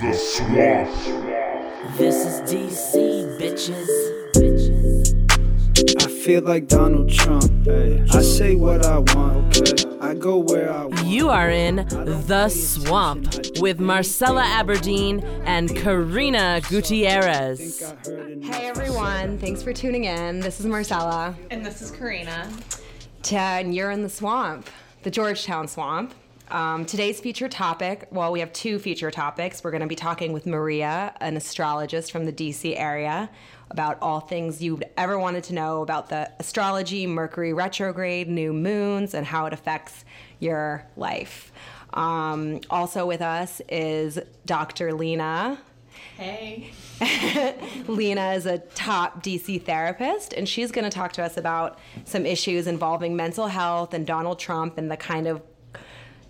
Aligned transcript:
The 0.00 0.12
Swamp. 0.12 0.88
This 1.96 2.26
is 2.26 2.40
DC, 2.50 3.38
bitches. 3.38 3.86
bitches. 4.32 6.02
I 6.02 6.08
feel 6.08 6.42
like 6.42 6.66
Donald 6.66 7.08
Trump. 7.10 7.68
I 7.68 8.20
say 8.22 8.56
what 8.56 8.84
I 8.84 8.98
want. 8.98 9.86
I 10.00 10.14
go 10.14 10.38
where 10.38 10.72
I 10.72 10.86
want. 10.86 11.06
You 11.06 11.28
are 11.28 11.48
in 11.48 11.76
The 12.26 12.48
Swamp 12.48 13.34
with 13.60 13.78
Marcella 13.78 14.42
Aberdeen 14.42 15.20
and 15.44 15.74
Karina 15.76 16.60
Gutierrez. 16.68 17.80
Hey 18.42 18.66
everyone, 18.66 19.38
thanks 19.38 19.62
for 19.62 19.72
tuning 19.72 20.04
in. 20.04 20.40
This 20.40 20.58
is 20.58 20.66
Marcella. 20.66 21.36
And 21.50 21.64
this 21.64 21.80
is 21.80 21.90
Karina. 21.92 22.50
And 23.30 23.74
you're 23.74 23.92
in 23.92 24.02
the 24.02 24.08
swamp, 24.08 24.68
the 25.04 25.10
Georgetown 25.10 25.68
swamp. 25.68 26.14
Um, 26.50 26.84
today's 26.84 27.20
feature 27.20 27.48
topic 27.48 28.06
well, 28.10 28.30
we 28.30 28.40
have 28.40 28.52
two 28.52 28.78
feature 28.78 29.10
topics. 29.10 29.64
We're 29.64 29.70
going 29.70 29.80
to 29.80 29.86
be 29.86 29.96
talking 29.96 30.32
with 30.32 30.46
Maria, 30.46 31.14
an 31.20 31.36
astrologist 31.36 32.12
from 32.12 32.26
the 32.26 32.32
DC 32.32 32.78
area, 32.78 33.30
about 33.70 33.98
all 34.02 34.20
things 34.20 34.62
you'd 34.62 34.84
ever 34.96 35.18
wanted 35.18 35.44
to 35.44 35.54
know 35.54 35.82
about 35.82 36.10
the 36.10 36.30
astrology, 36.38 37.06
Mercury 37.06 37.54
retrograde, 37.54 38.28
new 38.28 38.52
moons, 38.52 39.14
and 39.14 39.26
how 39.26 39.46
it 39.46 39.52
affects 39.52 40.04
your 40.38 40.86
life. 40.96 41.50
Um, 41.94 42.60
also 42.68 43.06
with 43.06 43.22
us 43.22 43.62
is 43.68 44.18
Dr. 44.44 44.92
Lena. 44.92 45.58
Hey. 46.16 46.72
Lena 47.88 48.32
is 48.32 48.46
a 48.46 48.58
top 48.58 49.24
DC 49.24 49.62
therapist, 49.62 50.32
and 50.32 50.48
she's 50.48 50.70
going 50.70 50.84
to 50.84 50.90
talk 50.90 51.12
to 51.14 51.22
us 51.22 51.36
about 51.36 51.78
some 52.04 52.26
issues 52.26 52.66
involving 52.66 53.16
mental 53.16 53.46
health 53.46 53.94
and 53.94 54.06
Donald 54.06 54.38
Trump 54.38 54.76
and 54.76 54.90
the 54.90 54.96
kind 54.96 55.26
of 55.26 55.40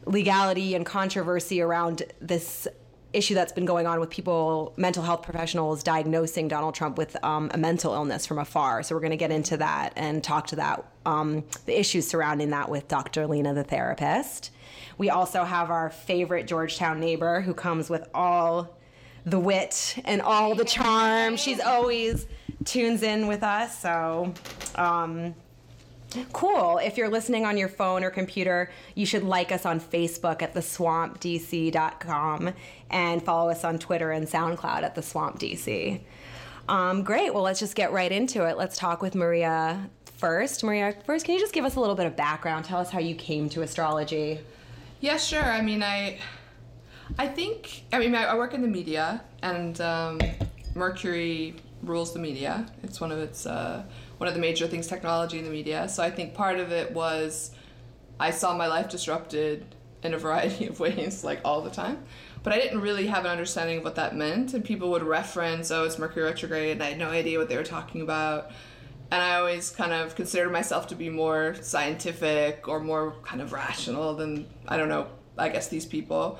legality 0.06 0.74
and 0.74 0.84
controversy 0.84 1.60
around 1.60 2.02
this 2.20 2.68
issue 3.14 3.34
that's 3.34 3.52
been 3.52 3.64
going 3.64 3.86
on 3.86 4.00
with 4.00 4.10
people, 4.10 4.74
mental 4.76 5.02
health 5.02 5.22
professionals 5.22 5.82
diagnosing 5.82 6.48
Donald 6.48 6.74
Trump 6.74 6.98
with 6.98 7.16
um, 7.24 7.50
a 7.54 7.58
mental 7.58 7.94
illness 7.94 8.26
from 8.26 8.38
afar. 8.38 8.82
So 8.82 8.94
we're 8.94 9.00
going 9.00 9.12
to 9.12 9.16
get 9.16 9.30
into 9.30 9.56
that 9.58 9.92
and 9.96 10.22
talk 10.22 10.48
to 10.48 10.56
that, 10.56 10.84
um, 11.06 11.44
the 11.66 11.78
issues 11.78 12.08
surrounding 12.08 12.50
that 12.50 12.68
with 12.68 12.88
Dr. 12.88 13.26
Lena, 13.26 13.54
the 13.54 13.64
therapist. 13.64 14.50
We 14.98 15.10
also 15.10 15.44
have 15.44 15.70
our 15.70 15.90
favorite 15.90 16.46
Georgetown 16.46 17.00
neighbor 17.00 17.40
who 17.40 17.54
comes 17.54 17.88
with 17.88 18.08
all 18.14 18.76
the 19.24 19.38
wit 19.38 19.96
and 20.04 20.20
all 20.20 20.54
the 20.54 20.64
charm. 20.64 21.36
She's 21.36 21.60
always 21.60 22.26
tunes 22.64 23.02
in 23.02 23.26
with 23.26 23.42
us. 23.42 23.80
So, 23.80 24.34
um, 24.74 25.34
cool. 26.32 26.78
If 26.78 26.96
you're 26.96 27.08
listening 27.08 27.44
on 27.44 27.56
your 27.56 27.68
phone 27.68 28.04
or 28.04 28.10
computer, 28.10 28.70
you 28.94 29.06
should 29.06 29.22
like 29.22 29.52
us 29.52 29.66
on 29.66 29.80
Facebook 29.80 30.42
at 30.42 30.54
theswampdc.com 30.54 32.54
and 32.90 33.22
follow 33.22 33.50
us 33.50 33.64
on 33.64 33.78
Twitter 33.78 34.12
and 34.12 34.26
SoundCloud 34.26 34.82
at 34.82 34.94
theswampdc. 34.94 36.00
Um, 36.68 37.02
great. 37.02 37.34
Well, 37.34 37.42
let's 37.42 37.60
just 37.60 37.74
get 37.74 37.92
right 37.92 38.10
into 38.10 38.48
it. 38.48 38.56
Let's 38.56 38.76
talk 38.76 39.02
with 39.02 39.14
Maria 39.14 39.90
first. 40.16 40.64
Maria, 40.64 40.94
first, 41.04 41.26
can 41.26 41.34
you 41.34 41.40
just 41.40 41.52
give 41.52 41.64
us 41.64 41.76
a 41.76 41.80
little 41.80 41.94
bit 41.94 42.06
of 42.06 42.16
background? 42.16 42.64
Tell 42.64 42.80
us 42.80 42.90
how 42.90 43.00
you 43.00 43.14
came 43.14 43.48
to 43.50 43.62
astrology. 43.62 44.40
Yeah, 45.00 45.18
sure. 45.18 45.42
I 45.42 45.60
mean, 45.60 45.82
I, 45.82 46.18
I 47.18 47.28
think. 47.28 47.84
I 47.92 47.98
mean, 47.98 48.14
I, 48.14 48.24
I 48.24 48.34
work 48.34 48.54
in 48.54 48.62
the 48.62 48.68
media, 48.68 49.22
and 49.42 49.78
um, 49.82 50.18
Mercury 50.74 51.56
rules 51.82 52.14
the 52.14 52.18
media. 52.18 52.66
It's 52.82 53.00
one 53.00 53.12
of 53.12 53.18
its 53.18 53.44
uh, 53.44 53.84
one 54.18 54.28
of 54.28 54.34
the 54.34 54.40
major 54.40 54.66
things, 54.66 54.86
technology 54.86 55.38
in 55.38 55.44
the 55.44 55.50
media. 55.50 55.88
So 55.88 56.02
I 56.02 56.10
think 56.10 56.34
part 56.34 56.58
of 56.58 56.72
it 56.72 56.92
was, 56.92 57.50
I 58.18 58.30
saw 58.30 58.56
my 58.56 58.66
life 58.66 58.88
disrupted 58.88 59.74
in 60.02 60.14
a 60.14 60.18
variety 60.18 60.66
of 60.66 60.78
ways, 60.86 61.24
like 61.24 61.40
all 61.44 61.62
the 61.62 61.70
time. 61.70 62.04
But 62.42 62.52
I 62.52 62.58
didn't 62.58 62.80
really 62.80 63.06
have 63.06 63.24
an 63.24 63.30
understanding 63.30 63.78
of 63.78 63.84
what 63.84 63.94
that 63.94 64.14
meant, 64.14 64.52
and 64.52 64.62
people 64.62 64.90
would 64.90 65.02
reference, 65.02 65.70
"Oh, 65.70 65.84
it's 65.84 65.98
Mercury 65.98 66.24
retrograde," 66.24 66.72
and 66.72 66.82
I 66.82 66.90
had 66.90 66.98
no 66.98 67.08
idea 67.08 67.38
what 67.38 67.48
they 67.48 67.56
were 67.56 67.64
talking 67.64 68.02
about. 68.02 68.50
And 69.10 69.22
I 69.22 69.36
always 69.36 69.70
kind 69.70 69.92
of 69.92 70.14
considered 70.14 70.52
myself 70.52 70.88
to 70.88 70.94
be 70.94 71.08
more 71.08 71.56
scientific 71.60 72.68
or 72.68 72.80
more 72.80 73.14
kind 73.22 73.40
of 73.40 73.52
rational 73.52 74.14
than 74.14 74.46
I 74.68 74.76
don't 74.76 74.90
know. 74.90 75.06
I 75.38 75.48
guess 75.48 75.68
these 75.68 75.86
people, 75.86 76.38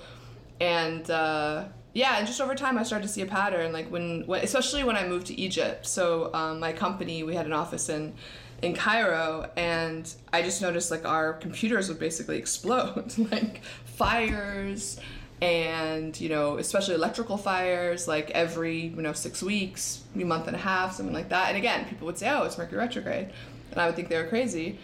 and 0.60 1.10
uh, 1.10 1.64
yeah, 1.94 2.18
and 2.18 2.26
just 2.26 2.40
over 2.40 2.56
time 2.56 2.76
I 2.76 2.82
started 2.82 3.06
to 3.06 3.12
see 3.12 3.22
a 3.22 3.26
pattern. 3.26 3.72
Like 3.72 3.90
when, 3.90 4.24
when 4.26 4.42
especially 4.42 4.82
when 4.82 4.96
I 4.96 5.06
moved 5.06 5.28
to 5.28 5.40
Egypt. 5.40 5.86
So 5.86 6.34
um, 6.34 6.58
my 6.58 6.72
company, 6.72 7.22
we 7.22 7.34
had 7.34 7.46
an 7.46 7.52
office 7.52 7.88
in 7.88 8.14
in 8.62 8.74
Cairo, 8.74 9.48
and 9.56 10.12
I 10.32 10.42
just 10.42 10.60
noticed 10.60 10.90
like 10.90 11.04
our 11.04 11.34
computers 11.34 11.88
would 11.88 12.00
basically 12.00 12.36
explode, 12.44 13.16
like 13.30 13.62
fires 13.84 14.98
and 15.40 16.18
you 16.20 16.28
know 16.28 16.58
especially 16.58 16.94
electrical 16.94 17.36
fires 17.36 18.06
like 18.06 18.30
every 18.30 18.86
you 18.86 19.02
know 19.02 19.12
six 19.12 19.42
weeks 19.42 20.04
a 20.14 20.24
month 20.24 20.46
and 20.46 20.54
a 20.54 20.58
half 20.58 20.94
something 20.94 21.14
like 21.14 21.28
that 21.28 21.48
and 21.48 21.56
again 21.56 21.84
people 21.86 22.06
would 22.06 22.16
say 22.16 22.30
oh 22.30 22.44
it's 22.44 22.56
mercury 22.56 22.78
retrograde 22.78 23.28
and 23.72 23.80
i 23.80 23.86
would 23.86 23.96
think 23.96 24.08
they 24.08 24.16
were 24.16 24.28
crazy 24.28 24.78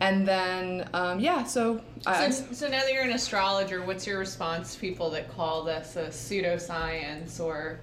and 0.00 0.26
then 0.26 0.88
um, 0.94 1.20
yeah 1.20 1.44
so, 1.44 1.80
So, 2.30 2.54
so 2.54 2.68
now 2.68 2.80
that 2.80 2.92
you're 2.92 3.04
an 3.04 3.12
astrologer, 3.12 3.82
what's 3.82 4.06
your 4.06 4.18
response 4.18 4.74
to 4.74 4.80
people 4.80 5.10
that 5.10 5.32
call 5.34 5.62
this 5.62 5.96
a 5.96 6.06
pseudoscience 6.06 7.38
or 7.40 7.78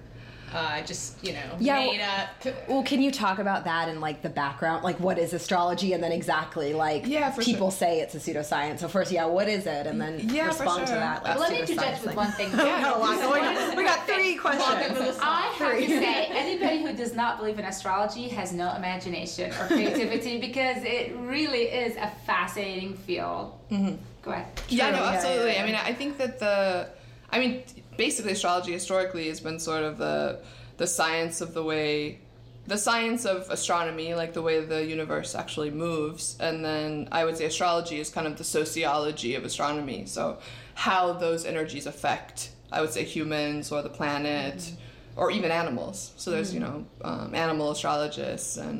uh, 0.52 0.82
just 0.82 1.22
you 1.24 1.32
know 1.32 1.56
Yeah, 1.58 1.74
made 1.78 2.00
up? 2.00 2.28
Well, 2.68 2.82
can 2.82 3.00
you 3.00 3.10
talk 3.10 3.38
about 3.38 3.64
that 3.64 3.88
and 3.88 4.00
like 4.00 4.22
the 4.22 4.28
background? 4.28 4.82
Like, 4.84 4.98
what 5.00 5.18
is 5.18 5.32
astrology? 5.32 5.92
And 5.92 6.02
then 6.02 6.12
exactly 6.12 6.72
like 6.74 7.06
Yeah, 7.06 7.30
for 7.30 7.42
people 7.42 7.70
say 7.70 8.00
it's 8.00 8.14
a 8.14 8.18
pseudoscience. 8.18 8.80
So, 8.80 8.88
first, 8.88 9.12
yeah, 9.12 9.26
what 9.26 9.48
is 9.48 9.66
it? 9.66 9.86
And 9.86 10.00
then 10.00 10.18
Yeah, 10.28 10.50
for 10.50 10.64
respond 10.64 10.86
to 10.88 10.92
that. 10.94 11.24
Like, 11.24 11.38
Let 11.38 11.52
me 11.52 11.60
interject 11.60 12.00
with 12.02 12.08
thing. 12.10 12.16
one 12.16 12.32
thing. 12.32 12.50
got 12.52 12.96
a 12.96 12.98
lot 12.98 13.20
going 13.20 13.44
on. 13.44 13.76
We 13.76 13.84
got 13.84 14.06
three 14.06 14.36
questions. 14.36 15.18
I 15.22 15.54
have 15.58 15.78
to 15.78 15.86
say, 15.86 16.26
anybody 16.30 16.82
who 16.82 16.92
does 16.94 17.14
not 17.14 17.38
believe 17.38 17.58
in 17.58 17.64
astrology 17.64 18.28
has 18.28 18.52
no 18.52 18.74
imagination 18.74 19.50
or 19.52 19.66
creativity 19.66 20.38
because 20.48 20.82
it 20.84 21.14
really 21.16 21.62
is 21.64 21.96
a 21.96 22.10
fascinating 22.26 22.94
field. 22.94 23.54
Go 24.22 24.32
ahead. 24.32 24.46
yeah 24.68 24.90
no 24.90 24.96
True, 24.98 25.04
yeah, 25.06 25.12
absolutely 25.12 25.46
yeah, 25.52 25.56
yeah. 25.56 25.62
i 25.62 25.66
mean 25.66 25.74
i 25.76 25.92
think 25.94 26.18
that 26.18 26.38
the 26.38 26.88
i 27.30 27.38
mean 27.38 27.62
basically 28.00 28.32
astrology 28.32 28.72
historically 28.72 29.28
has 29.28 29.40
been 29.40 29.58
sort 29.58 29.84
of 29.84 29.98
the 29.98 30.40
the 30.78 30.86
science 30.86 31.42
of 31.42 31.52
the 31.52 31.62
way 31.62 32.18
the 32.66 32.78
science 32.78 33.26
of 33.26 33.38
astronomy 33.50 34.14
like 34.14 34.32
the 34.32 34.40
way 34.40 34.64
the 34.64 34.82
universe 34.96 35.34
actually 35.34 35.70
moves. 35.70 36.24
And 36.40 36.64
then 36.64 37.08
i 37.12 37.20
would 37.26 37.36
say 37.36 37.44
astrology 37.44 38.00
is 38.00 38.08
kind 38.08 38.26
of 38.26 38.38
the 38.38 38.48
sociology 38.58 39.34
of 39.34 39.44
astronomy. 39.44 40.06
So 40.06 40.38
how 40.86 41.12
those 41.12 41.44
energies 41.44 41.86
affect 41.94 42.36
i 42.72 42.80
would 42.80 42.92
say 42.96 43.04
humans 43.04 43.70
or 43.72 43.82
the 43.82 43.94
planet 44.00 44.58
or 45.20 45.30
even 45.30 45.50
animals. 45.50 45.98
So 46.16 46.26
there's 46.30 46.54
you 46.54 46.60
know 46.66 46.76
um, 47.10 47.34
animal 47.34 47.70
astrologists 47.70 48.56
and 48.56 48.76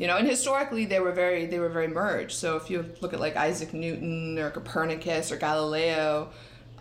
you 0.00 0.06
know 0.06 0.16
and 0.20 0.28
historically 0.28 0.84
they 0.92 1.00
were 1.00 1.16
very 1.24 1.42
they 1.52 1.58
were 1.64 1.74
very 1.78 1.90
merged. 2.02 2.36
So 2.42 2.48
if 2.60 2.70
you 2.70 2.78
look 3.00 3.12
at 3.16 3.20
like 3.26 3.34
isaac 3.48 3.70
newton 3.74 4.38
or 4.38 4.48
copernicus 4.58 5.32
or 5.32 5.38
galileo 5.48 6.30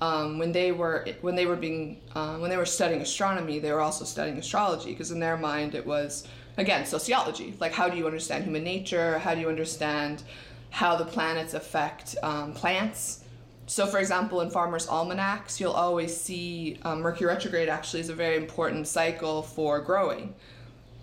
um, 0.01 0.39
when 0.39 0.51
they 0.51 0.71
were 0.71 1.05
when 1.21 1.35
they 1.35 1.45
were 1.45 1.55
being 1.55 1.99
uh, 2.15 2.37
when 2.37 2.49
they 2.49 2.57
were 2.57 2.65
studying 2.65 3.01
astronomy 3.01 3.59
they 3.59 3.71
were 3.71 3.81
also 3.81 4.05
studying 4.05 4.37
astrology 4.37 4.91
because 4.91 5.11
in 5.11 5.19
their 5.19 5.37
mind 5.37 5.75
it 5.75 5.85
was 5.85 6.27
again 6.57 6.85
sociology 6.85 7.53
like 7.59 7.73
how 7.73 7.89
do 7.89 7.97
you 7.97 8.05
understand 8.05 8.43
human 8.43 8.63
nature 8.63 9.19
how 9.19 9.35
do 9.35 9.41
you 9.41 9.49
understand 9.49 10.23
how 10.71 10.95
the 10.95 11.05
planets 11.05 11.53
affect 11.53 12.15
um, 12.23 12.53
plants 12.53 13.23
so, 13.69 13.85
for 13.85 13.99
example, 13.99 14.41
in 14.41 14.49
farmers' 14.49 14.87
almanacs, 14.87 15.61
you'll 15.61 15.73
always 15.73 16.19
see 16.19 16.79
um, 16.81 17.01
Mercury 17.01 17.27
retrograde 17.27 17.69
actually 17.69 17.99
is 17.99 18.09
a 18.09 18.16
very 18.16 18.35
important 18.35 18.87
cycle 18.87 19.43
for 19.43 19.79
growing. 19.79 20.33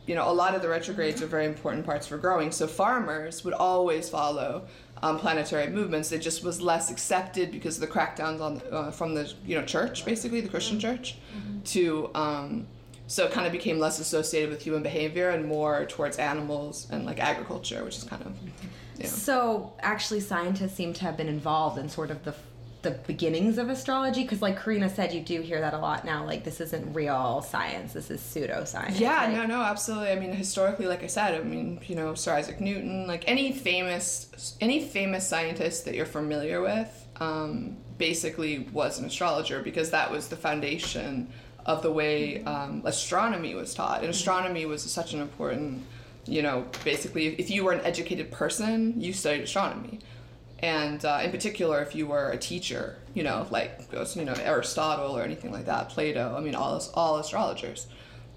You 0.09 0.17
know, 0.17 0.29
a 0.29 0.35
lot 0.35 0.57
of 0.57 0.63
the 0.63 0.69
retrogrades 0.69 1.23
are 1.23 1.29
very 1.29 1.47
important 1.47 1.87
parts 1.87 2.09
for 2.09 2.19
growing. 2.19 2.51
So, 2.51 2.67
farmers 2.67 3.45
would 3.45 3.55
always 3.55 4.09
follow 4.09 4.67
um, 5.03 5.19
planetary 5.19 5.69
movements. 5.69 6.13
It 6.13 6.21
just 6.21 6.43
was 6.43 6.61
less 6.61 6.91
accepted 6.91 7.53
because 7.53 7.77
of 7.77 7.81
the 7.83 7.87
crackdowns 7.87 8.41
on 8.41 8.63
uh, 8.71 8.91
from 8.91 9.15
the 9.15 9.33
you 9.45 9.59
know 9.59 9.65
church, 9.65 10.05
basically 10.05 10.41
the 10.41 10.49
Christian 10.49 10.81
church, 10.81 11.17
to 11.67 12.11
um, 12.15 12.67
so 13.07 13.25
it 13.25 13.33
kind 13.33 13.47
of 13.47 13.53
became 13.53 13.79
less 13.79 14.01
associated 14.01 14.51
with 14.51 14.63
human 14.63 14.83
behavior 14.83 15.31
and 15.31 15.47
more 15.47 15.87
towards 15.87 16.19
animals 16.19 16.89
and 16.91 17.07
like 17.07 17.21
agriculture, 17.21 17.85
which 17.85 17.99
is 17.99 18.05
kind 18.05 18.23
of 18.23 18.33
you 18.97 19.05
know. 19.05 19.09
So, 19.09 19.75
actually, 19.81 20.21
scientists 20.21 20.75
seem 20.75 20.93
to 20.95 21.03
have 21.03 21.17
been 21.17 21.29
involved 21.29 21.79
in 21.79 21.89
sort 21.89 22.11
of 22.11 22.25
the 22.25 22.35
the 22.87 22.93
beginnings 22.93 23.59
of 23.59 23.69
astrology 23.69 24.23
because, 24.23 24.41
like 24.41 24.63
Karina 24.63 24.89
said, 24.89 25.13
you 25.13 25.21
do 25.21 25.41
hear 25.41 25.61
that 25.61 25.75
a 25.75 25.79
lot 25.79 26.05
now. 26.05 26.25
Like, 26.25 26.45
this 26.45 26.61
isn't 26.61 26.95
real 26.95 27.43
science; 27.43 27.93
this 27.93 28.11
is 28.13 28.21
pseudoscience. 28.21 29.01
Yeah, 29.01 29.25
right? 29.25 29.33
no, 29.33 29.45
no, 29.45 29.61
absolutely. 29.61 30.13
I 30.13 30.15
mean, 30.15 30.33
historically, 30.33 30.87
like 30.87 31.03
I 31.03 31.09
said, 31.09 31.35
I 31.35 31.43
mean, 31.43 31.81
you 31.89 31.97
know, 31.97 32.15
Sir 32.15 32.35
Isaac 32.35 32.61
Newton, 32.61 33.09
like 33.09 33.25
any 33.27 33.53
famous, 33.53 34.57
any 34.61 34.81
famous 34.85 35.27
scientist 35.27 35.85
that 35.85 35.97
you're 35.97 36.07
familiar 36.07 36.61
with, 36.61 37.09
um, 37.19 37.77
basically 37.99 38.61
was 38.73 39.01
an 39.01 39.07
astrologer 39.07 39.61
because 39.63 39.91
that 39.91 40.11
was 40.11 40.29
the 40.29 40.37
foundation 40.37 41.29
of 41.65 41.83
the 41.83 41.91
way 41.91 42.45
um, 42.45 42.83
astronomy 42.85 43.57
was 43.57 43.75
taught. 43.75 44.03
And 44.03 44.11
astronomy 44.11 44.65
was 44.65 44.83
such 44.83 45.13
an 45.13 45.21
important, 45.21 45.83
you 46.25 46.41
know, 46.41 46.67
basically, 46.85 47.35
if 47.41 47.51
you 47.51 47.65
were 47.65 47.73
an 47.73 47.85
educated 47.85 48.31
person, 48.31 49.01
you 49.01 49.13
studied 49.13 49.43
astronomy. 49.43 49.99
And 50.61 51.05
uh, 51.05 51.21
in 51.23 51.31
particular, 51.31 51.83
if 51.83 51.95
you 51.95 52.07
were 52.07 52.31
a 52.31 52.39
teacher, 52.39 52.97
you 53.15 53.23
know, 53.23 53.47
like 53.51 53.81
you 54.15 54.25
know 54.25 54.35
Aristotle 54.35 55.17
or 55.17 55.23
anything 55.23 55.53
like 55.53 55.67
that, 55.67 55.91
Plato. 55.91 56.35
I 56.37 56.41
mean, 56.41 56.55
all 56.55 56.83
all 56.95 57.19
astrologers, 57.19 57.87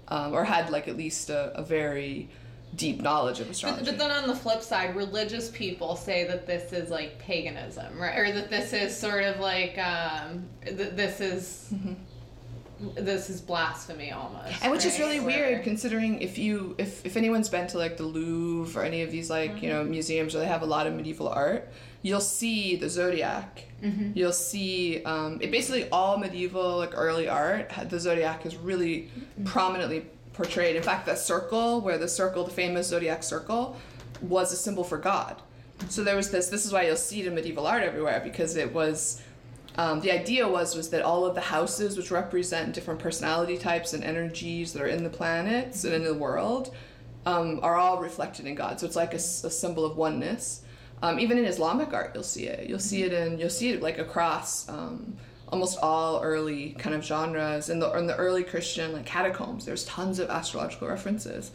um, 0.08 0.32
or 0.34 0.44
had 0.44 0.70
like 0.70 0.86
at 0.88 0.96
least 0.96 1.30
a, 1.30 1.52
a 1.58 1.62
very 1.62 2.28
deep 2.76 3.00
knowledge 3.00 3.40
of 3.40 3.50
astrology. 3.50 3.84
but 3.84 3.98
then 3.98 4.10
on 4.12 4.28
the 4.28 4.36
flip 4.36 4.62
side, 4.62 4.94
religious 4.94 5.48
people 5.50 5.96
say 5.96 6.24
that 6.26 6.46
this 6.46 6.72
is 6.72 6.88
like 6.90 7.18
paganism, 7.18 7.98
right? 7.98 8.16
Or 8.18 8.30
that 8.32 8.48
this 8.50 8.72
is 8.72 8.96
sort 8.96 9.24
of 9.24 9.40
like 9.40 9.76
um, 9.78 10.44
th- 10.64 10.90
this 10.92 11.20
is 11.20 11.72
this 12.94 13.28
is 13.28 13.40
blasphemy 13.42 14.10
almost. 14.10 14.62
and 14.62 14.72
which 14.72 14.86
is 14.86 14.98
really 14.98 15.20
Where- 15.20 15.48
weird 15.50 15.64
considering 15.64 16.20
if 16.22 16.38
you 16.38 16.74
if, 16.78 17.04
if 17.04 17.16
anyone's 17.16 17.48
been 17.48 17.66
to 17.68 17.78
like 17.78 17.96
the 17.98 18.04
louvre 18.04 18.80
or 18.80 18.84
any 18.84 19.02
of 19.02 19.10
these 19.10 19.28
like 19.28 19.62
you 19.62 19.68
know 19.68 19.84
museums 19.84 20.34
where 20.34 20.42
they 20.42 20.48
have 20.48 20.62
a 20.62 20.66
lot 20.66 20.86
of 20.86 20.94
medieval 20.94 21.28
art 21.28 21.68
you'll 22.02 22.20
see 22.20 22.76
the 22.76 22.88
zodiac. 22.88 23.64
You'll 24.14 24.32
see 24.32 25.02
um, 25.04 25.38
it 25.40 25.50
basically 25.50 25.88
all 25.90 26.18
medieval 26.18 26.78
like 26.78 26.92
early 26.94 27.28
art 27.28 27.70
the 27.88 27.98
zodiac 27.98 28.44
is 28.46 28.56
really 28.56 29.08
prominently 29.44 30.06
portrayed. 30.32 30.76
In 30.76 30.82
fact 30.82 31.06
that 31.06 31.18
circle 31.18 31.80
where 31.80 31.98
the 31.98 32.08
circle 32.08 32.44
the 32.44 32.50
famous 32.50 32.88
zodiac 32.88 33.22
circle 33.22 33.76
was 34.20 34.52
a 34.52 34.56
symbol 34.56 34.84
for 34.84 34.98
god. 34.98 35.40
So 35.88 36.04
there 36.04 36.16
was 36.16 36.30
this 36.30 36.48
this 36.48 36.66
is 36.66 36.72
why 36.72 36.86
you'll 36.86 36.96
see 36.96 37.20
it 37.20 37.26
in 37.26 37.34
medieval 37.34 37.66
art 37.66 37.82
everywhere 37.82 38.20
because 38.22 38.56
it 38.56 38.72
was 38.72 39.22
um, 39.76 40.00
the 40.00 40.10
idea 40.10 40.46
was 40.46 40.74
was 40.74 40.90
that 40.90 41.02
all 41.02 41.24
of 41.24 41.34
the 41.34 41.40
houses 41.40 41.96
which 41.96 42.10
represent 42.10 42.74
different 42.74 43.00
personality 43.00 43.56
types 43.56 43.94
and 43.94 44.04
energies 44.04 44.72
that 44.72 44.82
are 44.82 44.88
in 44.88 45.04
the 45.04 45.10
planets 45.10 45.84
and 45.84 45.94
in 45.94 46.04
the 46.04 46.14
world 46.14 46.74
um, 47.24 47.60
are 47.62 47.76
all 47.76 47.98
reflected 47.98 48.46
in 48.46 48.54
god. 48.54 48.80
So 48.80 48.86
it's 48.86 48.96
like 48.96 49.14
a 49.14 49.18
symbol 49.18 49.84
of 49.84 49.96
oneness 49.96 50.62
um, 51.02 51.18
even 51.18 51.38
in 51.38 51.44
islamic 51.44 51.92
art 51.92 52.12
you'll 52.14 52.22
see 52.22 52.46
it. 52.46 52.68
You'll 52.68 52.78
see 52.78 53.02
it 53.02 53.12
in 53.12 53.38
you'll 53.38 53.50
see 53.50 53.70
it 53.70 53.82
like 53.82 53.98
across 53.98 54.68
um, 54.68 55.16
almost 55.48 55.78
all 55.82 56.22
early 56.22 56.70
kind 56.78 56.94
of 56.94 57.04
genres. 57.04 57.68
In 57.70 57.78
the 57.78 57.90
in 57.92 58.06
the 58.06 58.16
early 58.16 58.44
christian 58.44 58.92
like 58.92 59.06
catacombs 59.06 59.64
there's 59.64 59.84
tons 59.84 60.18
of 60.18 60.30
astrological 60.30 60.88
references. 60.88 61.52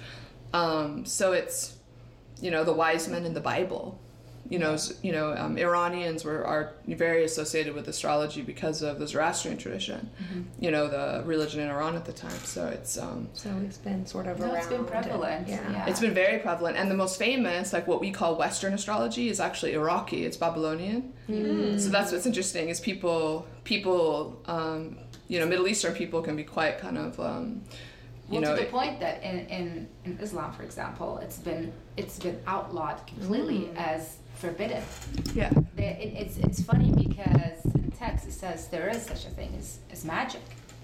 Um, 0.53 1.05
so 1.05 1.33
it's 1.33 1.77
you 2.41 2.51
know 2.51 2.63
the 2.63 2.73
wise 2.73 3.07
men 3.07 3.25
in 3.25 3.33
the 3.33 3.41
bible 3.41 3.99
you 4.49 4.59
know 4.59 4.77
you 5.01 5.11
know 5.11 5.33
um, 5.35 5.57
iranians 5.57 6.23
were 6.23 6.45
are 6.45 6.73
very 6.87 7.23
associated 7.23 7.73
with 7.73 7.87
astrology 7.87 8.41
because 8.41 8.81
of 8.83 8.99
the 8.99 9.07
zoroastrian 9.07 9.57
tradition 9.57 10.09
you 10.59 10.69
know 10.69 10.87
the 10.87 11.23
religion 11.25 11.59
in 11.61 11.69
iran 11.69 11.95
at 11.95 12.05
the 12.05 12.13
time 12.13 12.39
so 12.43 12.67
it's 12.67 12.97
um 12.97 13.27
So 13.33 13.49
it's 13.65 13.77
been 13.79 14.05
sort 14.05 14.27
of 14.27 14.39
No, 14.39 14.45
around. 14.45 14.55
it's 14.57 14.67
been 14.67 14.79
and- 14.79 14.87
prevalent. 14.87 15.47
yeah. 15.47 15.71
Yeah. 15.71 15.85
it's 15.89 15.99
been 15.99 16.13
very 16.13 16.39
prevalent 16.39 16.77
and 16.77 16.91
the 16.91 16.95
most 16.95 17.17
famous 17.17 17.73
like 17.73 17.87
what 17.87 17.99
we 17.99 18.11
call 18.11 18.35
western 18.35 18.73
astrology 18.73 19.29
is 19.29 19.39
actually 19.39 19.73
iraqi 19.73 20.25
it's 20.25 20.37
babylonian 20.37 21.11
so 21.79 21.89
that's 21.89 22.11
what's 22.11 22.27
interesting 22.27 22.69
is 22.69 22.79
people 22.79 23.47
people 23.63 24.39
um 24.45 24.97
you 25.27 25.39
know 25.39 25.45
middle 25.47 25.67
eastern 25.67 25.93
people 25.93 26.21
can 26.21 26.35
be 26.35 26.43
quite 26.43 26.77
kind 26.77 26.97
of 26.99 27.19
um 27.19 27.61
you 28.29 28.41
well, 28.41 28.41
know 28.41 28.55
to 28.55 28.63
the 28.63 28.69
point 28.69 28.99
that 28.99 29.21
in, 29.21 29.37
in, 29.57 29.87
in 30.03 30.17
Islam, 30.19 30.51
for 30.51 30.63
example, 30.63 31.19
it's 31.19 31.37
been 31.37 31.71
it's 31.95 32.17
been 32.17 32.39
outlawed 32.47 32.97
completely 33.05 33.69
as 33.77 34.17
forbidden. 34.35 34.83
yeah 35.33 35.49
They- 35.75 35.97
it, 36.03 36.21
it's 36.21 36.37
it's 36.37 36.61
funny 36.61 36.91
because 36.91 37.65
in 37.75 37.91
text 37.91 38.27
it 38.27 38.33
says 38.33 38.67
there 38.67 38.89
is 38.89 39.01
such 39.03 39.25
a 39.25 39.29
thing 39.29 39.53
as, 39.57 39.79
as 39.91 40.05
magic, 40.05 40.41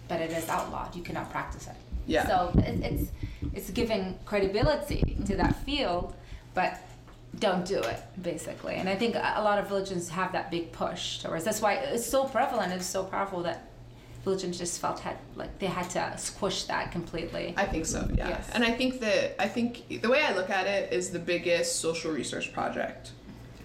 but 0.08 0.22
it 0.22 0.32
is 0.32 0.48
outlawed. 0.50 0.96
You 0.96 1.04
cannot 1.04 1.30
practice 1.32 1.68
it. 1.68 1.76
Yeah. 2.08 2.28
So 2.28 2.52
it, 2.60 2.80
it's 2.92 3.12
it's 3.54 3.70
giving 3.70 4.18
credibility 4.26 5.18
to 5.26 5.36
that 5.38 5.56
field, 5.66 6.14
but 6.54 6.80
don't 7.40 7.66
do 7.66 7.80
it 7.80 8.00
basically. 8.22 8.76
And 8.76 8.90
I 8.90 8.96
think 8.96 9.16
a 9.16 9.34
a 9.38 9.44
lot 9.44 9.58
of 9.60 9.70
religions 9.72 10.10
have 10.10 10.32
that 10.34 10.50
big 10.52 10.72
push 10.72 11.20
towards. 11.20 11.44
That's 11.46 11.62
why 11.62 11.74
it's 11.76 12.06
so 12.06 12.26
prevalent. 12.26 12.74
It's 12.74 12.86
so 12.86 13.04
powerful 13.04 13.44
that 13.44 13.68
religions 14.26 14.58
just 14.60 14.80
felt 14.80 15.00
had 15.00 15.18
like 15.36 15.58
they 15.60 15.68
had 15.68 15.90
to 15.92 16.14
squish 16.18 16.64
that 16.66 16.92
completely. 16.92 17.54
I 17.58 17.66
think 17.66 17.86
so, 17.86 18.08
yeah. 18.16 18.30
Yes. 18.30 18.50
And 18.54 18.64
I 18.64 18.72
think 18.72 19.00
that 19.02 19.42
I 19.42 19.48
think 19.48 20.02
the 20.02 20.10
way 20.10 20.22
I 20.24 20.34
look 20.34 20.50
at 20.50 20.66
it 20.68 20.92
is 20.94 21.10
the 21.12 21.20
biggest 21.34 21.80
social 21.80 22.12
research 22.12 22.52
project 22.54 23.12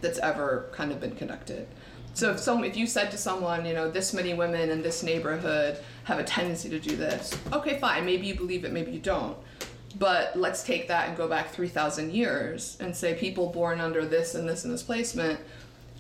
that's 0.07 0.19
ever 0.21 0.69
kind 0.73 0.93
of 0.93 1.01
been 1.01 1.17
conducted. 1.17 1.67
So 2.15 2.31
if 2.31 2.39
some 2.39 2.65
if 2.65 2.77
you 2.77 2.87
said 2.87 3.11
to 3.11 3.19
someone, 3.19 3.67
you 3.67 3.75
know, 3.75 3.91
this 3.91 4.15
many 4.15 4.33
women 4.33 4.71
in 4.71 4.83
this 4.83 5.03
neighborhood 5.03 5.79
have 6.05 6.19
a 6.19 6.25
tendency 6.25 6.69
to 6.71 6.79
do 6.79 6.97
this, 6.97 7.37
okay, 7.53 7.79
fine, 7.79 8.07
maybe 8.07 8.27
you 8.27 8.35
believe 8.35 8.65
it, 8.65 8.73
maybe 8.73 8.93
you 8.93 9.01
don't. 9.01 9.37
But 9.99 10.37
let's 10.37 10.63
take 10.63 10.89
that 10.89 11.09
and 11.09 11.17
go 11.17 11.27
back 11.27 11.51
3,000 11.51 12.13
years 12.13 12.77
and 12.81 12.95
say 12.95 13.15
people 13.15 13.49
born 13.51 13.81
under 13.81 14.05
this 14.05 14.35
and 14.35 14.49
this 14.49 14.65
and 14.65 14.73
this 14.73 14.83
placement 14.83 15.41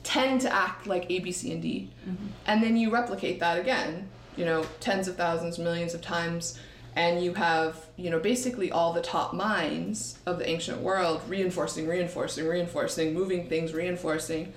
tend 0.03 0.41
to 0.43 0.55
act 0.55 0.87
like 0.87 1.11
A, 1.11 1.19
B, 1.19 1.33
C, 1.33 1.53
and 1.53 1.61
D. 1.61 1.91
Mm-hmm. 2.09 2.27
And 2.47 2.63
then 2.63 2.77
you 2.77 2.91
replicate 2.91 3.41
that 3.41 3.59
again, 3.59 4.09
you 4.37 4.45
know, 4.45 4.65
tens 4.81 5.09
of 5.09 5.17
thousands, 5.17 5.59
millions 5.59 5.95
of 5.95 6.01
times, 6.03 6.59
and 6.97 7.23
you 7.23 7.35
have, 7.35 7.87
you 7.97 8.09
know, 8.09 8.19
basically 8.19 8.73
all 8.73 8.95
the 8.95 9.03
top 9.03 9.35
minds 9.35 10.19
of 10.25 10.39
the 10.39 10.49
ancient 10.49 10.81
world 10.81 11.21
reinforcing, 11.29 11.87
reinforcing, 11.87 12.49
reinforcing, 12.49 13.13
moving 13.13 13.49
things, 13.49 13.75
reinforcing, 13.75 14.53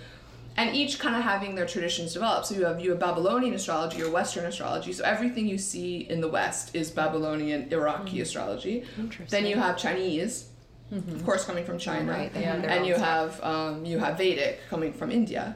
and 0.55 0.73
each 0.73 0.99
kind 0.99 1.17
of 1.17 1.21
having 1.21 1.53
their 1.55 1.65
traditions 1.65 2.13
develop. 2.13 2.45
So 2.45 2.55
you 2.55 2.65
have 2.65 2.79
you 2.79 2.91
have 2.91 2.99
Babylonian 2.99 3.53
astrology 3.53 4.01
or 4.01 4.09
Western 4.09 4.45
astrology. 4.45 4.93
So 4.93 5.03
everything 5.03 5.47
you 5.47 5.57
see 5.57 5.99
in 6.09 6.21
the 6.21 6.29
West 6.29 6.73
is 6.73 6.89
Babylonian 6.89 7.71
Iraqi 7.71 8.17
hmm. 8.17 8.21
astrology. 8.21 8.85
Then 9.29 9.45
you 9.45 9.57
have 9.57 9.77
Chinese, 9.77 10.48
of 10.91 11.23
course, 11.23 11.45
coming 11.45 11.65
from 11.65 11.77
China, 11.77 12.11
Right, 12.11 12.31
have 12.31 12.61
mm-hmm. 12.61 12.69
and 12.69 12.85
you 12.85 12.95
have 12.95 13.43
um, 13.43 13.85
you 13.85 13.99
have 13.99 14.17
Vedic 14.17 14.59
coming 14.69 14.91
from 14.91 15.11
India. 15.11 15.55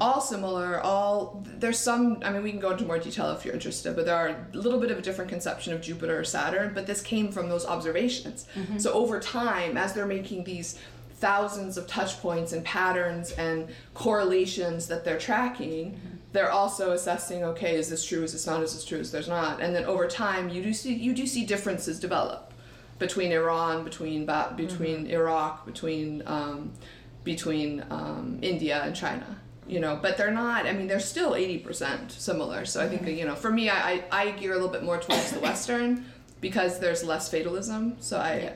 All 0.00 0.20
similar. 0.20 0.80
All 0.80 1.44
there's 1.58 1.78
some. 1.78 2.18
I 2.24 2.30
mean, 2.32 2.42
we 2.42 2.50
can 2.50 2.60
go 2.60 2.72
into 2.72 2.84
more 2.84 2.98
detail 2.98 3.30
if 3.30 3.44
you're 3.44 3.54
interested, 3.54 3.94
but 3.94 4.06
there 4.06 4.16
are 4.16 4.28
a 4.52 4.56
little 4.56 4.80
bit 4.80 4.90
of 4.90 4.98
a 4.98 5.02
different 5.02 5.30
conception 5.30 5.72
of 5.72 5.80
Jupiter 5.80 6.18
or 6.18 6.24
Saturn. 6.24 6.72
But 6.74 6.86
this 6.86 7.00
came 7.00 7.30
from 7.30 7.48
those 7.48 7.64
observations. 7.64 8.46
So 8.78 8.92
over 8.92 9.20
time, 9.20 9.76
as 9.76 9.92
they're 9.92 10.06
making 10.06 10.44
these 10.44 10.78
thousands 11.14 11.76
of 11.76 11.86
touch 11.86 12.20
points 12.20 12.52
and 12.52 12.64
patterns 12.64 13.30
and 13.32 13.68
correlations 13.94 14.88
that 14.88 15.04
they're 15.04 15.20
tracking 15.20 15.96
they're 16.32 16.50
also 16.50 16.90
assessing 16.90 17.44
okay 17.44 17.76
is 17.76 17.88
this 17.88 18.04
true 18.04 18.24
is 18.24 18.32
this 18.32 18.44
not 18.44 18.60
is 18.60 18.74
this 18.74 18.84
true 18.84 18.98
is 18.98 19.12
there's 19.12 19.28
not 19.28 19.62
and 19.62 19.72
then 19.72 19.84
over 19.84 20.08
time 20.08 20.48
you 20.48 20.60
do 20.60 20.72
see 20.72 20.92
you 20.92 21.14
do 21.14 21.24
see 21.24 21.46
differences 21.46 22.00
develop 22.00 22.51
between 23.02 23.32
Iran 23.32 23.82
between 23.82 24.24
ba- 24.24 24.54
between 24.56 25.06
Iraq 25.06 25.66
between 25.66 26.22
um, 26.26 26.72
between 27.24 27.84
um, 27.90 28.38
India 28.42 28.80
and 28.84 28.94
China 28.94 29.30
you 29.66 29.80
know 29.80 29.98
but 30.00 30.16
they're 30.16 30.36
not 30.44 30.66
I 30.66 30.72
mean 30.72 30.86
they're 30.86 31.08
still 31.14 31.32
80% 31.32 32.12
similar. 32.12 32.64
So 32.64 32.80
I 32.80 32.88
think 32.88 33.02
you 33.20 33.26
know 33.26 33.34
for 33.34 33.50
me 33.50 33.68
I, 33.68 33.80
I, 33.92 34.04
I 34.22 34.30
gear 34.30 34.52
a 34.52 34.54
little 34.54 34.74
bit 34.76 34.84
more 34.84 34.98
towards 34.98 35.32
the 35.32 35.40
Western 35.40 36.04
because 36.40 36.78
there's 36.78 37.02
less 37.02 37.28
fatalism. 37.28 37.96
So 38.00 38.18
I 38.18 38.52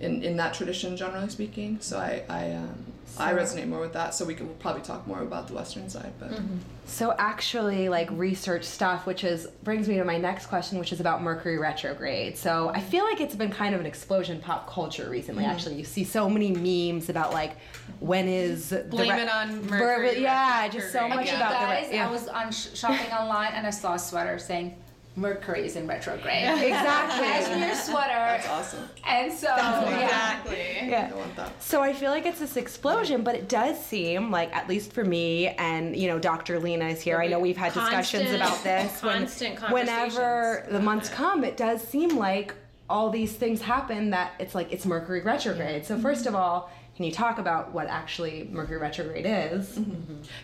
in, 0.00 0.22
in 0.22 0.36
that 0.36 0.54
tradition 0.54 0.96
generally 0.96 1.28
speaking. 1.28 1.78
So 1.80 1.98
I 1.98 2.24
I, 2.28 2.52
um, 2.52 2.84
I 3.18 3.32
resonate 3.32 3.68
more 3.68 3.80
with 3.80 3.92
that 3.94 4.14
so 4.14 4.24
we 4.24 4.34
could 4.34 4.46
we'll 4.46 4.56
probably 4.56 4.82
talk 4.82 5.06
more 5.06 5.22
about 5.22 5.48
the 5.48 5.54
Western 5.54 5.88
side 5.88 6.12
but 6.18 6.30
mm-hmm. 6.30 6.56
So 6.86 7.14
actually, 7.18 7.88
like 7.88 8.10
research 8.12 8.62
stuff, 8.64 9.06
which 9.06 9.24
is 9.24 9.46
brings 9.62 9.88
me 9.88 9.96
to 9.96 10.04
my 10.04 10.18
next 10.18 10.46
question, 10.46 10.78
which 10.78 10.92
is 10.92 11.00
about 11.00 11.22
Mercury 11.22 11.56
retrograde. 11.58 12.36
So 12.36 12.68
I 12.68 12.80
feel 12.80 13.04
like 13.04 13.20
it's 13.20 13.34
been 13.34 13.50
kind 13.50 13.74
of 13.74 13.80
an 13.80 13.86
explosion 13.86 14.40
pop 14.40 14.68
culture 14.68 15.08
recently. 15.08 15.44
Mm-hmm. 15.44 15.52
Actually, 15.52 15.74
you 15.76 15.84
see 15.84 16.04
so 16.04 16.28
many 16.28 16.52
memes 16.52 17.08
about 17.08 17.32
like 17.32 17.56
when 18.00 18.28
is 18.28 18.68
the 18.68 18.80
Blame 18.84 19.10
re- 19.12 19.22
it 19.22 19.28
on 19.30 19.60
ver- 19.62 19.78
Mercury 19.78 20.22
Yeah, 20.22 20.68
just 20.68 20.92
so 20.92 21.08
much 21.08 21.26
Yeah. 21.26 21.36
about 21.36 21.52
the 21.52 21.66
Guys, 21.66 21.88
re- 21.88 21.94
yeah. 21.96 22.08
I 22.08 22.10
was 22.10 22.28
on 22.28 22.52
sh- 22.52 22.74
shopping 22.74 23.12
online 23.12 23.52
and 23.54 23.66
I 23.66 23.70
saw 23.70 23.94
a 23.94 23.98
sweater 23.98 24.38
saying 24.38 24.76
Mercury 25.16 25.64
is 25.64 25.76
in 25.76 25.86
retrograde. 25.86 26.42
exactly. 26.62 27.26
Cashmere 27.26 27.74
sweater. 27.76 28.08
that's 28.08 28.48
awesome 28.48 28.88
And 29.06 29.32
so, 29.32 29.46
yeah. 29.46 30.04
Exactly. 30.04 30.88
yeah. 30.88 31.10
I 31.12 31.16
want 31.16 31.36
that 31.36 31.62
So 31.62 31.82
I 31.82 31.92
feel 31.92 32.10
like 32.10 32.26
it's 32.26 32.40
this 32.40 32.56
explosion, 32.56 33.22
but 33.22 33.34
it 33.34 33.48
does 33.48 33.82
seem 33.82 34.30
like, 34.30 34.54
at 34.54 34.68
least 34.68 34.92
for 34.92 35.04
me, 35.04 35.48
and 35.48 35.94
you 35.96 36.08
know, 36.08 36.18
Dr. 36.18 36.58
Lena 36.58 36.86
is 36.86 37.00
here. 37.00 37.18
I 37.20 37.28
know 37.28 37.38
we've 37.38 37.56
had 37.56 37.72
discussions 37.72 38.32
about 38.32 38.62
this. 38.64 39.02
when- 39.02 39.18
constant 39.20 39.60
whenever 39.72 40.66
the 40.70 40.80
months 40.80 41.08
it. 41.08 41.12
come, 41.14 41.44
it 41.44 41.56
does 41.56 41.82
seem 41.86 42.16
like 42.16 42.54
all 42.90 43.10
these 43.10 43.32
things 43.32 43.62
happen 43.62 44.10
that 44.10 44.32
it's 44.38 44.54
like 44.54 44.72
it's 44.72 44.84
Mercury 44.84 45.22
retrograde. 45.22 45.86
So 45.86 45.98
first 45.98 46.26
of 46.26 46.34
all, 46.34 46.70
can 46.96 47.04
you 47.04 47.12
talk 47.12 47.38
about 47.38 47.72
what 47.72 47.88
actually 47.88 48.48
Mercury 48.52 48.78
retrograde 48.78 49.26
is? 49.26 49.78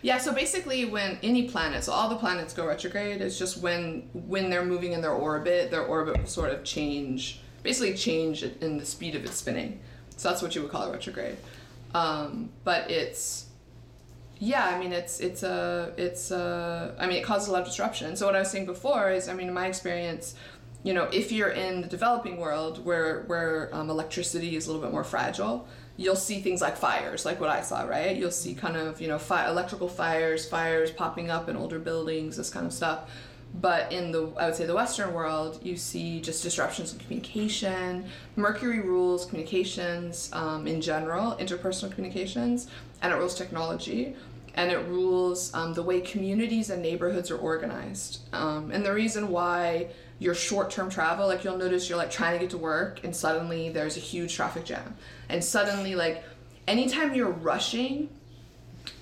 Yeah, 0.03 0.19
so 0.19 0.33
basically 0.33 0.85
when 0.85 1.19
any 1.23 1.49
planet, 1.49 1.85
so 1.85 1.93
all 1.93 2.09
the 2.09 2.17
planets 2.17 2.53
go 2.53 2.67
retrograde, 2.67 3.21
it's 3.21 3.39
just 3.39 3.59
when 3.59 4.09
when 4.13 4.51
they're 4.51 4.65
moving 4.65 4.93
in 4.93 5.01
their 5.01 5.13
orbit, 5.13 5.71
their 5.71 5.85
orbit 5.85 6.19
will 6.19 6.27
sort 6.27 6.51
of 6.51 6.65
change, 6.65 7.41
basically 7.63 7.95
change 7.95 8.43
in 8.43 8.79
the 8.79 8.85
speed 8.85 9.15
of 9.15 9.25
its 9.25 9.37
spinning. 9.37 9.81
So 10.17 10.29
that's 10.29 10.43
what 10.43 10.55
you 10.55 10.63
would 10.63 10.71
call 10.71 10.83
a 10.83 10.93
retrograde. 10.93 11.37
Um, 11.95 12.51
but 12.65 12.91
it's 12.91 13.47
yeah, 14.39 14.67
I 14.67 14.79
mean 14.79 14.93
it's 14.93 15.21
it's 15.21 15.43
a 15.43 15.93
it's 15.97 16.31
a 16.31 16.95
I 16.99 17.07
mean 17.07 17.17
it 17.17 17.25
causes 17.25 17.49
a 17.49 17.53
lot 17.53 17.63
of 17.63 17.69
disruption. 17.69 18.17
So 18.17 18.27
what 18.27 18.35
I 18.35 18.41
was 18.41 18.51
saying 18.51 18.67
before 18.67 19.11
is 19.11 19.29
I 19.29 19.35
mean 19.35 19.49
in 19.49 19.55
my 19.55 19.67
experience, 19.67 20.35
you 20.83 20.95
know, 20.95 21.05
if 21.13 21.31
you're 21.31 21.51
in 21.51 21.83
the 21.83 21.89
developing 21.89 22.39
world 22.39 22.85
where 22.85 23.23
where 23.27 23.69
um, 23.75 23.91
electricity 23.91 24.57
is 24.57 24.67
a 24.67 24.73
little 24.73 24.83
bit 24.83 24.93
more 24.93 25.05
fragile, 25.05 25.69
you'll 25.97 26.17
see 26.17 26.41
things 26.41 26.63
like 26.63 26.77
fires, 26.77 27.25
like 27.27 27.39
what 27.41 27.51
I 27.51 27.61
saw, 27.61 27.83
right? 27.83 28.17
You'll 28.17 28.31
see 28.31 28.55
kind 28.55 28.77
of, 28.77 29.01
you 29.01 29.09
know, 29.09 29.19
fi- 29.19 29.49
electrical 29.49 29.89
fires, 29.89 30.49
fires 30.49 30.91
popping 30.91 31.31
up 31.31 31.49
in 31.49 31.57
older 31.57 31.79
buildings, 31.79 32.37
this 32.39 32.49
kind 32.49 32.67
of 32.67 32.73
stuff. 32.73 33.11
But 33.61 33.93
in 33.93 34.13
the, 34.13 34.33
I 34.39 34.47
would 34.47 34.55
say, 34.55 34.65
the 34.65 34.75
Western 34.75 35.13
world, 35.13 35.61
you 35.63 35.77
see 35.77 36.21
just 36.21 36.43
disruptions 36.43 36.93
in 36.93 37.01
communication. 37.01 38.07
Mercury 38.37 38.81
rules 38.81 39.27
communications 39.27 40.31
um, 40.33 40.67
in 40.67 40.81
general, 40.81 41.33
interpersonal 41.33 41.93
communications, 41.93 42.69
and 43.03 43.13
it 43.13 43.17
rules 43.17 43.35
technology. 43.35 44.15
And 44.55 44.71
it 44.71 44.79
rules 44.87 45.53
um, 45.55 45.75
the 45.75 45.83
way 45.83 46.01
communities 46.01 46.71
and 46.71 46.81
neighborhoods 46.81 47.31
are 47.31 47.39
organized. 47.39 48.21
Um, 48.33 48.71
and 48.71 48.85
the 48.85 48.93
reason 48.93 49.29
why 49.29 49.89
your 50.21 50.35
short-term 50.35 50.89
travel, 50.91 51.27
like 51.27 51.43
you'll 51.43 51.57
notice, 51.57 51.89
you're 51.89 51.99
like 51.99 52.11
trying 52.11 52.35
to 52.35 52.39
get 52.39 52.51
to 52.51 52.59
work, 52.59 53.03
and 53.03 53.17
suddenly 53.17 53.71
there's 53.71 53.97
a 53.97 54.01
huge 54.01 54.37
traffic 54.37 54.65
jam, 54.65 54.95
and 55.29 55.43
suddenly 55.43 55.97
like 55.97 56.23
anytime 56.69 57.15
you're 57.15 57.31
rushing, 57.31 58.09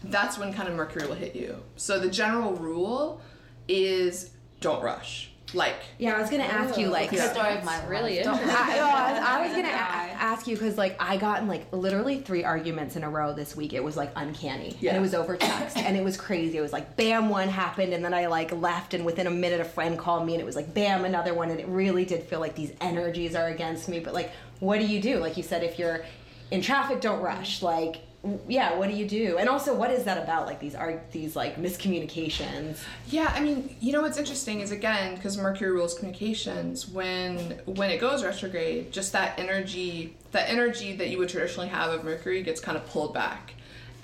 that's 0.04 0.38
when 0.38 0.54
kind 0.54 0.68
of 0.68 0.74
Mercury 0.76 1.06
will 1.06 1.14
hit 1.14 1.34
you. 1.34 1.56
So 1.76 1.98
the 1.98 2.08
general 2.08 2.54
rule 2.54 3.20
is 3.66 4.30
don't 4.60 4.82
rush. 4.82 5.32
Like 5.54 5.76
Yeah, 5.98 6.14
I 6.16 6.20
was 6.20 6.28
gonna 6.30 6.42
ask 6.42 6.78
you 6.78 6.88
oh, 6.88 6.90
like. 6.90 7.10
The 7.10 7.16
story 7.32 7.56
of 7.56 7.64
my 7.64 7.82
Really 7.86 8.16
life. 8.16 8.24
Don't- 8.24 8.40
interesting. 8.40 8.64
I, 8.68 8.78
I 8.78 9.12
was, 9.12 9.20
I 9.22 9.46
was 9.46 9.50
gonna 9.56 9.68
a- 9.68 9.72
ask 10.20 10.46
you 10.46 10.56
because 10.56 10.76
like 10.76 10.96
I 11.00 11.16
got 11.16 11.40
in 11.40 11.48
like 11.48 11.72
literally 11.72 12.18
three 12.20 12.44
arguments 12.44 12.96
in 12.96 13.04
a 13.04 13.08
row 13.08 13.32
this 13.32 13.56
week. 13.56 13.72
It 13.72 13.82
was 13.82 13.96
like 13.96 14.10
uncanny, 14.16 14.76
Yeah. 14.80 14.90
and 14.90 14.98
it 14.98 15.00
was 15.00 15.14
over 15.14 15.36
text, 15.36 15.76
and 15.78 15.96
it 15.96 16.04
was 16.04 16.16
crazy. 16.16 16.58
It 16.58 16.60
was 16.60 16.72
like 16.72 16.96
bam, 16.96 17.28
one 17.30 17.48
happened, 17.48 17.92
and 17.94 18.04
then 18.04 18.12
I 18.12 18.26
like 18.26 18.52
left, 18.52 18.92
and 18.94 19.06
within 19.06 19.26
a 19.26 19.30
minute, 19.30 19.60
a 19.60 19.64
friend 19.64 19.98
called 19.98 20.26
me, 20.26 20.34
and 20.34 20.42
it 20.42 20.44
was 20.44 20.56
like 20.56 20.74
bam, 20.74 21.04
another 21.04 21.32
one, 21.34 21.50
and 21.50 21.58
it 21.60 21.66
really 21.68 22.04
did 22.04 22.24
feel 22.24 22.40
like 22.40 22.54
these 22.54 22.72
energies 22.80 23.34
are 23.34 23.48
against 23.48 23.88
me. 23.88 24.00
But 24.00 24.12
like, 24.14 24.30
what 24.60 24.78
do 24.80 24.86
you 24.86 25.00
do? 25.00 25.16
Like 25.18 25.36
you 25.38 25.42
said, 25.42 25.64
if 25.64 25.78
you're 25.78 26.04
in 26.50 26.60
traffic, 26.60 27.00
don't 27.00 27.20
rush. 27.20 27.62
Like. 27.62 28.00
Yeah, 28.48 28.76
what 28.76 28.88
do 28.88 28.96
you 28.96 29.06
do? 29.06 29.38
And 29.38 29.48
also, 29.48 29.72
what 29.74 29.92
is 29.92 30.02
that 30.04 30.18
about? 30.20 30.46
Like 30.46 30.58
these 30.58 30.74
are 30.74 31.00
these 31.12 31.36
like 31.36 31.56
miscommunications. 31.56 32.78
Yeah, 33.08 33.32
I 33.34 33.40
mean, 33.40 33.76
you 33.80 33.92
know 33.92 34.02
what's 34.02 34.18
interesting 34.18 34.60
is 34.60 34.72
again 34.72 35.14
because 35.14 35.38
Mercury 35.38 35.70
rules 35.70 35.94
communications. 35.94 36.88
When 36.88 37.60
when 37.64 37.90
it 37.90 38.00
goes 38.00 38.24
retrograde, 38.24 38.90
just 38.92 39.12
that 39.12 39.38
energy, 39.38 40.16
that 40.32 40.50
energy 40.50 40.96
that 40.96 41.10
you 41.10 41.18
would 41.18 41.28
traditionally 41.28 41.68
have 41.68 41.92
of 41.92 42.02
Mercury 42.02 42.42
gets 42.42 42.60
kind 42.60 42.76
of 42.76 42.84
pulled 42.86 43.14
back, 43.14 43.54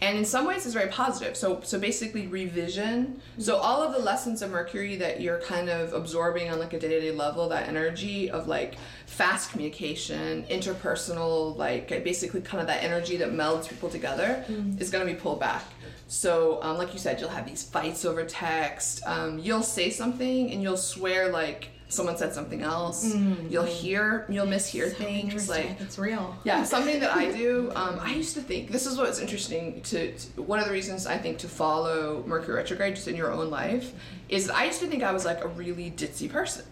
and 0.04 0.18
in 0.18 0.24
some 0.24 0.46
ways 0.46 0.66
it's 0.66 0.74
very 0.74 0.90
positive. 0.90 1.36
So 1.36 1.60
so 1.64 1.78
basically 1.78 2.26
revision. 2.26 3.20
So 3.38 3.56
all 3.56 3.82
of 3.82 3.92
the 3.92 3.98
lessons 3.98 4.42
of 4.42 4.50
Mercury 4.50 4.96
that 4.96 5.20
you're 5.20 5.40
kind 5.40 5.68
of 5.70 5.92
absorbing 5.94 6.50
on 6.50 6.58
like 6.58 6.72
a 6.74 6.78
day 6.78 6.88
to 6.88 7.00
day 7.00 7.10
level, 7.12 7.48
that 7.48 7.68
energy 7.68 8.30
of 8.30 8.46
like 8.46 8.76
fast 9.06 9.50
communication, 9.50 10.44
interpersonal, 10.44 11.56
like 11.56 11.88
basically 12.04 12.42
kind 12.42 12.60
of 12.60 12.66
that 12.66 12.82
energy 12.82 13.16
that 13.16 13.30
melds 13.32 13.68
people 13.68 13.88
together, 13.88 14.44
is 14.78 14.90
going 14.90 15.06
to 15.06 15.12
be 15.12 15.18
pulled 15.18 15.40
back. 15.40 15.64
So, 16.06 16.62
um, 16.62 16.76
like 16.76 16.92
you 16.92 16.98
said, 16.98 17.18
you'll 17.20 17.30
have 17.30 17.46
these 17.46 17.62
fights 17.62 18.04
over 18.04 18.24
text. 18.24 19.02
Um, 19.06 19.38
you'll 19.38 19.62
say 19.62 19.88
something 19.90 20.52
and 20.52 20.62
you'll 20.62 20.76
swear 20.76 21.30
like 21.30 21.70
someone 21.88 22.16
said 22.16 22.32
something 22.34 22.62
else. 22.62 23.14
You'll 23.48 23.64
hear, 23.64 24.26
you'll 24.28 24.46
mishear 24.46 24.92
things. 24.92 25.48
Like, 25.48 25.80
It's 25.80 25.98
real. 25.98 26.36
yeah, 26.44 26.64
something 26.74 27.00
that 27.00 27.14
I 27.16 27.30
do. 27.30 27.70
Um, 27.74 27.98
I 28.00 28.14
used 28.14 28.34
to 28.34 28.40
think 28.40 28.70
this 28.70 28.86
is 28.86 28.96
what's 28.98 29.18
interesting. 29.20 29.80
To, 29.82 30.12
to 30.16 30.42
one 30.42 30.58
of 30.58 30.66
the 30.66 30.72
reasons 30.72 31.06
I 31.06 31.18
think 31.18 31.38
to 31.38 31.48
follow 31.48 32.24
Mercury 32.26 32.56
retrograde 32.56 32.96
just 32.96 33.08
in 33.08 33.16
your 33.16 33.30
own 33.32 33.50
life 33.50 33.92
is 34.28 34.50
I 34.50 34.64
used 34.64 34.80
to 34.80 34.86
think 34.86 35.02
I 35.02 35.12
was 35.12 35.24
like 35.24 35.44
a 35.44 35.48
really 35.48 35.90
ditzy 35.90 36.30
person. 36.30 36.64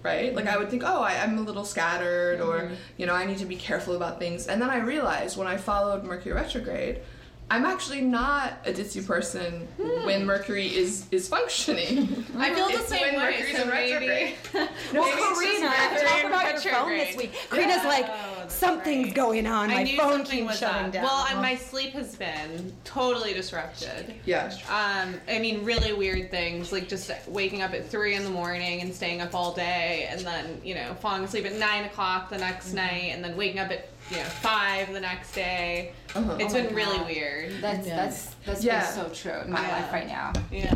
Right? 0.00 0.32
Like 0.32 0.46
I 0.46 0.56
would 0.56 0.70
think, 0.70 0.84
oh, 0.86 1.02
I, 1.02 1.14
I'm 1.22 1.36
a 1.38 1.40
little 1.40 1.64
scattered, 1.64 2.40
or 2.40 2.70
you 2.96 3.04
know, 3.04 3.14
I 3.14 3.26
need 3.26 3.38
to 3.38 3.44
be 3.46 3.56
careful 3.56 3.96
about 3.96 4.20
things. 4.20 4.46
And 4.46 4.62
then 4.62 4.70
I 4.70 4.78
realized 4.78 5.36
when 5.36 5.48
I 5.48 5.56
followed 5.56 6.04
Mercury 6.04 6.34
retrograde, 6.34 7.00
I'm 7.50 7.64
actually 7.64 8.02
not 8.02 8.58
a 8.66 8.72
ditzy 8.72 9.06
person 9.06 9.66
hmm. 9.80 10.04
when 10.04 10.26
Mercury 10.26 10.66
is 10.66 11.06
is 11.10 11.28
functioning. 11.28 12.26
I 12.38 12.54
feel 12.54 12.68
the 12.68 12.78
same 12.78 13.14
when 13.14 13.16
way. 13.16 13.30
Mercury's 13.30 13.56
So 13.56 13.62
in 13.62 13.68
retrograde. 13.70 14.34
Well, 14.92 15.04
Maybe 15.04 15.20
it's 15.20 15.40
just 15.40 15.40
Karina, 15.40 16.08
talk 16.08 16.24
about 16.24 16.64
your 16.64 16.72
phone 16.74 16.90
this 16.90 17.16
week. 17.16 17.32
Karina's 17.50 17.84
like, 17.84 18.06
that's 18.48 18.60
something's 18.60 19.06
right. 19.06 19.14
going 19.14 19.46
on. 19.46 19.70
I 19.70 19.74
My 19.76 19.82
knew 19.84 19.96
phone 19.96 20.12
something 20.12 20.38
keeps 20.38 20.50
was 20.50 20.58
shutting 20.58 20.86
up. 20.86 20.92
down. 20.92 21.04
Well, 21.04 21.36
my 21.42 21.54
sleep 21.56 21.92
has 21.92 22.16
been 22.16 22.72
totally 22.84 23.32
disrupted. 23.34 24.14
Yeah. 24.24 24.52
Um, 24.68 25.14
I 25.28 25.38
mean, 25.38 25.64
really 25.64 25.92
weird 25.92 26.30
things 26.30 26.72
like 26.72 26.88
just 26.88 27.10
waking 27.28 27.62
up 27.62 27.72
at 27.74 27.88
three 27.88 28.14
in 28.14 28.24
the 28.24 28.30
morning 28.30 28.80
and 28.80 28.94
staying 28.94 29.20
up 29.20 29.34
all 29.34 29.52
day, 29.54 30.08
and 30.10 30.20
then 30.20 30.60
you 30.64 30.74
know 30.74 30.94
falling 31.00 31.22
asleep 31.24 31.46
at 31.46 31.54
nine 31.56 31.84
o'clock 31.84 32.30
the 32.30 32.38
next 32.38 32.72
night, 32.72 33.12
and 33.14 33.22
then 33.22 33.36
waking 33.36 33.58
up 33.58 33.70
at 33.70 33.88
you 34.10 34.16
know 34.16 34.24
five 34.24 34.92
the 34.92 35.00
next 35.00 35.32
day. 35.34 35.92
Uh-huh. 36.14 36.36
It's 36.40 36.54
Oh 36.54 36.62
been 36.62 36.74
really 36.74 36.96
God. 36.98 37.06
weird. 37.06 37.52
That's 37.60 37.86
that's 37.86 38.34
that's 38.46 38.64
Yeah. 38.64 38.84
been 38.94 39.04
so 39.04 39.14
true 39.14 39.40
in 39.42 39.50
my 39.52 39.60
Yeah. 39.60 39.72
life 39.80 39.92
right 39.92 40.06
now. 40.08 40.32
Yeah. 40.50 40.74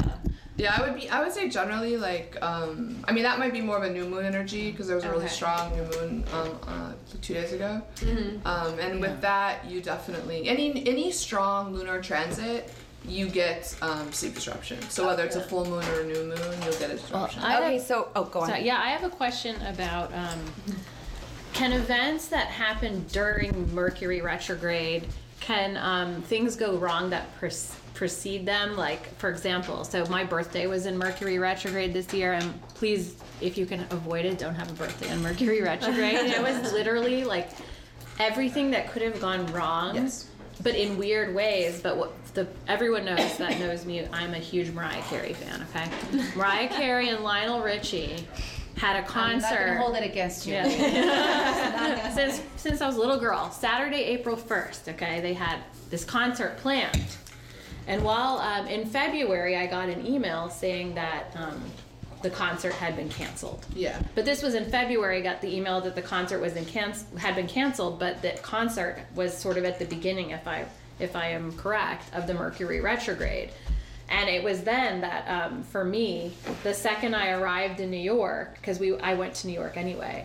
Yeah, 0.63 0.75
I 0.77 0.83
would 0.83 0.95
be. 0.95 1.11
I 1.11 1.21
would 1.21 1.33
say 1.33 1.49
generally 1.49 1.97
like. 1.97 2.37
Um, 2.41 2.97
I 3.09 3.13
mean, 3.13 3.25
that 3.25 3.41
might 3.41 3.53
be 3.53 3.61
more 3.61 3.77
of 3.77 3.83
a 3.83 3.91
new 3.91 4.07
moon 4.09 4.25
energy 4.25 4.71
because 4.71 4.87
there 4.87 4.95
was 4.95 5.05
a 5.05 5.11
really 5.11 5.25
Okay. 5.25 5.35
strong 5.35 5.75
new 5.75 5.83
moon 5.83 6.25
um, 6.33 6.59
uh, 6.69 6.93
two 7.21 7.35
days 7.35 7.53
ago. 7.53 7.83
Um, 8.45 8.79
and 8.79 9.01
with 9.01 9.21
that, 9.23 9.65
you 9.69 9.81
definitely 9.81 10.49
any 10.49 10.87
any 10.89 11.11
strong 11.11 11.75
lunar 11.75 12.01
transit, 12.01 12.73
you 13.05 13.29
get 13.29 13.75
um, 13.83 14.13
sleep 14.13 14.35
disruption. 14.35 14.81
So 14.89 15.05
whether 15.05 15.25
it's 15.25 15.35
a 15.35 15.43
full 15.43 15.65
moon 15.65 15.85
or 15.85 16.01
a 16.03 16.05
new 16.07 16.25
moon, 16.27 16.39
you'll 16.63 16.79
get 16.79 16.91
a 16.91 16.95
disruption. 16.97 17.43
I 17.43 17.59
okay, 17.59 17.75
have- 17.75 17.83
so 17.83 18.09
oh, 18.15 18.25
go 18.25 18.41
on. 18.43 18.49
So, 18.49 18.55
yeah, 18.55 18.79
I 18.79 18.91
have 18.91 19.03
a 19.03 19.11
question 19.11 19.61
about 19.63 20.15
um, 20.15 20.39
can 21.55 21.73
events 21.73 22.29
that 22.29 22.47
happen 22.47 23.05
during 23.11 23.75
Mercury 23.75 24.21
retrograde 24.21 25.09
can 25.41 25.77
um, 25.77 26.23
things 26.23 26.55
go 26.55 26.77
wrong 26.77 27.11
that 27.11 27.35
pre- 27.37 27.51
precede 27.95 28.47
them? 28.47 28.77
Like, 28.77 29.15
for 29.19 29.29
example, 29.31 29.85
so 29.85 30.05
my 30.07 30.25
birthday 30.25 30.67
was 30.67 30.87
in 30.87 30.97
Mercury 30.97 31.39
retrograde 31.39 31.93
this 31.93 32.13
year, 32.13 32.33
and 32.35 32.61
please, 32.75 33.17
if 33.41 33.57
you 33.59 33.67
can 33.67 33.81
avoid 33.91 34.25
it, 34.25 34.39
don't 34.39 34.55
have 34.55 34.71
a 34.71 34.75
birthday 34.75 35.11
in 35.11 35.23
Mercury 35.23 35.63
retrograde. 35.73 36.15
it 36.15 36.43
was 36.43 36.73
literally 36.73 37.25
like 37.25 37.51
everything 38.19 38.71
that 38.71 38.91
could 38.93 39.03
have 39.03 39.21
gone 39.21 39.47
wrong. 39.53 39.95
Yes. 39.95 40.29
But 40.63 40.75
in 40.77 40.97
weird 40.97 41.35
ways, 41.35 41.81
but 41.81 41.97
what 41.97 42.13
the 42.35 42.47
everyone 42.69 43.05
knows 43.05 43.37
that 43.39 43.59
knows 43.59 43.85
me, 43.85 44.07
I'm 44.13 44.35
a 44.35 44.39
huge 44.39 44.71
Mariah 44.71 45.03
Carey 45.03 45.33
fan. 45.33 45.67
Okay, 45.75 45.91
Mariah 46.37 46.69
Carey 46.69 47.09
and 47.09 47.25
Lionel 47.25 47.63
Richie 47.63 48.27
had 48.77 48.95
a 48.97 49.01
I'm 49.01 49.05
concert. 49.07 49.77
hold 49.79 49.97
it 49.97 50.05
against 50.05 50.47
you. 50.47 50.53
Yeah. 50.55 52.13
since 52.15 52.43
since 52.57 52.81
I 52.81 52.87
was 52.87 52.97
a 52.97 53.01
little 53.01 53.19
girl, 53.19 53.51
Saturday, 53.51 54.05
April 54.05 54.37
first. 54.37 54.89
Okay, 54.89 55.21
they 55.21 55.33
had 55.35 55.59
this 55.91 56.05
concert 56.05 56.59
planned, 56.59 57.07
and 57.87 58.03
while 58.03 58.39
um, 58.39 58.67
in 58.67 58.87
February 58.87 59.57
I 59.57 59.67
got 59.67 59.89
an 59.89 60.07
email 60.07 60.49
saying 60.51 60.95
that 60.95 61.27
um, 61.35 61.63
the 62.23 62.31
concert 62.31 62.73
had 62.75 62.97
been 62.97 63.09
canceled. 63.09 63.67
yeah. 63.75 64.01
But 64.15 64.25
this 64.25 64.43
was 64.43 64.55
in 64.55 64.71
February. 64.71 65.19
I 65.19 65.21
got 65.23 65.41
the 65.41 65.55
email 65.55 65.81
that 65.81 65.95
the 65.95 66.03
concert 66.03 66.41
was 66.41 66.55
in 66.55 66.65
can- 66.65 66.95
had 67.19 67.35
been 67.35 67.49
canceled, 67.49 67.99
but 67.99 68.23
that 68.23 68.43
concert 68.43 68.99
was 69.15 69.37
sort 69.37 69.59
of 69.59 69.65
at 69.65 69.79
the 69.79 69.85
beginning, 69.87 70.31
if 70.31 70.47
I 70.47 70.65
if 71.01 71.17
I 71.17 71.29
am 71.29 71.53
correct, 71.57 72.05
of 72.15 72.27
the 72.29 72.35
Mercury 72.35 72.81
retrograde. 72.81 73.51
And 74.09 74.29
it 74.29 74.45
was 74.45 74.63
then 74.63 75.01
that 75.01 75.27
um, 75.27 75.63
for 75.65 75.85
me, 75.85 76.33
the 76.63 76.75
second 76.75 77.15
I 77.15 77.31
arrived 77.31 77.81
in 77.81 77.91
New 77.91 77.97
York, 77.97 78.55
because 78.55 78.79
we 78.79 78.97
I 78.99 79.15
went 79.15 79.35
to 79.37 79.47
New 79.49 79.55
York 79.55 79.77
anyway, 79.77 80.23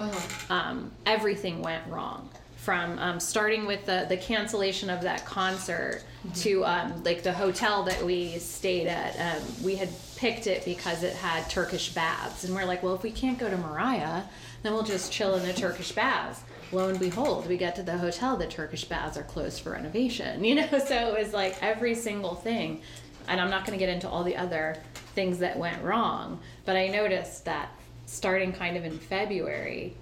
um, 0.50 0.92
everything 1.06 1.62
went 1.62 1.88
wrong. 1.88 2.30
From 2.68 3.00
um, 3.00 3.22
starting 3.22 3.66
with 3.66 3.86
the, 3.86 4.08
the 4.10 4.18
cancellation 4.18 4.90
of 4.90 5.02
that 5.04 5.26
concert 5.26 6.04
to 6.36 6.66
um, 6.66 7.02
like 7.06 7.24
the 7.24 7.32
hotel 7.32 7.84
that 7.84 8.04
we 8.04 8.40
stayed 8.40 8.88
at, 8.88 9.18
um, 9.18 9.42
we 9.64 9.78
had 9.78 9.88
picked 10.18 10.48
it 10.48 10.66
because 10.66 11.02
it 11.02 11.14
had 11.16 11.50
Turkish 11.50 11.94
baths, 11.94 12.44
and 12.44 12.54
we're 12.54 12.66
like, 12.66 12.84
well, 12.84 12.94
if 12.94 13.04
we 13.04 13.12
can't 13.12 13.40
go 13.40 13.50
to 13.50 13.56
Mariah, 13.56 14.24
then 14.64 14.74
we'll 14.74 14.84
just 14.84 15.14
chill 15.14 15.36
in 15.36 15.46
the 15.48 15.54
Turkish 15.54 15.94
baths. 15.94 16.42
Lo 16.74 16.90
and 16.90 17.00
behold, 17.00 17.48
we 17.48 17.56
get 17.56 17.74
to 17.78 17.84
the 17.84 17.98
hotel, 17.98 18.36
the 18.36 18.46
Turkish 18.46 18.84
baths 18.84 19.16
are 19.16 19.24
closed 19.24 19.62
for 19.62 19.70
renovation. 19.72 20.44
You 20.48 20.56
know, 20.56 20.68
so 20.68 21.16
it 21.16 21.24
was 21.24 21.32
like 21.32 21.56
every 21.64 21.96
single 21.96 22.36
thing, 22.36 22.82
and 23.30 23.40
I'm 23.40 23.50
not 23.50 23.66
going 23.66 23.80
to 23.80 23.86
get 23.86 23.94
into 23.94 24.10
all 24.10 24.26
the 24.26 24.36
other 24.36 24.76
things 25.16 25.40
that 25.40 25.58
went 25.58 25.82
wrong, 25.84 26.38
but 26.66 26.76
I 26.76 26.90
noticed 26.90 27.46
that 27.46 27.70
starting 28.08 28.52
kind 28.52 28.76
of 28.76 28.84
in 28.84 29.00
February, 29.00 29.96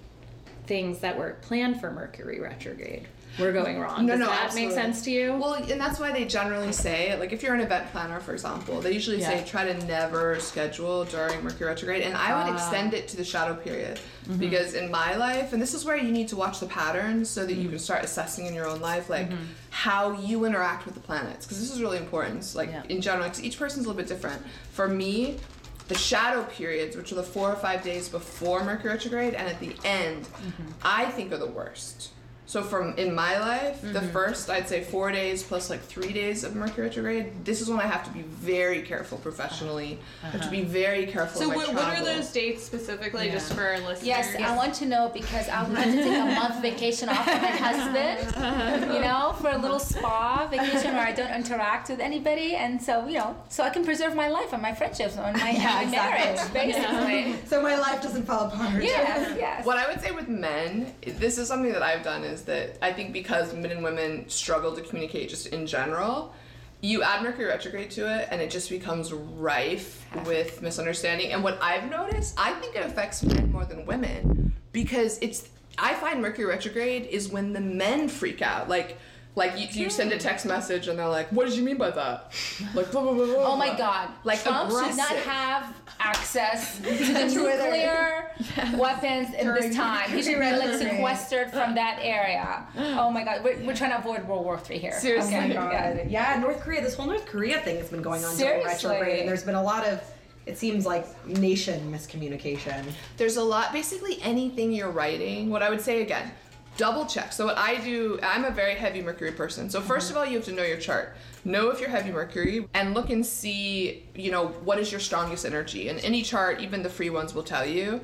things 0.66 1.00
that 1.00 1.16
were 1.18 1.36
planned 1.42 1.80
for 1.80 1.90
Mercury 1.90 2.40
retrograde 2.40 3.06
were 3.38 3.52
going 3.52 3.78
wrong. 3.78 4.06
No, 4.06 4.12
Does 4.12 4.20
no, 4.20 4.26
that 4.26 4.44
absolutely. 4.44 4.74
make 4.74 4.84
sense 4.84 5.02
to 5.02 5.10
you? 5.10 5.36
Well, 5.36 5.54
and 5.54 5.80
that's 5.80 6.00
why 6.00 6.10
they 6.12 6.24
generally 6.24 6.72
say, 6.72 7.18
like, 7.18 7.32
if 7.32 7.42
you're 7.42 7.54
an 7.54 7.60
event 7.60 7.90
planner, 7.92 8.18
for 8.20 8.32
example, 8.32 8.80
they 8.80 8.92
usually 8.92 9.20
say 9.20 9.44
try 9.46 9.70
to 9.70 9.86
never 9.86 10.40
schedule 10.40 11.04
during 11.04 11.42
Mercury 11.44 11.68
retrograde, 11.68 12.02
and 12.02 12.16
I 12.16 12.42
would 12.42 12.50
ah. 12.50 12.54
extend 12.54 12.94
it 12.94 13.08
to 13.08 13.16
the 13.16 13.24
shadow 13.24 13.54
period 13.54 14.00
mm-hmm. 14.24 14.38
because 14.38 14.74
in 14.74 14.90
my 14.90 15.16
life, 15.16 15.52
and 15.52 15.60
this 15.60 15.74
is 15.74 15.84
where 15.84 15.96
you 15.96 16.10
need 16.10 16.28
to 16.28 16.36
watch 16.36 16.60
the 16.60 16.66
patterns 16.66 17.28
so 17.28 17.44
that 17.44 17.54
you 17.54 17.64
can 17.64 17.72
mm-hmm. 17.72 17.78
start 17.78 18.04
assessing 18.04 18.46
in 18.46 18.54
your 18.54 18.66
own 18.66 18.80
life, 18.80 19.10
like 19.10 19.28
mm-hmm. 19.28 19.44
how 19.70 20.12
you 20.12 20.44
interact 20.44 20.86
with 20.86 20.94
the 20.94 21.00
planets, 21.00 21.44
because 21.44 21.60
this 21.60 21.70
is 21.70 21.82
really 21.82 21.98
important. 21.98 22.54
Like 22.54 22.70
Yeah. 22.70 22.82
in 22.88 23.00
general, 23.02 23.24
because 23.24 23.42
each 23.42 23.58
person's 23.58 23.84
a 23.84 23.88
little 23.88 24.00
bit 24.00 24.08
different. 24.08 24.42
For 24.72 24.88
me. 24.88 25.38
The 25.88 25.96
shadow 25.96 26.42
periods, 26.44 26.96
which 26.96 27.12
are 27.12 27.16
the 27.16 27.22
four 27.22 27.50
or 27.50 27.56
five 27.56 27.82
days 27.82 28.08
before 28.08 28.64
Mercury 28.64 28.92
retrograde 28.92 29.34
and 29.34 29.48
at 29.48 29.60
the 29.60 29.76
end, 29.84 30.24
mm-hmm. 30.24 30.64
I 30.82 31.06
think 31.06 31.32
are 31.32 31.38
the 31.38 31.46
worst 31.46 32.10
So 32.48 32.62
from 32.62 32.94
in 32.96 33.12
my 33.14 33.38
life, 33.38 33.80
the 33.82 33.88
Mm-hmm. 33.98 34.08
first 34.12 34.48
I'd 34.50 34.68
say 34.68 34.84
four 34.84 35.10
days 35.10 35.42
plus 35.42 35.68
like 35.68 35.82
three 35.82 36.12
days 36.12 36.44
of 36.44 36.54
Mercury 36.54 36.86
retrograde. 36.86 37.44
This 37.44 37.60
is 37.60 37.68
when 37.68 37.80
I 37.80 37.86
have 37.86 38.04
to 38.04 38.10
be 38.10 38.22
very 38.22 38.82
careful 38.82 39.18
professionally. 39.18 39.98
I 40.22 40.28
have 40.28 40.42
to 40.42 40.50
be 40.50 40.62
very 40.62 41.06
careful. 41.06 41.40
So 41.40 41.50
in 41.50 41.58
my 41.58 41.64
what, 41.66 41.74
what 41.74 41.98
are 41.98 42.04
those 42.04 42.30
dates 42.30 42.62
specifically, 42.62 43.30
just 43.30 43.52
for 43.52 43.62
our 43.62 43.78
listeners? 43.80 44.04
Yes, 44.04 44.36
I 44.36 44.56
want 44.56 44.74
to 44.74 44.86
know 44.86 45.10
because 45.12 45.48
I 45.48 45.62
would 45.64 45.72
like 45.74 45.86
to 45.86 46.02
take 46.04 46.18
a 46.18 46.24
month 46.40 46.62
vacation 46.62 47.08
off 47.08 47.26
with 47.26 47.42
my 47.42 47.48
husband, 47.48 48.94
you 48.94 49.00
know, 49.00 49.34
for 49.40 49.50
a 49.50 49.58
little 49.58 49.80
spa 49.80 50.46
vacation 50.48 50.94
where 50.94 51.06
I 51.06 51.12
don't 51.12 51.32
interact 51.34 51.88
with 51.88 51.98
anybody, 52.00 52.54
and 52.54 52.80
so 52.80 53.06
you 53.08 53.14
know, 53.18 53.34
so 53.48 53.64
I 53.64 53.70
can 53.70 53.84
preserve 53.84 54.14
my 54.14 54.28
life 54.28 54.52
and 54.52 54.62
my 54.62 54.72
friendships 54.72 55.16
and 55.16 55.36
my, 55.36 55.50
Yeah, 55.56 55.74
my 55.74 55.82
exactly. 55.82 55.96
marriage, 55.96 56.52
basically. 56.52 57.48
So 57.48 57.60
my 57.60 57.76
life 57.76 58.02
doesn't 58.02 58.24
fall 58.24 58.46
apart. 58.48 58.82
Yes, 58.82 59.36
yes. 59.36 59.66
What 59.66 59.78
I 59.78 59.88
would 59.88 60.00
say 60.00 60.12
with 60.12 60.28
men, 60.28 60.94
this 61.04 61.38
is 61.38 61.48
something 61.48 61.72
that 61.72 61.82
I've 61.82 62.04
done 62.04 62.22
is 62.22 62.35
that 62.42 62.78
I 62.82 62.92
think 62.92 63.12
because 63.12 63.54
men 63.54 63.70
and 63.70 63.82
women 63.82 64.28
struggle 64.28 64.74
to 64.74 64.82
communicate 64.82 65.28
just 65.28 65.48
in 65.48 65.66
general, 65.66 66.34
you 66.80 67.02
add 67.02 67.22
Mercury 67.22 67.46
retrograde 67.46 67.90
to 67.92 68.20
it 68.20 68.28
and 68.30 68.40
it 68.40 68.50
just 68.50 68.70
becomes 68.70 69.12
rife 69.12 70.04
with 70.24 70.62
misunderstanding. 70.62 71.32
And 71.32 71.42
what 71.42 71.58
I've 71.62 71.90
noticed, 71.90 72.34
I 72.38 72.52
think 72.54 72.76
it 72.76 72.84
affects 72.84 73.22
men 73.22 73.50
more 73.50 73.64
than 73.64 73.86
women 73.86 74.54
because 74.72 75.18
it's, 75.20 75.48
I 75.78 75.94
find 75.94 76.20
Mercury 76.20 76.46
retrograde 76.46 77.06
is 77.06 77.28
when 77.28 77.52
the 77.52 77.60
men 77.60 78.08
freak 78.08 78.42
out. 78.42 78.68
Like, 78.68 78.98
like 79.36 79.58
you, 79.58 79.68
you 79.84 79.90
send 79.90 80.12
a 80.12 80.18
text 80.18 80.44
message 80.46 80.88
and 80.88 80.98
they're 80.98 81.06
like, 81.08 81.28
"What 81.30 81.46
did 81.46 81.56
you 81.56 81.62
mean 81.62 81.76
by 81.76 81.90
that?" 81.90 82.32
Like, 82.74 82.90
blah, 82.90 83.02
blah, 83.02 83.12
blah, 83.12 83.26
blah, 83.26 83.52
Oh 83.52 83.56
my. 83.56 83.76
God! 83.76 84.08
Like 84.24 84.42
Trump 84.42 84.70
should 84.70 84.96
not 84.96 85.14
have 85.16 85.76
access 86.00 86.78
to 86.80 86.82
the 86.82 87.26
nuclear 87.26 88.30
weapons 88.76 89.34
in 89.34 89.46
this 89.54 89.74
time. 89.74 90.10
He 90.10 90.22
should 90.22 90.38
be 90.40 90.50
like 90.52 90.74
sequestered 90.78 91.50
from 91.50 91.74
that 91.74 91.98
area. 92.02 92.66
Oh 92.98 93.10
my 93.10 93.24
God! 93.24 93.44
We're, 93.44 93.58
we're 93.64 93.76
trying 93.76 93.90
to 93.92 93.98
avoid 93.98 94.26
World 94.26 94.44
War 94.44 94.58
Three 94.58 94.78
here. 94.78 94.92
Seriously. 94.92 95.34
Okay, 95.36 95.56
Oh 95.56 95.60
my 95.64 95.72
yeah. 95.72 95.94
god. 95.96 96.10
Yeah, 96.10 96.38
North 96.40 96.60
Korea, 96.60 96.82
this 96.82 96.94
whole 96.94 97.06
North 97.06 97.26
Korea 97.26 97.60
thing 97.60 97.76
has 97.76 97.88
been 97.88 98.02
going 98.02 98.24
on 98.24 98.36
during 98.36 98.62
Seriously. 98.64 98.88
retrograde, 98.90 99.20
and 99.20 99.28
there's 99.28 99.44
been 99.44 99.54
a 99.54 99.62
lot 99.62 99.86
of, 99.86 100.02
it 100.46 100.56
seems 100.58 100.86
like, 100.86 101.06
nation 101.26 101.92
miscommunication. 101.92 102.84
there's 103.16 103.36
a 103.36 103.42
lot 103.44 103.72
basically 103.72 104.18
anything 104.22 104.72
you're 104.72 104.90
writing 104.90 105.50
what 105.50 105.60
i 105.62 105.68
would 105.68 105.80
say 105.80 106.02
again 106.02 106.30
double 106.76 107.06
check. 107.06 107.32
So 107.32 107.46
what 107.46 107.58
i 107.58 107.76
do 107.76 108.18
i'm 108.22 108.44
a 108.44 108.50
very 108.50 108.74
heavy 108.74 109.02
mercury 109.02 109.32
person. 109.32 109.70
So 109.70 109.80
1st 109.80 110.10
of 110.10 110.16
all 110.16 110.26
you 110.26 110.36
have 110.36 110.44
to 110.46 110.52
know 110.52 110.62
your 110.62 110.78
chart. 110.78 111.16
Know 111.44 111.70
if 111.70 111.80
you're 111.80 111.88
heavy 111.88 112.10
mercury 112.10 112.68
and 112.74 112.94
look 112.94 113.10
and 113.10 113.24
see 113.24 114.04
you 114.14 114.30
know 114.30 114.48
what 114.48 114.78
is 114.78 114.90
your 114.90 115.00
strongest 115.00 115.44
energy. 115.44 115.88
And 115.88 115.98
any 116.00 116.22
chart 116.22 116.60
even 116.60 116.82
the 116.82 116.90
free 116.90 117.10
ones 117.10 117.34
will 117.34 117.42
tell 117.42 117.66
you. 117.66 118.00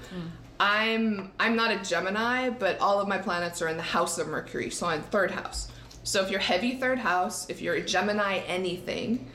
I'm 0.61 1.33
i'm 1.41 1.57
not 1.57 1.71
a 1.71 1.83
gemini 1.83 2.51
but 2.51 2.79
all 2.81 3.01
of 3.01 3.09
my 3.09 3.19
planets 3.19 3.61
are 3.63 3.69
in 3.69 3.77
the 3.77 3.83
house 3.83 4.19
of 4.19 4.29
mercury. 4.29 4.71
So 4.71 4.87
i'm 4.87 5.03
third 5.03 5.31
house. 5.31 5.69
So 6.05 6.23
if 6.23 6.31
you're 6.31 6.41
heavy 6.41 6.77
third 6.77 6.99
house 6.99 7.49
if 7.49 7.61
you're 7.61 7.75
a 7.75 7.83
gemini 7.83 8.39
anything 8.47 9.29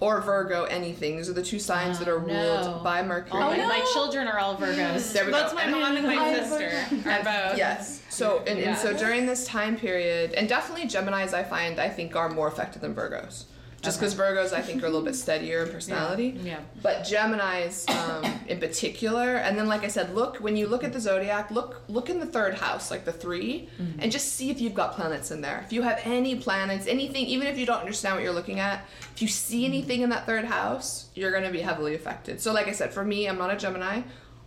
or 0.00 0.20
virgo 0.20 0.64
anything 0.64 1.16
these 1.16 1.30
are 1.30 1.32
the 1.32 1.42
two 1.42 1.60
signs 1.60 2.00
that 2.00 2.08
are 2.08 2.16
oh, 2.16 2.18
ruled 2.18 2.76
no. 2.76 2.80
by 2.82 3.02
mercury. 3.02 3.40
Oh, 3.40 3.44
all 3.44 3.56
my, 3.56 3.66
my 3.66 3.90
children 3.92 4.26
are 4.26 4.38
all 4.38 4.56
Virgos. 4.56 5.12
there 5.12 5.24
we 5.24 5.30
That's 5.30 5.52
go 5.52 5.58
my 5.58 5.66
mom 5.66 5.96
and 5.96 6.06
my 6.06 6.34
sister 6.34 7.08
are 7.08 7.22
both. 7.22 7.56
Yes. 7.56 8.01
So 8.12 8.42
and, 8.46 8.58
and 8.58 8.76
so 8.76 8.92
during 8.96 9.24
this 9.24 9.46
time 9.46 9.76
period, 9.76 10.32
and 10.32 10.46
definitely 10.46 10.86
Gemini's, 10.86 11.32
I 11.32 11.44
find 11.44 11.80
I 11.80 11.88
think 11.88 12.14
are 12.14 12.28
more 12.28 12.46
affected 12.46 12.82
than 12.82 12.94
Virgos, 12.94 13.44
just 13.80 13.98
because 13.98 14.14
Virgos 14.14 14.52
I 14.52 14.60
think 14.60 14.82
are 14.82 14.86
a 14.86 14.90
little 14.90 15.04
bit 15.04 15.14
steadier 15.14 15.64
in 15.64 15.72
personality. 15.72 16.38
Yeah. 16.42 16.60
But 16.82 17.04
Gemini's 17.04 17.88
um, 17.88 18.30
in 18.48 18.60
particular, 18.60 19.36
and 19.36 19.56
then 19.56 19.66
like 19.66 19.82
I 19.82 19.88
said, 19.88 20.14
look 20.14 20.36
when 20.36 20.58
you 20.58 20.66
look 20.66 20.84
at 20.84 20.92
the 20.92 21.00
zodiac, 21.00 21.50
look 21.50 21.82
look 21.88 22.10
in 22.10 22.20
the 22.20 22.26
third 22.26 22.54
house, 22.54 22.90
like 22.90 23.06
the 23.06 23.12
3 23.12 23.68
and 23.98 24.12
just 24.12 24.34
see 24.34 24.50
if 24.50 24.60
you've 24.60 24.74
got 24.74 24.92
planets 24.92 25.30
in 25.30 25.40
there. 25.40 25.62
If 25.64 25.72
you 25.72 25.80
have 25.80 25.98
any 26.04 26.36
planets, 26.36 26.86
anything, 26.86 27.24
even 27.24 27.46
if 27.46 27.56
you 27.56 27.64
don't 27.64 27.80
understand 27.80 28.16
what 28.16 28.22
you're 28.22 28.34
looking 28.34 28.60
at, 28.60 28.84
if 29.14 29.22
you 29.22 29.28
see 29.28 29.64
anything 29.64 30.02
in 30.02 30.10
that 30.10 30.26
third 30.26 30.44
house, 30.44 31.08
you're 31.14 31.30
going 31.30 31.44
to 31.44 31.50
be 31.50 31.60
heavily 31.60 31.94
affected. 31.94 32.42
So 32.42 32.52
like 32.52 32.68
I 32.68 32.72
said, 32.72 32.92
for 32.92 33.04
me, 33.04 33.26
I'm 33.26 33.38
not 33.38 33.50
a 33.50 33.56
Gemini 33.56 34.02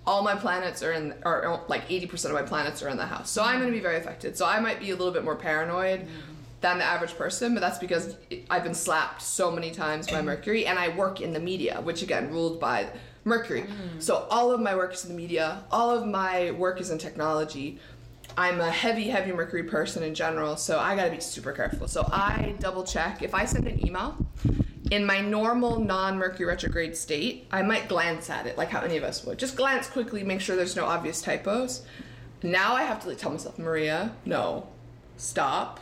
all 0.08 0.22
my 0.22 0.36
planets 0.36 0.84
are 0.84 0.94
in 0.94 1.14
or 1.26 1.64
like 1.68 1.88
80% 1.90 2.26
of 2.26 2.34
my 2.34 2.44
planets 2.44 2.84
are 2.84 2.90
in 2.90 2.98
the 2.98 3.06
house. 3.06 3.30
So 3.30 3.44
i'm 3.44 3.60
going 3.60 3.72
to 3.72 3.76
be 3.76 3.82
very 3.82 3.98
affected. 3.98 4.38
So 4.38 4.46
i 4.46 4.60
might 4.60 4.80
be 4.80 4.92
a 4.92 4.96
little 4.96 5.14
bit 5.14 5.24
more 5.24 5.36
paranoid 5.36 6.08
than 6.62 6.78
the 6.80 6.84
average 6.84 7.16
person 7.16 7.54
but 7.54 7.60
that's 7.60 7.78
because 7.78 8.16
i've 8.50 8.64
been 8.64 8.74
slapped 8.74 9.22
so 9.22 9.52
many 9.52 9.70
times 9.70 10.08
by 10.08 10.20
mercury 10.22 10.66
and 10.66 10.80
i 10.80 10.88
work 10.96 11.22
in 11.22 11.32
the 11.32 11.40
media 11.40 11.80
which 11.82 12.02
again 12.02 12.32
ruled 12.32 12.60
by 12.60 12.88
mercury. 13.26 13.66
So 14.00 14.28
all 14.30 14.52
of 14.52 14.62
my 14.62 14.76
work 14.76 14.94
is 14.94 15.04
in 15.04 15.10
the 15.12 15.18
media. 15.18 15.64
All 15.72 15.90
of 15.90 16.08
my 16.08 16.52
work 16.52 16.80
is 16.80 16.92
in 16.92 16.98
technology. 16.98 17.80
I'm 18.38 18.62
a 18.62 18.70
heavy, 18.70 19.10
heavy 19.10 19.32
Mercury 19.32 19.64
person 19.64 20.04
in 20.04 20.14
general, 20.14 20.58
so 20.58 20.78
I 20.80 20.96
gotta 20.96 21.12
be 21.12 21.20
super 21.20 21.52
careful. 21.52 21.88
So 21.88 22.08
I 22.12 22.56
double 22.60 22.84
check. 22.84 23.22
If 23.24 23.34
I 23.34 23.46
send 23.46 23.68
an 23.68 23.86
email, 23.86 24.18
in 24.92 25.06
my 25.06 25.20
normal 25.20 25.80
non 25.80 26.18
Mercury 26.18 26.46
retrograde 26.46 26.96
state, 26.96 27.48
I 27.52 27.62
might 27.62 27.90
glance 27.90 28.30
at 28.30 28.46
it 28.46 28.58
like 28.58 28.70
how 28.70 28.82
any 28.82 28.98
of 28.98 29.04
us 29.04 29.24
would. 29.26 29.40
Just 29.40 29.56
glance 29.56 29.88
quickly, 29.88 30.24
make 30.24 30.42
sure 30.42 30.56
there's 30.56 30.76
no 30.76 30.86
obvious 30.86 31.22
typos. 31.22 31.86
Now 32.44 32.76
I 32.76 32.84
have 32.84 33.02
to 33.02 33.10
like 33.10 33.18
tell 33.18 33.32
myself, 33.32 33.58
Maria, 33.58 34.14
no, 34.26 34.68
stop, 35.18 35.80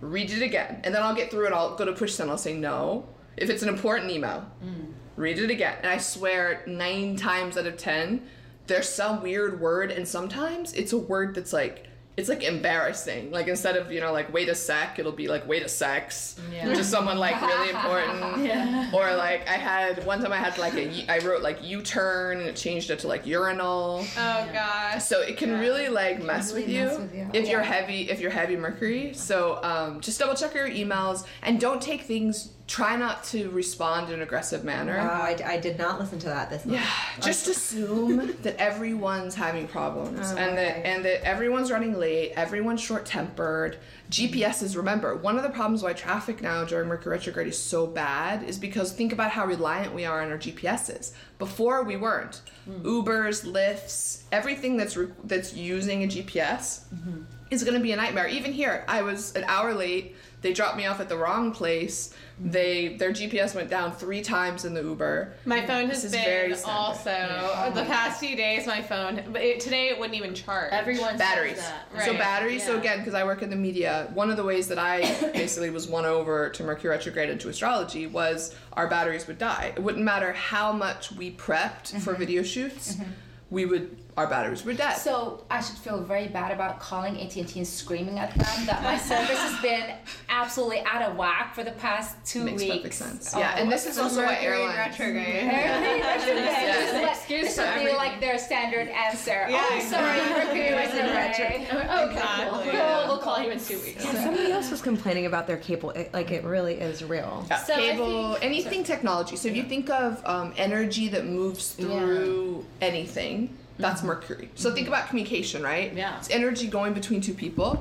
read 0.00 0.30
it 0.30 0.42
again. 0.42 0.80
And 0.84 0.94
then 0.94 1.02
I'll 1.02 1.14
get 1.14 1.30
through 1.30 1.46
it, 1.46 1.52
I'll 1.52 1.76
go 1.76 1.84
to 1.84 1.92
push 1.92 2.14
send, 2.14 2.30
I'll 2.30 2.38
say 2.38 2.54
no. 2.54 3.06
If 3.36 3.50
it's 3.50 3.62
an 3.62 3.68
important 3.68 4.10
email, 4.10 4.50
mm. 4.64 4.92
read 5.16 5.38
it 5.38 5.50
again. 5.50 5.76
And 5.78 5.86
I 5.86 5.98
swear, 5.98 6.62
nine 6.66 7.16
times 7.16 7.56
out 7.56 7.66
of 7.66 7.76
ten, 7.76 8.22
there's 8.66 8.88
some 8.88 9.22
weird 9.22 9.60
word, 9.60 9.90
and 9.90 10.06
sometimes 10.06 10.72
it's 10.74 10.92
a 10.92 10.98
word 10.98 11.34
that's 11.34 11.52
like, 11.52 11.86
it's 12.16 12.28
like 12.28 12.42
embarrassing. 12.42 13.30
Like 13.30 13.48
instead 13.48 13.76
of, 13.76 13.90
you 13.92 14.00
know, 14.00 14.12
like 14.12 14.32
wait 14.32 14.48
a 14.48 14.54
sec, 14.54 14.98
it'll 14.98 15.12
be 15.12 15.28
like 15.28 15.46
wait 15.48 15.62
a 15.62 15.68
sex. 15.68 16.36
Yeah. 16.52 16.72
To 16.74 16.84
someone 16.84 17.18
like 17.18 17.40
really 17.40 17.70
important. 17.76 18.44
Yeah. 18.44 18.90
Or 18.92 19.14
like 19.14 19.48
I 19.48 19.52
had 19.52 20.04
one 20.04 20.20
time 20.20 20.32
I 20.32 20.36
had 20.36 20.58
like 20.58 20.74
a 20.74 20.84
U- 20.84 21.04
I 21.08 21.18
wrote 21.20 21.42
like 21.42 21.62
U-turn 21.64 22.38
and 22.40 22.48
it 22.48 22.56
changed 22.56 22.90
it 22.90 22.98
to 23.00 23.08
like 23.08 23.26
urinal. 23.26 24.04
Oh 24.18 24.48
gosh. 24.52 25.04
So 25.04 25.22
it 25.22 25.36
can 25.36 25.58
really 25.58 25.88
like 25.88 26.22
mess, 26.22 26.52
with, 26.52 26.68
you 26.68 26.84
with 26.84 27.14
you. 27.14 27.30
if 27.32 27.48
you're 27.48 27.62
heavy 27.62 28.10
if 28.10 28.20
you're 28.20 28.30
heavy 28.30 28.56
Mercury. 28.56 29.14
So 29.14 29.60
um, 29.62 30.00
just 30.00 30.18
double 30.18 30.34
check 30.34 30.54
your 30.54 30.68
emails 30.68 31.24
and 31.42 31.58
don't 31.60 31.80
take 31.80 32.02
things. 32.02 32.50
Try 32.70 32.94
not 32.94 33.24
to 33.24 33.50
respond 33.50 34.10
in 34.10 34.14
an 34.14 34.22
aggressive 34.22 34.62
manner. 34.62 34.96
Wow, 34.96 35.22
I, 35.22 35.36
I 35.44 35.58
did 35.58 35.76
not 35.76 35.98
listen 35.98 36.20
to 36.20 36.26
that 36.28 36.50
this 36.50 36.64
month. 36.64 36.78
Yeah, 36.78 37.20
just 37.20 37.48
assume 37.48 38.36
that 38.42 38.56
everyone's 38.58 39.34
having 39.34 39.66
problems 39.66 40.20
Oh, 40.30 40.36
and 40.36 40.56
that 40.56 40.76
okay. 40.78 40.82
and 40.84 41.04
that 41.04 41.24
everyone's 41.24 41.72
running 41.72 41.98
late, 41.98 42.32
everyone's 42.36 42.80
short-tempered. 42.80 43.76
GPS 44.08 44.62
is 44.62 44.76
remember, 44.76 45.16
one 45.16 45.36
of 45.36 45.42
the 45.42 45.48
problems 45.48 45.82
why 45.82 45.94
traffic 45.94 46.42
now 46.42 46.64
during 46.64 46.88
Mercury 46.88 47.16
retrograde 47.16 47.48
is 47.48 47.58
so 47.58 47.88
bad 47.88 48.44
is 48.44 48.56
because 48.56 48.92
think 48.92 49.12
about 49.12 49.32
how 49.32 49.46
reliant 49.46 49.92
we 49.92 50.04
are 50.04 50.22
on 50.22 50.30
our 50.30 50.38
GPSs. 50.38 51.10
Before 51.40 51.82
we 51.82 51.96
weren't. 51.96 52.40
Hmm. 52.66 52.86
Ubers, 52.86 53.44
Lyfts, 53.44 54.22
everything 54.30 54.76
that's 54.76 54.96
re- 54.96 55.08
that's 55.24 55.54
using 55.54 56.04
a 56.04 56.06
GPS 56.06 56.84
mm-hmm. 56.94 57.22
is 57.50 57.64
going 57.64 57.76
to 57.76 57.82
be 57.82 57.90
a 57.90 57.96
nightmare. 57.96 58.28
Even 58.28 58.52
here, 58.52 58.84
I 58.86 59.02
was 59.02 59.34
an 59.34 59.42
hour 59.48 59.74
late. 59.74 60.14
They 60.42 60.52
dropped 60.52 60.76
me 60.76 60.86
off 60.86 61.00
at 61.00 61.08
the 61.08 61.16
wrong 61.16 61.52
place. 61.52 62.14
They 62.42 62.96
their 62.96 63.12
GPS 63.12 63.54
went 63.54 63.68
down 63.68 63.92
three 63.92 64.22
times 64.22 64.64
in 64.64 64.72
the 64.72 64.82
Uber. 64.82 65.34
My 65.44 65.66
phone 65.66 65.88
This 65.88 66.02
has 66.02 66.14
is 66.14 66.20
very 66.20 66.48
been 66.48 66.56
standard. 66.56 66.80
also 66.80 67.70
the 67.74 67.84
past 67.84 68.20
few 68.20 68.34
days. 68.34 68.66
My 68.66 68.80
phone, 68.80 69.22
but 69.30 69.42
it, 69.42 69.60
today 69.60 69.88
it 69.88 69.98
wouldn't 69.98 70.16
even 70.16 70.34
charge. 70.34 70.72
Everyone 70.72 71.18
batteries. 71.18 71.56
says 71.56 71.68
that. 71.68 72.04
So 72.04 72.10
Right, 72.12 72.18
batteries. 72.18 72.64
So 72.64 72.78
again, 72.78 72.98
because 72.98 73.12
I 73.14 73.24
work 73.24 73.42
in 73.42 73.50
the 73.50 73.56
media, 73.56 74.10
one 74.14 74.30
of 74.30 74.38
the 74.38 74.44
ways 74.44 74.68
that 74.68 74.78
I 74.78 75.00
basically 75.34 75.68
was 75.70 75.86
won 75.86 76.06
over 76.06 76.48
to 76.48 76.62
Mercury 76.62 76.90
retrograde 76.90 77.28
and 77.28 77.40
to 77.40 77.50
astrology 77.50 78.06
was 78.06 78.54
our 78.72 78.88
batteries 78.88 79.26
would 79.26 79.38
die. 79.38 79.74
It 79.76 79.82
wouldn't 79.82 80.04
matter 80.04 80.32
how 80.32 80.72
much 80.72 81.12
we 81.12 81.32
prepped 81.32 81.90
for 82.00 82.12
mm-hmm. 82.12 82.18
video 82.18 82.42
shoots, 82.42 82.94
mm-hmm. 82.94 83.10
we 83.50 83.66
would 83.66 83.96
our 84.16 84.26
batteries 84.26 84.64
were 84.64 84.74
dead. 84.74 84.94
So 84.96 85.44
I 85.50 85.60
should 85.60 85.76
feel 85.76 86.00
very 86.02 86.28
bad 86.28 86.52
about 86.52 86.80
calling 86.80 87.20
AT&T 87.20 87.52
and 87.56 87.66
screaming 87.66 88.18
at 88.18 88.30
them 88.34 88.66
that 88.66 88.82
my 88.82 88.96
service 89.10 89.38
has 89.38 89.60
been 89.62 89.94
absolutely 90.28 90.80
out 90.84 91.02
of 91.02 91.16
whack 91.16 91.54
for 91.54 91.62
the 91.64 91.70
past 91.72 92.16
two 92.24 92.44
Makes 92.44 92.62
weeks. 92.62 92.76
perfect 92.76 92.94
sense. 92.94 93.34
Oh, 93.34 93.38
yeah, 93.38 93.56
and 93.58 93.70
this 93.70 93.86
is 93.86 93.98
also 93.98 94.22
why 94.24 94.32
Mercury 94.34 94.46
airlines. 94.46 94.76
retrograde. 94.76 95.44
Mercury 95.46 96.00
retrograde. 96.00 96.44
Yeah. 96.44 96.74
This 96.80 96.92
is 96.94 97.20
Excuse 97.20 97.54
this 97.54 97.58
would 97.58 97.84
be 97.90 97.92
like 97.96 98.20
their 98.20 98.38
standard 98.38 98.88
answer. 98.88 99.46
Yeah, 99.48 99.64
oh, 99.70 99.80
sorry, 99.80 100.18
Mercury 100.30 100.72
retrograde. 100.72 101.10
Okay, 101.30 101.62
Exactly. 102.10 102.70
cool. 102.70 102.72
We'll, 102.72 103.06
we'll 103.08 103.18
call 103.18 103.40
you 103.42 103.50
in 103.50 103.60
two 103.60 103.78
weeks. 103.80 104.04
Somebody 104.04 104.50
else 104.52 104.70
was 104.70 104.82
complaining 104.82 105.26
about 105.26 105.46
their 105.46 105.56
cable. 105.56 105.90
It, 105.90 106.12
like 106.12 106.30
it 106.30 106.44
really 106.44 106.74
is 106.74 107.04
real. 107.04 107.46
Yeah, 107.48 107.58
So 107.62 107.74
I 107.74 107.76
cable, 107.76 108.36
anything 108.42 108.82
technology. 108.84 109.36
So 109.36 109.48
if 109.48 109.56
you 109.56 109.62
think 109.62 109.88
of 109.90 110.20
um, 110.26 110.52
energy 110.56 111.08
that 111.08 111.26
moves 111.26 111.72
through 111.74 112.64
anything, 112.80 113.56
that's 113.80 114.00
mm-hmm. 114.00 114.08
Mercury. 114.08 114.50
So 114.54 114.72
think 114.72 114.88
about 114.88 115.08
communication, 115.08 115.62
right? 115.62 115.92
Yeah. 115.94 116.18
It's 116.18 116.30
energy 116.30 116.68
going 116.68 116.94
between 116.94 117.20
two 117.20 117.34
people. 117.34 117.78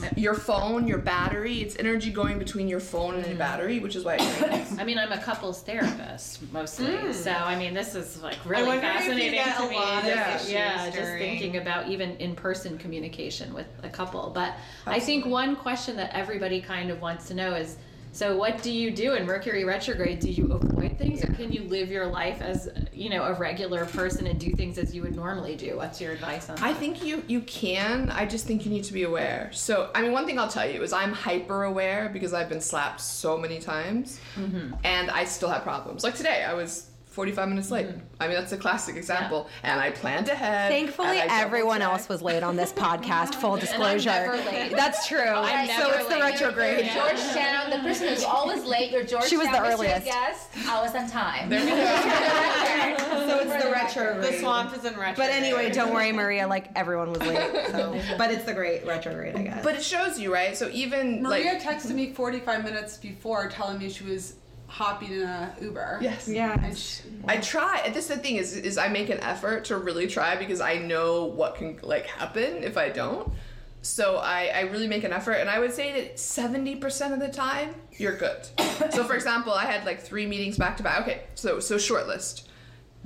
Yeah. 0.00 0.10
your 0.16 0.34
phone, 0.34 0.86
your 0.86 0.98
battery, 0.98 1.60
it's 1.60 1.76
energy 1.76 2.10
going 2.10 2.38
between 2.38 2.68
your 2.68 2.78
phone 2.78 3.14
and 3.14 3.22
your 3.24 3.30
mm-hmm. 3.30 3.38
battery, 3.38 3.80
which 3.80 3.96
is 3.96 4.04
why 4.04 4.16
it 4.20 4.38
drains. 4.38 4.78
I 4.78 4.84
mean, 4.84 4.98
I'm 4.98 5.10
a 5.10 5.18
couples 5.18 5.62
therapist 5.62 6.40
mostly, 6.52 6.86
mm. 6.86 7.12
so 7.12 7.32
I 7.32 7.58
mean, 7.58 7.74
this 7.74 7.94
is 7.94 8.22
like 8.22 8.36
really 8.44 8.66
wonder 8.66 8.86
if 8.86 8.92
you 8.92 8.98
fascinating 9.00 9.32
get 9.32 9.56
to 9.56 9.64
a 9.64 9.70
me. 9.70 9.76
lot 9.76 10.02
of 10.04 10.08
yeah, 10.08 10.36
issues 10.36 10.52
yeah, 10.52 10.84
just 10.84 10.96
during- 10.96 11.18
thinking 11.18 11.56
about 11.56 11.88
even 11.88 12.16
in-person 12.18 12.78
communication 12.78 13.52
with 13.52 13.66
a 13.82 13.88
couple. 13.88 14.30
But 14.30 14.54
I 14.86 15.00
think 15.00 15.26
one 15.26 15.56
question 15.56 15.96
that 15.96 16.14
everybody 16.14 16.60
kind 16.60 16.90
of 16.90 17.00
wants 17.00 17.26
to 17.28 17.34
know 17.34 17.54
is. 17.54 17.76
So 18.18 18.36
what 18.36 18.64
do 18.64 18.72
you 18.72 18.90
do 18.90 19.14
in 19.14 19.26
Mercury 19.26 19.62
retrograde? 19.62 20.18
Do 20.18 20.28
you 20.28 20.50
avoid 20.52 20.98
things, 20.98 21.22
or 21.22 21.32
can 21.34 21.52
you 21.52 21.62
live 21.62 21.88
your 21.88 22.06
life 22.06 22.42
as 22.42 22.68
you 22.92 23.10
know 23.10 23.22
a 23.22 23.32
regular 23.34 23.84
person 23.84 24.26
and 24.26 24.40
do 24.40 24.50
things 24.50 24.76
as 24.76 24.92
you 24.92 25.02
would 25.02 25.14
normally 25.14 25.54
do? 25.54 25.76
What's 25.76 26.00
your 26.00 26.10
advice 26.10 26.50
on 26.50 26.56
that? 26.56 26.64
I 26.64 26.74
think 26.74 27.04
you 27.04 27.22
you 27.28 27.42
can. 27.42 28.10
I 28.10 28.26
just 28.26 28.44
think 28.44 28.64
you 28.64 28.72
need 28.72 28.82
to 28.82 28.92
be 28.92 29.04
aware. 29.04 29.50
So, 29.52 29.92
I 29.94 30.02
mean, 30.02 30.10
one 30.10 30.26
thing 30.26 30.36
I'll 30.36 30.48
tell 30.48 30.68
you 30.68 30.82
is 30.82 30.92
I'm 30.92 31.12
hyper 31.12 31.62
aware 31.62 32.08
because 32.12 32.34
I've 32.34 32.48
been 32.48 32.60
slapped 32.60 33.00
so 33.00 33.38
many 33.38 33.60
times, 33.60 34.18
mm-hmm. 34.34 34.74
and 34.82 35.12
I 35.12 35.22
still 35.22 35.50
have 35.50 35.62
problems. 35.62 36.02
Like 36.02 36.16
today, 36.16 36.42
I 36.42 36.54
was 36.54 36.87
45 37.18 37.48
minutes 37.48 37.72
late. 37.72 37.88
I 38.20 38.28
mean, 38.28 38.36
that's 38.36 38.52
a 38.52 38.56
classic 38.56 38.94
example. 38.94 39.48
And 39.64 39.80
I 39.80 39.90
planned 39.90 40.28
ahead. 40.28 40.70
Thankfully, 40.70 41.18
everyone 41.18 41.82
else 41.82 42.08
was 42.08 42.22
late 42.22 42.44
on 42.44 42.54
this 42.54 42.72
podcast. 42.72 43.34
Full 43.34 43.56
disclosure. 43.66 44.08
never 44.10 44.36
late. 44.36 44.70
That's 44.70 45.08
true. 45.08 45.18
I'm 45.18 45.66
so 45.66 45.88
never 45.88 45.94
it's 45.98 46.08
the 46.08 46.14
late. 46.14 46.20
retrograde. 46.20 46.90
George 46.94 47.18
Shannon, 47.18 47.76
the 47.76 47.84
person 47.88 48.06
who's 48.06 48.22
always 48.22 48.62
late. 48.64 48.92
Your 48.92 49.02
George 49.02 49.24
She 49.24 49.36
was 49.36 49.48
the 49.48 49.60
earliest. 49.60 50.06
guest. 50.06 50.48
I 50.68 50.80
was 50.80 50.94
on 50.94 51.10
time. 51.10 51.48
There 51.48 51.60
we 51.60 51.70
go. 51.70 53.04
So 53.28 53.40
it's 53.40 53.64
the 53.64 53.70
retrograde. 53.70 54.32
The 54.32 54.38
swamp 54.38 54.76
is 54.76 54.84
in 54.84 54.92
retrograde. 54.96 55.16
But 55.16 55.30
anyway, 55.30 55.70
Don't 55.70 55.92
worry, 55.92 56.12
Maria. 56.12 56.46
Like 56.46 56.70
everyone 56.76 57.10
was 57.10 57.20
late. 57.20 57.66
So, 57.72 58.00
but 58.16 58.30
it's 58.30 58.44
the 58.44 58.54
great 58.54 58.86
retrograde, 58.86 59.34
I 59.36 59.42
guess. 59.42 59.64
But 59.64 59.74
it 59.74 59.82
shows 59.82 60.18
you, 60.20 60.32
right? 60.32 60.56
So 60.56 60.70
even 60.72 61.22
Maria 61.22 61.54
like 61.54 61.62
texted 61.62 61.94
me 61.94 62.12
45 62.12 62.62
minutes 62.64 62.96
before 62.96 63.48
telling 63.48 63.78
me 63.78 63.90
she 63.90 64.04
was 64.04 64.34
hopping 64.68 65.12
in 65.12 65.22
a 65.22 65.54
Uber. 65.60 65.98
yes, 66.00 66.28
yeah. 66.28 66.62
And 66.62 66.76
she, 66.76 67.02
I 67.26 67.38
try. 67.38 67.90
This 67.92 68.08
is 68.08 68.16
the 68.16 68.22
thing 68.22 68.36
is, 68.36 68.54
is 68.54 68.78
I 68.78 68.88
make 68.88 69.10
an 69.10 69.18
effort 69.20 69.64
to 69.66 69.78
really 69.78 70.06
try 70.06 70.36
because 70.36 70.60
I 70.60 70.76
know 70.76 71.24
what 71.24 71.56
can 71.56 71.78
like 71.82 72.06
happen 72.06 72.62
if 72.62 72.76
I 72.76 72.90
don't. 72.90 73.32
So 73.80 74.16
I, 74.16 74.50
I 74.54 74.60
really 74.62 74.88
make 74.88 75.04
an 75.04 75.12
effort, 75.12 75.34
and 75.34 75.48
I 75.48 75.58
would 75.58 75.72
say 75.72 75.92
that 76.00 76.18
seventy 76.18 76.76
percent 76.76 77.14
of 77.14 77.20
the 77.20 77.28
time 77.28 77.74
you're 77.92 78.16
good. 78.16 78.44
so 78.90 79.04
for 79.04 79.14
example, 79.14 79.52
I 79.52 79.64
had 79.64 79.84
like 79.84 80.00
three 80.00 80.26
meetings 80.26 80.56
back 80.56 80.76
to 80.78 80.82
back. 80.82 81.02
Okay, 81.02 81.22
so 81.34 81.60
so 81.60 81.78
short 81.78 82.06
list. 82.06 82.47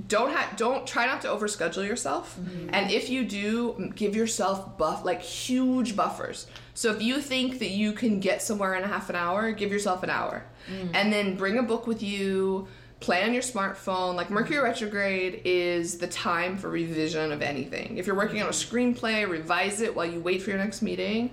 Don't 0.07 0.31
have 0.31 0.57
don't 0.57 0.85
try 0.85 1.05
not 1.05 1.21
to 1.21 1.27
overschedule 1.29 1.87
yourself, 1.87 2.37
mm-hmm. 2.37 2.69
and 2.73 2.91
if 2.91 3.09
you 3.09 3.23
do, 3.23 3.91
give 3.95 4.15
yourself 4.15 4.77
buff 4.77 5.05
like 5.05 5.21
huge 5.21 5.95
buffers. 5.95 6.47
So 6.73 6.91
if 6.91 7.01
you 7.01 7.21
think 7.21 7.59
that 7.59 7.69
you 7.69 7.93
can 7.93 8.19
get 8.19 8.41
somewhere 8.41 8.75
in 8.75 8.83
a 8.83 8.87
half 8.87 9.09
an 9.09 9.15
hour, 9.15 9.51
give 9.51 9.71
yourself 9.71 10.03
an 10.03 10.09
hour, 10.09 10.43
mm. 10.69 10.89
and 10.93 11.13
then 11.13 11.37
bring 11.37 11.57
a 11.57 11.63
book 11.63 11.87
with 11.87 12.03
you 12.03 12.67
play 13.03 13.21
on 13.23 13.33
your 13.33 13.43
smartphone. 13.43 14.15
Like 14.15 14.29
Mercury 14.29 14.59
retrograde 14.59 15.41
is 15.43 15.97
the 15.97 16.07
time 16.07 16.57
for 16.57 16.69
revision 16.69 17.33
of 17.33 17.41
anything. 17.41 17.97
If 17.97 18.07
you're 18.07 18.15
working 18.15 18.41
on 18.41 18.47
a 18.47 18.51
screenplay, 18.51 19.27
revise 19.27 19.81
it 19.81 19.93
while 19.93 20.05
you 20.05 20.21
wait 20.21 20.41
for 20.41 20.51
your 20.51 20.59
next 20.59 20.81
meeting. 20.81 21.31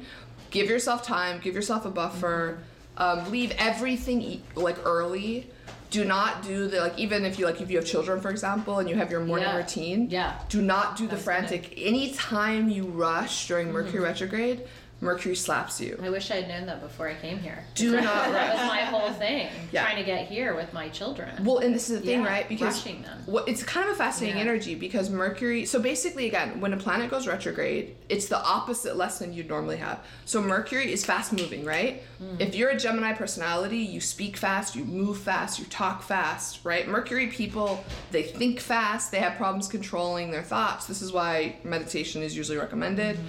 Give 0.50 0.68
yourself 0.68 1.04
time, 1.04 1.40
give 1.40 1.54
yourself 1.54 1.86
a 1.86 1.90
buffer. 1.90 2.58
Mm-hmm. 2.58 2.66
Um, 3.00 3.30
leave 3.30 3.52
everything 3.56 4.20
e- 4.20 4.42
like 4.56 4.84
early. 4.84 5.48
Do 5.90 6.04
not 6.04 6.42
do 6.42 6.68
the 6.68 6.80
like 6.80 6.98
even 6.98 7.24
if 7.24 7.38
you 7.38 7.46
like 7.46 7.60
if 7.60 7.70
you 7.70 7.76
have 7.76 7.86
children 7.86 8.20
for 8.20 8.30
example 8.30 8.78
and 8.78 8.88
you 8.88 8.94
have 8.96 9.10
your 9.10 9.20
morning 9.20 9.48
Yeah. 9.48 9.56
routine. 9.56 10.08
Yeah. 10.08 10.38
Do 10.48 10.62
not 10.62 10.96
do 10.96 11.04
the 11.04 11.10
That's 11.16 11.24
gonna- 11.24 11.38
frantic. 11.48 11.74
Anytime 11.76 12.68
you 12.68 12.84
rush 12.84 13.48
during 13.48 13.72
Mercury 13.72 13.94
mm-hmm. 13.94 14.04
retrograde, 14.04 14.62
Mercury 15.02 15.34
slaps 15.34 15.80
you. 15.80 15.98
I 16.02 16.10
wish 16.10 16.30
I 16.30 16.36
had 16.36 16.48
known 16.48 16.66
that 16.66 16.82
before 16.82 17.08
I 17.08 17.14
came 17.14 17.38
here. 17.38 17.64
Do 17.74 17.92
not 17.92 18.04
That 18.32 18.54
was 18.54 18.66
my 18.68 18.80
whole 18.82 19.10
thing. 19.12 19.48
Yeah. 19.72 19.82
Trying 19.84 19.96
to 19.98 20.04
get 20.04 20.26
here 20.26 20.54
with 20.56 20.72
my 20.72 20.88
children. 20.88 21.44
Well, 21.44 21.58
and 21.58 21.72
this 21.74 21.88
is 21.90 22.00
the 22.00 22.06
thing, 22.06 22.22
Yeah, 22.22 22.26
right? 22.28 22.48
Because 22.48 22.76
rushing 22.84 23.02
them. 23.02 23.22
what 23.26 23.48
it's 23.48 23.62
kind 23.62 23.86
of 23.88 23.94
a 23.94 23.98
fascinating 23.98 24.36
Yeah. 24.36 24.42
energy 24.42 24.74
because 24.74 25.08
Mercury. 25.10 25.64
So 25.64 25.78
basically, 25.80 26.26
again, 26.26 26.60
when 26.60 26.72
a 26.72 26.76
planet 26.76 27.08
goes 27.10 27.26
retrograde, 27.28 27.96
it's 28.08 28.26
the 28.26 28.38
opposite 28.38 28.96
lesson 28.96 29.32
you'd 29.32 29.48
normally 29.48 29.76
have. 29.76 30.00
So 30.24 30.42
Mercury 30.42 30.92
is 30.92 31.04
fast 31.04 31.32
moving, 31.32 31.64
right? 31.64 32.02
Hmm. 32.18 32.36
If 32.40 32.54
you're 32.56 32.70
a 32.70 32.76
Gemini 32.78 33.12
personality, 33.12 33.78
you 33.78 34.00
speak 34.00 34.36
fast, 34.36 34.74
you 34.74 34.84
move 34.84 35.18
fast, 35.18 35.58
you 35.60 35.64
talk 35.66 36.02
fast, 36.02 36.64
right? 36.64 36.88
Mercury 36.88 37.28
people, 37.28 37.84
they 38.10 38.24
think 38.24 38.58
fast, 38.60 39.12
they 39.12 39.18
have 39.20 39.36
problems 39.36 39.68
controlling 39.68 40.30
their 40.32 40.42
thoughts. 40.42 40.86
This 40.86 41.00
is 41.00 41.12
why 41.12 41.56
meditation 41.64 42.22
is 42.22 42.36
usually 42.36 42.58
recommended. 42.58 43.16
Hmm. 43.16 43.26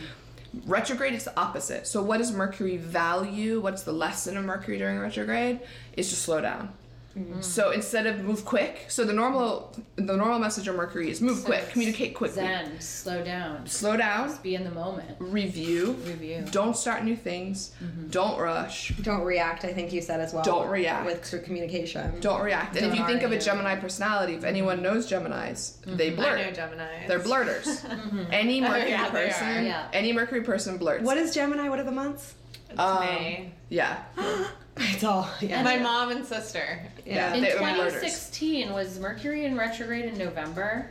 Retrograde 0.66 1.14
is 1.14 1.24
the 1.24 1.40
opposite. 1.40 1.88
So 1.88 2.02
what 2.02 2.18
does 2.18 2.32
Mercury 2.32 2.78
value? 2.78 3.62
What's 3.62 3.84
the 3.84 3.94
lesson 3.94 4.36
of 4.36 4.44
Mercury 4.44 4.78
during 4.78 5.00
retrograde? 5.00 5.62
Is 5.96 6.10
to 6.10 6.16
slow 6.16 6.42
down. 6.42 6.74
Mm. 7.18 7.44
So 7.44 7.72
instead 7.72 8.08
of 8.08 8.20
move 8.22 8.46
quick, 8.46 8.86
so 8.88 9.04
the 9.04 9.14
normal 9.14 9.76
the 9.96 10.16
normal 10.16 10.40
message 10.40 10.68
of 10.68 10.76
Mercury 10.76 11.10
is 11.10 11.22
move 11.22 11.40
So 11.40 11.46
quick, 11.46 11.70
communicate 11.70 12.16
quickly, 12.16 12.36
Zen, 12.36 12.80
slow 12.80 13.24
down, 13.24 13.68
slow 13.68 13.98
down, 13.98 14.38
be 14.42 14.56
in 14.56 14.64
the 14.64 14.72
moment. 14.72 15.18
review, 15.20 15.94
Review. 16.06 16.46
don't 16.52 16.76
start 16.76 17.04
new 17.04 17.16
things, 17.16 17.72
mm-hmm. 17.84 18.08
don't 18.10 18.40
rush, 18.40 18.90
Don't 19.02 19.24
react, 19.24 19.66
I 19.66 19.74
think 19.74 19.92
you 19.92 20.02
said 20.02 20.22
as 20.22 20.34
well. 20.34 20.44
Don't 20.44 20.70
react. 20.70 21.06
With 21.06 21.24
through 21.24 21.42
communication. 21.42 22.20
don't 22.22 22.42
react. 22.42 22.78
And 22.78 22.86
if 22.86 22.98
you 22.98 23.06
think 23.06 23.24
of 23.24 23.32
a. 23.32 23.42
Gemini 23.42 23.76
personality, 23.76 24.36
if 24.36 24.44
anyone 24.44 24.78
mm-hmm. 24.78 24.84
knows 24.84 25.10
Geminis, 25.10 25.80
mm-hmm. 25.80 25.98
they 25.98 26.12
I 26.12 26.16
blurt. 26.16 26.40
know 26.40 26.52
Gemini. 26.52 27.08
They're 27.08 27.20
blurters. 27.20 27.84
Any 28.32 28.62
Mercury 28.62 28.92
yeah, 28.92 29.10
person. 29.10 29.66
Yeah. 29.66 29.88
any 29.94 30.14
Mercury 30.14 30.42
person 30.42 30.78
blurts. 30.78 31.04
What 31.04 31.18
is 31.18 31.34
Gemini? 31.34 31.70
What 31.70 31.80
are 31.80 31.84
the 31.84 31.92
months? 31.92 32.36
Um, 32.78 33.00
May. 33.02 33.52
Yeah, 33.70 34.04
It's 34.78 35.04
all. 35.04 35.30
Yeah. 35.42 35.64
My 35.64 35.78
mom 35.78 36.12
and 36.12 36.26
sister. 36.26 36.80
yeah. 37.06 37.34
In 37.34 37.42
they- 37.44 37.52
2016, 37.52 38.72
was 38.74 39.00
Mercury 39.00 39.46
in 39.46 39.58
retrograde 39.58 40.06
in 40.06 40.18
November? 40.18 40.90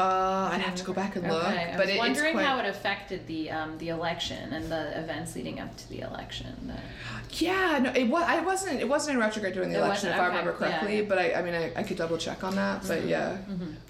Uh, 0.00 0.48
I'd 0.52 0.60
have 0.60 0.76
to 0.76 0.84
go 0.84 0.92
back 0.92 1.16
and 1.16 1.26
look, 1.26 1.42
Okay, 1.42 1.72
I 1.72 1.76
but 1.76 1.80
was 1.86 1.88
it, 1.88 1.92
it's 1.94 1.98
wondering 1.98 2.34
quite. 2.34 2.46
how 2.46 2.58
it 2.60 2.66
affected 2.66 3.26
the 3.26 3.50
um, 3.50 3.76
the 3.78 3.88
election 3.88 4.52
and 4.52 4.70
the 4.70 4.96
events 4.96 5.34
leading 5.34 5.58
up 5.58 5.76
to 5.76 5.88
the 5.88 6.00
election. 6.02 6.46
The- 6.68 7.34
Yeah, 7.44 7.80
no, 7.82 7.90
it 7.92 8.04
was. 8.08 8.22
I 8.26 8.40
wasn't. 8.40 8.80
It 8.80 8.88
wasn't 8.88 9.14
in 9.16 9.20
retrograde 9.20 9.54
during 9.54 9.70
the 9.70 9.78
It 9.78 9.82
election, 9.82 10.10
if 10.10 10.16
wasn't, 10.16 10.34
I 10.34 10.38
remember 10.38 10.52
correctly. 10.58 10.94
yeah, 10.96 11.02
yeah. 11.02 11.08
But 11.08 11.18
I, 11.18 11.32
I 11.34 11.42
mean, 11.42 11.54
I, 11.54 11.72
I 11.74 11.82
could 11.82 11.96
double 11.96 12.16
check 12.16 12.44
on 12.44 12.54
that. 12.54 12.86
But 12.86 13.06
yeah, 13.06 13.38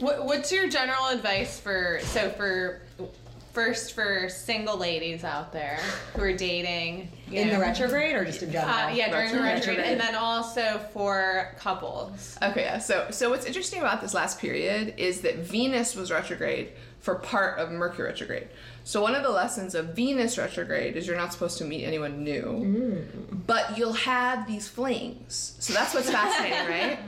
What, 0.00 0.24
what's 0.24 0.50
your 0.50 0.66
general 0.68 1.08
advice 1.08 1.60
for 1.60 2.00
so 2.04 2.30
for 2.30 2.80
first 3.58 3.92
for 3.92 4.28
single 4.28 4.76
ladies 4.76 5.24
out 5.24 5.52
there 5.52 5.80
who 6.14 6.22
are 6.22 6.32
dating 6.32 7.10
In 7.32 7.48
know, 7.48 7.54
the 7.54 7.58
retrograde 7.60 8.14
or 8.14 8.24
just 8.24 8.40
in 8.40 8.52
general? 8.52 8.72
uh, 8.72 8.88
yeah 8.90 9.10
during 9.10 9.32
the 9.32 9.42
Retrograde. 9.42 9.78
retrograde 9.78 9.86
and 9.90 10.00
then 10.00 10.14
also 10.14 10.78
for 10.92 11.56
couples 11.58 12.38
Okay, 12.40 12.62
yeah. 12.62 12.78
So, 12.78 13.08
so 13.10 13.30
what's 13.30 13.46
interesting 13.46 13.80
about 13.80 14.00
this 14.00 14.14
last 14.14 14.38
period 14.38 14.94
is 14.96 15.22
that 15.22 15.38
Venus 15.38 15.96
was 15.96 16.12
retrograde 16.12 16.68
for 17.00 17.16
part 17.16 17.58
of 17.58 17.72
Mercury 17.72 18.06
retrograde. 18.06 18.46
So 18.88 19.02
one 19.02 19.14
of 19.14 19.22
the 19.22 19.28
lessons 19.28 19.74
of 19.74 19.88
Venus 19.94 20.38
retrograde 20.38 20.96
is 20.96 21.06
you're 21.06 21.14
not 21.14 21.30
supposed 21.30 21.58
to 21.58 21.64
meet 21.66 21.84
anyone 21.84 22.24
new, 22.24 22.42
mm. 22.42 23.46
but 23.46 23.76
you'll 23.76 23.92
have 23.92 24.46
these 24.46 24.66
flings. 24.66 25.56
So 25.58 25.74
that's 25.74 25.92
what's 25.92 26.08
fascinating, 26.08 26.66
right? 26.70 26.98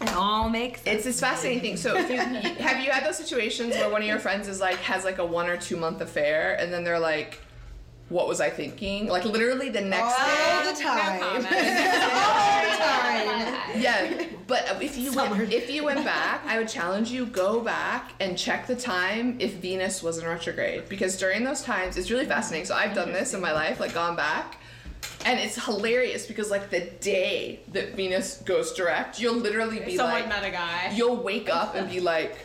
It 0.00 0.14
all 0.14 0.48
makes 0.48 0.80
sense. 0.80 0.96
It's 0.96 1.04
this 1.04 1.20
fascinating 1.20 1.60
thing. 1.60 1.76
So, 1.76 1.98
if 1.98 2.08
you, 2.08 2.16
have 2.16 2.82
you 2.82 2.90
had 2.90 3.04
those 3.04 3.18
situations 3.18 3.74
where 3.74 3.90
one 3.90 4.00
of 4.00 4.08
your 4.08 4.18
friends 4.18 4.48
is 4.48 4.58
like 4.58 4.76
has 4.76 5.04
like 5.04 5.18
a 5.18 5.26
one 5.26 5.50
or 5.50 5.58
two 5.58 5.76
month 5.76 6.00
affair, 6.00 6.56
and 6.58 6.72
then 6.72 6.82
they're 6.82 6.98
like, 6.98 7.42
"What 8.08 8.28
was 8.28 8.40
I 8.40 8.50
thinking?" 8.50 9.06
Like 9.08 9.24
literally 9.24 9.68
the 9.68 9.80
next 9.80 10.14
All 10.18 10.64
day. 10.64 10.72
the 10.72 10.80
time. 10.82 11.20
comment. 11.20 11.46
all 11.46 12.62
the 12.62 12.76
time. 12.76 13.80
Yeah, 13.80 14.24
but 14.46 14.78
if 14.82 14.96
you 14.96 15.12
went, 15.12 15.52
if 15.52 15.70
you 15.70 15.84
went 15.84 16.04
back, 16.04 16.42
I 16.46 16.58
would 16.58 16.68
challenge 16.68 17.10
you 17.10 17.26
go 17.26 17.60
back 17.60 18.12
and 18.20 18.36
check 18.36 18.66
the 18.66 18.74
time 18.76 19.36
if 19.40 19.54
Venus 19.56 20.02
was 20.02 20.18
in 20.18 20.26
retrograde 20.26 20.88
because 20.88 21.16
during 21.16 21.44
those 21.44 21.62
times 21.62 21.96
it's 21.96 22.10
really 22.10 22.24
fascinating. 22.26 22.66
So 22.66 22.74
I've 22.74 22.94
done 22.94 23.12
this 23.12 23.34
in 23.34 23.40
my 23.40 23.52
life, 23.52 23.78
like 23.80 23.94
gone 23.94 24.16
back. 24.16 24.56
And 25.24 25.38
it's 25.38 25.62
hilarious 25.64 26.26
because 26.26 26.50
like 26.50 26.70
the 26.70 26.80
day 27.00 27.60
that 27.72 27.94
Venus 27.94 28.38
goes 28.38 28.72
direct, 28.72 29.20
you'll 29.20 29.34
literally 29.36 29.80
be 29.80 29.96
someone 29.96 30.14
like 30.22 30.28
met 30.28 30.44
a 30.44 30.50
guy 30.50 30.92
you'll 30.94 31.16
wake 31.16 31.48
up 31.50 31.74
and 31.76 31.88
be 31.90 32.00
like 32.00 32.36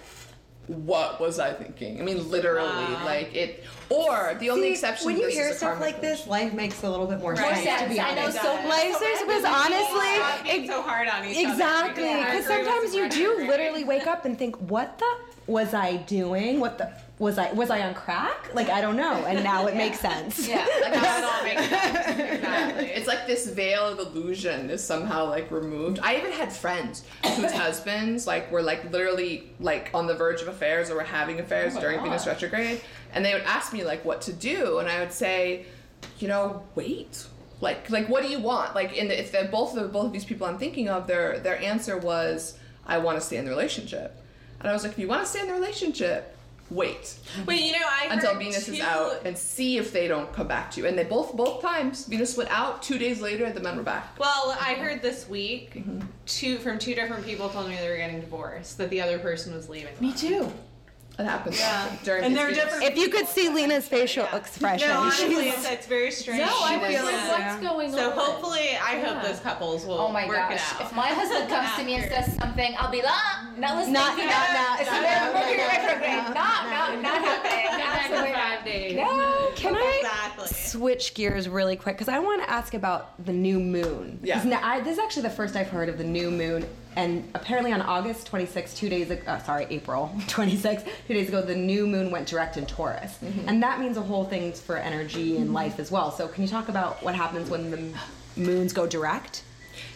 what 0.68 1.20
was 1.20 1.40
i 1.40 1.52
thinking 1.52 2.00
i 2.00 2.04
mean 2.04 2.30
literally 2.32 2.70
Wow. 2.70 3.02
like 3.06 3.36
it 3.36 3.64
or 3.90 4.36
the 4.40 4.50
only 4.50 4.68
See, 4.70 4.72
exception 4.74 5.06
when 5.08 5.18
you 5.18 5.26
this 5.26 5.34
hear 5.36 5.48
is 5.50 5.56
a 5.56 5.58
stuff 5.58 5.78
karmic 5.78 5.94
like 5.94 6.02
this, 6.02 6.28
life 6.28 6.54
makes 6.54 6.84
a 6.84 6.90
little 6.90 7.06
bit 7.08 7.20
more 7.20 7.34
Right. 7.34 7.64
sense. 7.64 7.66
More 7.66 7.78
To 7.80 7.90
be 7.90 7.96
sense. 7.96 8.12
I 8.12 8.16
know 8.16 8.22
honest. 8.24 8.42
so 8.42 8.58
Lasers, 8.58 9.28
because 9.28 9.44
honestly, 9.46 10.16
Stop 10.16 10.44
being 10.44 10.64
it- 10.64 10.68
so 10.70 10.82
hard 10.82 11.08
on 11.08 11.26
each 11.26 11.38
Exactly, 11.38 12.04
because 12.16 12.48
Mercury 12.48 12.66
sometimes 12.66 12.96
you 12.96 13.10
do 13.10 13.48
literally 13.48 13.84
wake 13.84 14.08
up 14.08 14.26
and 14.26 14.38
think, 14.38 14.56
"What 14.58 14.98
the 15.00 15.06
was 15.52 15.74
I 15.74 15.98
doing? 15.98 16.60
What 16.60 16.78
the 16.78 16.90
was 17.24 17.38
I 17.38 17.52
was 17.54 17.70
I 17.70 17.82
on 17.82 17.94
crack? 17.94 18.54
Like 18.54 18.70
I 18.70 18.82
don't 18.82 18.96
know." 18.96 19.26
And 19.26 19.44
now 19.44 19.68
it 19.68 19.76
makes 19.76 20.00
sense. 20.00 20.48
Yeah. 20.54 20.68
like 20.82 20.94
how 20.94 21.18
it 21.18 21.24
all 21.24 21.44
makes 21.44 21.70
sense 21.70 22.08
exactly 22.08 22.86
it's 22.88 23.08
like 23.08 23.26
this 23.26 23.48
veil 23.48 23.86
of 23.88 24.00
illusion 24.00 24.70
is 24.70 24.84
somehow 24.84 25.28
like 25.30 25.50
removed 25.52 26.00
i 26.04 26.18
even 26.18 26.32
had 26.32 26.52
friends 26.52 27.04
whose 27.36 27.52
husbands 27.64 28.28
like 28.28 28.52
were 28.52 28.62
like 28.62 28.92
literally 28.92 29.52
like 29.60 29.90
on 29.94 30.06
the 30.06 30.14
verge 30.14 30.42
of 30.42 30.48
affairs 30.48 30.90
or 30.90 30.96
were 30.96 31.04
having 31.04 31.40
affairs 31.40 31.76
oh 31.78 31.82
during 31.82 32.02
venus 32.04 32.28
retrograde 32.28 32.82
and 33.14 33.24
they 33.24 33.34
would 33.34 33.44
ask 33.44 33.74
me 33.74 33.84
like 33.84 34.04
what 34.06 34.22
to 34.22 34.34
do 34.34 34.80
and 34.80 34.90
i 34.90 35.00
would 35.00 35.12
say 35.12 35.66
you 36.20 36.28
know, 36.28 36.64
wait. 36.76 37.26
Like, 37.62 37.90
like, 37.90 38.10
what 38.10 38.24
do 38.24 38.30
you 38.30 38.40
want? 38.40 38.76
Like, 38.76 38.94
in 38.94 39.08
the, 39.08 39.20
if 39.20 39.32
they're 39.32 39.48
both 39.48 39.76
of 39.78 39.92
both 39.94 40.08
of 40.08 40.14
these 40.14 40.26
people 40.26 40.46
I'm 40.46 40.58
thinking 40.58 40.90
of, 40.90 41.08
their 41.08 41.40
their 41.40 41.58
answer 41.62 41.98
was, 41.98 42.58
I 42.86 42.98
want 42.98 43.18
to 43.18 43.26
stay 43.26 43.38
in 43.38 43.46
the 43.46 43.52
relationship. 43.52 44.22
And 44.60 44.70
I 44.70 44.74
was 44.74 44.84
like, 44.84 44.94
if 44.94 45.00
you 45.00 45.08
want 45.08 45.24
to 45.24 45.28
stay 45.30 45.42
in 45.42 45.48
the 45.48 45.54
relationship, 45.54 46.33
wait 46.74 47.16
Wait, 47.48 47.62
you 47.62 47.72
know, 47.72 47.80
I 47.86 48.08
until 48.12 48.32
heard 48.34 48.40
Venus 48.40 48.68
is 48.68 48.80
out 48.80 49.22
and 49.26 49.38
see 49.38 49.78
if 49.78 49.92
they 49.92 50.08
don't 50.08 50.32
come 50.34 50.48
back 50.48 50.70
to 50.72 50.82
you. 50.82 50.88
And 50.88 50.98
they 50.98 51.04
both 51.04 51.36
both 51.36 51.62
times 51.62 52.06
Venus 52.06 52.38
went 52.38 52.50
out. 52.52 52.82
Two 52.84 52.98
days 52.98 53.22
later, 53.22 53.52
the 53.52 53.60
men 53.60 53.76
were 53.78 53.84
back. 53.84 54.18
Well, 54.20 54.56
I 54.60 54.74
heard 54.76 55.02
this 55.02 55.28
week 55.28 55.74
Mm-hmm. 55.76 56.02
two 56.26 56.58
from 56.60 56.78
two 56.80 56.94
different 56.96 57.26
people 57.26 57.50
told 57.50 57.68
me 57.70 57.76
they 57.76 57.90
were 57.90 57.98
getting 57.98 58.22
divorced. 58.22 58.78
That 58.78 58.90
the 58.90 59.02
other 59.02 59.18
person 59.20 59.54
was 59.56 59.68
leaving. 59.70 59.94
Me 60.00 60.14
too. 60.14 60.52
It 61.20 61.26
happens 61.26 61.60
Yeah. 61.60 61.86
during 62.04 62.24
And 62.24 62.34
these 62.34 62.38
they're 62.40 62.48
Venus- 62.50 62.64
different. 62.64 62.84
If 62.92 62.98
you 62.98 63.10
could 63.10 63.28
see 63.28 63.48
Lena's 63.50 63.88
facial 63.88 64.26
expression, 64.34 64.90
No, 64.90 65.02
honestly, 65.02 65.30
she's 65.46 65.54
it's, 65.54 65.70
it's 65.70 65.86
very 65.86 66.10
strange. 66.10 66.40
No, 66.42 66.48
I 66.50 66.74
She 66.90 66.96
feel 66.96 67.06
like 67.06 67.30
what's 67.30 67.62
going 67.62 67.92
on. 67.94 67.98
so 68.00 68.10
on? 68.12 68.18
hopefully, 68.18 68.70
I 68.82 69.00
hope 69.00 69.22
those 69.22 69.40
couples 69.40 69.86
will 69.86 70.00
Oh 70.00 70.12
my 70.12 70.26
work 70.28 70.50
gosh! 70.50 70.54
it 70.58 70.76
out. 70.76 70.82
If 70.82 70.96
my 70.96 71.10
husband 71.10 71.50
comes 71.50 71.70
to 71.78 71.84
me 71.84 71.96
and 72.02 72.10
says 72.12 72.36
something, 72.38 72.74
I'll 72.80 72.90
be 72.90 73.04
like, 73.04 73.12
"Ah, 73.14 73.48
not 73.58 73.76
listening. 73.78 73.94
Not- 73.94 74.18
to 74.18 74.26
not- 74.26 74.32
that. 74.32 74.54
not- 74.58 74.82
It's 74.82 74.90
not- 74.90 75.02
not 75.04 75.22
no, 75.22 75.34
Mercury 75.38 75.58
no, 75.58 75.68
retrograde. 75.70 76.18
no, 76.18 76.34
Not, 76.34 76.62
not, 76.74 77.02
not 77.06 77.22
happening. 77.22 77.66
Absolutely 77.94 78.32
not. 78.34 78.53
Five 78.64 78.72
days. 78.74 78.96
No, 78.96 79.52
can 79.56 79.76
I 79.76 80.46
switch 80.46 81.14
gears 81.14 81.48
really 81.50 81.76
quick? 81.76 81.96
Because 81.96 82.10
I 82.10 82.20
want 82.20 82.42
to 82.44 82.50
ask 82.50 82.74
about 82.74 83.24
the 83.26 83.34
new 83.34 83.60
moon. 83.60 84.20
Yeah. 84.24 84.36
'Cause 84.36 84.46
Now, 84.46 84.60
I, 84.64 84.80
this 84.82 84.94
is 84.94 85.00
actually 85.00 85.24
the 85.24 85.30
first 85.32 85.56
I've 85.56 85.68
heard 85.70 85.90
of 85.90 85.98
the 85.98 86.04
new 86.04 86.32
moon. 86.32 86.66
And 86.96 87.28
apparently 87.34 87.72
on 87.72 87.82
August 87.82 88.30
26th, 88.32 88.76
two 88.78 88.88
days 88.88 89.10
ago, 89.10 89.24
uh, 89.26 89.42
sorry, 89.42 89.66
April 89.72 90.12
26th, 90.28 90.86
two 91.08 91.14
days 91.16 91.28
ago, 91.28 91.42
the 91.42 91.56
new 91.56 91.88
moon 91.88 92.12
went 92.12 92.28
direct 92.28 92.56
in 92.58 92.66
Taurus. 92.68 93.18
And 93.48 93.64
that 93.64 93.80
means 93.80 93.98
a 93.98 94.02
whole 94.02 94.26
thing 94.26 94.54
for 94.54 94.78
energy 94.78 95.38
and 95.38 95.54
life 95.54 95.80
as 95.80 95.90
well. 95.92 96.12
So 96.12 96.28
can 96.28 96.44
you 96.44 96.50
talk 96.50 96.70
about 96.70 97.02
what 97.04 97.16
happens 97.16 97.50
when 97.50 97.72
the 97.72 97.82
moons 98.40 98.74
go 98.74 98.86
direct? 98.86 99.42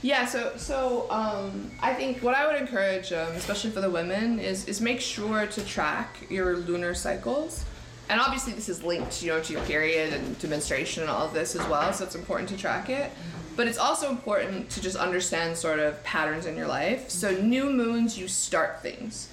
Yeah, 0.01 0.25
so 0.25 0.53
so 0.58 1.06
um, 1.12 1.69
I 1.84 1.93
think 1.93 2.23
what 2.23 2.34
I 2.36 2.47
would 2.47 2.60
encourage, 2.60 3.13
um, 3.13 3.32
especially 3.34 3.69
for 3.69 3.82
the 3.82 3.89
women, 3.91 4.39
is 4.39 4.67
is 4.67 4.82
make 4.82 4.99
sure 4.99 5.45
to 5.45 5.62
track 5.65 6.17
your 6.32 6.58
lunar 6.58 6.95
cycles. 6.95 7.63
And 8.09 8.21
obviously, 8.21 8.53
this 8.53 8.69
is 8.69 8.83
linked, 8.83 9.21
you 9.21 9.31
know, 9.31 9.41
to 9.41 9.53
your 9.53 9.61
period 9.63 10.13
and 10.13 10.39
to 10.39 10.47
menstruation 10.47 11.03
and 11.03 11.11
all 11.11 11.25
of 11.25 11.33
this 11.33 11.55
as 11.55 11.67
well. 11.67 11.91
So 11.91 12.05
it's 12.05 12.15
important 12.15 12.49
to 12.49 12.57
track 12.57 12.89
it. 12.89 13.11
But 13.57 13.67
it's 13.67 13.79
also 13.79 14.09
important 14.09 14.69
to 14.69 14.81
just 14.81 14.95
understand 14.95 15.57
sort 15.57 15.79
of 15.79 16.01
patterns 16.03 16.45
in 16.45 16.55
your 16.55 16.67
life. 16.67 17.09
So 17.09 17.31
new 17.31 17.69
moons, 17.71 18.17
you 18.17 18.27
start 18.27 18.81
things. 18.81 19.29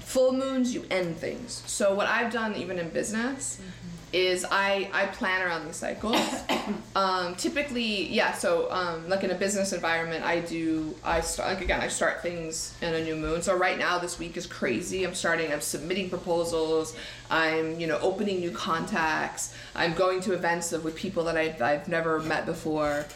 Full 0.00 0.34
moons, 0.34 0.74
you 0.74 0.84
end 0.90 1.16
things. 1.16 1.62
So 1.66 1.94
what 1.94 2.06
I've 2.06 2.30
done, 2.30 2.54
even 2.54 2.78
in 2.78 2.90
business, 2.90 3.58
is 4.12 4.44
I 4.50 4.90
I 4.92 5.06
plan 5.06 5.42
around 5.42 5.66
these 5.66 5.76
cycles. 5.76 6.16
um, 6.96 7.34
typically, 7.36 8.08
yeah. 8.08 8.32
So 8.32 8.70
um, 8.70 9.08
like 9.08 9.24
in 9.24 9.30
a 9.30 9.34
business 9.34 9.72
environment, 9.72 10.24
I 10.24 10.40
do 10.40 10.94
I 11.04 11.20
start 11.20 11.48
like 11.50 11.62
again 11.62 11.80
I 11.80 11.88
start 11.88 12.22
things 12.22 12.76
in 12.82 12.94
a 12.94 13.02
new 13.02 13.16
moon. 13.16 13.42
So 13.42 13.56
right 13.56 13.78
now 13.78 13.98
this 13.98 14.18
week 14.18 14.36
is 14.36 14.46
crazy. 14.46 15.04
I'm 15.04 15.14
starting. 15.14 15.52
I'm 15.52 15.60
submitting 15.60 16.10
proposals. 16.10 16.96
I'm 17.30 17.80
you 17.80 17.86
know 17.86 17.98
opening 18.00 18.40
new 18.40 18.50
contacts. 18.50 19.54
I'm 19.74 19.94
going 19.94 20.20
to 20.22 20.32
events 20.34 20.72
of, 20.72 20.84
with 20.84 20.94
people 20.96 21.24
that 21.24 21.36
I've 21.36 21.60
I've 21.62 21.88
never 21.88 22.20
met 22.20 22.46
before. 22.46 23.06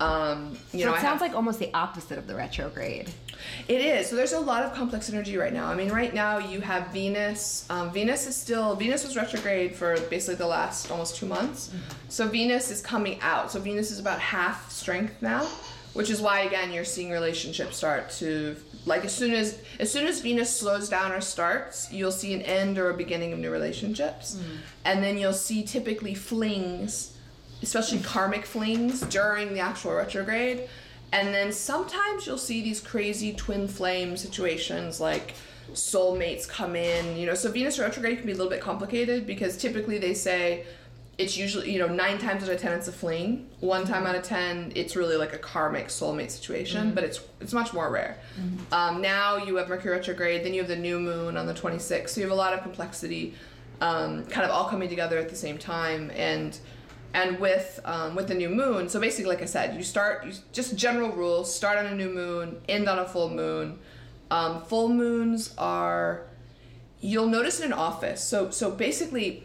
Um, 0.00 0.58
you 0.72 0.80
so 0.80 0.86
know, 0.86 0.94
it 0.94 0.98
I 0.98 1.00
sounds 1.00 1.12
have- 1.12 1.20
like 1.20 1.34
almost 1.34 1.58
the 1.58 1.72
opposite 1.72 2.18
of 2.18 2.26
the 2.26 2.34
retrograde. 2.34 3.10
It 3.68 3.80
is. 3.80 4.08
So 4.08 4.16
there's 4.16 4.32
a 4.32 4.40
lot 4.40 4.62
of 4.62 4.74
complex 4.74 5.10
energy 5.10 5.36
right 5.36 5.52
now. 5.52 5.66
I 5.66 5.74
mean, 5.74 5.90
right 5.90 6.12
now 6.12 6.38
you 6.38 6.60
have 6.60 6.88
Venus. 6.88 7.66
Um, 7.70 7.92
Venus 7.92 8.26
is 8.26 8.36
still 8.36 8.76
Venus 8.76 9.04
was 9.04 9.16
retrograde 9.16 9.74
for 9.74 9.98
basically 10.08 10.36
the 10.36 10.46
last 10.46 10.90
almost 10.90 11.16
two 11.16 11.26
months. 11.26 11.72
So 12.08 12.28
Venus 12.28 12.70
is 12.70 12.80
coming 12.80 13.18
out. 13.20 13.50
So 13.50 13.60
Venus 13.60 13.90
is 13.90 13.98
about 13.98 14.20
half 14.20 14.70
strength 14.70 15.20
now, 15.22 15.46
which 15.94 16.10
is 16.10 16.20
why 16.20 16.40
again 16.40 16.72
you're 16.72 16.84
seeing 16.84 17.10
relationships 17.10 17.76
start 17.76 18.10
to 18.18 18.56
like 18.86 19.04
as 19.04 19.14
soon 19.14 19.32
as 19.32 19.60
as 19.80 19.90
soon 19.90 20.06
as 20.06 20.20
Venus 20.20 20.54
slows 20.54 20.88
down 20.88 21.12
or 21.12 21.20
starts, 21.20 21.90
you'll 21.92 22.12
see 22.12 22.34
an 22.34 22.42
end 22.42 22.78
or 22.78 22.90
a 22.90 22.94
beginning 22.94 23.32
of 23.32 23.38
new 23.38 23.50
relationships, 23.50 24.38
and 24.84 25.02
then 25.02 25.16
you'll 25.18 25.32
see 25.32 25.62
typically 25.62 26.14
flings 26.14 27.10
especially 27.62 27.98
karmic 28.00 28.44
flings 28.44 29.00
during 29.02 29.54
the 29.54 29.60
actual 29.60 29.94
retrograde. 29.94 30.68
And 31.14 31.32
then 31.32 31.52
sometimes 31.52 32.26
you'll 32.26 32.38
see 32.38 32.60
these 32.60 32.80
crazy 32.80 33.32
twin 33.32 33.68
flame 33.68 34.16
situations 34.16 35.00
like 35.00 35.34
soulmates 35.72 36.46
come 36.46 36.74
in, 36.74 37.16
you 37.16 37.24
know. 37.24 37.34
So 37.34 37.52
Venus 37.52 37.78
retrograde 37.78 38.18
can 38.18 38.26
be 38.26 38.32
a 38.32 38.34
little 38.34 38.50
bit 38.50 38.60
complicated 38.60 39.24
because 39.24 39.56
typically 39.56 39.98
they 39.98 40.12
say 40.12 40.66
it's 41.16 41.36
usually, 41.36 41.70
you 41.70 41.78
know, 41.78 41.86
nine 41.86 42.18
times 42.18 42.42
out 42.42 42.50
of 42.50 42.60
ten 42.60 42.72
it's 42.72 42.88
a 42.88 42.92
fling. 42.92 43.48
One 43.60 43.86
time 43.86 44.06
out 44.06 44.16
of 44.16 44.24
ten 44.24 44.72
it's 44.74 44.96
really 44.96 45.16
like 45.16 45.32
a 45.32 45.38
karmic 45.38 45.86
soulmate 45.86 46.32
situation, 46.32 46.92
but 46.92 47.04
it's 47.04 47.20
it's 47.40 47.52
much 47.52 47.72
more 47.72 47.92
rare. 47.92 48.18
Um, 48.72 49.00
now 49.00 49.36
you 49.36 49.54
have 49.54 49.68
Mercury 49.68 49.94
retrograde, 49.94 50.44
then 50.44 50.52
you 50.52 50.62
have 50.62 50.68
the 50.68 50.74
new 50.74 50.98
moon 50.98 51.36
on 51.36 51.46
the 51.46 51.54
26th. 51.54 52.08
So 52.08 52.20
you 52.20 52.26
have 52.26 52.32
a 52.32 52.40
lot 52.40 52.54
of 52.54 52.62
complexity 52.62 53.34
um, 53.80 54.24
kind 54.26 54.44
of 54.44 54.50
all 54.50 54.64
coming 54.68 54.88
together 54.88 55.16
at 55.18 55.28
the 55.28 55.36
same 55.36 55.58
time 55.58 56.10
and 56.16 56.58
and 57.14 57.38
with 57.38 57.80
um, 57.84 58.14
with 58.14 58.28
the 58.28 58.34
new 58.34 58.50
moon 58.50 58.88
so 58.88 59.00
basically 59.00 59.30
like 59.30 59.40
i 59.40 59.46
said 59.46 59.74
you 59.74 59.82
start 59.82 60.26
you, 60.26 60.32
just 60.52 60.76
general 60.76 61.10
rules 61.12 61.54
start 61.54 61.78
on 61.78 61.86
a 61.86 61.94
new 61.94 62.10
moon 62.10 62.60
end 62.68 62.88
on 62.88 62.98
a 62.98 63.06
full 63.06 63.30
moon 63.30 63.78
um, 64.30 64.62
full 64.64 64.88
moons 64.88 65.54
are 65.56 66.26
you'll 67.00 67.28
notice 67.28 67.60
in 67.60 67.66
an 67.66 67.72
office 67.72 68.22
so 68.22 68.50
so 68.50 68.70
basically 68.70 69.44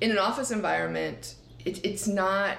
in 0.00 0.10
an 0.10 0.18
office 0.18 0.50
environment 0.50 1.36
it, 1.64 1.84
it's 1.84 2.06
not 2.06 2.58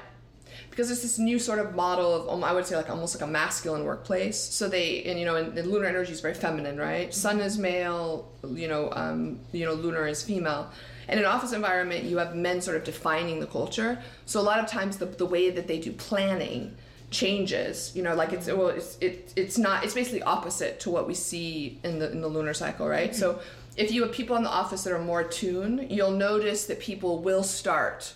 because 0.69 0.91
it's 0.91 1.02
this 1.02 1.19
new 1.19 1.39
sort 1.39 1.60
of 1.60 1.75
model 1.75 2.13
of 2.13 2.30
um, 2.30 2.43
I 2.43 2.54
would 2.54 2.65
say 2.65 2.75
like 2.75 2.89
almost 2.89 3.13
like 3.13 3.28
a 3.28 3.32
masculine 3.32 3.84
workplace. 3.84 4.38
So 4.38 4.69
they 4.69 5.04
and 5.04 5.19
you 5.19 5.25
know 5.25 5.36
and, 5.36 5.58
and 5.58 5.69
lunar 5.69 5.86
energy 5.88 6.13
is 6.13 6.21
very 6.21 6.34
feminine, 6.34 6.78
right? 6.78 7.13
Sun 7.13 7.41
is 7.41 7.58
male, 7.58 8.32
you 8.47 8.67
know, 8.67 8.89
um, 8.93 9.39
you 9.52 9.65
know, 9.65 9.73
lunar 9.73 10.08
is 10.08 10.23
female. 10.23 10.71
In 11.12 11.19
an 11.19 11.26
office 11.26 11.54
environment, 11.54 12.06
you 12.06 12.17
have 12.17 12.36
men 12.36 12.62
sort 12.62 12.78
of 12.78 12.84
defining 12.84 13.39
the 13.39 13.48
culture. 13.48 14.00
So 14.26 14.39
a 14.39 14.43
lot 14.43 14.60
of 14.60 14.67
times 14.67 14.98
the, 14.98 15.06
the 15.06 15.26
way 15.26 15.50
that 15.50 15.67
they 15.67 15.80
do 15.80 15.91
planning 15.91 16.76
changes. 17.12 17.91
You 17.95 18.04
know, 18.04 18.15
like 18.15 18.34
it's 18.34 18.48
well, 18.48 18.69
it's 18.69 18.98
it, 19.00 19.34
it's 19.36 19.58
not. 19.58 19.84
It's 19.84 19.93
basically 19.93 20.24
opposite 20.24 20.80
to 20.82 20.89
what 20.89 21.08
we 21.08 21.13
see 21.13 21.80
in 21.84 22.00
the 22.00 22.12
in 22.12 22.22
the 22.22 22.28
lunar 22.28 22.54
cycle, 22.54 22.88
right? 22.88 23.12
Mm-hmm. 23.12 23.19
So 23.19 23.39
if 23.76 23.91
you 23.91 24.04
have 24.04 24.12
people 24.12 24.36
in 24.36 24.43
the 24.43 24.50
office 24.50 24.84
that 24.84 24.93
are 24.93 25.02
more 25.02 25.24
tuned, 25.24 25.91
you'll 25.91 26.12
notice 26.12 26.65
that 26.65 26.80
people 26.80 27.19
will 27.19 27.43
start 27.43 28.13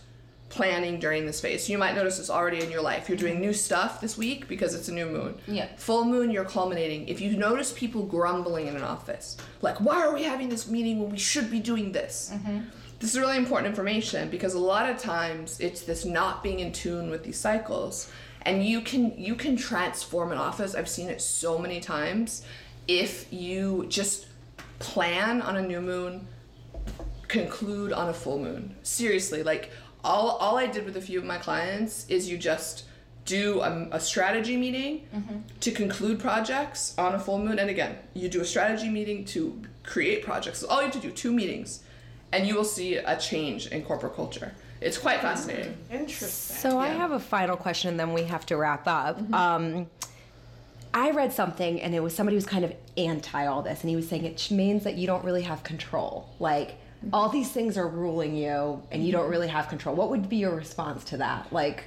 planning 0.49 0.99
during 0.99 1.25
this 1.25 1.41
phase. 1.41 1.65
So 1.65 1.71
you 1.71 1.79
might 1.79 1.95
notice 1.95 2.19
this 2.19 2.29
already 2.29 2.61
in 2.61 2.69
your 2.69 2.81
life. 2.81 3.09
You're 3.09 3.17
doing 3.17 3.41
new 3.41 3.53
stuff 3.53 3.99
this 3.99 4.17
week 4.17 4.47
because 4.47 4.75
it's 4.75 4.87
a 4.87 4.93
new 4.93 5.07
moon. 5.07 5.35
Yeah. 5.47 5.67
Full 5.77 6.05
moon, 6.05 6.29
you're 6.29 6.45
culminating. 6.45 7.07
If 7.07 7.21
you 7.21 7.35
notice 7.35 7.73
people 7.73 8.03
grumbling 8.03 8.67
in 8.67 8.75
an 8.75 8.83
office, 8.83 9.35
like, 9.61 9.77
why 9.81 10.05
are 10.05 10.13
we 10.13 10.23
having 10.23 10.49
this 10.49 10.69
meeting 10.69 11.01
when 11.01 11.11
we 11.11 11.17
should 11.17 11.49
be 11.49 11.59
doing 11.59 11.91
this? 11.91 12.31
Mm-hmm. 12.31 12.59
This 13.03 13.15
is 13.15 13.19
really 13.19 13.35
important 13.35 13.67
information 13.67 14.29
because 14.29 14.53
a 14.53 14.59
lot 14.59 14.89
of 14.89 14.97
times 14.97 15.59
it's 15.59 15.81
this 15.81 16.05
not 16.05 16.41
being 16.41 16.61
in 16.61 16.71
tune 16.71 17.09
with 17.09 17.25
these 17.25 17.37
cycles. 17.37 18.09
And 18.43 18.65
you 18.65 18.79
can 18.79 19.13
you 19.17 19.35
can 19.35 19.57
transform 19.57 20.31
an 20.31 20.37
office. 20.37 20.73
I've 20.73 20.87
seen 20.87 21.09
it 21.09 21.21
so 21.21 21.59
many 21.59 21.81
times 21.81 22.43
if 22.87 23.31
you 23.33 23.87
just 23.89 24.27
plan 24.79 25.41
on 25.41 25.57
a 25.57 25.61
new 25.61 25.81
moon, 25.81 26.25
conclude 27.27 27.91
on 27.91 28.07
a 28.07 28.13
full 28.13 28.39
moon. 28.39 28.73
Seriously, 28.83 29.43
like 29.43 29.69
all 30.01 30.37
all 30.37 30.57
I 30.57 30.67
did 30.67 30.85
with 30.85 30.95
a 30.95 31.01
few 31.01 31.19
of 31.19 31.25
my 31.25 31.39
clients 31.39 32.05
is 32.07 32.29
you 32.29 32.37
just 32.37 32.85
do 33.25 33.59
a, 33.59 33.89
a 33.91 33.99
strategy 33.99 34.55
meeting 34.55 35.05
mm-hmm. 35.13 35.39
to 35.59 35.71
conclude 35.71 36.21
projects 36.21 36.97
on 36.97 37.15
a 37.15 37.19
full 37.19 37.39
moon, 37.39 37.59
and 37.59 37.69
again, 37.69 37.97
you 38.13 38.29
do 38.29 38.39
a 38.39 38.45
strategy 38.45 38.87
meeting 38.87 39.25
to 39.25 39.61
create 39.83 40.23
projects. 40.23 40.59
So 40.59 40.67
all 40.69 40.77
you 40.77 40.85
have 40.85 40.93
to 40.93 40.99
do 40.99 41.11
two 41.11 41.33
meetings, 41.33 41.82
and 42.33 42.47
you 42.47 42.55
will 42.55 42.65
see 42.65 42.95
a 42.95 43.15
change 43.17 43.67
in 43.67 43.83
corporate 43.83 44.15
culture. 44.15 44.53
It's 44.81 44.97
quite 44.97 45.19
hmm. 45.19 45.27
fascinating. 45.27 45.77
Interesting. 45.91 46.57
So 46.57 46.79
I 46.79 46.87
have 46.87 47.11
a 47.11 47.19
final 47.19 47.55
question, 47.55 47.91
and 47.91 47.99
then 47.99 48.11
we 48.13 48.23
have 48.23 48.45
to 48.47 48.57
wrap 48.57 48.87
up. 48.87 49.19
Mm-hmm. 49.19 49.33
Um, 49.33 49.87
I 50.93 51.11
read 51.11 51.31
something, 51.31 51.81
and 51.81 51.95
it 51.95 52.01
was 52.01 52.15
somebody 52.15 52.35
who's 52.35 52.45
kind 52.45 52.65
of 52.65 52.73
anti 52.97 53.45
all 53.45 53.61
this, 53.61 53.81
and 53.81 53.89
he 53.89 53.95
was 53.95 54.07
saying 54.07 54.25
it 54.25 54.51
means 54.51 54.83
that 54.83 54.95
you 54.95 55.07
don't 55.07 55.23
really 55.23 55.43
have 55.43 55.63
control. 55.63 56.29
Like 56.39 56.71
mm-hmm. 56.71 57.09
all 57.13 57.29
these 57.29 57.51
things 57.51 57.77
are 57.77 57.87
ruling 57.87 58.35
you, 58.35 58.81
and 58.91 59.05
you 59.05 59.11
don't 59.11 59.23
mm-hmm. 59.23 59.31
really 59.31 59.47
have 59.47 59.69
control. 59.69 59.95
What 59.95 60.09
would 60.09 60.27
be 60.27 60.37
your 60.37 60.55
response 60.55 61.03
to 61.05 61.17
that? 61.17 61.51
Like, 61.53 61.85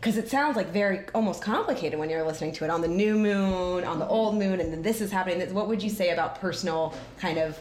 because 0.00 0.16
it 0.16 0.28
sounds 0.28 0.56
like 0.56 0.68
very 0.68 1.06
almost 1.14 1.42
complicated 1.42 1.98
when 1.98 2.08
you're 2.08 2.24
listening 2.24 2.52
to 2.52 2.64
it 2.64 2.70
on 2.70 2.80
the 2.80 2.88
new 2.88 3.18
moon, 3.18 3.84
on 3.84 3.98
the 3.98 4.06
old 4.06 4.36
moon, 4.36 4.60
and 4.60 4.72
then 4.72 4.82
this 4.82 5.00
is 5.00 5.10
happening. 5.10 5.52
What 5.52 5.68
would 5.68 5.82
you 5.82 5.90
say 5.90 6.10
about 6.10 6.40
personal 6.40 6.94
kind 7.18 7.38
of? 7.38 7.58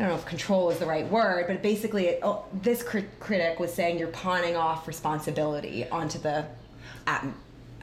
I 0.00 0.04
don't 0.04 0.12
know 0.12 0.18
if 0.18 0.24
control 0.24 0.70
is 0.70 0.78
the 0.78 0.86
right 0.86 1.06
word, 1.10 1.46
but 1.46 1.62
basically, 1.62 2.06
it, 2.06 2.20
oh, 2.22 2.46
this 2.62 2.82
crit- 2.82 3.20
critic 3.20 3.60
was 3.60 3.72
saying 3.72 3.98
you're 3.98 4.08
pawning 4.08 4.56
off 4.56 4.88
responsibility 4.88 5.86
onto 5.90 6.18
the 6.18 6.46
atm- 7.06 7.34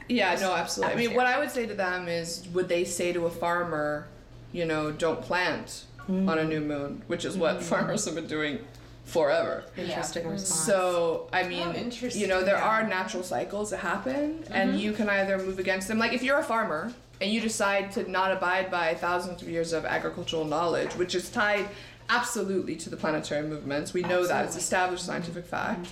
Yeah, 0.08 0.36
no, 0.40 0.52
absolutely. 0.52 0.94
I 0.94 0.96
mean, 0.96 1.14
what 1.14 1.26
I 1.26 1.38
would 1.38 1.52
say 1.52 1.66
to 1.66 1.74
them 1.74 2.08
is, 2.08 2.48
would 2.52 2.68
they 2.68 2.82
say 2.82 3.12
to 3.12 3.26
a 3.26 3.30
farmer, 3.30 4.08
you 4.50 4.64
know, 4.64 4.90
don't 4.90 5.22
plant 5.22 5.84
on 6.08 6.38
a 6.38 6.44
new 6.44 6.60
moon, 6.60 7.02
which 7.06 7.24
is 7.24 7.36
what 7.36 7.56
mm-hmm. 7.56 7.64
farmers 7.64 8.04
have 8.06 8.16
been 8.16 8.26
doing 8.26 8.58
forever. 9.04 9.64
Interesting 9.76 10.26
response. 10.26 10.60
So 10.64 11.28
I 11.32 11.42
oh, 11.42 11.48
mean, 11.48 11.68
Oh, 11.68 11.72
interesting, 11.72 12.20
you 12.20 12.26
know, 12.26 12.42
there 12.42 12.56
yeah. 12.56 12.68
are 12.68 12.86
natural 12.86 13.22
cycles 13.22 13.70
that 13.70 13.78
happen, 13.78 14.44
and 14.50 14.70
mm-hmm. 14.70 14.78
you 14.78 14.92
can 14.92 15.08
either 15.08 15.38
move 15.38 15.58
against 15.58 15.86
them. 15.86 15.98
Like 15.98 16.12
if 16.12 16.22
you're 16.22 16.38
a 16.38 16.44
farmer 16.44 16.92
and 17.20 17.30
you 17.30 17.40
decide 17.40 17.90
to 17.92 18.10
not 18.10 18.32
abide 18.32 18.70
by 18.70 18.94
thousands 18.94 19.42
of 19.42 19.48
years 19.48 19.72
of 19.72 19.84
agricultural 19.84 20.44
knowledge, 20.44 20.92
which 20.92 21.14
is 21.14 21.30
tied 21.30 21.68
absolutely 22.08 22.76
to 22.76 22.90
the 22.90 22.96
planetary 22.96 23.46
movements, 23.46 23.92
we 23.92 24.02
know 24.02 24.26
that 24.26 24.44
it's 24.44 24.56
established 24.56 25.04
scientific 25.04 25.44
fact. 25.46 25.88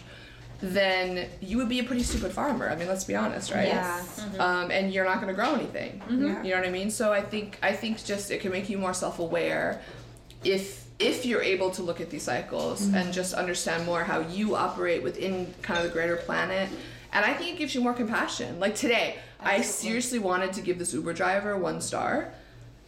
Then 0.61 1.29
you 1.43 1.59
would 1.59 1.69
be 1.69 1.81
a 1.81 1.85
pretty 1.85 2.03
stupid 2.03 2.33
farmer. 2.33 2.71
I 2.71 2.77
mean, 2.77 2.89
let's 2.89 3.05
be 3.05 3.15
honest, 3.15 3.53
right? 3.53 3.69
Yeah. 3.69 4.03
Um, 4.39 4.71
and 4.71 4.91
you're 4.93 5.05
not 5.05 5.17
going 5.17 5.29
to 5.29 5.35
grow 5.35 5.55
anything. 5.55 6.01
Mm-hmm. 6.09 6.45
You 6.45 6.53
know 6.53 6.57
what 6.61 6.67
I 6.67 6.71
mean? 6.71 6.91
So 6.91 7.13
I 7.13 7.21
think 7.21 7.59
I 7.63 7.73
think 7.75 8.03
just 8.05 8.31
it 8.31 8.41
can 8.41 8.53
make 8.53 8.71
you 8.71 8.79
more 8.79 8.95
self-aware 8.95 9.83
if 10.45 10.87
if 10.99 11.27
you're 11.27 11.43
able 11.43 11.71
to 11.73 11.83
look 11.83 12.01
at 12.01 12.09
these 12.09 12.23
cycles 12.23 12.87
Mm-hmm. 12.87 12.95
and 12.95 13.13
just 13.13 13.35
understand 13.35 13.85
more 13.85 14.03
how 14.03 14.21
you 14.21 14.55
operate 14.57 15.03
within 15.03 15.53
kind 15.61 15.79
of 15.79 15.85
the 15.85 15.91
greater 15.93 16.17
planet 16.17 16.71
and 17.13 17.23
i 17.25 17.35
think 17.35 17.55
it 17.55 17.59
gives 17.59 17.75
you 17.75 17.83
more 17.83 17.93
compassion 17.93 18.59
like 18.59 18.75
today 18.75 19.17
i 19.41 19.61
seriously 19.61 20.19
wanted 20.19 20.55
to 20.55 20.63
give 20.63 20.79
this 20.79 20.95
uber 20.95 21.13
driver 21.13 21.55
one 21.59 21.81
star 21.83 22.33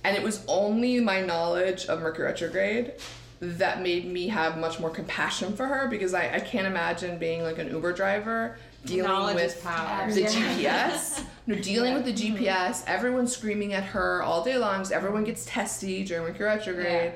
and 0.04 0.16
it 0.16 0.22
was 0.22 0.42
only 0.48 1.00
my 1.00 1.20
knowledge 1.20 1.84
of 1.86 2.00
mercury 2.00 2.26
retrograde 2.26 2.92
that 3.40 3.82
made 3.82 4.04
me 4.04 4.28
have 4.28 4.58
much 4.58 4.80
more 4.80 4.90
compassion 4.90 5.54
for 5.54 5.66
her 5.66 5.88
because 5.88 6.12
i, 6.14 6.34
I 6.34 6.40
can't 6.40 6.66
imagine 6.66 7.18
being 7.18 7.42
like 7.42 7.58
an 7.58 7.70
uber 7.70 7.92
driver 7.92 8.58
dealing 8.84 9.10
Knowledge 9.10 9.34
with 9.36 9.62
power. 9.62 10.10
the 10.12 10.22
gps 10.22 11.22
no 11.46 11.54
dealing 11.56 11.94
with 11.94 12.04
the 12.04 12.12
gps 12.12 12.82
everyone 12.86 13.26
screaming 13.26 13.74
at 13.74 13.84
her 13.84 14.22
all 14.22 14.42
day 14.42 14.56
long 14.56 14.84
everyone 14.92 15.24
gets 15.24 15.44
testy 15.46 16.04
during 16.04 16.24
mercury 16.24 16.46
retrograde 16.46 17.12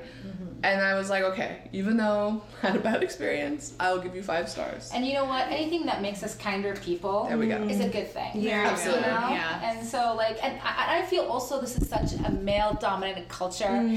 and 0.62 0.80
I 0.80 0.94
was 0.94 1.10
like, 1.10 1.22
okay, 1.24 1.58
even 1.72 1.96
though 1.96 2.42
I 2.62 2.66
had 2.68 2.76
a 2.76 2.80
bad 2.80 3.02
experience, 3.02 3.74
I'll 3.80 3.98
give 4.00 4.14
you 4.14 4.22
five 4.22 4.48
stars. 4.48 4.90
And 4.94 5.06
you 5.06 5.14
know 5.14 5.24
what? 5.24 5.48
Anything 5.48 5.86
that 5.86 6.02
makes 6.02 6.22
us 6.22 6.34
kinder 6.36 6.74
people 6.76 7.26
There 7.28 7.38
we 7.38 7.48
go. 7.48 7.56
is 7.64 7.80
a 7.80 7.88
good 7.88 8.08
thing. 8.08 8.30
Yeah. 8.34 8.68
Absolutely. 8.70 9.02
You 9.04 9.10
know? 9.10 9.28
Yeah. 9.30 9.70
And 9.70 9.86
so 9.86 10.14
like 10.16 10.42
and 10.44 10.58
I, 10.62 10.98
I 11.00 11.02
feel 11.06 11.24
also 11.24 11.60
this 11.60 11.76
is 11.76 11.88
such 11.88 12.12
a 12.24 12.30
male 12.30 12.76
dominated 12.80 13.28
culture. 13.28 13.88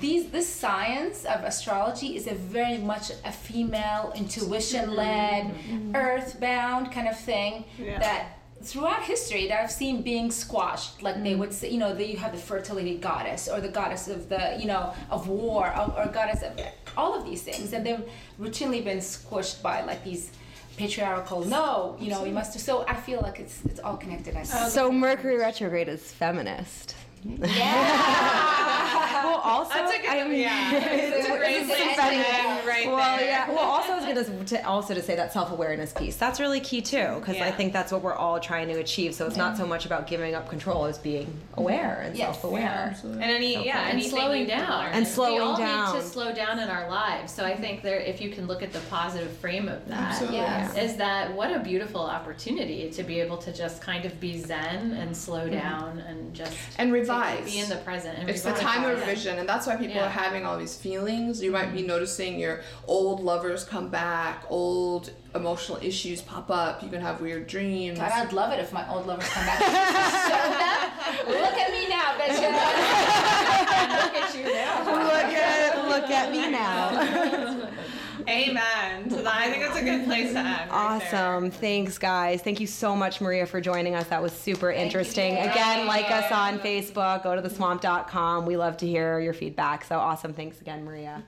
These 0.00 0.30
this 0.30 0.48
science 0.48 1.24
of 1.24 1.44
astrology 1.44 2.16
is 2.16 2.26
a 2.26 2.34
very 2.34 2.78
much 2.78 3.10
a 3.24 3.32
female 3.32 4.12
intuition 4.16 4.94
led, 4.94 5.50
earthbound 5.94 6.92
kind 6.92 7.08
of 7.08 7.18
thing 7.18 7.64
Yeah. 7.78 7.98
that 7.98 8.38
throughout 8.64 9.02
history 9.02 9.46
that 9.48 9.60
I've 9.62 9.70
seen 9.70 10.02
being 10.02 10.30
squashed. 10.30 11.02
Like 11.02 11.22
they 11.22 11.34
would 11.34 11.52
say, 11.52 11.70
you 11.70 11.78
know, 11.78 11.94
that 11.94 12.08
you 12.08 12.16
have 12.16 12.32
the 12.32 12.38
fertility 12.38 12.96
goddess 12.96 13.48
or 13.48 13.60
the 13.60 13.68
goddess 13.68 14.08
of 14.08 14.28
the, 14.28 14.56
you 14.58 14.66
know, 14.66 14.94
of 15.10 15.28
war 15.28 15.66
or, 15.76 15.94
or 15.98 16.06
goddess 16.06 16.42
of 16.42 16.58
all 16.96 17.14
of 17.14 17.24
these 17.24 17.42
things, 17.42 17.72
and 17.72 17.84
they've 17.84 18.04
routinely 18.40 18.82
been 18.82 18.98
squished 18.98 19.62
by 19.62 19.82
like 19.84 20.02
these 20.04 20.30
patriarchal. 20.76 21.44
No, 21.44 21.96
you 22.00 22.10
know, 22.10 22.24
you 22.24 22.32
must. 22.32 22.58
So 22.58 22.84
I 22.88 22.94
feel 22.94 23.20
like 23.20 23.38
it's 23.38 23.64
it's 23.64 23.80
all 23.80 23.96
connected. 23.96 24.36
I. 24.36 24.42
Uh, 24.42 24.68
so 24.68 24.90
Mercury 24.90 25.36
retrograde 25.36 25.88
is 25.88 26.12
feminist. 26.12 26.96
Yeah. 27.24 29.24
Well, 29.24 29.40
also, 29.40 29.74
That's 29.74 29.94
a 29.94 29.98
good, 30.00 30.10
I 30.10 30.28
mean, 30.28 30.40
yeah. 30.40 30.74
It's 30.74 31.28
a 31.28 31.36
great 31.36 31.56
It's 31.56 31.66
place 31.66 31.82
to 31.82 31.90
offending. 31.92 32.20
end 32.20 32.66
right 32.66 32.86
well, 32.86 33.16
there. 33.16 33.26
yeah. 33.26 33.48
Well, 33.48 33.58
also, 33.58 33.92
I 33.92 34.12
was 34.12 34.28
gonna 34.28 34.68
also 34.68 34.94
to 34.94 35.02
say 35.02 35.16
that 35.16 35.32
self 35.32 35.50
awareness 35.50 35.92
piece. 35.92 36.16
That's 36.16 36.40
really 36.40 36.60
key 36.60 36.82
too, 36.82 37.16
because 37.20 37.40
I 37.40 37.50
think 37.50 37.72
that's 37.72 37.92
what 37.92 38.02
we're 38.02 38.14
all 38.14 38.38
trying 38.40 38.68
to 38.68 38.78
achieve. 38.80 39.14
So 39.14 39.26
it's 39.26 39.36
not 39.36 39.56
so 39.56 39.66
much 39.66 39.86
about 39.86 40.06
giving 40.06 40.34
up 40.34 40.48
control 40.48 40.84
as 40.84 40.98
being 40.98 41.32
aware 41.54 42.02
and 42.04 42.16
Yes. 42.16 42.40
self 42.40 42.44
aware. 42.44 42.94
And 43.02 43.22
any 43.22 43.64
yeah, 43.64 43.88
And 43.88 44.02
slowing 44.02 44.46
down. 44.46 44.86
And 44.92 45.06
slowing 45.06 45.34
we 45.34 45.40
all 45.40 45.56
down. 45.56 45.94
need 45.94 46.00
to 46.00 46.06
slow 46.06 46.34
down 46.34 46.58
in 46.58 46.68
our 46.68 46.88
lives. 46.90 47.32
So 47.32 47.44
I 47.44 47.56
think 47.56 47.82
there, 47.82 48.00
if 48.00 48.20
you 48.20 48.30
can 48.30 48.46
look 48.46 48.62
at 48.62 48.72
the 48.72 48.80
positive 48.90 49.30
frame 49.38 49.68
of 49.68 49.86
that, 49.88 50.20
Yes. 50.30 50.76
is 50.76 50.96
that 50.96 51.34
what 51.34 51.52
a 51.52 51.60
beautiful 51.60 52.02
opportunity 52.02 52.90
to 52.90 53.02
be 53.02 53.20
able 53.20 53.38
to 53.38 53.52
just 53.52 53.80
kind 53.80 54.04
of 54.04 54.18
be 54.20 54.38
zen 54.38 54.92
and 54.92 55.16
slow 55.16 55.46
mm-hmm. 55.46 55.54
down 55.54 55.98
and 56.00 56.34
just 56.34 56.52
And 56.78 56.92
to 56.92 56.98
revise. 57.14 57.52
be 57.52 57.58
in 57.58 57.68
the 57.68 57.76
present. 57.76 58.18
And 58.18 58.28
It's 58.30 58.42
the 58.42 58.52
time 58.52 58.84
of 58.84 58.98
Yeah. 58.98 59.04
revision, 59.04 59.38
and 59.38 59.48
that's 59.48 59.66
why 59.66 59.76
people 59.76 59.96
Yeah. 59.96 60.06
are 60.06 60.10
having 60.10 60.44
all 60.44 60.58
these 60.58 60.76
feelings. 60.76 61.42
You 61.42 61.50
might 61.50 61.72
be 61.72 61.78
mm-hmm. 61.78 61.88
noticing 61.88 62.38
your 62.38 62.60
old 62.86 63.20
lovers 63.20 63.64
come 63.64 63.88
back, 63.88 64.44
old 64.48 65.10
emotional 65.34 65.78
issues 65.82 66.20
pop 66.22 66.50
up. 66.50 66.82
You 66.82 66.88
can 66.88 67.00
have 67.00 67.20
weird 67.20 67.46
dreams. 67.46 67.98
God, 67.98 68.12
I'd 68.12 68.32
love 68.32 68.52
it 68.52 68.60
if 68.60 68.72
my 68.72 68.88
old 68.88 69.06
lovers 69.06 69.28
come 69.28 69.46
back. 69.46 69.58
Show. 70.28 71.30
Look 71.30 71.54
at 71.54 71.70
me 71.72 71.88
now, 71.88 72.14
bitches. 72.18 72.40
Look 74.04 74.14
at 74.22 74.34
you 74.36 74.44
now. 74.44 74.84
Look 74.84 75.34
at 75.34 75.88
look 75.88 76.10
at 76.10 76.30
me 76.30 76.50
now. 76.50 77.68
Amen. 78.28 79.08
to 79.10 79.16
that. 79.16 79.26
I 79.34 79.50
think 79.50 79.62
that's 79.64 79.78
a 79.78 79.82
good 79.84 80.04
place 80.04 80.32
to 80.32 80.38
end. 80.38 80.70
right 80.70 81.00
there. 81.10 81.26
Awesome. 81.26 81.50
Thanks, 81.50 81.98
guys. 81.98 82.42
Thank 82.42 82.60
you 82.60 82.66
so 82.66 82.94
much, 82.96 83.20
Maria, 83.20 83.46
for 83.46 83.60
joining 83.60 83.94
us. 83.94 84.06
That 84.08 84.22
was 84.22 84.32
super 84.32 84.70
interesting. 84.70 85.34
Again, 85.36 85.86
like 85.86 86.10
us 86.10 86.30
on 86.32 86.58
Facebook, 86.58 87.22
go 87.22 87.34
to 87.34 87.42
theswamp.com. 87.42 88.46
We 88.46 88.56
love 88.56 88.76
to 88.78 88.86
hear 88.86 89.20
your 89.20 89.34
feedback. 89.34 89.84
So 89.84 89.98
awesome. 89.98 90.32
Thanks 90.32 90.60
again, 90.60 90.84
Maria. 90.84 91.22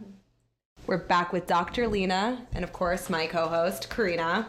We're 0.87 0.99
back 0.99 1.33
with 1.33 1.47
Dr. 1.47 1.89
Lena 1.89 2.47
and, 2.55 2.63
of 2.65 2.73
course, 2.73 3.11
my 3.11 3.27
co 3.27 3.49
host, 3.49 3.91
Karina. 3.91 4.49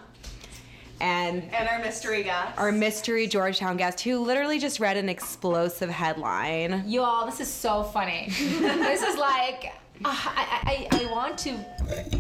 And 1.00 1.44
And 1.54 1.70
our 1.70 1.78
mystery 1.80 2.24
guest. 2.24 2.58
our 2.58 2.72
mystery 2.72 3.28
Georgetown 3.28 3.78
guest 3.78 4.02
who 4.02 4.18
literally 4.20 4.58
just 4.58 4.80
read 4.80 4.98
an 4.98 5.10
explosive 5.10 5.90
headline. 5.92 6.84
You 6.88 7.04
all, 7.04 7.28
this 7.28 7.40
is 7.40 7.48
so 7.48 7.84
funny. 7.84 8.28
this 8.30 9.04
is 9.04 9.16
like, 9.16 9.74
uh, 10.04 10.10
I, 10.10 10.88
I, 10.92 11.04
I 11.08 11.12
want 11.12 11.38
to 11.40 11.54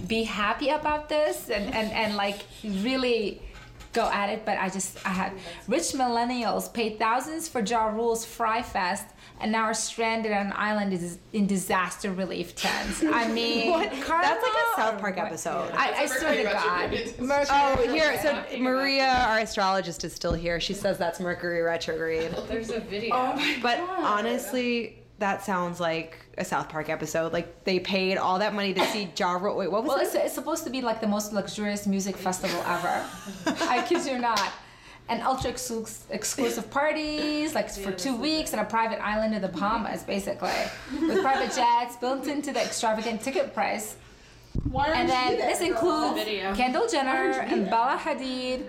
be 0.07 0.23
happy 0.23 0.69
about 0.69 1.09
this 1.09 1.49
and, 1.49 1.73
and, 1.73 1.91
and 1.91 2.15
like 2.15 2.39
really 2.63 3.41
go 3.93 4.05
at 4.11 4.29
it, 4.29 4.45
but 4.45 4.57
I 4.59 4.69
just, 4.69 5.03
I 5.05 5.09
had 5.09 5.33
rich 5.67 5.93
millennials 5.93 6.71
paid 6.71 6.99
thousands 6.99 7.47
for 7.47 7.61
Ja 7.61 7.87
Rule's 7.87 8.23
Fry 8.25 8.61
Fest 8.61 9.05
and 9.39 9.51
now 9.51 9.63
are 9.63 9.73
stranded 9.73 10.31
on 10.31 10.47
an 10.47 10.53
island 10.55 10.93
is- 10.93 11.17
in 11.33 11.47
disaster 11.47 12.11
relief 12.11 12.55
tents. 12.55 13.03
I 13.03 13.27
mean, 13.31 13.71
That's 13.79 13.99
like 14.09 14.53
a 14.53 14.75
South 14.81 14.99
Park 14.99 15.17
what? 15.17 15.25
episode. 15.27 15.71
I, 15.73 15.93
I 16.03 16.05
swear 16.07 16.35
to 16.35 16.43
God. 16.43 16.91
Mercury 17.19 17.47
Oh, 17.49 17.93
here. 17.93 18.19
So 18.21 18.57
Maria, 18.59 19.07
our 19.29 19.39
astrologist, 19.39 20.03
is 20.03 20.13
still 20.13 20.33
here. 20.33 20.59
She 20.59 20.73
says 20.73 20.97
that's 20.97 21.19
Mercury 21.19 21.61
retrograde. 21.61 22.31
There's 22.47 22.69
a 22.69 22.79
video. 22.79 23.15
Oh 23.15 23.55
But 23.63 23.79
honestly, 23.79 24.99
that 25.19 25.43
sounds 25.43 25.79
like 25.79 26.19
a 26.37 26.45
South 26.45 26.69
Park 26.69 26.89
episode. 26.89 27.33
Like 27.33 27.63
they 27.63 27.79
paid 27.79 28.17
all 28.17 28.39
that 28.39 28.53
money 28.53 28.73
to 28.73 28.85
see 28.87 29.09
Ja 29.17 29.33
Rule. 29.33 29.55
Wait, 29.57 29.71
what 29.71 29.83
was 29.83 29.89
Well, 29.89 29.97
this? 29.99 30.15
it's, 30.15 30.25
it's 30.25 30.33
supposed 30.35 30.63
to 30.65 30.69
be 30.69 30.81
like 30.81 31.01
the 31.01 31.07
most 31.07 31.33
luxurious 31.33 31.87
music 31.87 32.15
festival 32.15 32.59
ever. 32.65 33.03
I 33.69 33.83
kid 33.87 34.05
you 34.05 34.17
not. 34.19 34.51
And 35.09 35.21
ultra 35.23 35.51
exclu- 35.53 36.01
exclusive 36.09 36.69
parties, 36.69 37.55
like 37.55 37.69
for 37.69 37.93
two 37.93 38.13
weeks, 38.17 38.53
on 38.53 38.59
a 38.59 38.65
private 38.65 39.01
island 39.01 39.33
in 39.33 39.41
the 39.41 39.47
Bahamas, 39.47 40.03
basically, 40.03 40.51
with 40.99 41.21
private 41.21 41.55
jets 41.55 41.95
built 41.95 42.27
into 42.27 42.51
the 42.51 42.61
extravagant 42.61 43.21
ticket 43.21 43.53
price. 43.53 43.95
Why 44.69 44.87
And 44.89 45.07
then 45.09 45.37
this 45.37 45.61
includes 45.61 46.13
video. 46.21 46.53
Kendall 46.55 46.87
Jenner 46.89 47.31
and 47.39 47.69
Bella 47.69 47.97
Hadid. 48.03 48.65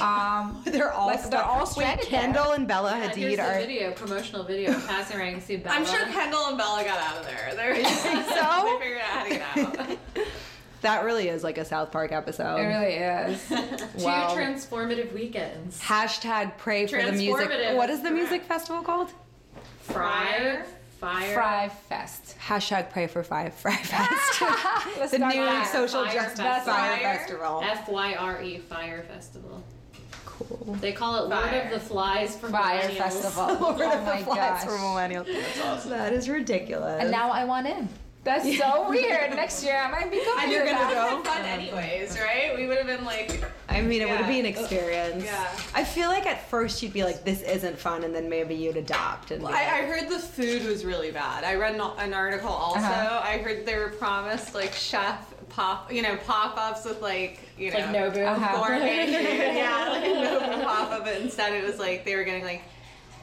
Um, 0.00 0.62
they're 0.66 0.92
all 0.92 1.06
like, 1.08 1.28
they're 1.30 1.42
all 1.42 1.60
Wait, 1.60 1.68
stranded 1.68 2.06
there. 2.10 2.20
Kendall 2.20 2.52
and 2.52 2.66
Bella 2.68 2.90
Yeah, 2.98 3.08
here's 3.14 3.32
Hadid 3.34 3.36
the 3.36 3.42
are. 3.42 3.58
video, 3.60 3.92
promotional 3.92 4.44
video, 4.44 4.72
passing 4.86 5.18
around. 5.20 5.34
You 5.34 5.40
see 5.40 5.56
Bella. 5.56 5.76
I'm 5.76 5.84
sure 5.86 6.04
Kendall 6.06 6.46
and 6.48 6.58
Bella 6.58 6.84
got 6.84 6.98
out 7.00 7.18
of 7.18 7.26
there. 7.26 7.52
They're, 7.54 7.76
you 7.78 7.84
think 7.84 8.24
so? 8.28 8.62
they 8.64 8.78
figured 8.80 9.00
out 9.00 9.08
how 9.10 9.24
to 9.24 9.30
get 9.30 9.42
out. 9.86 9.98
That 10.82 11.04
really 11.04 11.28
is 11.28 11.44
like 11.44 11.58
a 11.58 11.64
South 11.64 11.92
Park 11.92 12.10
episode. 12.10 12.56
It 12.56 12.66
really 12.66 12.94
is. 12.94 13.48
Two 13.48 13.54
transformative 14.04 15.12
weekends. 15.12 15.80
Hashtag 15.80 16.56
pray 16.58 16.86
for 16.88 17.00
the 17.02 17.12
music. 17.12 17.48
What 17.76 17.88
is 17.90 18.02
the 18.02 18.10
music 18.10 18.42
festival 18.42 18.82
called? 18.82 19.12
Fire, 19.82 20.64
fire, 21.00 21.34
Fry 21.34 21.68
Fest. 21.88 22.36
Hashtag 22.44 22.90
pray 22.90 23.06
for 23.06 23.22
five 23.22 23.54
Fry 23.54 23.76
Fest. 23.76 24.40
The 25.12 25.18
new 25.18 25.30
there. 25.32 25.64
social 25.66 26.04
Fire 26.04 26.14
justice 26.14 26.38
Festival. 26.40 26.74
fire 26.74 26.96
Fire. 26.98 27.18
festival. 27.18 27.62
F 27.64 27.88
Y 27.88 28.14
R 28.14 28.42
E 28.42 28.58
Fyre 28.58 29.02
Festival. 29.08 29.62
Cool. 30.48 30.74
They 30.80 30.92
call 30.92 31.24
it 31.24 31.28
Lord 31.28 31.52
of 31.52 31.70
the 31.70 31.80
Flies 31.80 32.36
for 32.36 32.48
Fire 32.48 32.82
millennials. 32.82 32.96
Festival. 32.96 33.46
Lord 33.60 33.80
oh 33.80 33.98
of 33.98 34.04
my 34.04 34.18
the 34.18 34.24
Flies 34.24 34.36
gosh. 34.36 34.64
for 34.64 34.70
millennials. 34.72 35.88
That 35.88 36.12
is 36.12 36.28
ridiculous. 36.28 37.00
And 37.00 37.10
now 37.10 37.30
I 37.30 37.44
want 37.44 37.66
in. 37.66 37.88
That's 38.24 38.56
so 38.56 38.88
weird. 38.88 39.30
Next 39.30 39.64
year 39.64 39.76
I 39.76 39.90
might 39.90 40.08
be 40.10 40.18
going. 40.24 40.50
You're 40.50 40.64
gonna 40.64 40.94
go 40.94 41.22
fun 41.24 41.42
anyways, 41.44 42.16
right? 42.20 42.52
We 42.56 42.68
would 42.68 42.78
have 42.78 42.86
been 42.86 43.04
like, 43.04 43.42
I 43.68 43.80
mean, 43.80 44.00
it 44.00 44.08
would 44.08 44.20
Yeah. 44.20 44.28
be 44.28 44.38
an 44.38 44.46
experience. 44.46 45.24
Yeah. 45.24 45.48
I 45.74 45.82
feel 45.82 46.08
like 46.08 46.24
at 46.26 46.48
first 46.48 46.82
you'd 46.84 46.92
be 46.92 47.02
like, 47.02 47.24
"This 47.24 47.42
isn't 47.42 47.76
fun," 47.78 48.04
and 48.04 48.14
then 48.14 48.28
maybe 48.28 48.54
you'd 48.54 48.76
adopt. 48.76 49.32
And 49.32 49.42
I, 49.44 49.50
like, 49.50 49.54
I 49.66 49.82
heard 49.86 50.08
the 50.08 50.20
food 50.20 50.64
was 50.64 50.84
really 50.84 51.10
bad. 51.10 51.42
I 51.42 51.56
read 51.56 51.74
an, 51.74 51.80
an 51.98 52.14
article 52.14 52.48
also. 52.50 52.78
Uh-huh. 52.78 53.20
I 53.24 53.38
heard 53.38 53.66
they 53.66 53.76
were 53.76 53.88
promised 53.90 54.54
like 54.54 54.72
chef 54.72 55.34
pop, 55.48 55.92
you 55.92 56.00
know, 56.02 56.16
pop 56.24 56.56
ups 56.56 56.84
with 56.84 57.02
like, 57.02 57.40
you 57.58 57.72
know, 57.72 57.78
Like 57.78 57.86
Nobu. 57.88 58.24
Uh-huh. 58.24 58.56
gourmet 58.68 59.06
food. 59.06 59.12
yeah, 59.56 59.88
like 59.90 60.04
a 60.04 60.06
Nobu 60.06 60.62
pop 60.64 60.92
up. 60.92 61.04
But 61.04 61.20
instead, 61.20 61.52
it 61.54 61.64
was 61.64 61.80
like 61.80 62.04
they 62.04 62.14
were 62.14 62.24
getting 62.24 62.44
like 62.44 62.62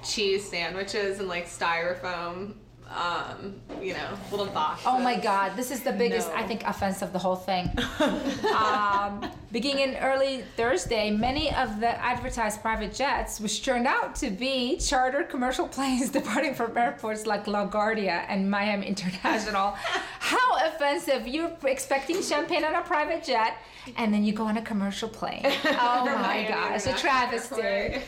cheese 0.04 0.50
sandwiches 0.50 1.20
and 1.20 1.30
like 1.30 1.48
styrofoam 1.48 2.54
um, 2.96 3.56
you 3.82 3.94
know, 3.94 4.10
little 4.32 4.48
boxes. 4.48 4.86
Oh 4.88 5.00
my 5.00 5.16
God, 5.20 5.56
this 5.56 5.72
is 5.72 5.82
the 5.82 5.92
biggest, 5.92 6.28
No. 6.30 6.36
I 6.36 6.44
think, 6.48 6.64
offense 6.66 7.02
of 7.02 7.14
the 7.14 7.20
whole 7.20 7.36
thing. 7.36 7.70
um, 8.56 9.30
beginning 9.52 9.96
early 9.98 10.44
Thursday, 10.58 11.12
many 11.12 11.54
of 11.54 11.80
the 11.80 11.90
advertised 12.04 12.62
private 12.62 12.94
jets, 12.94 13.40
which 13.40 13.64
turned 13.64 13.88
out 13.88 14.16
to 14.16 14.30
be 14.30 14.78
charter 14.78 15.24
commercial 15.24 15.68
planes 15.76 16.10
departing 16.10 16.54
from 16.56 16.76
airports 16.78 17.26
like 17.26 17.46
LaGuardia 17.46 18.26
and 18.28 18.50
Miami 18.50 18.88
International. 18.88 19.72
How 20.20 20.68
offensive! 20.68 21.28
You're 21.28 21.52
expecting 21.66 22.22
champagne 22.22 22.64
on 22.64 22.76
a 22.76 22.82
private 22.82 23.24
jet, 23.24 23.58
and 23.98 24.14
then 24.14 24.24
you 24.24 24.34
go 24.34 24.46
on 24.46 24.58
a 24.58 24.62
commercial 24.62 25.10
plane. 25.10 25.42
Oh 25.46 26.06
my 26.06 26.16
Miami 26.22 26.48
gosh, 26.50 26.86
a 26.86 26.94
travesty. 26.94 28.02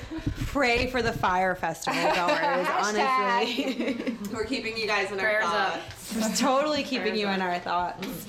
Pray 0.47 0.87
for 0.87 1.01
the 1.01 1.13
Fyre 1.13 1.55
Festival 1.55 2.01
goers, 2.13 2.67
honestly. 2.69 4.15
We're 4.33 4.43
keeping 4.45 4.70
you 4.77 4.87
guys 4.87 5.11
in 5.11 5.19
our 5.19 5.25
Prayers 5.25 5.45
up. 5.45 5.79
thoughts. 5.79 6.39
totally 6.39 6.83
keeping 6.83 7.15
you 7.15 7.27
in 7.27 7.41
our 7.41 7.59
thoughts. 7.59 8.25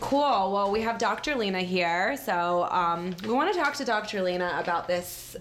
Cool. 0.00 0.52
Well, 0.52 0.70
we 0.70 0.82
have 0.82 0.98
Dr. 0.98 1.34
Lena 1.34 1.60
here, 1.60 2.16
so 2.16 2.68
um, 2.70 3.14
we 3.22 3.32
want 3.32 3.52
to 3.52 3.58
talk 3.58 3.74
to 3.76 3.84
Dr. 3.84 4.22
Lena 4.22 4.56
about 4.60 4.86
this. 4.86 5.36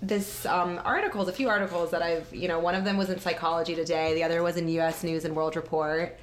This 0.00 0.46
um, 0.46 0.80
articles, 0.84 1.28
a 1.28 1.32
few 1.32 1.48
articles 1.48 1.90
that 1.90 2.02
I've, 2.02 2.32
you 2.32 2.46
know, 2.46 2.60
one 2.60 2.74
of 2.76 2.84
them 2.84 2.96
was 2.96 3.10
in 3.10 3.18
Psychology 3.18 3.74
Today, 3.74 4.14
the 4.14 4.22
other 4.22 4.42
was 4.44 4.56
in 4.56 4.68
U.S. 4.68 5.02
News 5.02 5.24
and 5.24 5.34
World 5.34 5.56
Report, 5.56 6.16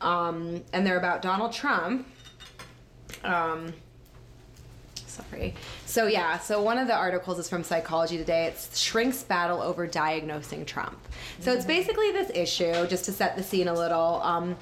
um, 0.00 0.62
and 0.72 0.86
they're 0.86 0.98
about 0.98 1.22
Donald 1.22 1.52
Trump. 1.52 2.06
Um, 3.24 3.72
sorry. 5.16 5.54
So 5.84 6.06
yeah, 6.06 6.38
so 6.38 6.62
one 6.62 6.78
of 6.78 6.86
the 6.86 6.94
articles 6.94 7.38
is 7.38 7.48
from 7.48 7.62
Psychology 7.62 8.18
Today. 8.18 8.46
It's 8.46 8.78
Shrink's 8.78 9.22
battle 9.22 9.60
over 9.60 9.86
diagnosing 9.86 10.64
Trump. 10.64 10.98
So 11.40 11.52
it's 11.52 11.64
basically 11.64 12.12
this 12.12 12.30
issue, 12.34 12.86
just 12.86 13.04
to 13.06 13.12
set 13.12 13.36
the 13.36 13.42
scene 13.42 13.68
a 13.68 13.74
little. 13.74 14.20
Um, 14.22 14.56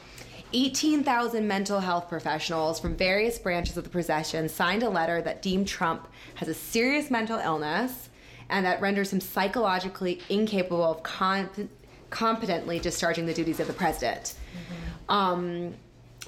18,000 0.52 1.48
mental 1.48 1.80
health 1.80 2.08
professionals 2.08 2.78
from 2.78 2.94
various 2.94 3.38
branches 3.38 3.76
of 3.76 3.82
the 3.82 3.90
profession 3.90 4.48
signed 4.48 4.84
a 4.84 4.88
letter 4.88 5.20
that 5.20 5.42
deemed 5.42 5.66
Trump 5.66 6.06
has 6.36 6.46
a 6.46 6.54
serious 6.54 7.10
mental 7.10 7.38
illness 7.40 8.08
and 8.48 8.64
that 8.64 8.80
renders 8.80 9.12
him 9.12 9.20
psychologically 9.20 10.20
incapable 10.28 10.84
of 10.84 11.02
comp- 11.02 11.68
competently 12.10 12.78
discharging 12.78 13.26
the 13.26 13.34
duties 13.34 13.58
of 13.58 13.66
the 13.66 13.72
president. 13.72 14.34
Um, 15.08 15.74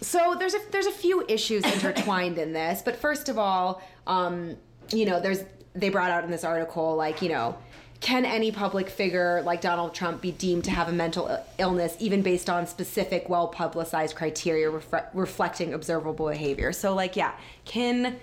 so 0.01 0.37
there's 0.39 0.55
a 0.55 0.61
there's 0.71 0.87
a 0.87 0.93
few 0.93 1.25
issues 1.29 1.65
intertwined 1.75 2.39
in 2.39 2.53
this, 2.53 2.83
but 2.83 2.97
first 2.97 3.29
of 3.29 3.39
all, 3.39 3.83
um, 4.07 4.57
you 4.91 5.05
know, 5.05 5.21
there's 5.21 5.45
they 5.75 5.89
brought 5.91 6.11
out 6.11 6.25
in 6.25 6.31
this 6.31 6.45
article 6.45 6.97
like 6.97 7.23
you 7.23 7.29
know. 7.29 7.57
Can 7.99 8.27
any 8.27 8.53
public 8.53 8.91
figure 8.91 9.41
like 9.43 9.63
Donald 9.63 9.95
Trump 9.95 10.21
be 10.21 10.31
deemed 10.31 10.65
to 10.65 10.71
have 10.71 10.87
a 10.89 10.93
mental 10.93 11.43
illness, 11.59 11.97
even 11.99 12.21
based 12.21 12.51
on 12.51 12.67
specific, 12.67 13.31
well 13.31 13.49
publicized 13.49 14.15
criteria 14.15 14.71
reflecting 15.15 15.73
observable 15.73 16.29
behavior? 16.29 16.73
So, 16.73 16.95
like, 16.95 17.17
yeah, 17.17 17.33
can 17.65 18.19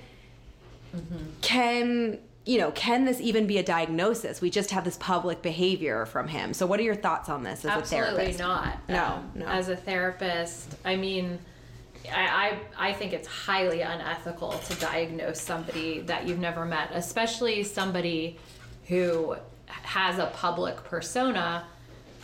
can 1.42 2.20
you 2.46 2.60
know 2.60 2.70
can 2.72 3.06
this 3.06 3.20
even 3.20 3.48
be 3.48 3.58
a 3.58 3.64
diagnosis? 3.64 4.42
We 4.42 4.52
just 4.52 4.70
have 4.72 4.84
this 4.84 4.98
public 4.98 5.42
behavior 5.42 6.06
from 6.06 6.28
him. 6.28 6.54
So, 6.54 6.68
what 6.68 6.80
are 6.80 6.84
your 6.84 6.96
thoughts 6.96 7.28
on 7.28 7.42
this 7.44 7.66
as 7.66 7.66
a 7.66 7.82
therapist? 7.82 7.94
Absolutely 7.94 8.38
not. 8.38 8.78
No, 8.88 9.04
Um, 9.06 9.32
no. 9.34 9.46
As 9.48 9.70
a 9.70 9.76
therapist, 9.76 10.76
I 10.86 10.96
mean, 10.96 11.40
I, 12.12 12.60
I 12.78 12.94
think 12.94 13.14
it's 13.14 13.28
highly 13.28 13.82
unethical 13.82 14.52
to 14.52 14.76
diagnose 14.80 15.42
somebody 15.42 16.02
that 16.02 16.28
you've 16.28 16.40
never 16.40 16.66
met, 16.66 16.90
especially 16.94 17.64
somebody 17.64 18.38
who 18.88 19.36
has 19.68 20.20
a 20.20 20.28
public 20.28 20.84
persona, 20.84 21.66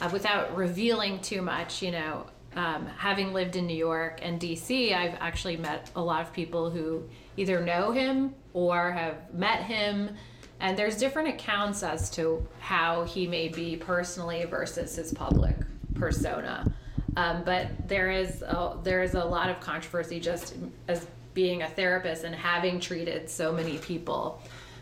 uh, 0.01 0.09
without 0.11 0.55
revealing 0.55 1.19
too 1.21 1.41
much. 1.41 1.81
You 1.81 1.91
know, 1.91 2.25
um, 2.55 2.87
having 2.97 3.33
lived 3.33 3.55
in 3.55 3.67
New 3.67 3.77
York 3.77 4.19
and 4.21 4.39
D.C., 4.39 4.93
I've 4.93 5.15
actually 5.19 5.57
met 5.57 5.89
a 5.95 6.01
lot 6.01 6.21
of 6.21 6.33
people 6.33 6.69
who 6.69 7.03
either 7.37 7.61
know 7.61 7.91
him 7.91 8.35
or 8.53 8.91
have 8.91 9.33
met 9.33 9.63
him 9.63 10.17
and 10.59 10.77
there's 10.77 10.97
different 10.97 11.29
accounts 11.29 11.83
as 11.83 12.09
to 12.11 12.45
how 12.59 13.03
he 13.03 13.27
may 13.27 13.47
be 13.47 13.77
personally 13.77 14.43
versus 14.45 14.95
his 14.95 15.13
public 15.13 15.55
persona 15.95 16.69
um, 17.15 17.43
but 17.43 17.87
there 17.87 18.11
is 18.11 18.41
a, 18.41 18.77
there 18.83 19.03
is 19.03 19.13
a 19.13 19.23
lot 19.23 19.49
of 19.49 19.59
controversy 19.59 20.19
just 20.19 20.55
as 20.87 21.05
being 21.33 21.61
a 21.61 21.67
therapist 21.67 22.23
and 22.23 22.35
having 22.35 22.79
treated 22.79 23.29
so 23.29 23.51
many 23.53 23.77
people 23.77 24.41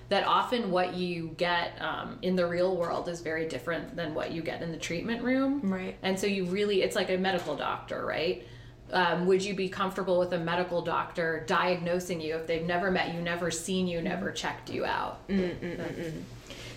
that 0.09 0.25
often 0.25 0.71
what 0.71 0.93
you 0.93 1.35
get 1.37 1.73
um, 1.81 2.17
in 2.21 2.35
the 2.35 2.45
real 2.45 2.77
world 2.77 3.09
is 3.09 3.19
very 3.21 3.47
different 3.47 3.95
than 3.95 4.13
what 4.13 4.31
you 4.31 4.41
get 4.41 4.61
in 4.61 4.71
the 4.71 4.77
treatment 4.77 5.21
room. 5.21 5.61
Right. 5.61 5.97
and 6.01 6.17
so 6.17 6.27
you 6.27 6.45
really 6.45 6.81
it's 6.81 6.95
like 6.95 7.09
a 7.09 7.17
medical 7.17 7.55
doctor 7.55 8.05
right? 8.05 8.47
Um, 8.89 9.25
would 9.25 9.43
you 9.43 9.53
be 9.53 9.67
comfortable 9.67 10.17
with 10.17 10.31
a 10.31 10.39
medical 10.39 10.81
doctor 10.81 11.43
diagnosing 11.45 12.21
you 12.21 12.35
if 12.35 12.47
they've 12.47 12.65
never 12.65 12.89
met 12.89 13.13
you 13.13 13.21
never 13.21 13.51
seen 13.51 13.85
you 13.85 14.01
never 14.01 14.31
checked 14.31 14.69
you 14.69 14.85
out? 14.85 15.19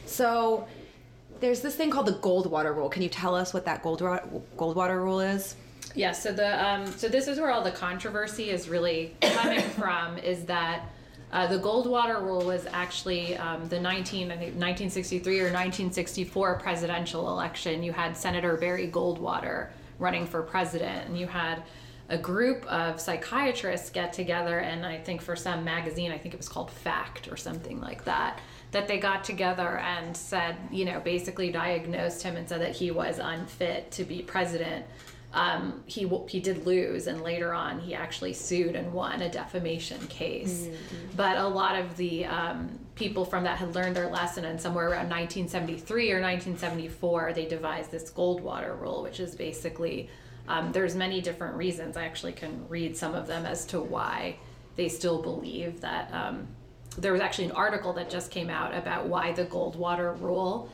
So 0.07 0.67
there's 1.41 1.61
this 1.61 1.75
thing 1.75 1.91
called 1.91 2.07
the 2.07 2.15
Goldwater 2.15 2.75
Rule. 2.75 2.89
Can 2.89 3.03
you 3.03 3.09
tell 3.09 3.35
us 3.35 3.53
what 3.53 3.65
that 3.65 3.83
Goldwater 3.83 4.43
Goldwater 4.57 5.03
Rule 5.03 5.21
is? 5.21 5.57
Yeah, 5.95 6.13
so 6.13 6.33
the 6.33 6.65
um, 6.65 6.87
so 6.87 7.09
this 7.09 7.27
is 7.27 7.41
where 7.41 7.51
all 7.51 7.63
the 7.63 7.71
controversy 7.71 8.51
is 8.51 8.69
really 8.69 9.17
coming 9.21 9.61
from. 9.79 10.19
Is 10.19 10.45
that 10.45 10.89
uh, 11.33 11.47
the 11.47 11.59
Goldwater 11.59 12.23
Rule 12.23 12.45
was 12.45 12.67
actually 12.73 13.37
um, 13.37 13.69
the 13.69 13.81
19 13.81 14.27
I 14.27 14.37
think 14.37 14.55
1963 14.55 15.41
or 15.41 15.45
1964 15.45 16.59
presidential 16.59 17.29
election. 17.29 17.83
You 17.83 17.93
had 17.93 18.17
Senator 18.17 18.57
Barry 18.57 18.89
Goldwater 18.89 19.69
running 19.99 20.27
for 20.27 20.43
president, 20.43 21.09
and 21.09 21.19
you 21.19 21.27
had 21.27 21.63
a 22.09 22.19
group 22.19 22.67
of 22.67 23.01
psychiatrists 23.01 23.91
get 23.91 24.13
together, 24.13 24.59
and 24.59 24.85
I 24.85 24.99
think 24.99 25.23
for 25.23 25.37
some 25.37 25.65
magazine, 25.65 26.11
I 26.11 26.19
think 26.19 26.35
it 26.35 26.39
was 26.39 26.49
called 26.49 26.71
Fact 26.71 27.29
or 27.31 27.37
something 27.37 27.81
like 27.81 28.05
that, 28.05 28.41
that 28.73 28.89
they 28.89 28.99
got 28.99 29.25
together 29.25 29.79
and 29.79 30.17
said, 30.17 30.57
you 30.71 30.85
know, 30.85 31.01
basically 31.01 31.51
diagnosed 31.51 32.23
him 32.23 32.37
and 32.37 32.49
said 32.49 32.61
that 32.61 32.77
he 32.77 32.91
was 32.91 33.19
unfit 33.19 33.91
to 33.93 34.05
be 34.05 34.23
president 34.23 34.87
um, 35.33 35.85
he 35.87 36.11
he 36.29 36.41
did 36.41 36.67
lose, 36.67 37.07
and 37.07 37.23
later 37.23 37.55
on 37.55 37.79
he 37.79 37.95
actually 37.95 38.33
sued 38.33 38.75
and 38.75 38.93
won 38.93 39.23
a 39.23 39.29
defamation 39.29 40.05
case. 40.09 40.67
But 41.17 41.39
a 41.39 41.47
lot 41.47 41.79
of 41.79 41.97
the 41.97 42.25
um, 42.25 42.79
people 42.97 43.25
from 43.25 43.45
that 43.45 43.59
had 43.59 43.75
learned 43.75 43.95
their 43.95 44.09
lesson, 44.09 44.45
and 44.45 44.61
somewhere 44.61 44.87
around 44.87 45.09
1973 45.09 46.11
or 46.11 46.21
1974, 46.21 47.33
they 47.35 47.47
devised 47.47 47.93
this 47.93 48.11
Goldwater 48.11 48.79
rule, 48.81 49.03
which 49.03 49.21
is 49.21 49.37
basically 49.37 50.11
um, 50.49 50.73
there's 50.73 50.97
many 50.97 51.21
different 51.21 51.55
reasons. 51.55 51.97
I 51.97 52.05
actually 52.05 52.33
can 52.33 52.69
read 52.69 52.97
some 52.97 53.15
of 53.15 53.29
them 53.29 53.47
as 53.47 53.65
to 53.67 53.81
why 53.81 54.37
they 54.75 54.89
still 54.89 55.23
believe 55.23 55.81
that. 55.83 56.13
There 56.99 57.13
was 57.13 57.21
actually 57.21 57.47
an 57.47 57.53
article 57.53 57.93
that 57.95 58.11
just 58.11 58.31
came 58.31 58.51
out 58.51 58.75
about 58.75 59.07
why 59.07 59.33
the 59.33 59.45
Goldwater 59.45 60.21
rule 60.21 60.71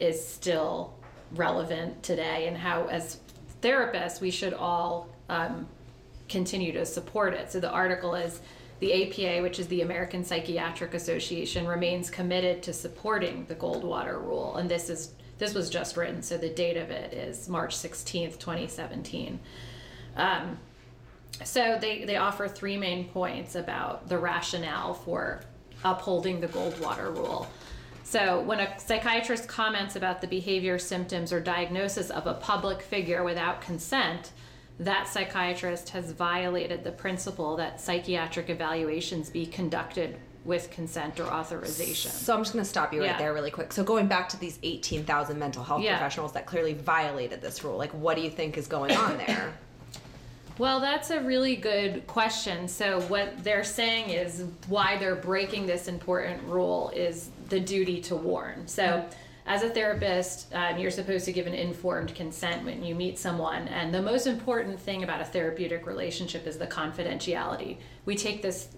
is 0.00 0.24
still 0.24 0.94
relevant 1.32 2.02
today 2.02 2.46
and 2.48 2.56
how 2.56 2.86
as 2.86 3.20
therapists 3.60 4.20
we 4.20 4.30
should 4.30 4.54
all 4.54 5.08
um, 5.28 5.66
continue 6.28 6.72
to 6.72 6.86
support 6.86 7.34
it. 7.34 7.52
So 7.52 7.60
the 7.60 7.70
article 7.70 8.14
is 8.14 8.40
the 8.80 8.92
apa 8.92 9.42
which 9.42 9.58
is 9.58 9.66
the 9.66 9.82
american 9.82 10.24
psychiatric 10.24 10.94
association 10.94 11.66
remains 11.66 12.10
committed 12.10 12.62
to 12.62 12.72
supporting 12.72 13.44
the 13.46 13.54
goldwater 13.56 14.22
rule. 14.22 14.56
And 14.56 14.70
this 14.70 14.88
is 14.88 15.12
this 15.38 15.54
was 15.54 15.68
just 15.70 15.96
written 15.96 16.22
so 16.22 16.36
the 16.36 16.48
date 16.48 16.76
of 16.76 16.90
it 16.90 17.12
is 17.12 17.48
march 17.48 17.76
16th 17.76 18.38
2017 18.38 19.38
um, 20.16 20.58
so 21.44 21.78
they, 21.80 22.04
they 22.04 22.16
offer 22.16 22.48
three 22.48 22.76
main 22.76 23.08
points 23.08 23.54
about 23.54 24.08
the 24.08 24.18
rationale 24.18 24.94
for 24.94 25.40
upholding 25.84 26.40
the 26.40 26.48
Goldwater 26.48 27.14
rule. 27.14 27.46
So 28.04 28.40
when 28.40 28.60
a 28.60 28.78
psychiatrist 28.80 29.48
comments 29.48 29.94
about 29.96 30.20
the 30.22 30.26
behavior, 30.26 30.78
symptoms, 30.78 31.32
or 31.32 31.40
diagnosis 31.40 32.08
of 32.10 32.26
a 32.26 32.34
public 32.34 32.80
figure 32.80 33.22
without 33.22 33.60
consent, 33.60 34.30
that 34.80 35.08
psychiatrist 35.08 35.90
has 35.90 36.12
violated 36.12 36.84
the 36.84 36.92
principle 36.92 37.56
that 37.56 37.80
psychiatric 37.80 38.48
evaluations 38.48 39.28
be 39.28 39.44
conducted 39.44 40.16
with 40.44 40.70
consent 40.70 41.20
or 41.20 41.24
authorization. 41.24 42.10
So 42.10 42.32
I'm 42.34 42.40
just 42.40 42.54
going 42.54 42.64
to 42.64 42.68
stop 42.70 42.94
you 42.94 43.00
right 43.00 43.08
Yeah. 43.10 43.18
there 43.18 43.34
really 43.34 43.50
quick. 43.50 43.72
So 43.72 43.84
going 43.84 44.06
back 44.06 44.28
to 44.30 44.40
these 44.40 44.58
18,000 44.62 45.38
mental 45.38 45.62
health 45.62 45.82
Yeah. 45.82 45.98
professionals 45.98 46.32
that 46.32 46.46
clearly 46.46 46.72
violated 46.72 47.42
this 47.42 47.62
rule, 47.62 47.76
like 47.76 47.90
what 47.90 48.16
do 48.16 48.22
you 48.22 48.30
think 48.30 48.56
is 48.56 48.66
going 48.66 48.96
on 48.96 49.18
there? 49.18 49.52
Well, 50.58 50.80
that's 50.80 51.10
a 51.10 51.20
really 51.20 51.54
good 51.54 52.06
question. 52.08 52.66
So, 52.66 53.00
what 53.02 53.44
they're 53.44 53.62
saying 53.62 54.10
is 54.10 54.44
why 54.66 54.98
they're 54.98 55.14
breaking 55.14 55.66
this 55.66 55.86
important 55.86 56.42
rule 56.42 56.90
is 56.96 57.30
the 57.48 57.60
duty 57.60 58.00
to 58.02 58.16
warn. 58.16 58.66
So, 58.66 59.08
as 59.46 59.62
a 59.62 59.70
therapist, 59.70 60.52
um, 60.52 60.76
you're 60.76 60.90
supposed 60.90 61.24
to 61.26 61.32
give 61.32 61.46
an 61.46 61.54
informed 61.54 62.14
consent 62.14 62.64
when 62.64 62.82
you 62.82 62.96
meet 62.96 63.18
someone. 63.18 63.68
And 63.68 63.94
the 63.94 64.02
most 64.02 64.26
important 64.26 64.80
thing 64.80 65.04
about 65.04 65.20
a 65.20 65.24
therapeutic 65.24 65.86
relationship 65.86 66.46
is 66.46 66.58
the 66.58 66.66
confidentiality. 66.66 67.78
We 68.04 68.16
take 68.16 68.42
this 68.42 68.68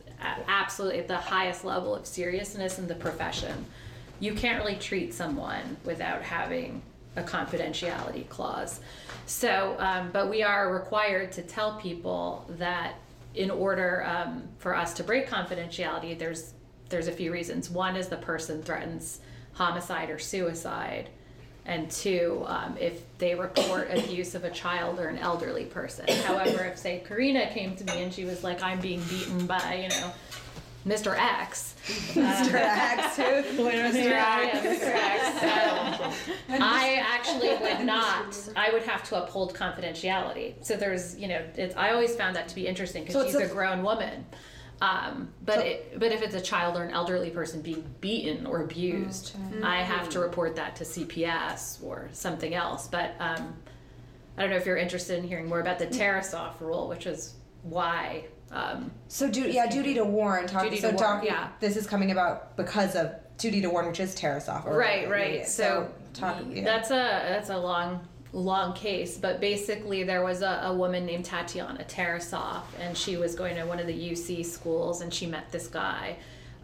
absolutely 0.49 1.01
at 1.01 1.09
the 1.09 1.17
highest 1.17 1.65
level 1.65 1.95
of 1.95 2.07
seriousness 2.07 2.79
in 2.79 2.87
the 2.87 2.95
profession. 2.95 3.65
You 4.21 4.35
can't 4.35 4.63
really 4.63 4.77
treat 4.77 5.15
someone 5.15 5.79
without 5.85 6.23
having 6.23 6.83
a 7.17 7.23
confidentiality 7.23 8.29
clause. 8.29 8.81
So, 9.27 9.77
um, 9.79 10.11
but 10.13 10.29
we 10.29 10.43
are 10.43 10.73
required 10.73 11.33
to 11.33 11.43
tell 11.43 11.79
people 11.81 12.45
that 12.59 12.95
in 13.35 13.51
order 13.51 14.05
um, 14.05 14.43
for 14.59 14.75
us 14.75 14.95
to 14.95 15.05
break 15.05 15.29
confidentiality, 15.29 16.19
there's 16.19 16.55
there's 16.89 17.07
a 17.07 17.13
few 17.13 17.33
reasons. 17.33 17.71
One 17.71 17.97
is 17.97 18.09
the 18.09 18.17
person 18.17 18.63
threatens 18.63 19.21
homicide 19.53 20.11
or 20.11 20.19
suicide, 20.19 21.09
and 21.67 21.89
two, 21.89 22.43
um, 22.47 22.77
if 22.81 23.03
they 23.19 23.37
report 23.37 23.89
abuse 23.93 24.35
of 24.35 24.43
a 24.43 24.51
child 24.51 24.99
or 24.99 25.07
an 25.09 25.19
elderly 25.19 25.67
person. 25.67 26.09
However, 26.25 26.65
if 26.65 26.79
say 26.79 27.05
Karina 27.07 27.49
came 27.51 27.77
to 27.77 27.85
me 27.85 28.03
and 28.03 28.13
she 28.13 28.25
was 28.25 28.43
like, 28.43 28.63
"I'm 28.63 28.81
being 28.81 29.03
beaten 29.05 29.47
by 29.47 29.75
you 29.83 29.89
know 30.01 30.13
Mr. 30.87 31.15
X," 31.19 31.75
Mr. 32.15 32.55
X, 32.55 33.17
who? 33.17 33.23
Mr. 33.23 34.13
X, 34.13 34.59
Mr. 34.61 34.93
X. 34.95 35.43
Um, 36.49 36.63
I 36.63 37.03
actually 37.07 37.57
would 37.57 37.85
not. 37.87 38.37
I 38.57 38.71
would 38.73 38.83
have 38.85 39.03
to 39.11 39.23
uphold 39.23 39.55
confidentiality. 39.55 40.55
So 40.65 40.77
there's, 40.77 41.17
you 41.19 41.29
know, 41.29 41.43
it's, 41.57 41.77
I 41.77 41.91
always 41.91 42.15
found 42.17 42.35
that 42.37 42.49
to 42.49 42.55
be 42.55 42.67
interesting 42.67 43.03
because 43.05 43.15
So 43.15 43.25
she's 43.27 43.35
a, 43.35 43.51
a- 43.51 43.55
grown 43.55 43.83
woman. 43.83 44.25
Um, 44.83 45.29
but 45.45 45.59
it, 45.59 45.99
but 46.01 46.11
if 46.11 46.23
it's 46.23 46.35
a 46.35 46.41
child 46.41 46.75
or 46.79 46.83
an 46.85 46.93
elderly 46.93 47.29
person 47.29 47.61
being 47.61 47.85
beaten 48.01 48.47
or 48.47 48.63
abused, 48.63 49.37
I 49.63 49.83
have 49.83 50.09
to 50.11 50.21
report 50.21 50.57
that 50.57 50.77
to 50.77 50.85
CPS 50.85 51.85
or 51.85 52.09
something 52.13 52.55
else. 52.55 52.89
But 52.89 53.15
um, 53.21 53.55
I 54.39 54.41
don't 54.41 54.49
know 54.51 54.57
if 54.57 54.65
you're 54.65 54.79
interested 54.79 55.19
in 55.19 55.29
hearing 55.29 55.47
more 55.51 55.61
about 55.61 55.79
the 55.79 55.87
Tarasoff 55.87 56.59
rule, 56.61 56.89
which 56.89 57.07
is 57.07 57.35
why. 57.63 58.25
Um, 58.53 58.91
So, 59.09 59.31
du- 59.31 59.51
yeah, 59.51 59.67
duty 59.69 59.95
to 59.95 60.05
warn. 60.05 60.47
Talk, 60.47 60.65
Duty 60.65 60.79
so, 60.79 60.91
to 60.91 60.97
warn, 60.97 61.17
doc- 61.19 61.25
yeah. 61.25 61.49
this 61.61 61.77
is 61.77 61.87
coming 61.87 62.11
about 62.11 62.57
because 62.57 62.97
of 62.97 63.13
duty 63.39 63.61
to 63.63 63.71
warn, 63.71 63.87
which 63.87 64.01
is 64.01 64.15
Tarasoff. 64.15 64.65
right 64.67 65.09
right 65.09 65.35
yeah, 65.41 65.45
so, 65.47 65.91
talk. 66.13 66.43
Yeah. 66.51 66.65
that's 66.65 66.91
a 66.91 66.95
that's 66.95 67.49
a 67.51 67.57
long 67.57 68.07
long 68.33 68.75
case 68.75 69.17
but 69.19 69.41
basically 69.41 70.05
there 70.05 70.23
was 70.23 70.43
a, 70.43 70.61
a 70.65 70.73
woman 70.75 71.05
named 71.05 71.25
tatiana 71.25 71.83
Tarasoff 71.89 72.63
and 72.79 72.97
she 72.97 73.17
was 73.17 73.35
going 73.35 73.57
to 73.57 73.65
one 73.65 73.81
of 73.81 73.89
the 73.89 74.11
uc 74.13 74.45
schools 74.47 75.01
and 75.01 75.13
she 75.13 75.27
met 75.27 75.51
this 75.51 75.67
guy 75.67 76.15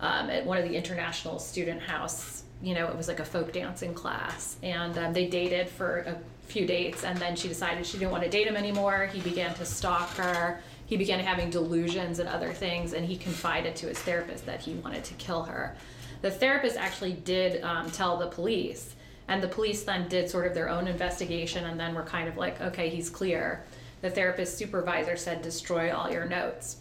um, 0.01 0.31
at 0.31 0.47
one 0.47 0.59
of 0.59 0.65
the 0.69 0.77
international 0.77 1.41
student 1.41 1.81
house 1.83 2.45
you 2.63 2.73
know 2.73 2.87
it 2.87 2.97
was 2.97 3.09
like 3.09 3.19
a 3.19 3.25
folk 3.25 3.53
dancing 3.53 3.95
class 3.95 4.57
and 4.63 4.97
um, 4.97 5.13
they 5.13 5.27
dated 5.27 5.69
for 5.69 5.99
a 6.07 6.17
few 6.47 6.67
dates 6.67 7.03
and 7.03 7.19
then 7.19 7.35
she 7.35 7.49
decided 7.49 7.85
she 7.85 7.99
didn't 7.99 8.13
want 8.13 8.23
to 8.23 8.31
date 8.31 8.47
him 8.47 8.55
anymore 8.57 9.11
he 9.13 9.21
began 9.23 9.53
to 9.55 9.65
stalk 9.65 10.09
her 10.11 10.61
he 10.87 10.97
began 10.97 11.21
having 11.21 11.51
delusions 11.51 12.21
and 12.21 12.29
other 12.29 12.53
things 12.53 12.93
and 12.93 13.05
he 13.05 13.17
confided 13.17 13.77
to 13.77 13.87
his 13.87 13.99
therapist 13.99 14.47
that 14.47 14.61
he 14.61 14.75
wanted 14.75 15.05
to 15.05 15.15
kill 15.15 15.43
her. 15.43 15.77
The 16.23 16.31
therapist 16.31 16.77
actually 16.77 17.13
did 17.13 17.63
um, 17.63 17.91
tell 17.91 18.17
the 18.17 18.29
police 18.29 18.95
and 19.29 19.43
the 19.43 19.49
police 19.49 19.83
then 19.83 20.09
did 20.09 20.31
sort 20.31 20.47
of 20.47 20.55
their 20.55 20.69
own 20.69 20.87
investigation 20.87 21.65
and 21.65 21.79
then 21.79 21.95
were 21.95 22.05
kind 22.05 22.29
of 22.29 22.37
like 22.37 22.61
okay 22.61 22.89
he's 22.89 23.11
clear. 23.11 23.65
The 24.01 24.11
therapist 24.11 24.57
supervisor 24.57 25.17
said 25.17 25.43
destroy 25.43 25.95
all 25.95 26.11
your 26.11 26.25
notes. 26.25 26.77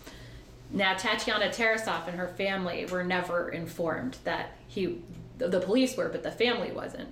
Now 0.71 0.93
tatiana 0.93 1.49
Tarasoff 1.49 2.07
and 2.07 2.17
her 2.17 2.27
family 2.27 2.85
were 2.85 3.03
never 3.03 3.49
informed 3.49 4.17
that 4.23 4.51
he 4.67 5.01
the 5.39 5.47
the 5.47 5.59
police 5.59 5.97
were 5.97 6.09
but 6.09 6.21
the 6.21 6.31
family 6.31 6.71
wasn't. 6.71 7.11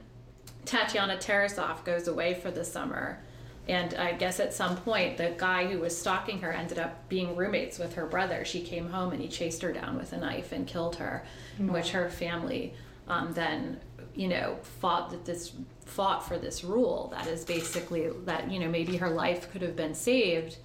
Tatiana 0.65 1.17
Tarasoff 1.17 1.83
goes 1.83 2.07
away 2.07 2.35
for 2.35 2.51
the 2.51 2.63
summer 2.63 3.19
and 3.67 3.93
i 3.95 4.11
guess 4.11 4.39
at 4.39 4.53
some 4.53 4.75
point 4.77 5.17
the 5.17 5.33
guy 5.37 5.65
who 5.65 5.79
was 5.79 5.97
stalking 5.97 6.39
her 6.41 6.51
ended 6.51 6.79
up 6.79 7.07
being 7.09 7.35
roommates 7.35 7.79
with 7.79 7.95
her 7.95 8.05
brother. 8.05 8.43
She 8.43 8.61
came 8.61 8.89
home 8.89 9.13
and 9.13 9.21
he 9.21 9.27
chased 9.27 9.61
her 9.61 9.71
down 9.71 9.97
with 9.97 10.13
a 10.13 10.17
knife 10.17 10.51
and 10.51 10.65
killed 10.65 10.95
her 10.97 11.23
in 11.59 11.71
which 11.71 11.91
her 11.91 12.09
family 12.09 12.73
um, 13.07 13.33
then 13.33 13.79
you 14.15 14.27
know 14.27 14.57
fought 14.79 15.11
that 15.11 15.25
this 15.25 15.53
fought 15.85 16.27
for 16.27 16.37
this 16.37 16.63
rule 16.63 17.13
that 17.15 17.27
is 17.27 17.45
basically 17.45 18.09
that 18.25 18.49
you 18.49 18.59
know 18.59 18.69
maybe 18.69 18.97
her 18.97 19.09
life 19.09 19.51
could 19.51 19.61
have 19.61 19.75
been 19.75 19.93
saved 19.93 20.57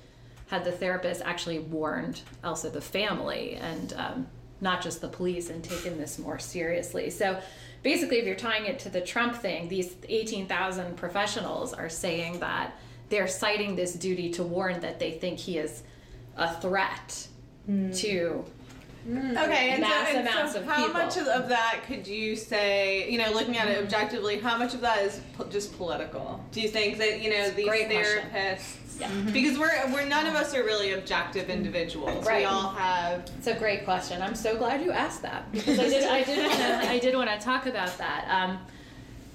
had 0.46 0.64
the 0.64 0.72
therapist 0.72 1.20
actually 1.24 1.58
warned 1.58 2.22
also 2.42 2.70
the 2.70 2.80
family 2.80 3.54
and 3.56 3.92
um, 3.94 4.26
not 4.60 4.82
just 4.82 5.00
the 5.00 5.08
police 5.08 5.50
and 5.50 5.62
taken 5.62 5.98
this 5.98 6.18
more 6.18 6.38
seriously. 6.38 7.10
So 7.10 7.38
basically 7.82 8.18
if 8.18 8.26
you're 8.26 8.34
tying 8.34 8.64
it 8.64 8.78
to 8.78 8.88
the 8.88 9.00
trump 9.00 9.36
thing 9.36 9.68
these 9.68 9.94
18000 10.08 10.96
professionals 10.96 11.72
are 11.72 11.88
saying 11.88 12.40
that 12.40 12.76
they're 13.08 13.28
citing 13.28 13.76
this 13.76 13.94
duty 13.94 14.30
to 14.30 14.42
warn 14.42 14.80
that 14.80 14.98
they 14.98 15.12
think 15.12 15.38
he 15.38 15.58
is 15.58 15.82
a 16.36 16.52
threat 16.60 17.28
hmm. 17.66 17.90
to 17.90 18.44
hmm. 19.04 19.36
Okay, 19.36 19.70
and 19.70 19.80
Mass 19.80 20.10
so, 20.10 20.18
and 20.18 20.28
amounts 20.28 20.52
so 20.52 20.60
of 20.60 20.66
how 20.66 20.76
people. 20.86 20.92
much 20.92 21.16
of, 21.16 21.26
of 21.26 21.48
that 21.48 21.82
could 21.86 22.06
you 22.06 22.36
say, 22.36 23.10
you 23.10 23.18
know, 23.18 23.30
looking 23.32 23.56
at 23.56 23.68
it 23.68 23.78
hmm. 23.78 23.84
objectively, 23.84 24.38
how 24.38 24.58
much 24.58 24.74
of 24.74 24.80
that 24.80 25.02
is 25.02 25.20
po- 25.36 25.48
just 25.48 25.76
political? 25.76 26.44
Do 26.52 26.60
you 26.60 26.68
think 26.68 26.98
that, 26.98 27.20
you 27.20 27.30
know, 27.30 27.50
these 27.50 27.66
great 27.66 27.86
question. 27.86 28.24
therapists, 28.32 28.98
mm-hmm. 28.98 29.32
because 29.32 29.58
we're, 29.58 29.92
we're 29.92 30.06
none 30.06 30.26
of 30.26 30.34
us 30.34 30.54
are 30.54 30.62
really 30.62 30.92
objective 30.92 31.48
individuals. 31.50 32.26
Right. 32.26 32.40
We 32.40 32.44
all 32.44 32.70
have, 32.70 33.30
It's 33.38 33.46
a 33.46 33.54
great 33.54 33.84
question. 33.84 34.20
I'm 34.22 34.34
so 34.34 34.56
glad 34.56 34.82
you 34.82 34.92
asked 34.92 35.22
that 35.22 35.50
because 35.52 35.78
I 35.78 35.88
did. 35.88 36.04
I 36.04 36.22
did 36.22 36.38
want 36.46 36.58
to. 36.58 36.90
I 36.90 36.98
did 36.98 37.14
want 37.14 37.30
to 37.30 37.38
talk 37.38 37.66
about 37.66 37.96
that. 37.98 38.26
Um, 38.28 38.58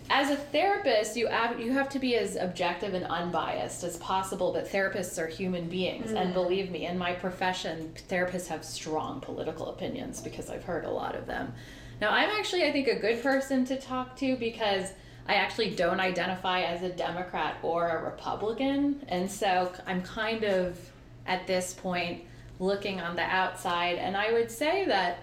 as 0.10 0.30
a 0.30 0.36
therapist, 0.36 1.16
you 1.16 1.28
have, 1.28 1.60
you 1.60 1.72
have 1.72 1.90
to 1.90 2.00
be 2.00 2.16
as 2.16 2.36
objective 2.36 2.94
and 2.94 3.06
unbiased 3.06 3.84
as 3.84 3.98
possible. 3.98 4.52
But 4.52 4.70
therapists 4.70 5.22
are 5.22 5.28
human 5.28 5.70
beings, 5.70 6.12
and 6.12 6.32
mm. 6.32 6.34
believe 6.34 6.72
me, 6.72 6.86
in 6.86 6.98
my 6.98 7.14
profession, 7.14 7.94
therapists 8.10 8.48
have 8.48 8.66
strong 8.66 9.22
political 9.22 9.68
opinions 9.68 10.22
because 10.22 10.50
I've 10.50 10.64
heard 10.64 10.86
a 10.86 10.92
lot 10.92 11.16
of 11.16 11.26
them. 11.26 11.54
Now, 12.02 12.12
I'm 12.12 12.30
actually, 12.30 12.66
I 12.66 12.72
think, 12.72 12.88
a 12.88 13.00
good 13.00 13.22
person 13.24 13.66
to 13.66 13.80
talk 13.80 14.16
to 14.18 14.36
because 14.36 14.92
I 15.28 15.36
actually 15.36 15.70
don't 15.72 16.00
identify 16.00 16.62
as 16.62 16.84
a 16.84 16.90
Democrat 16.90 17.58
or 17.62 17.90
a 17.90 18.04
Republican, 18.04 19.06
and 19.08 19.30
so 19.30 19.72
I'm 19.88 20.02
kind 20.02 20.44
of 20.44 20.78
at 21.26 21.48
this 21.48 21.74
point 21.74 22.24
looking 22.60 23.00
on 23.00 23.16
the 23.16 23.24
outside, 23.24 23.98
and 23.98 24.18
I 24.18 24.34
would 24.34 24.52
say 24.52 24.86
that 24.86 25.20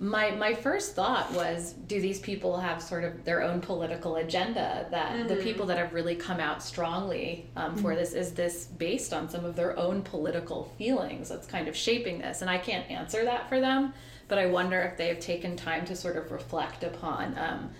my 0.00 0.30
my 0.30 0.54
first 0.54 0.94
thought 0.94 1.30
was 1.32 1.72
do 1.72 2.00
these 2.00 2.20
people 2.20 2.56
have 2.56 2.80
sort 2.80 3.02
of 3.02 3.24
their 3.24 3.42
own 3.42 3.60
political 3.60 4.16
agenda 4.16 4.86
that 4.92 5.26
the 5.26 5.36
people 5.36 5.66
that 5.66 5.76
have 5.76 5.92
really 5.92 6.14
come 6.14 6.38
out 6.38 6.62
strongly 6.62 7.50
um, 7.56 7.76
for 7.76 7.96
this 7.96 8.12
is 8.12 8.32
this 8.32 8.66
based 8.66 9.12
on 9.12 9.28
some 9.28 9.44
of 9.44 9.56
their 9.56 9.76
own 9.76 10.00
political 10.02 10.72
feelings 10.78 11.28
that's 11.28 11.48
kind 11.48 11.66
of 11.66 11.76
shaping 11.76 12.18
this? 12.18 12.42
And 12.42 12.50
i 12.50 12.58
can't 12.58 12.88
answer 12.88 13.24
that 13.24 13.48
for 13.48 13.60
them 13.60 13.92
but 14.28 14.38
i 14.38 14.46
wonder 14.46 14.80
if 14.82 14.96
they 14.96 15.08
have 15.08 15.18
taken 15.18 15.56
time 15.56 15.84
to 15.86 15.96
sort 15.96 16.16
of 16.16 16.30
reflect 16.30 16.84
upon 16.84 17.36
um, 17.36 17.70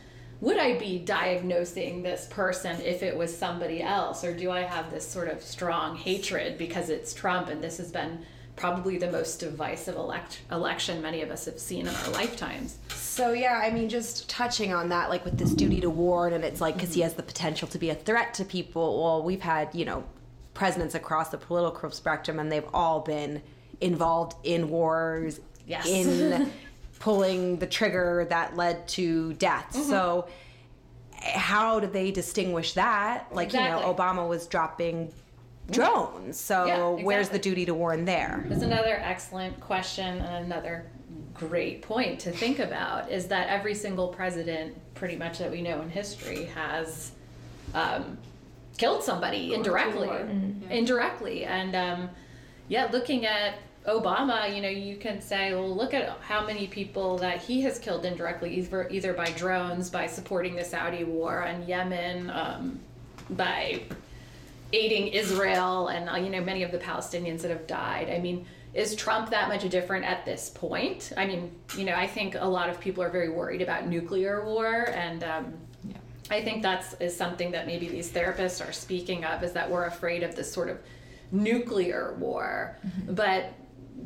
would 0.41 0.59
i 0.59 0.77
be 0.77 0.99
diagnosing 0.99 2.03
this 2.03 2.27
person 2.31 2.81
if 2.81 3.05
it 3.05 3.17
was 3.17 3.37
somebody 3.37 3.81
else? 3.81 4.25
Or 4.25 4.37
do 4.37 4.51
i 4.51 4.63
have 4.63 4.91
this 4.91 5.07
sort 5.07 5.29
of 5.29 5.41
strong 5.41 5.95
hatred 5.95 6.59
because 6.59 6.91
it's 6.91 7.15
trump 7.15 7.49
and 7.49 7.63
this 7.63 7.79
has 7.79 7.93
been 7.93 8.25
probably 8.59 8.99
the 8.99 9.11
most 9.11 9.41
divisive 9.41 9.97
elect- 9.97 10.41
election 10.51 11.01
many 11.01 11.23
of 11.23 11.31
us 11.31 11.45
have 11.45 11.59
seen 11.59 11.87
in 11.87 11.95
our 11.95 12.09
lifetimes. 12.11 12.79
So 12.89 13.33
yeah, 13.33 13.61
I 13.63 13.71
mean, 13.71 13.89
just 13.89 14.29
touching 14.29 14.73
on 14.73 14.89
that, 14.91 15.11
like 15.11 15.25
with 15.25 15.39
this 15.39 15.53
duty 15.53 15.81
to 15.81 15.91
warn, 15.91 16.33
and 16.33 16.45
it's 16.45 16.61
like 16.61 16.75
because 16.75 16.95
he 16.95 17.01
mm-hmm. 17.01 17.05
has 17.05 17.15
the 17.15 17.23
potential 17.23 17.69
to 17.69 17.79
be 17.79 17.91
a 17.91 17.95
threat 17.95 18.35
to 18.35 18.45
people. 18.45 19.03
Well, 19.03 19.23
we've 19.23 19.41
had 19.41 19.75
you 19.75 19.85
know 19.85 20.05
presidents 20.55 20.95
across 20.95 21.31
the 21.31 21.39
political 21.39 21.91
spectrum, 21.91 22.39
and 22.39 22.51
they've 22.51 22.69
all 22.75 23.01
been 23.01 23.43
involved 23.81 24.37
in 24.45 24.69
wars, 24.69 25.41
Yes. 25.67 25.87
in 25.87 26.51
pulling 26.99 27.59
the 27.59 27.67
trigger 27.67 28.27
that 28.31 28.57
led 28.57 28.89
to 28.89 29.35
death. 29.35 29.73
Mm-hmm. 29.73 29.89
So 29.91 30.29
how 31.21 31.81
do 31.81 31.87
they 31.87 32.11
distinguish 32.11 32.75
that? 32.75 33.27
Like 33.33 33.53
you 33.53 33.61
know, 33.61 33.95
Obama 33.95 34.29
was 34.29 34.47
dropping 34.47 35.13
drones. 35.71 36.39
So 36.39 36.67
Yeah, 36.67 37.05
where's 37.05 37.29
the 37.29 37.39
duty 37.39 37.65
to 37.67 37.75
warn 37.75 38.05
there? 38.05 38.45
That's 38.49 38.63
another 38.63 39.01
excellent 39.03 39.59
question 39.61 40.19
and 40.19 40.47
another 40.47 40.87
great 41.35 41.83
point 41.83 42.19
to 42.21 42.33
think 42.33 42.59
about 42.59 43.11
is 43.11 43.29
that 43.29 43.49
every 43.49 43.75
single 43.75 44.09
president, 44.09 44.77
pretty 44.95 45.17
much 45.17 45.39
that 45.39 45.51
we 45.51 45.63
know 45.63 45.81
in 45.83 45.89
history, 45.89 46.45
has 46.47 47.13
um, 47.75 48.19
killed 48.77 49.03
somebody 49.03 49.55
indirectly. 49.55 50.09
Indirectly. 50.71 51.45
And 51.45 51.77
um, 51.77 52.11
yeah, 52.69 52.89
looking 52.91 53.27
at 53.27 53.55
Obama, 53.87 54.55
you 54.55 54.61
know, 54.61 54.69
you 54.69 54.97
can 54.97 55.21
say, 55.21 55.55
well, 55.55 55.75
look 55.75 55.95
at 55.95 56.19
how 56.21 56.45
many 56.47 56.67
people 56.67 57.17
that 57.19 57.41
he 57.41 57.61
has 57.63 57.79
killed 57.79 58.05
indirectly, 58.05 58.55
either, 58.57 58.89
either 58.91 59.15
by 59.15 59.31
drones, 59.31 59.89
by 59.89 60.07
supporting 60.07 60.57
the 60.57 60.65
Saudi 60.65 61.05
war 61.05 61.47
on 61.47 61.67
Yemen, 61.67 62.31
um, 62.31 62.81
by 63.31 63.83
aiding 64.73 65.09
Israel 65.09 65.89
and 65.89 66.09
uh, 66.09 66.17
you 66.17 66.31
know 66.31 66.43
many 66.43 66.63
of 66.63 66.73
the 66.73 66.79
Palestinians 66.79 67.43
that 67.43 67.51
have 67.51 67.67
died. 67.67 68.11
I 68.11 68.19
mean, 68.19 68.47
is 68.75 68.95
Trump 68.95 69.31
that 69.31 69.49
much 69.49 69.69
different 69.69 70.05
at 70.05 70.25
this 70.25 70.51
point? 70.51 71.13
I 71.17 71.27
mean, 71.27 71.53
you 71.77 71.85
know, 71.85 71.95
I 71.95 72.07
think 72.07 72.37
a 72.39 72.49
lot 72.49 72.69
of 72.69 72.79
people 72.81 73.03
are 73.03 73.11
very 73.11 73.31
worried 73.31 73.63
about 73.63 73.87
nuclear 73.87 74.45
war, 74.45 74.91
and 74.91 75.25
um, 75.25 75.55
I 76.31 76.43
think 76.43 76.63
that's 76.63 76.95
is 76.95 77.17
something 77.17 77.51
that 77.53 77.67
maybe 77.67 77.89
these 77.89 78.11
therapists 78.11 78.67
are 78.67 78.73
speaking 78.73 79.25
of 79.25 79.43
is 79.43 79.53
that 79.53 79.71
we're 79.71 79.87
afraid 79.87 80.23
of 80.23 80.35
this 80.37 80.53
sort 80.53 80.69
of 80.69 80.79
nuclear 81.33 82.15
war, 82.19 82.77
but 83.09 83.53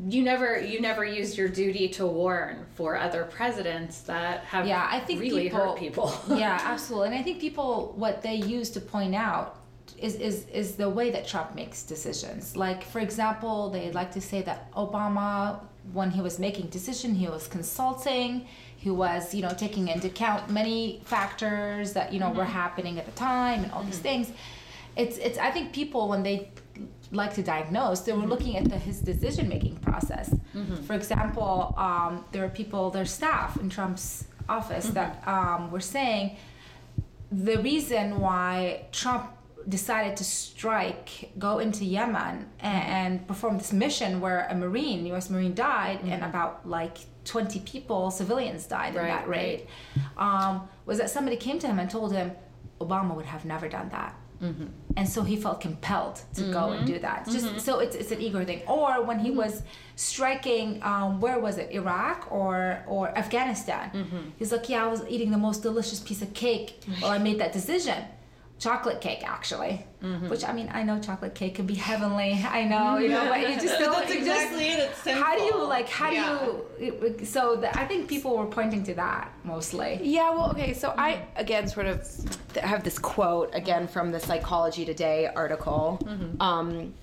you 0.08 0.22
never 0.22 0.58
you 0.60 0.80
never 0.80 1.04
used 1.04 1.36
your 1.36 1.48
duty 1.48 1.88
to 1.88 2.06
warn 2.06 2.64
for 2.74 2.96
other 2.96 3.24
presidents 3.24 4.00
that 4.02 4.44
have 4.44 4.66
yeah, 4.66 4.88
I 4.90 5.00
think 5.00 5.20
really 5.20 5.44
people, 5.44 5.58
hurt 5.58 5.78
people. 5.78 6.14
yeah, 6.28 6.58
absolutely. 6.64 7.08
And 7.08 7.16
I 7.16 7.22
think 7.22 7.40
people 7.40 7.92
what 7.96 8.22
they 8.22 8.36
use 8.36 8.70
to 8.70 8.80
point 8.80 9.14
out 9.14 9.61
is, 9.98 10.14
is 10.16 10.46
is 10.48 10.76
the 10.76 10.88
way 10.88 11.10
that 11.10 11.26
Trump 11.26 11.54
makes 11.54 11.82
decisions. 11.82 12.56
Like 12.56 12.84
for 12.84 13.00
example, 13.00 13.70
they 13.70 13.90
like 13.92 14.12
to 14.12 14.20
say 14.20 14.42
that 14.42 14.70
Obama 14.72 15.60
when 15.92 16.10
he 16.10 16.20
was 16.20 16.38
making 16.38 16.66
decision, 16.68 17.14
he 17.14 17.26
was 17.26 17.48
consulting, 17.48 18.46
he 18.76 18.90
was, 18.90 19.34
you 19.34 19.42
know, 19.42 19.52
taking 19.56 19.88
into 19.88 20.06
account 20.06 20.50
many 20.50 21.00
factors 21.04 21.92
that, 21.94 22.12
you 22.12 22.20
know, 22.20 22.30
were 22.30 22.42
mm-hmm. 22.42 22.52
happening 22.52 22.98
at 22.98 23.06
the 23.06 23.12
time 23.12 23.64
and 23.64 23.72
all 23.72 23.82
these 23.82 23.94
mm-hmm. 23.94 24.02
things. 24.02 24.32
It's 24.96 25.18
it's 25.18 25.38
I 25.38 25.50
think 25.50 25.72
people 25.72 26.08
when 26.08 26.22
they 26.22 26.50
like 27.10 27.34
to 27.34 27.42
diagnose, 27.42 28.00
they 28.00 28.12
were 28.12 28.20
mm-hmm. 28.20 28.30
looking 28.30 28.56
at 28.56 28.68
the, 28.68 28.78
his 28.78 29.00
decision 29.00 29.48
making 29.48 29.76
process. 29.76 30.34
For 30.86 30.94
example, 30.94 31.74
um, 31.76 32.24
there 32.32 32.44
are 32.44 32.48
people, 32.48 32.90
their 32.90 33.04
staff 33.04 33.56
in 33.56 33.68
Trump's 33.70 34.24
office 34.48 34.86
that 34.88 35.26
um, 35.26 35.70
were 35.70 35.80
saying 35.80 36.36
the 37.30 37.56
reason 37.58 38.20
why 38.20 38.86
Trump 38.92 39.30
decided 39.68 40.16
to 40.16 40.24
strike, 40.24 41.32
go 41.38 41.58
into 41.58 41.84
Yemen, 41.84 42.48
and, 42.60 42.84
and 43.18 43.28
perform 43.28 43.58
this 43.58 43.72
mission 43.72 44.20
where 44.20 44.46
a 44.50 44.54
Marine, 44.54 45.06
U.S. 45.06 45.30
Marine, 45.30 45.54
died, 45.54 45.98
mm-hmm. 45.98 46.10
and 46.10 46.24
about 46.24 46.68
like 46.68 46.98
20 47.24 47.60
people, 47.60 48.10
civilians, 48.10 48.66
died 48.66 48.94
in 48.94 49.02
that 49.02 49.28
raid, 49.28 49.66
um, 50.16 50.68
was 50.86 50.98
that 50.98 51.10
somebody 51.10 51.36
came 51.36 51.58
to 51.58 51.66
him 51.66 51.78
and 51.78 51.90
told 51.90 52.12
him 52.12 52.32
Obama 52.80 53.14
would 53.14 53.26
have 53.26 53.44
never 53.44 53.68
done 53.68 53.88
that. 53.90 54.16
Mm-hmm. 54.42 54.66
And 54.96 55.08
so 55.08 55.22
he 55.22 55.36
felt 55.36 55.60
compelled 55.60 56.20
to 56.34 56.42
go 56.52 56.70
and 56.70 56.84
mm-hmm. 56.84 56.94
do 56.94 56.98
that. 56.98 57.26
Just 57.26 57.60
so 57.60 57.78
it's, 57.78 57.94
it's 57.94 58.10
an 58.10 58.20
ego 58.20 58.44
thing. 58.44 58.62
Or 58.66 59.00
when 59.02 59.20
he 59.20 59.30
was 59.30 59.62
striking, 59.94 60.82
um, 60.82 61.20
where 61.20 61.38
was 61.38 61.58
it, 61.58 61.70
Iraq 61.70 62.30
or 62.30 62.82
or 62.88 63.16
Afghanistan? 63.16 63.90
He's 64.38 64.50
like, 64.50 64.68
yeah, 64.68 64.84
I 64.84 64.88
was 64.88 65.04
eating 65.08 65.30
the 65.30 65.38
most 65.38 65.62
delicious 65.62 66.00
piece 66.00 66.22
of 66.22 66.34
cake 66.34 66.82
while 66.98 67.12
I 67.12 67.18
made 67.18 67.38
that 67.38 67.52
decision. 67.52 68.04
Chocolate 68.62 69.00
cake, 69.00 69.28
actually. 69.28 69.84
Mm-hmm. 70.04 70.28
Which 70.28 70.44
I 70.44 70.52
mean, 70.52 70.70
I 70.72 70.84
know 70.84 71.00
chocolate 71.00 71.34
cake 71.34 71.56
can 71.56 71.66
be 71.66 71.74
heavenly. 71.74 72.34
I 72.48 72.62
know, 72.64 72.98
you 72.98 73.08
know, 73.08 73.28
but 73.28 73.40
you 73.40 73.56
just 73.56 73.66
But 73.78 73.80
don't. 73.80 73.92
that's 73.92 74.14
you 74.14 74.24
just- 74.24 74.30
exactly 74.30 74.68
it. 74.68 74.90
It's 74.90 75.20
How 75.20 75.36
do 75.36 75.42
you 75.42 75.66
like? 75.66 75.88
How 75.88 76.10
Yeah. 76.10 76.38
do 76.78 76.84
you? 76.84 77.24
So 77.24 77.56
the, 77.56 77.76
I 77.76 77.84
think 77.86 78.08
people 78.08 78.36
were 78.36 78.46
pointing 78.46 78.84
to 78.84 78.94
that 78.94 79.32
mostly. 79.42 79.98
Yeah, 80.02 80.30
well, 80.30 80.50
okay, 80.52 80.74
so 80.74 80.94
I 80.96 81.14
mm-hmm. 81.14 81.40
again 81.40 81.66
sort 81.66 81.86
of 81.86 82.08
have 82.54 82.84
this 82.84 83.00
quote 83.00 83.50
again 83.52 83.88
from 83.88 84.12
the 84.12 84.20
Psychology 84.20 84.84
Today 84.84 85.28
article, 85.34 85.98
mm-hmm. 86.04 86.40
um, 86.40 86.94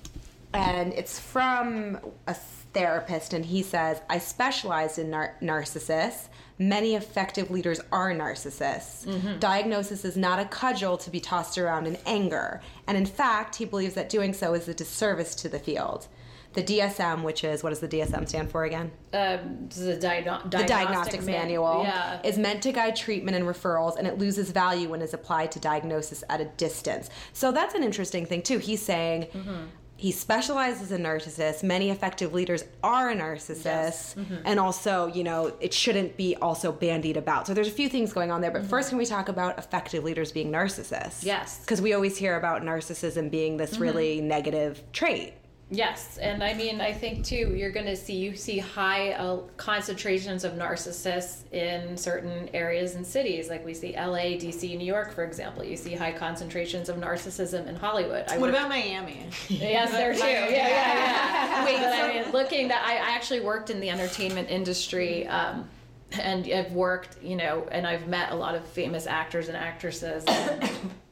and 0.54 0.94
it's 0.94 1.20
from 1.20 2.00
a 2.28 2.36
therapist, 2.74 3.34
and 3.34 3.44
he 3.46 3.64
says, 3.64 4.00
"I 4.10 4.20
specialized 4.20 4.98
in 4.98 5.10
nar- 5.10 5.36
narcissists. 5.42 6.30
Many 6.62 6.96
effective 6.96 7.50
leaders 7.50 7.80
are 7.92 8.12
narcissists. 8.12 9.40
Diagnosis 9.40 10.04
is 10.04 10.18
not 10.18 10.40
a 10.40 10.46
cudgel 10.46 10.98
to 10.98 11.10
be 11.10 11.22
tossed 11.22 11.58
around 11.58 11.88
in 11.88 11.98
anger, 12.06 12.60
and 12.86 12.98
in 12.98 13.06
fact, 13.06 13.56
he 13.56 13.66
believes 13.66 13.94
that 13.96 14.10
doing 14.10 14.34
so 14.34 14.54
is 14.54 14.68
a 14.68 14.74
disservice 14.74 15.36
to 15.36 15.50
the 15.50 15.60
field." 15.60 16.08
The 16.54 16.64
DSM, 16.64 17.22
which 17.22 17.44
is 17.44 17.62
what 17.62 17.70
does 17.70 17.80
the 17.80 17.88
DSM 17.88 18.28
stand 18.28 18.50
for 18.50 18.64
again? 18.66 18.92
um, 19.14 19.68
this 19.70 19.78
is 19.78 19.88
a 19.88 19.94
the 19.94 20.00
diagnostic 20.00 20.68
diagnostics 20.68 21.26
man- 21.26 21.42
manual 21.44 21.84
Yeah. 21.84 22.20
is 22.24 22.38
meant 22.40 22.64
to 22.64 22.72
guide 22.72 22.96
treatment 22.96 23.38
and 23.38 23.46
referrals 23.46 23.98
and 23.98 24.08
it 24.08 24.18
loses 24.18 24.50
value 24.52 24.90
when 24.90 25.02
it's 25.02 25.14
applied 25.14 25.52
to 25.54 25.60
diagnosis 25.60 26.24
at 26.30 26.42
a 26.42 26.46
distance 26.46 27.10
so 27.34 27.52
that's 27.52 27.74
an 27.76 27.84
interesting 27.84 28.26
thing 28.28 28.42
too 28.44 28.58
he's 28.60 28.82
saying 28.82 29.24
Mm-hmm. 29.34 29.66
He 30.00 30.12
specializes 30.14 30.92
in 30.94 31.02
narcissists 31.04 31.62
many 31.62 31.90
effective 31.90 32.34
leaders 32.34 32.64
are 32.84 33.10
a 33.10 33.16
narcissist 33.16 34.16
Mm-hmm. 34.16 34.36
and 34.46 34.60
also 34.60 35.08
you 35.08 35.24
know 35.24 35.52
it 35.60 35.74
shouldn't 35.74 36.16
be 36.16 36.36
also 36.38 36.72
bandied 36.72 37.18
about 37.18 37.46
so 37.48 37.54
there's 37.54 37.68
a 37.68 37.72
few 37.82 37.90
things 37.90 38.14
going 38.14 38.32
on 38.32 38.40
there 38.42 38.52
but 38.52 38.66
first 38.66 38.90
can 38.90 38.98
we 38.98 39.06
talk 39.06 39.28
about 39.30 39.58
effective 39.60 40.04
leaders 40.04 40.32
being 40.32 40.52
narcissists 40.52 41.20
Mm-hmm. 41.20 41.28
Yes. 41.28 41.54
Mm-hmm. 41.56 41.64
because 41.64 41.82
we 41.82 41.94
always 41.94 42.16
hear 42.18 42.38
about 42.38 42.62
narcissism 42.62 43.30
being 43.30 43.58
this 43.58 43.78
really 43.78 44.22
negative 44.22 44.82
trait 44.94 45.34
Yes, 45.72 46.18
and 46.18 46.44
I 46.44 46.56
mean, 46.56 46.82
I 46.82 46.92
think 46.92 47.24
too, 47.24 47.54
you're 47.56 47.70
going 47.70 47.86
to 47.86 47.96
see 47.96 48.16
you 48.16 48.36
see 48.36 48.58
high 48.58 49.12
uh, 49.12 49.38
concentrations 49.58 50.44
of 50.44 50.54
narcissists 50.54 51.44
in 51.54 51.96
certain 51.96 52.50
areas 52.56 52.96
and 52.96 53.06
cities, 53.06 53.50
like 53.50 53.64
we 53.64 53.76
see 53.76 53.96
L.A., 53.96 54.36
D.C., 54.40 54.76
New 54.76 54.86
York, 54.86 55.14
for 55.14 55.24
example. 55.24 55.64
You 55.64 55.78
see 55.78 55.94
high 55.94 56.12
concentrations 56.12 56.90
of 56.90 56.96
narcissism 56.98 57.68
in 57.68 57.76
Hollywood. 57.76 58.26
I 58.30 58.40
What 58.40 58.52
worked- 58.52 58.58
about 58.58 58.70
Miami? 58.70 59.28
Yes, 59.48 59.92
there 59.92 60.14
too. 60.14 60.20
Yeah, 60.22 60.50
yeah, 60.50 60.68
yeah. 60.68 61.66
Wait, 61.66 61.78
but 61.78 61.94
I 61.94 62.08
mean, 62.24 62.32
looking 62.32 62.68
that 62.70 62.84
I, 62.84 62.94
I 62.96 63.16
actually 63.16 63.42
worked 63.42 63.70
in 63.70 63.80
the 63.80 63.92
entertainment 63.92 64.50
industry, 64.50 65.28
um, 65.28 65.70
and 66.14 66.48
I've 66.52 66.72
worked, 66.72 67.22
you 67.22 67.36
know, 67.36 67.68
and 67.72 67.86
I've 67.86 68.08
met 68.08 68.32
a 68.32 68.36
lot 68.36 68.56
of 68.56 68.66
famous 68.66 69.06
actors 69.06 69.48
and 69.50 69.56
actresses. 69.56 70.24
And 70.26 70.72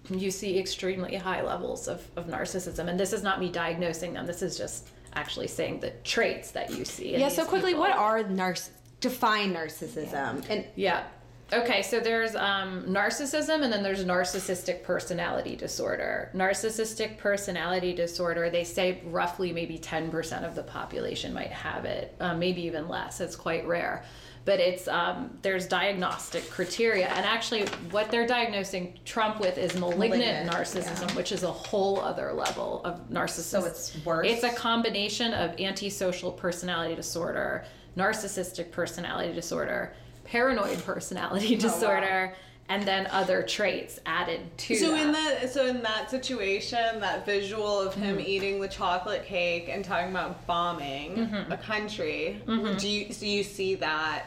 you 0.09 0.31
see 0.31 0.57
extremely 0.57 1.15
high 1.15 1.41
levels 1.41 1.87
of, 1.87 2.05
of 2.15 2.27
narcissism, 2.27 2.87
and 2.87 2.99
this 2.99 3.13
is 3.13 3.23
not 3.23 3.39
me 3.39 3.49
diagnosing 3.49 4.13
them. 4.13 4.25
This 4.25 4.41
is 4.41 4.57
just 4.57 4.89
actually 5.13 5.47
saying 5.47 5.79
the 5.79 5.91
traits 6.03 6.51
that 6.51 6.71
you 6.71 6.85
see. 6.85 7.17
yeah 7.17 7.27
so 7.27 7.43
quickly 7.43 7.71
people. 7.71 7.81
what 7.81 7.97
are 7.97 8.23
narciss 8.23 8.69
define 8.99 9.53
narcissism 9.53 10.47
and 10.49 10.65
Yeah. 10.75 11.03
Okay, 11.53 11.81
so 11.81 12.01
there's 12.01 12.35
um, 12.35 12.83
narcissism 12.87 13.63
and 13.63 13.71
then 13.71 13.81
there's 13.81 14.03
narcissistic 14.03 14.83
personality 14.83 15.55
disorder. 15.55 16.29
Narcissistic 16.35 17.17
personality 17.17 17.93
disorder, 17.93 18.49
they 18.49 18.65
say 18.65 19.01
roughly 19.05 19.53
maybe 19.53 19.79
10% 19.79 20.43
of 20.43 20.55
the 20.55 20.63
population 20.63 21.33
might 21.33 21.51
have 21.51 21.85
it, 21.85 22.13
uh, 22.19 22.35
maybe 22.35 22.63
even 22.63 22.89
less. 22.89 23.21
It's 23.21 23.37
quite 23.37 23.65
rare. 23.65 24.03
But 24.47 24.61
it's 24.61 24.87
um, 24.87 25.37
there's 25.41 25.67
diagnostic 25.67 26.49
criteria, 26.49 27.07
and 27.09 27.25
actually, 27.25 27.65
what 27.91 28.09
they're 28.09 28.25
diagnosing 28.25 28.97
Trump 29.03 29.41
with 29.41 29.57
is 29.57 29.77
malignant, 29.77 30.45
Malignant, 30.45 30.49
narcissism, 30.49 31.13
which 31.17 31.33
is 31.33 31.43
a 31.43 31.51
whole 31.51 31.99
other 31.99 32.31
level 32.31 32.79
of 32.85 33.09
narcissism. 33.09 33.41
So 33.43 33.65
it's 33.65 33.97
worse? 34.05 34.25
It's 34.25 34.43
a 34.43 34.53
combination 34.53 35.33
of 35.33 35.59
antisocial 35.59 36.31
personality 36.31 36.95
disorder, 36.95 37.65
narcissistic 37.97 38.71
personality 38.71 39.33
disorder, 39.33 39.91
paranoid 40.23 40.81
personality 40.85 41.55
Oh, 41.57 41.59
disorder, 41.59 42.33
and 42.69 42.87
then 42.87 43.07
other 43.07 43.43
traits 43.43 43.99
added 44.05 44.39
to 44.59 44.75
So 44.77 44.91
that. 44.91 45.05
in 45.07 45.11
that 45.11 45.49
so 45.53 45.65
in 45.67 45.83
that 45.83 46.09
situation, 46.09 47.01
that 47.01 47.25
visual 47.25 47.81
of 47.81 47.93
him 47.95 48.15
Mm-hmm. 48.15 48.25
eating 48.25 48.61
the 48.61 48.69
chocolate 48.69 49.25
cake 49.25 49.67
and 49.67 49.83
talking 49.83 50.11
about 50.11 50.47
bombing 50.47 51.17
Mm-hmm. 51.17 51.51
a 51.51 51.57
country, 51.57 52.41
do 52.77 52.87
you 52.87 53.09
do 53.09 53.27
you 53.27 53.43
see 53.43 53.75
that? 53.75 54.23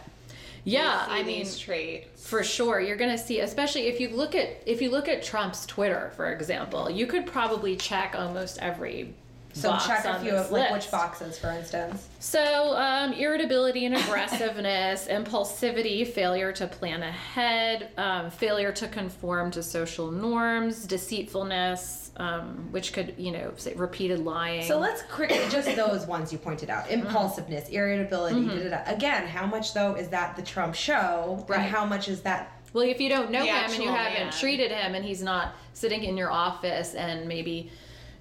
Yeah, 0.64 1.06
I 1.08 1.22
mean, 1.22 1.46
traits. 1.46 2.26
for 2.28 2.44
sure, 2.44 2.80
you're 2.80 2.96
going 2.96 3.10
to 3.10 3.18
see, 3.18 3.40
especially 3.40 3.86
if 3.86 4.00
you 4.00 4.10
look 4.10 4.34
at 4.34 4.62
if 4.66 4.82
you 4.82 4.90
look 4.90 5.08
at 5.08 5.22
Trump's 5.22 5.66
Twitter, 5.66 6.12
for 6.16 6.32
example, 6.32 6.90
you 6.90 7.06
could 7.06 7.26
probably 7.26 7.76
check 7.76 8.14
almost 8.16 8.58
every. 8.58 9.14
So 9.52 9.70
box 9.70 9.86
check 9.86 10.04
a 10.04 10.12
on 10.14 10.20
few 10.22 10.32
of 10.32 10.50
like 10.50 10.70
list. 10.70 10.72
which 10.72 10.90
boxes, 10.90 11.38
for 11.38 11.50
instance. 11.50 12.08
So, 12.20 12.76
um, 12.76 13.12
irritability 13.14 13.84
and 13.86 13.96
aggressiveness, 13.96 15.06
impulsivity, 15.10 16.06
failure 16.06 16.52
to 16.52 16.66
plan 16.66 17.02
ahead, 17.02 17.88
um, 17.96 18.30
failure 18.30 18.72
to 18.72 18.86
conform 18.88 19.50
to 19.52 19.62
social 19.62 20.10
norms, 20.12 20.86
deceitfulness, 20.86 22.10
um, 22.16 22.68
which 22.70 22.92
could, 22.92 23.14
you 23.16 23.32
know, 23.32 23.52
say 23.56 23.74
repeated 23.74 24.20
lying. 24.20 24.64
So 24.64 24.78
let's 24.78 25.02
quickly 25.02 25.40
just 25.50 25.74
those 25.76 26.06
ones 26.06 26.32
you 26.32 26.38
pointed 26.38 26.70
out: 26.70 26.90
impulsiveness, 26.90 27.68
irritability. 27.70 28.46
da-da-da. 28.46 28.92
Again, 28.94 29.26
how 29.26 29.46
much 29.46 29.74
though 29.74 29.94
is 29.94 30.08
that 30.08 30.36
the 30.36 30.42
Trump 30.42 30.74
show, 30.74 31.44
Right. 31.48 31.60
and 31.60 31.68
how 31.68 31.84
much 31.84 32.08
is 32.08 32.20
that? 32.22 32.52
Well, 32.72 32.84
if 32.84 33.00
you 33.00 33.08
don't 33.08 33.30
know 33.30 33.40
The 33.40 33.46
him 33.50 33.70
and 33.72 33.82
you 33.82 33.90
haven't 33.90 34.22
man. 34.28 34.32
treated 34.32 34.70
him 34.70 34.94
and 34.94 35.04
he's 35.04 35.22
not 35.22 35.54
sitting 35.72 36.04
in 36.04 36.16
your 36.16 36.30
office 36.30 36.94
and 36.94 37.26
maybe 37.26 37.70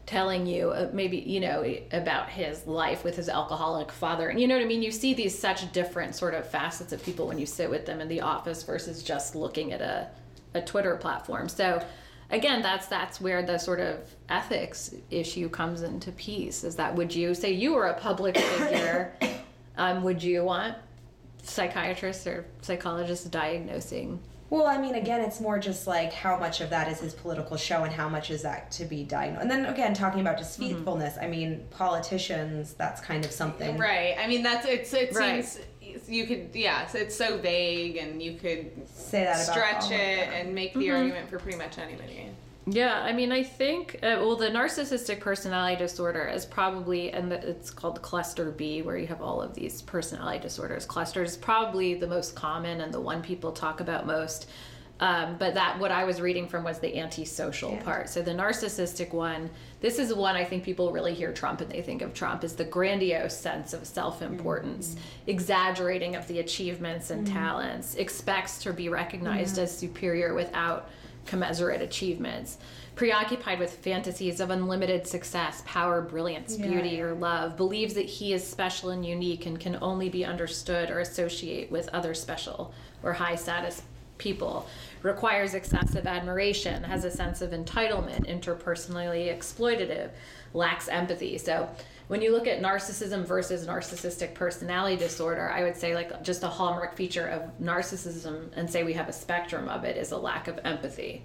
telling 0.09 0.47
you 0.47 0.71
uh, 0.71 0.89
maybe 0.91 1.17
you 1.17 1.39
know 1.39 1.63
about 1.91 2.29
his 2.29 2.65
life 2.65 3.03
with 3.03 3.15
his 3.15 3.29
alcoholic 3.29 3.91
father. 3.91 4.29
And 4.29 4.41
you 4.41 4.47
know 4.47 4.55
what 4.55 4.63
i 4.63 4.67
mean? 4.67 4.81
You 4.81 4.91
see 4.91 5.13
these 5.13 5.37
such 5.37 5.71
different 5.71 6.15
sort 6.15 6.33
of 6.33 6.49
facets 6.49 6.91
of 6.91 7.03
people 7.03 7.27
when 7.27 7.37
you 7.37 7.45
sit 7.45 7.69
with 7.69 7.85
them 7.85 8.01
in 8.01 8.07
the 8.07 8.21
office 8.21 8.63
versus 8.63 9.03
just 9.03 9.35
looking 9.35 9.71
at 9.71 9.81
a, 9.81 10.07
a 10.55 10.61
twitter 10.61 10.95
platform. 10.95 11.47
So 11.47 11.85
again 12.31 12.63
that's 12.63 12.87
that's 12.87 13.21
where 13.21 13.43
the 13.43 13.59
sort 13.59 13.79
of 13.79 13.99
ethics 14.29 14.95
issue 15.11 15.47
comes 15.47 15.83
into 15.83 16.11
piece 16.13 16.63
is 16.63 16.75
that 16.75 16.95
would 16.95 17.13
you 17.13 17.35
say 17.35 17.51
you 17.51 17.73
were 17.75 17.87
a 17.87 17.99
public 17.99 18.35
figure 18.57 19.13
um, 19.77 20.01
would 20.03 20.23
you 20.23 20.43
want 20.43 20.75
psychiatrists 21.43 22.25
or 22.25 22.45
psychologists 22.61 23.25
diagnosing 23.25 24.19
Well, 24.49 24.65
I 24.65 24.79
mean, 24.79 24.95
again, 24.95 25.21
it's 25.21 25.39
more 25.39 25.59
just 25.59 25.85
like 25.85 26.11
how 26.11 26.37
much 26.37 26.59
of 26.59 26.71
that 26.71 26.87
is 26.87 26.99
his 26.99 27.13
political 27.13 27.55
show 27.55 27.83
and 27.83 27.93
how 27.93 28.09
much 28.09 28.31
is 28.31 28.41
that 28.41 28.71
to 28.71 28.85
be 28.85 29.03
diagnosed. 29.03 29.43
And 29.43 29.51
then 29.51 29.65
again, 29.65 29.93
talking 29.93 30.21
about 30.21 30.37
deceitfulness, 30.37 31.15
mm-hmm. 31.15 31.23
I 31.23 31.27
mean, 31.27 31.67
politicians, 31.69 32.73
that's 32.73 32.99
kind 32.99 33.23
of 33.25 33.31
something. 33.31 33.77
Right. 33.77 34.15
I 34.19 34.27
mean, 34.27 34.41
that's 34.41 34.65
it's 34.65 34.93
it 34.93 35.13
Right. 35.13 35.45
seems 35.45 35.65
you 36.07 36.25
could 36.25 36.49
yeah. 36.53 36.87
So 36.87 36.97
it's 36.97 37.15
so 37.15 37.37
vague, 37.37 37.97
and 37.97 38.21
you 38.21 38.33
could 38.35 38.71
Say 38.89 39.23
that 39.23 39.43
about 39.47 39.83
stretch 39.83 39.91
it 39.91 40.29
and 40.33 40.53
make 40.53 40.73
the 40.73 40.79
mm-hmm. 40.87 40.95
argument 40.95 41.29
for 41.29 41.39
pretty 41.39 41.57
much 41.57 41.77
anybody. 41.77 42.29
Yeah, 42.65 43.01
I 43.01 43.13
mean, 43.13 43.31
I 43.31 43.43
think 43.43 43.95
uh, 44.03 44.17
well, 44.19 44.35
the 44.35 44.49
narcissistic 44.49 45.19
personality 45.19 45.77
disorder 45.77 46.27
is 46.27 46.45
probably, 46.45 47.11
and 47.11 47.31
the, 47.31 47.47
it's 47.47 47.71
called 47.71 48.01
cluster 48.01 48.51
B, 48.51 48.81
where 48.81 48.97
you 48.97 49.07
have 49.07 49.21
all 49.21 49.41
of 49.41 49.55
these 49.55 49.81
personality 49.81 50.39
disorders. 50.39 50.85
Cluster 50.85 51.23
is 51.23 51.35
probably 51.35 51.95
the 51.95 52.07
most 52.07 52.35
common 52.35 52.81
and 52.81 52.93
the 52.93 53.01
one 53.01 53.21
people 53.21 53.51
talk 53.51 53.79
about 53.79 54.05
most. 54.05 54.47
Um, 55.01 55.37
but 55.39 55.53
that 55.53 55.79
what 55.79 55.91
I 55.91 56.03
was 56.03 56.19
reading 56.19 56.45
from 56.45 56.65
was 56.65 56.79
the 56.79 56.97
antisocial 56.99 57.77
part. 57.77 58.09
So 58.09 58.21
the 58.21 58.31
narcissistic 58.31 59.13
one, 59.13 59.49
this 59.79 59.97
is 59.97 60.13
one 60.13 60.35
I 60.35 60.43
think 60.43 60.65
people 60.65 60.91
really 60.91 61.13
hear 61.13 61.31
Trump 61.31 61.61
and 61.61 61.71
they 61.71 61.81
think 61.81 62.01
of 62.01 62.13
Trump 62.13 62.43
is 62.43 62.53
the 62.53 62.65
grandiose 62.65 63.37
sense 63.37 63.71
of 63.71 63.87
self-importance, 63.87 64.97
exaggerating 65.25 66.17
of 66.17 66.27
the 66.27 66.39
achievements 66.39 67.11
and 67.11 67.25
talents, 67.25 67.95
expects 67.95 68.61
to 68.63 68.73
be 68.73 68.89
recognized 68.89 69.57
as 69.57 69.75
superior 69.75 70.33
without 70.33 70.89
commensurate 71.29 71.81
achievements, 71.81 72.57
preoccupied 72.95 73.59
with 73.59 73.77
fantasies 73.77 74.39
of 74.39 74.49
unlimited 74.49 75.07
success, 75.07 75.61
power, 75.65 76.01
brilliance, 76.01 76.57
beauty, 76.57 76.99
or 76.99 77.13
love, 77.13 77.55
believes 77.55 77.93
that 77.93 78.05
he 78.05 78.33
is 78.33 78.45
special 78.45 78.89
and 78.89 79.05
unique 79.05 79.45
and 79.45 79.59
can 79.59 79.77
only 79.81 80.09
be 80.09 80.25
understood 80.25 80.89
or 80.89 80.99
associate 80.99 81.71
with 81.71 81.87
other 81.89 82.13
special 82.13 82.73
or 83.03 83.13
high 83.13 83.35
status 83.35 83.83
people, 84.17 84.67
requires 85.03 85.53
excessive 85.53 86.05
admiration, 86.07 86.83
has 86.83 87.05
a 87.05 87.11
sense 87.11 87.41
of 87.41 87.51
entitlement, 87.51 88.27
interpersonally 88.27 89.33
exploitative, 89.33 90.09
lacks 90.53 90.89
empathy. 90.89 91.37
So 91.37 91.69
when 92.09 92.23
you 92.23 92.31
look 92.31 92.47
at 92.47 92.59
narcissism 92.59 93.23
versus 93.23 93.67
narcissistic 93.67 94.33
personality 94.33 94.95
disorder, 94.97 95.51
I 95.51 95.63
would 95.63 95.77
say 95.77 95.93
like 95.93 96.23
just 96.23 96.41
a 96.41 96.47
hallmark 96.47 96.95
feature 96.95 97.27
of 97.27 97.43
narcissism 97.61 98.49
and 98.55 98.67
say 98.67 98.83
we 98.83 98.93
have 98.93 99.07
a 99.07 99.13
spectrum 99.13 99.69
of 99.69 99.83
it 99.83 99.95
is 99.95 100.11
a 100.11 100.17
lack 100.17 100.47
of 100.47 100.59
empathy. 100.65 101.23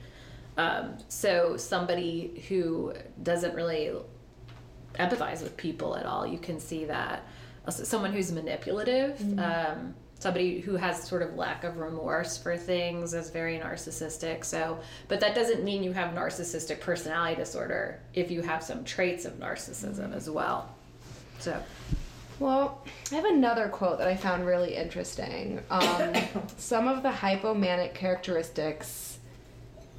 Um, 0.59 0.99
so 1.09 1.57
somebody 1.57 2.45
who 2.49 2.93
doesn't 3.23 3.55
really 3.55 3.93
empathize 4.97 5.43
with 5.43 5.57
people 5.57 5.97
at 5.97 6.05
all, 6.05 6.27
you 6.27 6.39
can 6.39 6.61
see 6.61 6.85
that. 6.85 7.27
Someone 7.71 8.13
who's 8.13 8.31
manipulative, 8.31 9.19
um, 9.39 9.95
somebody 10.19 10.61
who 10.61 10.77
has 10.77 11.03
sort 11.03 11.23
of 11.23 11.35
lack 11.35 11.65
of 11.65 11.79
remorse 11.79 12.37
for 12.37 12.59
things 12.59 13.15
is 13.15 13.31
very 13.31 13.59
narcissistic. 13.59 14.45
So, 14.45 14.79
but 15.09 15.19
that 15.21 15.35
doesn't 15.35 15.65
mean 15.65 15.83
you 15.83 15.93
have 15.93 16.15
narcissistic 16.15 16.81
personality 16.81 17.37
disorder 17.37 18.01
if 18.13 18.31
you 18.31 18.43
have 18.43 18.63
some 18.63 18.85
traits 18.85 19.25
of 19.25 19.35
narcissism 19.41 20.15
as 20.15 20.29
well. 20.29 20.74
So, 21.39 21.63
Well, 22.39 22.83
I 23.13 23.17
have 23.17 23.25
another 23.25 23.69
quote 23.69 23.99
that 23.99 24.09
I 24.09 24.17
found 24.17 24.47
really 24.47 24.77
interesting. 24.77 25.63
Um, 25.71 26.15
some 26.57 26.89
of 26.89 27.03
the 27.03 27.11
hypomanic 27.11 27.95
characteristics 27.95 29.19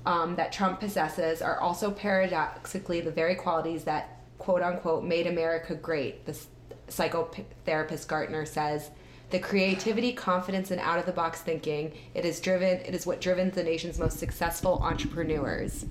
um, 0.06 0.36
that 0.36 0.52
Trump 0.52 0.80
possesses 0.80 1.42
are 1.42 1.60
also 1.60 1.92
paradoxically 1.92 3.02
the 3.02 3.12
very 3.12 3.36
qualities 3.36 3.84
that 3.86 4.20
quote 4.38 4.62
unquote 4.62 5.04
made 5.04 5.28
America 5.28 5.76
great. 5.76 6.26
The 6.26 6.38
psychotherapist 6.88 8.08
Gartner 8.08 8.46
says 8.46 8.92
the 9.32 9.40
creativity, 9.40 10.14
confidence, 10.14 10.72
and 10.72 10.80
out 10.80 11.00
of 11.00 11.06
the 11.06 11.12
box 11.12 11.42
thinking. 11.42 11.92
It 12.14 12.26
is 12.26 12.40
driven. 12.40 12.80
It 12.80 12.94
is 12.94 13.06
what 13.06 13.22
driven 13.22 13.50
the 13.52 13.64
nation's 13.64 13.98
most 13.98 14.20
successful 14.20 14.80
entrepreneurs. 14.84 15.86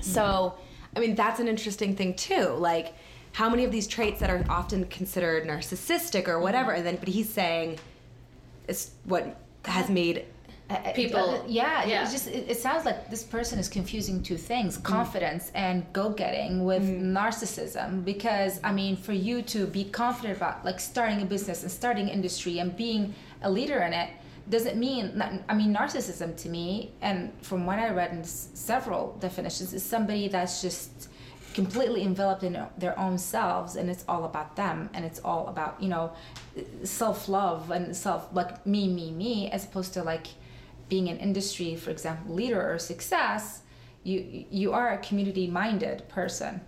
So, 0.00 0.54
I 0.94 1.00
mean, 1.00 1.14
that's 1.14 1.40
an 1.40 1.48
interesting 1.48 1.96
thing 1.96 2.14
too. 2.14 2.48
Like, 2.48 2.94
how 3.32 3.48
many 3.48 3.64
of 3.64 3.72
these 3.72 3.86
traits 3.86 4.20
that 4.20 4.30
are 4.30 4.44
often 4.48 4.84
considered 4.86 5.46
narcissistic 5.46 6.28
or 6.28 6.40
whatever, 6.40 6.72
and 6.72 6.84
then, 6.84 6.96
but 6.96 7.08
he's 7.08 7.28
saying 7.28 7.78
it's 8.68 8.92
what 9.04 9.36
has 9.64 9.88
made 9.88 10.24
uh, 10.70 10.74
uh, 10.74 10.92
People- 10.92 11.30
Uh, 11.30 11.42
yeah, 11.48 11.84
yeah. 11.84 12.06
It 12.06 12.12
just 12.12 12.28
it, 12.28 12.48
it 12.48 12.58
sounds 12.58 12.84
like 12.84 13.10
this 13.10 13.24
person 13.24 13.58
is 13.58 13.68
confusing 13.68 14.22
two 14.22 14.36
things: 14.36 14.78
mm. 14.78 14.84
confidence 14.84 15.50
and 15.54 15.84
go-getting 15.92 16.64
with 16.64 16.82
mm. 16.82 17.12
narcissism. 17.12 18.04
Because 18.04 18.60
I 18.62 18.72
mean, 18.72 18.96
for 18.96 19.12
you 19.12 19.42
to 19.42 19.66
be 19.66 19.84
confident 19.84 20.36
about 20.36 20.64
like 20.64 20.78
starting 20.78 21.22
a 21.22 21.24
business 21.24 21.62
and 21.62 21.72
starting 21.72 22.08
industry 22.08 22.60
and 22.60 22.76
being 22.76 23.14
a 23.42 23.50
leader 23.50 23.80
in 23.80 23.92
it 23.92 24.10
doesn't 24.48 24.76
mean. 24.78 25.20
I 25.48 25.54
mean, 25.54 25.74
narcissism 25.74 26.36
to 26.42 26.48
me, 26.48 26.92
and 27.00 27.32
from 27.42 27.66
what 27.66 27.78
I 27.78 27.90
read 27.90 28.12
in 28.12 28.20
s- 28.20 28.48
several 28.54 29.16
definitions, 29.20 29.72
is 29.74 29.82
somebody 29.82 30.28
that's 30.28 30.62
just 30.62 31.09
completely 31.54 32.02
enveloped 32.02 32.44
in 32.44 32.64
their 32.78 32.98
own 32.98 33.18
selves 33.18 33.76
and 33.76 33.90
it's 33.90 34.04
all 34.08 34.24
about 34.24 34.56
them 34.56 34.88
and 34.94 35.04
it's 35.04 35.20
all 35.24 35.48
about 35.48 35.80
you 35.82 35.88
know 35.88 36.12
self-love 36.84 37.70
and 37.70 37.96
self 37.96 38.28
like 38.32 38.64
me 38.66 38.86
me 38.88 39.10
me 39.10 39.50
as 39.50 39.64
opposed 39.64 39.92
to 39.92 40.02
like 40.02 40.28
being 40.88 41.08
an 41.08 41.18
industry 41.18 41.74
for 41.74 41.90
example 41.90 42.34
leader 42.34 42.72
or 42.72 42.78
success 42.78 43.62
you 44.04 44.44
you 44.50 44.72
are 44.72 44.92
a 44.92 44.98
community 44.98 45.46
minded 45.46 46.08
person 46.08 46.60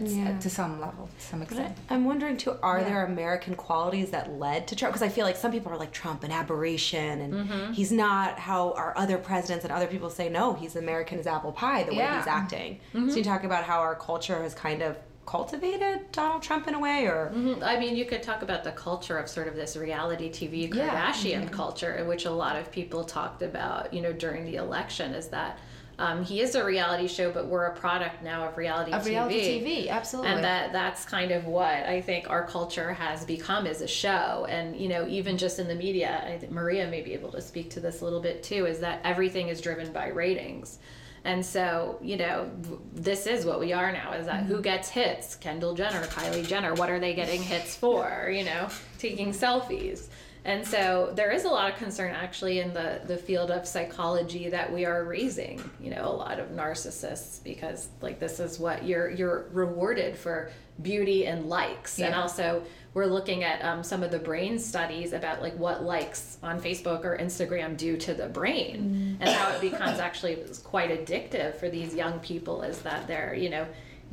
Yeah. 0.00 0.38
to 0.38 0.48
some 0.50 0.80
level 0.80 1.08
to 1.18 1.24
some 1.26 1.42
extent 1.42 1.76
I'm 1.88 2.04
wondering 2.04 2.36
too, 2.36 2.56
are 2.62 2.78
Yeah. 2.78 2.84
there 2.84 3.04
American 3.06 3.54
qualities 3.56 4.10
that 4.10 4.30
led 4.38 4.68
to 4.68 4.76
Trump? 4.76 4.92
Because 4.94 5.02
I 5.06 5.08
feel 5.08 5.24
like 5.26 5.36
some 5.36 5.50
people 5.50 5.72
are 5.72 5.76
like 5.78 5.90
Trump 5.92 6.22
an 6.22 6.30
aberration 6.30 7.20
and 7.20 7.34
Mm-hmm. 7.34 7.72
he's 7.72 7.90
not 7.90 8.38
how 8.38 8.72
our 8.72 8.96
other 8.96 9.18
presidents 9.18 9.64
and 9.64 9.72
other 9.72 9.86
people 9.86 10.10
say 10.10 10.28
no, 10.28 10.52
he's 10.54 10.76
American 10.76 11.18
as 11.18 11.26
apple 11.26 11.52
pie 11.52 11.82
the 11.84 11.94
way 11.94 12.08
he's 12.16 12.26
acting. 12.26 12.78
Mm-hmm. 12.94 13.10
So 13.10 13.16
you 13.16 13.24
talk 13.24 13.44
about 13.44 13.64
how 13.64 13.80
our 13.80 13.94
culture 13.96 14.40
has 14.42 14.54
kind 14.54 14.82
of 14.82 14.96
cultivated 15.26 16.10
Donald 16.12 16.42
Trump 16.42 16.66
in 16.66 16.74
a 16.74 16.78
way, 16.78 17.06
or 17.06 17.32
I 17.62 17.78
mean, 17.78 17.94
you 17.96 18.04
could 18.04 18.22
talk 18.22 18.42
about 18.42 18.64
the 18.64 18.72
culture 18.72 19.16
of 19.16 19.28
sort 19.28 19.46
of 19.48 19.54
this 19.54 19.76
reality 19.76 20.28
TV 20.30 20.72
Yeah. 20.74 20.88
Kardashian 21.12 21.50
culture, 21.52 22.04
which 22.06 22.24
a 22.24 22.30
lot 22.30 22.56
of 22.56 22.70
people 22.72 23.04
talked 23.04 23.42
about, 23.42 23.94
you 23.94 24.02
know, 24.02 24.12
during 24.12 24.44
the 24.44 24.56
election, 24.56 25.14
is 25.14 25.28
that 25.28 25.58
um, 26.00 26.24
he 26.24 26.40
is 26.40 26.54
a 26.54 26.64
reality 26.64 27.06
show, 27.06 27.30
but 27.30 27.46
we're 27.46 27.66
a 27.66 27.76
product 27.76 28.22
now 28.22 28.48
of 28.48 28.56
reality 28.56 28.90
TV. 28.90 28.96
of 28.96 29.02
TV. 29.02 29.06
reality 29.06 29.60
tv 29.60 29.88
absolutely 29.90 30.32
and 30.32 30.42
that 30.42 30.72
that's 30.72 31.04
kind 31.04 31.30
of 31.30 31.44
what 31.44 31.74
I 31.74 32.00
think 32.00 32.30
our 32.30 32.46
culture 32.46 32.94
has 32.94 33.24
become 33.26 33.66
as 33.66 33.82
a 33.82 33.86
show. 33.86 34.46
And 34.48 34.74
you 34.74 34.88
know, 34.88 35.06
even 35.06 35.36
just 35.36 35.58
in 35.58 35.68
the 35.68 35.74
media, 35.74 36.24
I 36.26 36.38
think 36.38 36.52
Maria 36.52 36.88
may 36.88 37.02
be 37.02 37.12
able 37.12 37.30
to 37.32 37.42
speak 37.42 37.68
to 37.72 37.80
this 37.80 38.00
a 38.00 38.04
little 38.04 38.20
bit 38.20 38.42
too. 38.42 38.64
Is 38.64 38.80
that 38.80 39.02
everything 39.04 39.48
is 39.48 39.60
driven 39.60 39.92
by 39.92 40.08
ratings. 40.08 40.78
And 41.24 41.44
so, 41.44 41.98
you 42.00 42.16
know, 42.16 42.50
this 42.94 43.26
is 43.26 43.44
what 43.44 43.60
we 43.60 43.74
are 43.74 43.92
now 43.92 44.14
is 44.14 44.24
that 44.24 44.44
who 44.44 44.62
gets 44.62 44.88
hits? 44.88 45.34
Kendall 45.36 45.74
Jenner, 45.74 46.02
Kylie 46.04 46.46
Jenner. 46.46 46.72
What 46.72 46.88
are 46.88 46.98
they 46.98 47.12
getting 47.12 47.42
hits 47.42 47.76
for? 47.76 48.30
You 48.32 48.44
know, 48.44 48.68
taking 48.98 49.32
selfies. 49.32 50.08
And 50.44 50.66
so 50.66 51.12
there 51.14 51.30
is 51.30 51.44
a 51.44 51.48
lot 51.48 51.70
of 51.70 51.78
concern 51.78 52.14
actually 52.14 52.60
in 52.60 52.72
the, 52.72 53.00
the 53.06 53.16
field 53.16 53.50
of 53.50 53.66
psychology 53.66 54.48
that 54.48 54.72
we 54.72 54.84
are 54.86 55.04
raising, 55.04 55.62
you 55.80 55.90
know, 55.90 56.04
a 56.04 56.12
lot 56.12 56.38
of 56.38 56.48
narcissists 56.48 57.42
because 57.44 57.88
like 58.00 58.18
this 58.18 58.40
is 58.40 58.58
what 58.58 58.84
you're 58.84 59.10
you're 59.10 59.48
rewarded 59.52 60.16
for 60.16 60.50
beauty 60.82 61.26
and 61.26 61.46
likes. 61.46 61.98
And 62.00 62.14
also 62.14 62.62
we're 62.94 63.06
looking 63.06 63.44
at 63.44 63.62
um, 63.62 63.82
some 63.82 64.02
of 64.02 64.10
the 64.10 64.18
brain 64.18 64.58
studies 64.58 65.12
about 65.12 65.42
like 65.42 65.56
what 65.58 65.84
likes 65.84 66.38
on 66.42 66.60
Facebook 66.60 67.04
or 67.04 67.18
Instagram 67.18 67.76
do 67.76 67.96
to 67.98 68.14
the 68.14 68.28
brain. 68.28 69.18
And 69.20 69.28
how 69.28 69.50
it 69.52 69.60
becomes 69.60 69.98
actually 69.98 70.38
quite 70.64 70.90
addictive 70.90 71.56
for 71.56 71.68
these 71.68 71.94
young 71.94 72.18
people 72.20 72.62
is 72.62 72.80
that 72.82 73.06
they're, 73.06 73.34
you 73.34 73.50
know, 73.50 73.66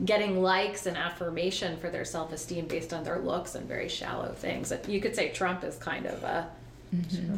getting 0.06 0.42
likes 0.42 0.86
and 0.86 0.96
affirmation 0.96 1.78
for 1.78 1.90
their 1.90 2.06
self-esteem 2.06 2.68
based 2.68 2.94
on 2.94 3.04
their 3.04 3.20
looks 3.20 3.56
and 3.56 3.68
very 3.68 3.90
shallow 3.90 4.32
things. 4.34 4.72
You 4.88 5.02
could 5.02 5.16
say 5.16 5.30
Trump 5.30 5.64
is 5.64 5.76
kind 5.78 6.06
of 6.06 6.24
a 6.24 6.48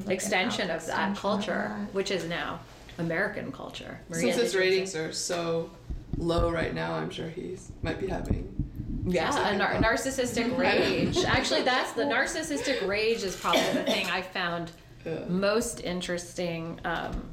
extension 0.07 0.70
of 0.70 0.86
that 0.88 1.16
culture, 1.18 1.70
which 1.93 2.12
is 2.12 2.26
now 2.26 2.60
American 2.97 3.51
culture. 3.51 3.99
Maria, 4.10 4.34
Since 4.34 4.36
his 4.38 4.55
ratings 4.55 4.95
are 4.95 5.12
so 5.12 5.70
low 6.18 6.51
right 6.51 6.74
now, 6.74 6.93
I'm 6.93 7.10
sure 7.10 7.30
he's 7.30 7.72
might 7.82 7.99
be 7.99 8.07
having. 8.07 8.45
yeah, 9.07 9.49
a 9.49 9.57
nar- 9.57 9.76
narcissistic 9.76 10.55
rage. 10.57 11.24
Actually, 11.24 11.64
that's 11.64 11.93
the 11.93 12.03
narcissistic 12.03 12.86
rage 12.88 13.24
is 13.24 13.36
probably 13.36 13.62
the 13.74 13.84
thing 13.86 14.07
I 14.07 14.22
found 14.22 14.72
Yeah. 15.05 15.20
most 15.30 15.82
interesting. 15.82 16.80
Um, 16.84 17.24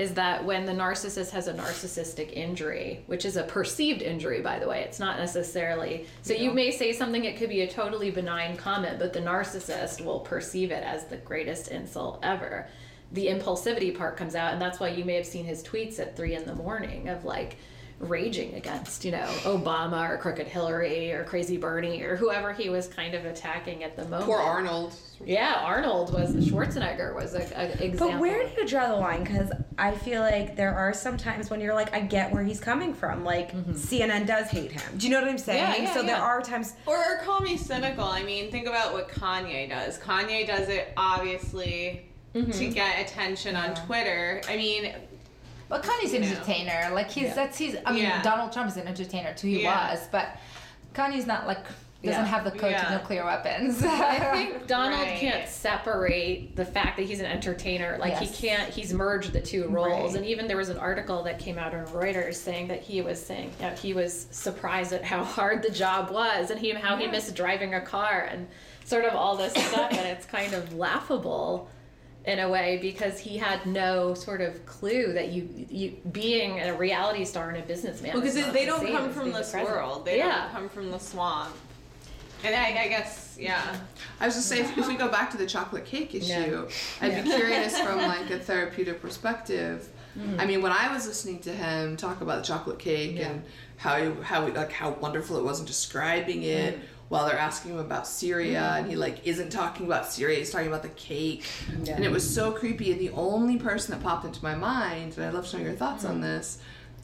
is 0.00 0.14
that 0.14 0.42
when 0.42 0.64
the 0.64 0.72
narcissist 0.72 1.30
has 1.30 1.46
a 1.46 1.52
narcissistic 1.52 2.32
injury, 2.32 3.04
which 3.06 3.26
is 3.26 3.36
a 3.36 3.42
perceived 3.42 4.00
injury, 4.00 4.40
by 4.40 4.58
the 4.58 4.66
way, 4.66 4.80
it's 4.80 4.98
not 4.98 5.18
necessarily. 5.18 6.06
So 6.22 6.32
you 6.32 6.52
may 6.52 6.70
say 6.70 6.94
something, 6.94 7.26
it 7.26 7.36
could 7.36 7.50
be 7.50 7.60
a 7.60 7.70
totally 7.70 8.10
benign 8.10 8.56
comment, 8.56 8.98
but 8.98 9.12
the 9.12 9.20
narcissist 9.20 10.02
will 10.02 10.20
perceive 10.20 10.70
it 10.70 10.82
as 10.82 11.04
the 11.04 11.18
greatest 11.18 11.68
insult 11.68 12.18
ever. 12.22 12.66
The 13.12 13.26
impulsivity 13.26 13.94
part 13.94 14.16
comes 14.16 14.34
out, 14.34 14.54
and 14.54 14.62
that's 14.62 14.80
why 14.80 14.88
you 14.88 15.04
may 15.04 15.16
have 15.16 15.26
seen 15.26 15.44
his 15.44 15.62
tweets 15.62 16.00
at 16.00 16.16
three 16.16 16.34
in 16.34 16.46
the 16.46 16.54
morning 16.54 17.10
of 17.10 17.26
like 17.26 17.58
raging 18.00 18.54
against, 18.54 19.04
you 19.04 19.12
know, 19.12 19.26
Obama 19.42 20.08
or 20.08 20.16
Crooked 20.16 20.46
Hillary 20.46 21.12
or 21.12 21.22
Crazy 21.24 21.58
Bernie 21.58 22.02
or 22.02 22.16
whoever 22.16 22.52
he 22.52 22.70
was 22.70 22.88
kind 22.88 23.14
of 23.14 23.26
attacking 23.26 23.84
at 23.84 23.94
the 23.94 24.04
moment. 24.04 24.24
Poor 24.24 24.38
Arnold. 24.38 24.94
Yeah, 25.24 25.60
Arnold 25.62 26.14
was 26.14 26.32
the 26.32 26.40
Schwarzenegger 26.40 27.14
was 27.14 27.34
a, 27.34 27.40
a 27.54 27.64
example. 27.84 28.12
But 28.12 28.20
where 28.20 28.42
do 28.42 28.50
you 28.58 28.66
draw 28.66 28.88
the 28.88 28.96
line? 28.96 29.22
Because 29.22 29.52
I 29.76 29.94
feel 29.94 30.22
like 30.22 30.56
there 30.56 30.74
are 30.74 30.94
some 30.94 31.18
times 31.18 31.50
when 31.50 31.60
you're 31.60 31.74
like, 31.74 31.92
I 31.94 32.00
get 32.00 32.32
where 32.32 32.42
he's 32.42 32.58
coming 32.58 32.94
from. 32.94 33.22
Like 33.22 33.52
mm-hmm. 33.52 33.72
CNN 33.72 34.26
does 34.26 34.48
hate 34.48 34.72
him. 34.72 34.96
Do 34.96 35.06
you 35.06 35.12
know 35.12 35.20
what 35.20 35.28
I'm 35.28 35.36
saying? 35.36 35.58
Yeah, 35.58 35.82
yeah, 35.82 35.94
so 35.94 36.02
there 36.02 36.16
are 36.16 36.40
times. 36.40 36.74
Or, 36.86 36.96
or 36.96 37.18
call 37.18 37.40
me 37.40 37.58
cynical. 37.58 38.04
I 38.04 38.22
mean, 38.22 38.50
think 38.50 38.66
about 38.66 38.94
what 38.94 39.10
Kanye 39.10 39.68
does. 39.68 39.98
Kanye 39.98 40.46
does 40.46 40.70
it 40.70 40.94
obviously 40.96 42.10
mm-hmm. 42.34 42.50
to 42.50 42.68
get 42.68 43.06
attention 43.06 43.56
on 43.56 43.74
Twitter. 43.74 44.40
I 44.48 44.56
mean, 44.56 44.94
But 45.70 45.82
Kanye's 45.84 46.12
an 46.12 46.22
You 46.24 46.28
know. 46.30 46.36
entertainer. 46.36 46.90
Like 46.92 47.10
he's 47.10 47.24
Yeah. 47.28 47.34
that's 47.34 47.56
his. 47.56 47.78
I 47.86 47.92
mean, 47.92 48.02
Yeah. 48.02 48.20
Donald 48.22 48.52
Trump 48.52 48.68
is 48.68 48.76
an 48.76 48.86
entertainer 48.88 49.32
too. 49.32 49.46
He 49.46 49.62
Yeah. 49.62 49.92
was, 49.92 50.06
but 50.12 50.36
Kanye's 50.94 51.26
not 51.26 51.46
like 51.46 51.64
doesn't 52.02 52.22
Yeah. 52.22 52.26
have 52.28 52.44
the 52.44 52.50
code 52.50 52.72
Yeah. 52.72 52.84
to 52.84 52.92
nuclear 52.98 53.24
weapons. 53.26 53.82
I 53.84 54.18
think 54.32 54.66
Donald 54.66 55.00
Right. 55.02 55.18
can't 55.18 55.46
separate 55.48 56.56
the 56.56 56.64
fact 56.64 56.96
that 56.96 57.04
he's 57.04 57.20
an 57.20 57.26
entertainer. 57.26 57.98
Like 58.00 58.12
Yes. 58.20 58.36
he 58.40 58.48
can't. 58.48 58.68
He's 58.72 58.92
merged 58.92 59.32
the 59.32 59.40
two 59.40 59.68
roles. 59.68 60.12
Right. 60.12 60.16
And 60.22 60.26
even 60.26 60.48
there 60.48 60.56
was 60.56 60.70
an 60.70 60.78
article 60.78 61.22
that 61.24 61.38
came 61.38 61.58
out 61.58 61.74
on 61.74 61.84
Reuters 61.88 62.34
saying 62.36 62.68
that 62.68 62.80
he 62.80 63.00
was 63.02 63.24
saying 63.24 63.52
that 63.60 63.78
he 63.78 63.92
was 63.94 64.26
surprised 64.30 64.92
at 64.94 65.04
how 65.04 65.22
hard 65.22 65.62
the 65.62 65.70
job 65.70 66.10
was 66.10 66.50
and 66.50 66.58
he 66.58 66.70
how 66.72 66.96
he 66.96 67.06
missed 67.06 67.34
driving 67.36 67.74
a 67.74 67.80
car 67.80 68.26
and 68.30 68.48
sort 68.84 69.04
of 69.04 69.14
all 69.14 69.36
this 69.36 69.52
stuff. 69.52 69.90
And 69.92 70.06
it's 70.08 70.24
kind 70.26 70.52
of 70.54 70.74
laughable 70.74 71.68
in 72.26 72.38
a 72.38 72.48
way 72.48 72.78
because 72.82 73.18
he 73.18 73.38
had 73.38 73.64
no 73.66 74.14
sort 74.14 74.40
of 74.40 74.66
clue 74.66 75.12
that 75.12 75.28
you 75.28 75.48
you 75.70 75.96
being 76.12 76.60
a 76.60 76.74
reality 76.74 77.24
star 77.24 77.48
and 77.48 77.58
a 77.58 77.66
businessman. 77.66 78.14
Because 78.14 78.36
is 78.36 78.36
they, 78.36 78.42
not 78.42 78.52
they 78.52 78.60
the 78.60 78.66
don't 78.66 78.80
same 78.80 78.96
come 78.96 79.12
from 79.12 79.22
being 79.24 79.32
the 79.32 79.38
this 79.38 79.54
world. 79.54 80.04
They 80.04 80.18
yeah. 80.18 80.42
don't 80.42 80.52
come 80.52 80.68
from 80.68 80.90
the 80.90 80.98
swamp. 80.98 81.54
And 82.42 82.54
I, 82.54 82.84
I 82.84 82.88
guess, 82.88 83.36
yeah. 83.38 83.76
I 84.18 84.26
was 84.26 84.34
just 84.34 84.48
saying, 84.48 84.64
if, 84.64 84.78
if 84.78 84.88
we 84.88 84.96
go 84.96 85.08
back 85.08 85.30
to 85.32 85.36
the 85.36 85.46
chocolate 85.46 85.84
cake 85.84 86.14
issue, 86.14 86.66
I'd 87.02 87.22
be 87.22 87.30
curious 87.30 87.78
from 87.78 87.98
like 88.08 88.30
a 88.30 88.38
therapeutic 88.38 89.02
perspective. 89.02 89.88
Mm. 90.18 90.40
I 90.40 90.46
mean, 90.46 90.62
when 90.62 90.72
I 90.72 90.92
was 90.92 91.06
listening 91.06 91.40
to 91.40 91.52
him 91.52 91.96
talk 91.96 92.20
about 92.22 92.38
the 92.38 92.46
chocolate 92.46 92.78
cake 92.78 93.20
and 93.20 93.42
how 93.76 94.12
how 94.22 94.46
like 94.48 94.72
how 94.72 94.90
wonderful 94.90 95.36
it 95.36 95.44
was 95.44 95.58
and 95.58 95.68
describing 95.68 96.42
it 96.42 96.78
while 97.10 97.26
they're 97.26 97.36
asking 97.36 97.72
him 97.72 97.78
about 97.78 98.06
Syria 98.06 98.76
and 98.78 98.88
he 98.88 98.94
like 98.94 99.26
isn't 99.26 99.50
talking 99.50 99.84
about 99.84 100.06
Syria, 100.06 100.38
he's 100.38 100.50
talking 100.50 100.68
about 100.68 100.84
the 100.84 100.90
cake, 100.90 101.44
and 101.68 102.04
it 102.04 102.10
was 102.10 102.34
so 102.34 102.52
creepy. 102.52 102.92
And 102.92 103.00
the 103.00 103.10
only 103.10 103.56
person 103.56 103.92
that 103.92 104.02
popped 104.02 104.24
into 104.24 104.42
my 104.44 104.54
mind, 104.54 105.16
and 105.16 105.26
I'd 105.26 105.34
love 105.34 105.46
to 105.48 105.58
know 105.58 105.64
your 105.64 105.72
thoughts 105.72 106.04
on 106.04 106.18
mm. 106.18 106.22
this, 106.22 106.60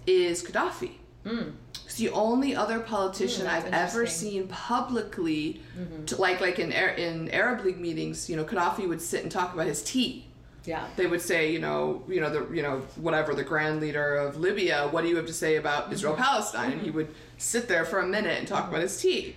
is 0.06 0.44
Gaddafi. 0.44 0.92
Mm. 1.24 1.54
It's 1.84 1.96
the 1.96 2.10
only 2.10 2.54
other 2.54 2.78
politician 2.78 3.46
that's 3.46 3.66
I've 3.66 3.72
ever 3.72 4.06
seen 4.06 4.46
publicly, 4.46 5.60
mm-hmm. 5.76 6.04
to, 6.04 6.20
like 6.20 6.40
like 6.40 6.60
in 6.60 6.70
in 6.70 7.28
Arab 7.32 7.64
League 7.64 7.80
meetings, 7.80 8.30
you 8.30 8.36
know, 8.36 8.44
Gaddafi 8.44 8.88
would 8.88 9.02
sit 9.02 9.24
and 9.24 9.32
talk 9.32 9.54
about 9.54 9.66
his 9.66 9.82
tea. 9.82 10.28
Yeah. 10.64 10.86
They 10.94 11.06
would 11.06 11.20
say, 11.20 11.50
you 11.52 11.58
know, 11.58 12.04
you 12.06 12.20
know 12.20 12.30
the 12.30 12.54
you 12.54 12.62
know 12.62 12.82
whatever 12.94 13.34
the 13.34 13.42
grand 13.42 13.80
leader 13.80 14.14
of 14.14 14.36
Libya, 14.36 14.86
what 14.88 15.02
do 15.02 15.08
you 15.08 15.16
have 15.16 15.26
to 15.26 15.32
say 15.32 15.56
about 15.56 15.84
mm-hmm. 15.84 15.94
Israel 15.94 16.14
Palestine? 16.14 16.70
And 16.70 16.80
he 16.80 16.88
mm-hmm. 16.88 16.96
would 16.98 17.14
sit 17.38 17.66
there 17.66 17.84
for 17.84 17.98
a 17.98 18.06
minute 18.06 18.38
and 18.38 18.46
talk 18.46 18.68
about 18.68 18.82
his 18.82 19.00
tea. 19.00 19.34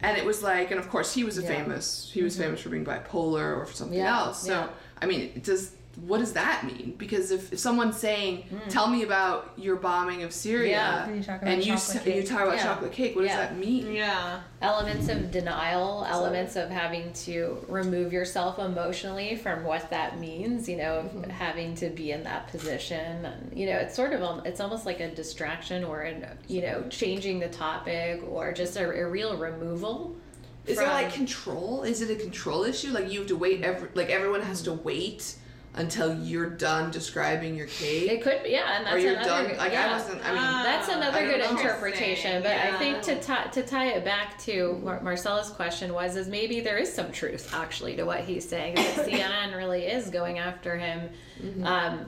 And 0.00 0.16
it 0.16 0.24
was 0.24 0.42
like, 0.42 0.70
and 0.70 0.78
of 0.78 0.88
course 0.88 1.12
he 1.12 1.24
was 1.24 1.38
a 1.38 1.42
famous, 1.42 2.10
he 2.12 2.22
was 2.22 2.34
mm-hmm. 2.34 2.44
famous 2.44 2.60
for 2.60 2.68
being 2.68 2.84
bipolar 2.84 3.56
or 3.56 3.66
for 3.66 3.74
something 3.74 3.98
Yeah, 3.98 4.18
else. 4.18 4.42
So 4.42 4.52
yeah. 4.52 4.68
I 5.00 5.06
mean, 5.06 5.40
does 5.42 5.72
what 6.06 6.18
does 6.18 6.34
that 6.34 6.64
mean? 6.64 6.94
Because 6.96 7.32
if, 7.32 7.52
if 7.52 7.58
someone's 7.58 7.96
saying, 7.96 8.42
hmm. 8.42 8.68
"Tell 8.68 8.88
me 8.88 9.02
about 9.02 9.52
your 9.56 9.76
bombing 9.76 10.22
of 10.22 10.32
Syria," 10.32 10.70
Yeah. 10.70 11.06
And 11.06 11.16
you 11.16 11.22
talk 11.22 11.42
about 11.42 11.52
and 11.52 11.66
you 11.66 11.72
chocolate 11.74 11.96
s- 11.96 12.06
you 12.06 12.12
cake. 12.12 12.28
talk 12.28 12.40
about 12.42 12.56
Yeah. 12.56 12.62
chocolate 12.62 12.92
cake, 12.92 13.16
what 13.16 13.24
Yeah. 13.24 13.36
does 13.36 13.48
that 13.48 13.58
mean? 13.58 13.92
Yeah. 13.92 14.40
elements 14.60 15.08
of 15.08 15.30
denial, 15.30 16.04
elements 16.08 16.56
of 16.56 16.68
having 16.68 17.12
to 17.12 17.64
remove 17.68 18.12
yourself 18.12 18.58
emotionally 18.58 19.36
from 19.36 19.62
what 19.62 19.88
that 19.90 20.18
means, 20.18 20.68
you 20.68 20.76
know, 20.76 20.98
of 20.98 21.04
mm-hmm. 21.06 21.30
having 21.30 21.76
to 21.76 21.88
be 21.90 22.10
in 22.10 22.24
that 22.24 22.48
position. 22.48 23.28
You 23.54 23.66
know, 23.66 23.76
it's 23.76 23.94
sort 23.94 24.12
of, 24.12 24.20
al- 24.20 24.42
it's 24.44 24.60
almost 24.60 24.84
like 24.84 24.98
a 24.98 25.14
distraction 25.14 25.84
or, 25.84 26.00
an, 26.00 26.26
you 26.48 26.62
know, 26.62 26.84
changing 26.90 27.38
the 27.38 27.46
topic 27.46 28.20
or 28.28 28.52
just 28.52 28.76
a, 28.76 28.90
a 28.90 29.08
real 29.08 29.36
removal. 29.36 30.16
Is 30.66 30.76
there 30.78 30.88
like 30.88 31.12
control? 31.12 31.84
Is 31.84 32.02
it 32.02 32.10
a 32.10 32.20
control 32.20 32.64
issue? 32.64 32.90
Like 32.90 33.12
you 33.12 33.20
have 33.20 33.28
to 33.28 33.36
wait 33.36 33.62
every 33.62 33.88
like 33.94 34.10
everyone 34.10 34.42
has 34.42 34.62
to 34.62 34.72
hmm. 34.72 34.82
wait 34.82 35.36
until 35.78 36.14
you're 36.14 36.50
done 36.50 36.90
describing 36.90 37.54
your 37.56 37.66
cake? 37.68 38.10
It 38.10 38.22
could 38.22 38.42
be, 38.42 38.50
yeah, 38.50 38.76
and 38.76 38.86
that's 38.86 38.96
or 38.96 38.98
you're 38.98 39.14
another. 39.14 39.48
done 39.48 39.56
like 39.56 39.72
yeah. 39.72 39.86
I 39.86 39.92
wasn't 39.92 40.24
I 40.24 40.28
mean 40.30 40.38
Ah. 40.40 40.62
That's 40.64 40.88
another 40.88 41.24
good 41.26 41.40
know. 41.40 41.50
interpretation, 41.50 42.42
but 42.42 42.52
I 42.52 42.76
think 42.78 43.02
to 43.02 43.20
tie 43.20 43.44
to 43.44 43.62
tie 43.62 43.88
it 43.88 44.04
back 44.04 44.38
to 44.40 44.74
what 44.82 45.02
Marcella's 45.02 45.50
question 45.50 45.94
was, 45.94 46.16
is 46.16 46.28
maybe 46.28 46.60
there 46.60 46.78
is 46.78 46.92
some 46.92 47.10
truth 47.12 47.54
actually 47.54 47.96
to 47.96 48.04
what 48.04 48.20
he's 48.20 48.46
saying. 48.48 48.74
That 48.74 48.94
CNN 49.06 49.56
really 49.56 49.84
is 49.86 50.10
going 50.10 50.38
after 50.38 50.76
him. 50.76 51.10
Um, 51.64 52.06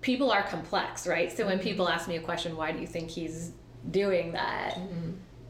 people 0.00 0.30
are 0.30 0.42
complex, 0.42 1.06
right? 1.06 1.34
So 1.34 1.46
when 1.46 1.58
people 1.58 1.88
ask 1.88 2.08
me 2.08 2.16
a 2.16 2.20
question, 2.20 2.56
why 2.56 2.72
do 2.72 2.78
you 2.78 2.86
think 2.86 3.10
he's 3.10 3.52
doing 3.90 4.32
that? 4.32 4.78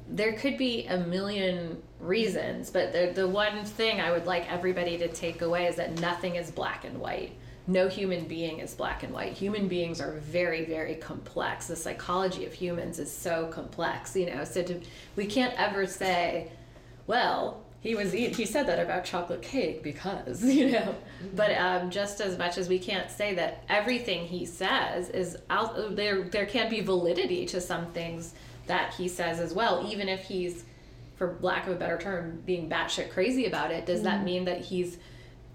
There 0.08 0.34
could 0.34 0.58
be 0.58 0.86
a 0.86 0.98
million 0.98 1.82
reasons, 1.98 2.70
but 2.70 2.92
the 2.92 3.12
the 3.14 3.26
one 3.26 3.64
thing 3.64 4.00
I 4.00 4.10
would 4.12 4.26
like 4.26 4.50
everybody 4.52 4.98
to 4.98 5.08
take 5.08 5.40
away 5.42 5.66
is 5.66 5.76
that 5.76 5.98
nothing 6.00 6.36
is 6.36 6.50
black 6.50 6.84
and 6.84 6.98
white. 7.00 7.32
No 7.66 7.88
human 7.88 8.26
being 8.26 8.58
is 8.58 8.74
black 8.74 9.02
and 9.02 9.12
white. 9.12 9.32
Human 9.32 9.68
beings 9.68 10.00
are 10.00 10.12
very, 10.12 10.64
very 10.66 10.96
complex. 10.96 11.66
The 11.66 11.76
psychology 11.76 12.44
of 12.44 12.52
humans 12.52 12.98
is 12.98 13.10
so 13.10 13.46
complex, 13.46 14.14
you 14.14 14.26
know. 14.26 14.44
So 14.44 14.62
to, 14.62 14.80
we 15.16 15.24
can't 15.26 15.58
ever 15.58 15.86
say, 15.86 16.50
well, 17.06 17.64
he 17.84 17.94
was 17.94 18.12
he 18.12 18.46
said 18.46 18.66
that 18.66 18.80
about 18.80 19.04
chocolate 19.04 19.42
cake 19.42 19.82
because 19.82 20.42
you 20.58 20.72
know 20.72 20.94
but 21.36 21.52
um, 21.52 21.90
just 21.90 22.20
as 22.20 22.36
much 22.38 22.56
as 22.56 22.66
we 22.66 22.78
can't 22.78 23.10
say 23.10 23.34
that 23.34 23.62
everything 23.68 24.26
he 24.26 24.46
says 24.46 25.10
is 25.10 25.36
out 25.50 25.94
there 25.94 26.22
there 26.22 26.46
can 26.46 26.70
be 26.70 26.80
validity 26.80 27.44
to 27.44 27.60
some 27.60 27.92
things 27.92 28.34
that 28.66 28.94
he 28.94 29.06
says 29.06 29.38
as 29.38 29.52
well 29.52 29.86
even 29.86 30.08
if 30.08 30.24
he's 30.24 30.64
for 31.16 31.36
lack 31.42 31.66
of 31.66 31.74
a 31.74 31.76
better 31.76 31.98
term 31.98 32.42
being 32.46 32.70
batshit 32.70 33.10
crazy 33.10 33.44
about 33.44 33.70
it 33.70 33.84
does 33.84 34.02
that 34.02 34.24
mean 34.24 34.46
that 34.46 34.62
he's 34.62 34.96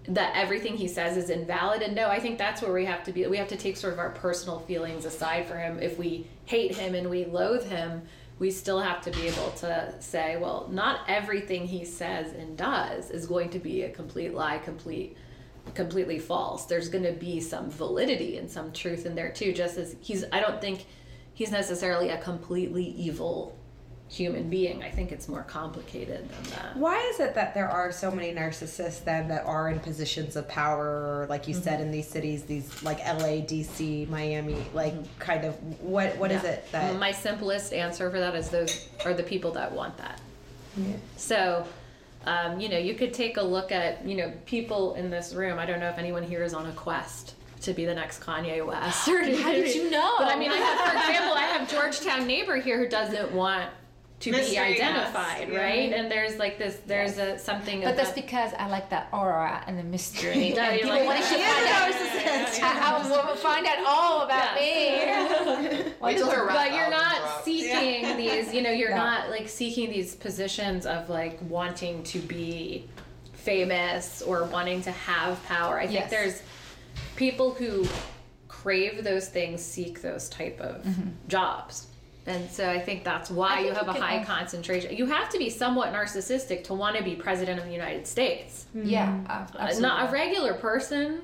that 0.07 0.35
everything 0.35 0.77
he 0.77 0.87
says 0.87 1.17
is 1.17 1.29
invalid. 1.29 1.81
And 1.81 1.95
no 1.95 2.07
i 2.09 2.19
think 2.19 2.37
that's 2.37 2.61
where 2.61 2.73
we 2.73 2.85
have 2.85 3.03
to 3.03 3.11
be 3.11 3.25
we 3.27 3.37
have 3.37 3.49
to 3.49 3.57
take 3.57 3.77
sort 3.77 3.93
of 3.93 3.99
our 3.99 4.11
personal 4.11 4.59
feelings 4.59 5.05
aside 5.05 5.45
for 5.45 5.57
him. 5.57 5.79
If 5.79 5.97
we 5.97 6.27
hate 6.45 6.75
him 6.75 6.95
and 6.95 7.09
we 7.09 7.25
loathe 7.25 7.65
him 7.65 8.03
we 8.39 8.51
still 8.51 8.79
have 8.79 9.01
to 9.01 9.11
be 9.11 9.27
able 9.27 9.51
to 9.51 9.93
say 9.99 10.37
well 10.37 10.67
not 10.71 11.01
everything 11.07 11.67
he 11.67 11.85
says 11.85 12.31
and 12.33 12.57
does 12.57 13.11
is 13.11 13.25
going 13.27 13.49
to 13.49 13.59
be 13.59 13.83
a 13.83 13.89
complete 13.89 14.33
lie 14.33 14.57
complete 14.59 15.17
completely 15.75 16.17
false. 16.17 16.65
There's 16.65 16.89
going 16.89 17.03
to 17.03 17.11
be 17.11 17.39
some 17.39 17.69
validity 17.69 18.37
and 18.37 18.49
some 18.49 18.71
truth 18.71 19.05
in 19.05 19.15
there 19.15 19.31
too 19.31 19.53
just 19.53 19.77
as 19.77 19.95
he's 19.99 20.23
i 20.31 20.39
don't 20.39 20.61
think 20.61 20.85
he's 21.33 21.51
necessarily 21.51 22.09
a 22.09 22.17
completely 22.17 22.85
evil 22.85 23.58
human 24.09 24.49
being 24.49 24.81
i 24.81 24.89
think 24.89 25.11
it's 25.11 25.27
more 25.27 25.43
complicated 25.43 26.27
than 26.29 26.43
that 26.51 26.75
Why 26.75 26.97
is 27.13 27.19
it 27.19 27.35
that 27.35 27.53
there 27.53 27.69
are 27.69 27.91
so 27.91 28.09
many 28.09 28.33
narcissists 28.33 29.03
then 29.03 29.27
that 29.27 29.45
are 29.45 29.69
in 29.69 29.79
positions 29.79 30.35
of 30.35 30.47
power, 30.47 31.27
like 31.29 31.47
you 31.47 31.53
said, 31.53 31.79
in 31.79 31.91
these 31.91 32.07
cities, 32.07 32.41
these 32.43 32.81
like 32.81 32.97
LA, 32.99 33.45
DC, 33.45 34.09
Miami, 34.09 34.57
like 34.73 34.95
kind 35.19 35.45
of 35.45 35.53
what 35.81 36.17
what 36.17 36.31
is 36.31 36.41
Yeah. 36.43 36.49
it 36.51 36.71
that 36.71 36.99
my 36.99 37.11
simplest 37.11 37.71
answer 37.71 38.09
for 38.09 38.19
that 38.19 38.33
is 38.35 38.49
those 38.49 38.89
are 39.05 39.13
the 39.13 39.21
people 39.23 39.51
that 39.51 39.71
want 39.71 39.95
that 39.97 40.19
Yeah. 40.75 40.95
so 41.15 41.67
um, 42.25 42.59
you 42.59 42.67
know 42.67 42.79
you 42.79 42.95
could 42.95 43.13
take 43.13 43.37
a 43.37 43.43
look 43.43 43.71
at 43.71 44.03
you 44.05 44.17
know 44.17 44.33
people 44.47 44.95
in 44.95 45.09
this 45.11 45.33
room 45.35 45.59
i 45.59 45.65
don't 45.67 45.79
know 45.79 45.89
if 45.89 45.97
anyone 45.99 46.23
here 46.23 46.41
is 46.43 46.53
on 46.55 46.65
a 46.65 46.71
quest 46.73 47.35
to 47.61 47.73
be 47.73 47.83
the 47.85 47.93
next 47.93 48.21
Kanye 48.21 48.65
West. 48.65 49.05
Or 49.09 49.19
How 49.43 49.51
did 49.51 49.75
you 49.75 49.89
know? 49.91 50.15
But 50.17 50.29
I 50.29 50.37
mean, 50.39 50.49
I 50.49 50.55
have, 50.55 50.79
for 50.79 50.97
example, 50.97 51.33
I 51.33 51.41
have 51.41 51.69
Georgetown 51.69 52.25
neighbor 52.25 52.55
here 52.55 52.77
who 52.79 52.87
doesn't 52.87 53.33
want 53.33 53.69
to 54.19 54.31
be 54.31 54.37
Mystery 54.37 54.57
identified, 54.57 55.39
guest, 55.39 55.51
yeah. 55.51 55.61
right? 55.61 55.93
And 55.93 56.11
there's 56.11 56.37
like 56.37 56.57
this, 56.57 56.79
there's 56.85 57.17
a 57.17 57.39
something. 57.39 57.81
But 57.81 57.95
that's 57.95 58.11
because 58.11 58.51
I 58.59 58.67
like 58.67 58.89
that 58.89 59.07
aura 59.13 59.63
and 59.65 59.77
the 59.79 59.83
mystery. 59.83 60.53
Yeah, 60.59 60.71
and 60.71 60.75
you 60.75 60.83
people 60.83 60.97
like 60.97 61.05
want 61.05 61.19
that. 61.19 62.51
to 62.53 62.61
find 62.61 62.63
out. 62.63 62.79
I, 62.81 62.97
I 62.97 63.09
will 63.09 63.35
find 63.37 63.65
out 63.65 63.77
all 63.87 64.21
about 64.23 64.55
me. 64.55 65.93
wait 66.01 66.17
till 66.17 66.27
but 66.27 66.73
you're 66.73 66.89
not 66.89 67.17
drops. 67.17 67.45
seeking 67.45 68.17
these 68.17 68.53
you 68.53 68.61
know 68.61 68.71
you're 68.71 68.89
No. 68.95 68.97
not 68.97 69.29
like 69.29 69.47
seeking 69.47 69.89
these 69.89 70.15
positions 70.15 70.85
of 70.85 71.09
like 71.09 71.39
wanting 71.47 72.03
to 72.03 72.19
be 72.19 72.87
famous 73.33 74.21
or 74.21 74.45
wanting 74.45 74.81
to 74.81 74.91
have 74.91 75.43
power 75.45 75.79
i 75.79 75.87
think 75.87 75.99
Yes. 75.99 76.09
there's 76.09 76.41
people 77.15 77.53
who 77.53 77.85
crave 78.47 79.03
those 79.03 79.29
things 79.29 79.63
seek 79.63 80.01
those 80.01 80.29
type 80.29 80.59
of 80.59 80.83
mm-hmm. 80.83 81.09
jobs 81.27 81.87
and 82.29 82.49
so 82.49 82.69
i 82.69 82.79
think 82.79 83.03
that's 83.03 83.29
why 83.29 83.57
Mm-hmm. 83.57 83.65
You 83.65 83.73
have 83.73 83.85
you 83.85 83.89
a 83.91 83.93
can 83.93 84.01
high 84.01 84.17
also- 84.19 84.31
concentration 84.33 84.95
you 84.95 85.05
have 85.07 85.29
to 85.29 85.37
be 85.37 85.49
somewhat 85.49 85.91
narcissistic 85.93 86.63
to 86.65 86.73
want 86.73 86.95
to 86.97 87.03
be 87.03 87.15
president 87.15 87.59
of 87.59 87.65
the 87.65 87.71
united 87.83 88.05
states 88.15 88.65
Yeah, 88.73 89.03
uh, 89.27 89.31
Uh, 89.33 89.45
absolutely. 89.63 89.81
not 89.81 90.09
a 90.09 90.11
regular 90.21 90.53
person 90.53 91.21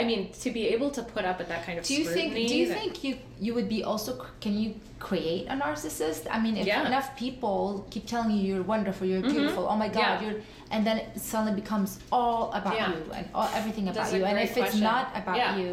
i 0.00 0.02
mean 0.10 0.22
to 0.44 0.50
be 0.58 0.64
able 0.68 0.90
to 0.98 1.02
put 1.02 1.24
up 1.30 1.36
with 1.40 1.48
that 1.48 1.62
kind 1.66 1.78
of 1.78 1.84
Do 1.84 1.94
you 1.94 2.04
think? 2.16 2.28
Do 2.34 2.40
you 2.40 2.66
that- 2.68 2.78
think 2.80 3.04
you 3.04 3.12
you 3.44 3.52
would 3.56 3.68
be 3.76 3.80
also? 3.90 4.10
Can 4.44 4.54
you 4.62 4.68
create 5.08 5.42
a 5.54 5.56
narcissist? 5.64 6.22
I 6.30 6.38
mean, 6.44 6.54
if 6.62 6.66
Yeah. 6.66 6.86
enough 6.90 7.08
people 7.24 7.60
keep 7.92 8.04
telling 8.12 8.30
you 8.36 8.40
you're 8.48 8.62
wonderful, 8.74 9.04
you're 9.10 9.26
beautiful, 9.34 9.62
oh 9.72 9.76
my 9.84 9.88
god, 9.88 10.00
Yeah. 10.16 10.22
you're, 10.24 10.40
and 10.74 10.80
then 10.86 10.96
it 11.02 11.08
suddenly 11.30 11.54
becomes 11.62 11.90
all 12.16 12.40
about 12.60 12.74
Yeah. 12.78 12.90
you 12.92 12.98
and 13.16 13.24
all, 13.34 13.48
everything 13.60 13.84
about 13.88 13.96
That's 14.00 14.12
you. 14.14 14.24
And 14.28 14.36
great 14.36 14.50
if 14.50 14.56
it's 14.62 14.76
not 14.90 15.04
about 15.20 15.36
Yeah. 15.40 15.48
Mm-hmm. 15.52 15.60
you, 15.62 15.72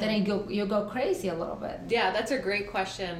then 0.00 0.10
you 0.16 0.22
go 0.32 0.36
you 0.56 0.62
go 0.76 0.80
crazy 0.94 1.28
a 1.34 1.36
little 1.42 1.60
bit. 1.66 1.76
Yeah, 1.96 2.06
that's 2.16 2.32
a 2.38 2.40
great 2.48 2.66
question. 2.76 3.12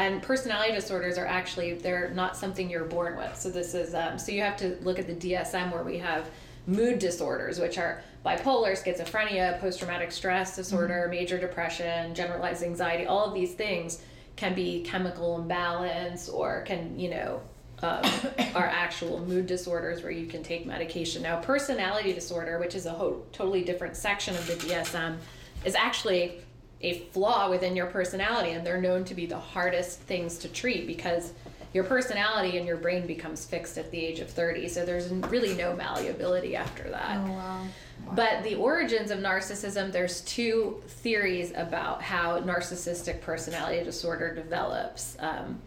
And 0.00 0.22
personality 0.22 0.72
disorders 0.72 1.18
are 1.18 1.26
actually 1.26 1.74
they're 1.74 2.08
not 2.14 2.34
something 2.34 2.70
you're 2.70 2.84
born 2.84 3.18
with. 3.18 3.36
So 3.36 3.50
this 3.50 3.74
is 3.74 3.94
um, 3.94 4.18
so 4.18 4.32
you 4.32 4.40
have 4.40 4.56
to 4.56 4.78
look 4.80 4.98
at 4.98 5.06
the 5.06 5.14
DSM 5.14 5.70
where 5.70 5.82
we 5.82 5.98
have 5.98 6.30
mood 6.66 6.98
disorders, 6.98 7.58
which 7.58 7.76
are 7.76 8.02
bipolar, 8.24 8.72
schizophrenia, 8.72 9.60
post 9.60 9.78
traumatic 9.78 10.10
stress 10.10 10.56
disorder, 10.56 11.06
major 11.10 11.38
depression, 11.38 12.14
generalized 12.14 12.62
anxiety, 12.62 13.04
all 13.04 13.26
of 13.26 13.34
these 13.34 13.52
things 13.52 14.00
can 14.36 14.54
be 14.54 14.82
chemical 14.84 15.38
imbalance 15.38 16.30
or 16.30 16.62
can, 16.62 16.98
you 16.98 17.10
know, 17.10 17.42
um, 17.82 18.02
are 18.54 18.66
actual 18.66 19.20
mood 19.26 19.46
disorders 19.46 20.02
where 20.02 20.12
you 20.12 20.26
can 20.26 20.42
take 20.42 20.64
medication. 20.64 21.22
Now, 21.22 21.42
personality 21.42 22.14
disorder, 22.14 22.58
which 22.58 22.74
is 22.74 22.86
a 22.86 22.92
ho- 22.92 23.22
totally 23.32 23.64
different 23.64 23.96
section 23.96 24.34
of 24.34 24.46
the 24.46 24.54
DSM, 24.54 25.18
is 25.66 25.74
actually 25.74 26.40
a 26.82 27.00
flaw 27.12 27.50
within 27.50 27.76
your 27.76 27.86
personality, 27.86 28.52
and 28.52 28.66
they're 28.66 28.80
known 28.80 29.04
to 29.04 29.14
be 29.14 29.26
the 29.26 29.38
hardest 29.38 30.00
things 30.00 30.38
to 30.38 30.48
treat 30.48 30.86
because 30.86 31.32
your 31.72 31.84
personality 31.84 32.58
and 32.58 32.66
your 32.66 32.76
brain 32.76 33.06
becomes 33.06 33.44
fixed 33.44 33.78
at 33.78 33.90
the 33.90 34.04
age 34.04 34.20
of 34.20 34.28
30. 34.28 34.68
So 34.68 34.84
there's 34.84 35.08
really 35.08 35.54
no 35.54 35.74
malleability 35.76 36.56
after 36.56 36.88
that. 36.90 37.18
Oh 37.18 37.32
wow. 37.32 37.66
But 38.12 38.42
the 38.42 38.56
origins 38.56 39.10
of 39.10 39.18
narcissism, 39.18 39.92
there's 39.92 40.22
two 40.22 40.82
theories 40.86 41.52
about 41.54 42.02
how 42.02 42.40
narcissistic 42.40 43.20
personality 43.20 43.84
disorder 43.84 44.34
develops. 44.34 45.16
Um, 45.20 45.60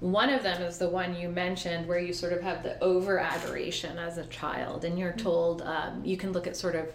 one 0.00 0.30
of 0.30 0.44
them 0.44 0.62
is 0.62 0.78
the 0.78 0.88
one 0.88 1.16
you 1.16 1.28
mentioned, 1.28 1.88
where 1.88 1.98
you 1.98 2.12
sort 2.12 2.32
of 2.32 2.40
have 2.42 2.62
the 2.62 2.80
over 2.80 3.18
adoration 3.18 3.98
as 3.98 4.16
a 4.16 4.26
child, 4.26 4.84
and 4.84 4.96
you're 4.96 5.14
told 5.14 5.62
um, 5.62 6.04
you 6.04 6.16
can 6.16 6.32
look 6.32 6.46
at 6.46 6.56
sort 6.56 6.76
of 6.76 6.92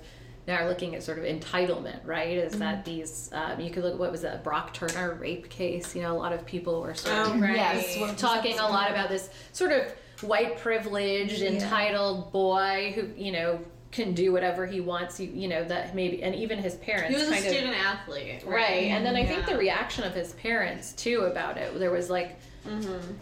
now 0.47 0.57
are 0.57 0.67
looking 0.67 0.93
at 0.95 1.03
sort 1.03 1.17
of 1.19 1.23
entitlement, 1.23 1.99
right? 2.05 2.37
Is 2.37 2.57
that 2.59 2.83
these 2.85 3.29
um, 3.33 3.59
you 3.59 3.71
could 3.71 3.83
look 3.83 3.97
what 3.97 4.11
was 4.11 4.21
that 4.21 4.43
Brock 4.43 4.73
Turner 4.73 5.13
rape 5.15 5.49
case? 5.49 5.95
You 5.95 6.01
know, 6.01 6.13
a 6.13 6.17
lot 6.19 6.33
of 6.33 6.45
people 6.45 6.81
were 6.81 6.93
sort 6.93 7.15
of 7.15 7.35
Oh, 7.35 7.39
right. 7.39 7.55
Yes, 7.55 7.97
what- 7.99 8.17
talking 8.17 8.59
a 8.59 8.63
lot 8.67 8.91
about 8.91 9.09
this 9.09 9.29
sort 9.51 9.71
of 9.71 9.93
white 10.21 10.57
privileged 10.57 11.41
entitled 11.41 12.31
boy 12.31 12.91
who 12.95 13.09
you 13.21 13.31
know 13.31 13.59
can 13.91 14.13
do 14.13 14.31
whatever 14.31 14.65
he 14.65 14.79
wants 14.79 15.19
you 15.19 15.29
you 15.33 15.47
know 15.47 15.63
that 15.65 15.93
maybe 15.93 16.23
and 16.23 16.33
even 16.33 16.57
his 16.59 16.75
parents 16.75 17.09
He 17.09 17.15
was 17.15 17.27
a 17.27 17.31
kind 17.31 17.45
of 17.45 17.51
student 17.51 17.75
athlete, 17.77 18.43
right 18.45 18.85
and 18.85 19.05
then 19.05 19.15
i 19.15 19.25
think 19.25 19.45
the 19.45 19.57
reaction 19.57 20.03
of 20.03 20.15
his 20.15 20.33
parents 20.33 20.93
too 20.93 21.21
about 21.31 21.57
it 21.57 21.77
there 21.77 21.91
was 21.91 22.09
like 22.09 22.39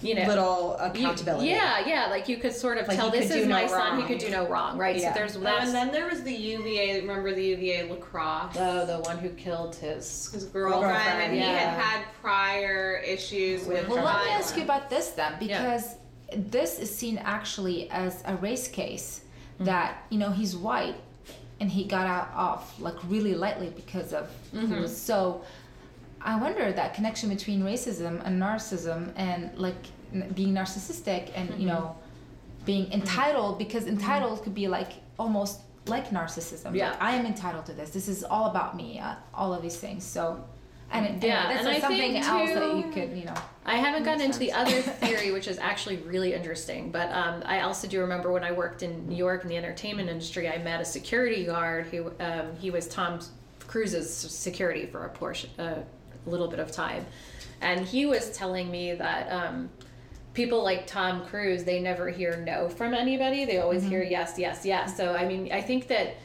you 0.01 0.13
know 0.15 0.27
Little 0.27 0.77
you- 0.79 0.85
accountability. 1.07 1.47
yeah 1.47 1.85
yeah 1.87 2.07
like 2.07 2.29
you 2.29 2.37
could 2.37 2.53
sort 2.53 2.77
of 2.77 2.87
Like, 2.87 2.95
tell 2.97 3.09
this 3.09 3.27
could 3.27 3.37
is 3.37 3.43
do 3.43 3.49
no 3.49 3.55
my 3.55 3.67
son 3.67 3.99
he 3.99 4.05
could 4.05 4.19
do 4.19 4.29
no 4.29 4.47
wrong 4.47 4.77
right 4.77 4.95
Yeah. 4.97 5.13
so 5.13 5.19
there's 5.19 5.35
Oh, 5.35 5.45
and 5.45 5.73
then 5.73 5.91
there 5.91 6.07
was 6.07 6.21
the 6.23 6.33
UVA. 6.33 7.01
Remember 7.01 7.33
the 7.33 7.43
UVA 7.43 7.89
lacrosse? 7.89 8.55
oh, 8.59 8.85
the 8.85 8.99
one 8.99 9.17
who 9.17 9.29
killed 9.29 9.75
his 9.75 10.29
his 10.31 10.45
girlfriend, 10.45 10.83
Girlfriend, 10.93 11.21
and 11.23 11.33
he 11.33 11.39
had 11.39 11.69
had 11.79 12.05
prior 12.21 12.97
issues 13.05 13.65
with. 13.65 13.87
Well, 13.87 14.03
let 14.03 14.25
me 14.25 14.31
ask 14.31 14.55
you 14.55 14.63
about 14.63 14.89
this 14.89 15.09
then, 15.09 15.33
Yeah. 15.41 15.61
because 15.63 15.95
this 16.35 16.77
is 16.79 16.95
seen 16.95 17.17
actually 17.17 17.89
as 17.89 18.21
a 18.25 18.35
race 18.35 18.67
case 18.67 19.21
Mm-hmm. 19.55 19.65
that 19.65 20.05
you 20.09 20.17
know 20.17 20.31
he's 20.31 20.55
white 20.55 20.95
and 21.59 21.69
he 21.69 21.83
got 21.83 22.07
out 22.07 22.29
off 22.35 22.79
like 22.79 22.95
really 23.07 23.35
lightly 23.35 23.69
because 23.69 24.13
of 24.13 24.29
Mm-hmm. 24.53 24.73
he 24.75 24.79
was 24.81 24.95
so. 24.95 25.41
I 26.24 26.36
wonder 26.39 26.72
that 26.72 26.93
connection 26.93 27.30
between 27.30 27.61
racism 27.61 28.22
and 28.26 28.41
narcissism 28.41 29.11
and 29.15 29.57
like 29.57 29.76
n- 30.13 30.32
being 30.36 30.53
narcissistic 30.53 31.32
and 31.36 31.49
Mm-hmm. 31.49 31.61
you 31.61 31.67
know 31.67 31.95
being 32.65 32.91
entitled 32.91 33.57
because 33.57 33.88
entitled 33.88 34.43
could 34.43 34.53
be 34.53 34.67
like 34.67 34.91
almost 35.17 35.61
like 35.88 36.09
narcissism. 36.09 36.76
Yeah. 36.76 36.91
Like, 36.91 37.01
I 37.01 37.11
am 37.15 37.26
entitled 37.26 37.65
to 37.67 37.74
this. 37.74 37.89
This 37.89 38.07
is 38.07 38.24
all 38.24 38.45
about 38.51 38.76
me. 38.76 38.99
Uh, 38.99 39.15
all 39.34 39.53
of 39.53 39.61
these 39.61 39.78
things. 39.78 40.03
So. 40.03 40.43
And 40.93 41.05
it, 41.05 41.24
Yeah, 41.26 41.47
that's 41.47 41.59
and 41.61 41.69
I 41.69 41.80
something 41.80 41.97
think, 42.13 42.26
else 42.28 42.49
that 42.49 42.76
you 42.76 42.91
could, 42.93 43.17
you 43.17 43.24
know. 43.24 43.34
I 43.65 43.78
haven't 43.78 44.03
gotten 44.03 44.22
into 44.22 44.38
the 44.39 44.51
other 44.51 44.82
theory, 44.82 45.32
which 45.38 45.47
is 45.47 45.57
actually 45.57 45.97
really 45.97 46.34
interesting. 46.34 46.91
But 46.91 47.09
um, 47.13 47.41
I 47.45 47.61
also 47.61 47.88
do 47.88 48.01
remember 48.01 48.32
when 48.32 48.43
I 48.43 48.51
worked 48.51 48.84
in 48.84 49.07
New 49.07 49.15
York 49.15 49.43
in 49.43 49.49
the 49.49 49.55
entertainment 49.57 50.09
industry, 50.09 50.49
I 50.49 50.57
met 50.57 50.82
a 50.82 50.86
security 50.86 51.45
guard 51.45 51.86
who 51.88 52.11
um, 52.19 52.55
he 52.59 52.69
was 52.72 52.88
Tom 52.89 53.19
Cruise's 53.67 54.13
security 54.13 54.86
for 54.86 55.05
a 55.05 55.09
portion, 55.09 55.49
a 55.57 55.78
little 56.26 56.47
bit 56.47 56.59
of 56.59 56.72
time, 56.72 57.05
and 57.61 57.86
he 57.86 58.05
was 58.05 58.32
telling 58.32 58.69
me 58.69 58.93
that. 58.93 59.32
Um, 59.32 59.69
People 60.34 60.63
like 60.63 60.88
Tom 60.88 61.26
Cruise, 61.26 61.65
they 61.65 61.82
never 61.82 62.09
hear 62.09 62.38
no 62.38 62.69
from 62.69 62.93
anybody. 62.93 63.43
They 63.43 63.57
always 63.57 63.84
hear 63.84 64.01
yes, 64.01 64.36
yes, 64.38 64.65
yes. 64.65 64.95
So, 64.95 65.13
I 65.13 65.28
mean, 65.28 65.51
I 65.51 65.59
think 65.59 65.88
that 65.88 66.15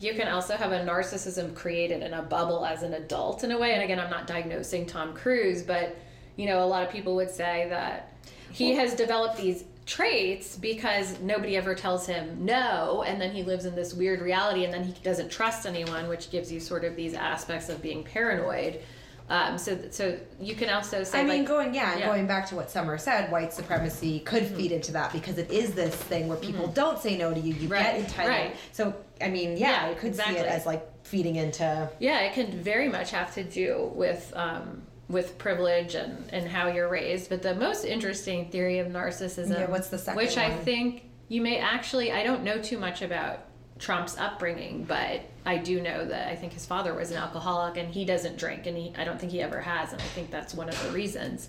you 0.00 0.12
can 0.12 0.28
also 0.28 0.54
have 0.54 0.72
a 0.72 0.80
narcissism 0.80 1.54
created 1.54 2.02
in 2.02 2.12
a 2.12 2.20
bubble 2.20 2.66
as 2.66 2.82
an 2.82 2.92
adult 2.92 3.42
in 3.42 3.52
a 3.52 3.58
way. 3.58 3.72
And 3.72 3.82
again, 3.82 3.98
I'm 3.98 4.10
not 4.10 4.26
diagnosing 4.26 4.84
Tom 4.84 5.14
Cruise, 5.14 5.62
but 5.62 5.96
you 6.36 6.46
know, 6.46 6.62
a 6.62 6.66
lot 6.66 6.82
of 6.82 6.90
people 6.90 7.14
would 7.16 7.30
say 7.30 7.66
that 7.70 8.12
he 8.52 8.72
has 8.72 8.94
developed 8.94 9.38
these 9.38 9.64
traits 9.86 10.56
because 10.56 11.18
nobody 11.20 11.56
ever 11.56 11.74
tells 11.74 12.06
him 12.06 12.44
no, 12.44 13.02
and 13.06 13.20
then 13.20 13.32
he 13.32 13.42
lives 13.42 13.64
in 13.64 13.74
this 13.74 13.94
weird 13.94 14.20
reality, 14.20 14.64
and 14.64 14.74
then 14.74 14.84
he 14.84 14.92
doesn't 15.02 15.30
trust 15.30 15.66
anyone, 15.66 16.08
which 16.08 16.30
gives 16.30 16.52
you 16.52 16.60
sort 16.60 16.84
of 16.84 16.96
these 16.96 17.14
aspects 17.14 17.68
of 17.68 17.80
being 17.80 18.02
paranoid. 18.04 18.80
Um, 19.28 19.56
so, 19.56 19.78
so 19.90 20.18
you 20.38 20.54
can 20.54 20.68
also 20.68 21.02
say, 21.02 21.20
I 21.20 21.24
mean, 21.24 21.38
like, 21.38 21.48
going 21.48 21.74
yeah, 21.74 21.92
yeah. 21.94 22.00
Mm-hmm. 22.00 22.08
going 22.08 22.26
back 22.26 22.46
to 22.50 22.56
what 22.56 22.70
Summer 22.70 22.98
said, 22.98 23.32
white 23.32 23.52
supremacy 23.54 24.20
could 24.20 24.46
feed 24.46 24.70
into 24.70 24.92
that 24.92 25.12
because 25.12 25.38
it 25.38 25.50
is 25.50 25.72
this 25.74 25.94
thing 25.94 26.28
where 26.28 26.36
people 26.36 26.66
don't 26.68 26.98
say 26.98 27.16
no 27.16 27.32
to 27.32 27.40
you. 27.40 27.54
You 27.54 27.68
Right, 27.68 27.82
get 27.84 28.00
entitled. 28.00 28.28
right. 28.28 28.56
So 28.72 28.94
I 29.22 29.28
mean, 29.30 29.56
yeah, 29.56 29.86
Yeah, 29.86 29.90
you 29.90 29.96
could 29.96 30.14
see 30.14 30.36
it 30.36 30.46
as 30.46 30.66
like 30.66 30.86
feeding 31.06 31.36
into. 31.36 31.90
Yeah, 32.00 32.20
it 32.20 32.34
can 32.34 32.50
very 32.62 32.88
much 32.88 33.12
have 33.12 33.32
to 33.34 33.44
do 33.44 33.90
with 33.94 34.30
um, 34.36 34.82
with 35.08 35.38
privilege 35.38 35.94
and, 35.94 36.22
and 36.30 36.46
how 36.48 36.68
you're 36.68 36.88
raised. 36.88 37.28
But 37.30 37.42
the 37.42 37.54
most 37.54 37.84
interesting 37.84 38.50
theory 38.50 38.78
of 38.78 38.88
narcissism, 38.88 39.50
Yeah, 39.58 39.70
what's 39.70 39.88
the 39.88 39.98
second 39.98 40.16
which 40.16 40.36
I 40.36 40.50
think 40.50 41.04
you 41.28 41.40
may 41.40 41.58
actually, 41.58 42.12
I 42.12 42.22
don't 42.24 42.42
know 42.42 42.58
too 42.58 42.78
much 42.78 43.00
about 43.02 43.40
Trump's 43.78 44.16
upbringing, 44.16 44.84
but 44.84 45.22
I 45.44 45.58
do 45.58 45.80
know 45.80 46.04
that 46.04 46.28
I 46.28 46.36
think 46.36 46.52
his 46.52 46.64
father 46.64 46.94
was 46.94 47.10
an 47.10 47.16
alcoholic 47.16 47.76
and 47.76 47.92
he 47.92 48.04
doesn't 48.04 48.38
drink, 48.38 48.66
and 48.66 48.76
he 48.76 48.92
I 48.96 49.04
don't 49.04 49.18
think 49.18 49.32
he 49.32 49.42
ever 49.42 49.60
has, 49.60 49.92
and 49.92 50.00
I 50.00 50.04
think 50.06 50.30
that's 50.30 50.54
one 50.54 50.68
of 50.68 50.82
the 50.84 50.90
reasons. 50.90 51.48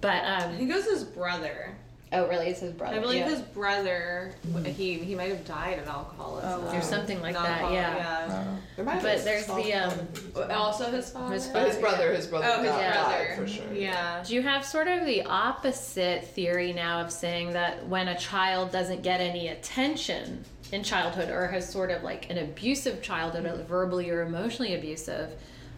But 0.00 0.24
I 0.24 0.44
um, 0.44 0.56
think 0.56 0.70
it 0.70 0.74
was 0.74 0.86
his 0.86 1.04
brother. 1.04 1.76
oh, 2.12 2.26
really? 2.28 2.48
It's 2.48 2.58
his 2.60 2.72
brother. 2.72 2.96
I 2.96 2.98
believe 2.98 3.20
yeah. 3.20 3.30
his 3.30 3.40
brother. 3.40 4.34
He 4.64 4.98
he 4.98 5.14
might 5.14 5.30
have 5.30 5.44
died 5.44 5.78
of 5.78 5.86
alcoholism. 5.86 6.76
Or 6.76 6.82
something 6.82 7.22
like 7.22 7.34
that, 7.34 7.62
alcohol- 7.62 7.72
yeah. 7.72 8.56
There 8.74 8.84
might 8.84 8.94
have 8.94 9.02
But 9.04 9.24
there's 9.24 9.46
the 9.46 9.72
um, 9.72 10.50
Also 10.50 10.90
his 10.90 11.10
father. 11.10 11.34
His 11.34 11.46
But 11.46 11.68
his 11.68 11.76
brother, 11.76 12.12
his 12.12 12.26
brother, 12.26 12.48
Oh, 12.50 12.62
his 12.62 12.70
died, 12.72 12.92
brother. 12.92 13.34
for 13.36 13.46
sure. 13.46 13.72
Yeah. 13.72 14.24
Do 14.26 14.34
you 14.34 14.42
have 14.42 14.64
sort 14.64 14.88
of 14.88 15.06
the 15.06 15.22
opposite 15.22 16.26
theory 16.26 16.72
now 16.72 17.00
of 17.00 17.12
saying 17.12 17.52
that 17.52 17.86
when 17.86 18.08
a 18.08 18.18
child 18.18 18.72
doesn't 18.72 19.02
get 19.02 19.20
any 19.20 19.46
attention 19.48 20.44
in 20.72 20.82
childhood 20.82 21.28
or 21.28 21.46
has 21.48 21.68
sort 21.68 21.90
of 21.90 22.02
like 22.02 22.30
an 22.30 22.38
abusive 22.38 23.02
childhood, 23.02 23.44
or 23.46 23.62
verbally 23.64 24.10
or 24.10 24.22
emotionally 24.22 24.74
abusive, 24.74 25.36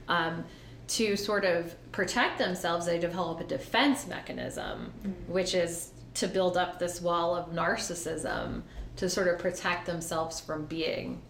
um, 0.09 0.45
to 0.87 1.17
sort 1.17 1.45
of 1.45 1.75
protect 1.93 2.39
themselves, 2.39 2.87
they 2.87 2.99
develop 2.99 3.41
a 3.41 3.45
defense 3.45 4.07
mechanism, 4.07 4.93
mm-hmm. 5.07 5.33
which 5.33 5.55
is 5.55 5.91
to 6.15 6.29
build 6.29 6.57
up 6.57 6.79
this 6.79 7.01
wall 7.01 7.35
of 7.35 7.53
narcissism 7.53 8.63
to 8.97 9.09
sort 9.09 9.27
of 9.29 9.39
protect 9.39 9.87
themselves 9.87 10.41
from 10.41 10.65
being 10.67 11.21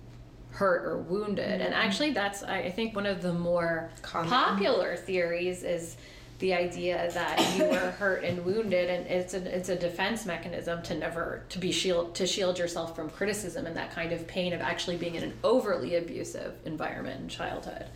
hurt 0.51 0.85
or 0.85 0.99
wounded. 0.99 1.61
And 1.61 1.73
mm-hmm. 1.73 1.87
actually, 1.87 2.11
that's, 2.13 2.43
I 2.43 2.59
I 2.59 2.71
think, 2.71 2.95
one 2.95 3.07
of 3.07 3.23
the 3.23 3.33
more 3.33 3.91
Common. 4.03 4.29
popular 4.29 4.97
theories 4.97 5.63
is 5.63 5.97
the 6.45 6.53
idea 6.53 7.11
that 7.15 7.57
you 7.57 7.65
were 7.65 7.91
hurt 7.93 8.23
and 8.23 8.45
wounded 8.45 8.91
and 8.91 9.07
it's 9.07 9.33
a, 9.33 9.57
it's 9.57 9.71
a 9.71 9.77
defense 9.77 10.27
mechanism 10.27 10.83
to 10.83 10.95
never 10.95 11.43
to 11.49 11.59
be 11.59 11.73
shield 11.73 12.15
to 12.15 12.27
shield 12.27 12.59
yourself 12.59 12.95
from 12.95 13.09
criticism 13.09 13.65
and 13.65 13.75
that 13.75 13.91
kind 13.93 14.13
of 14.13 14.27
pain 14.27 14.53
of 14.53 14.61
actually 14.61 14.99
being 14.99 15.15
in 15.15 15.23
an 15.23 15.33
overly 15.43 15.95
abusive 15.95 16.53
environment 16.67 17.19
in 17.19 17.29
childhood 17.31 17.87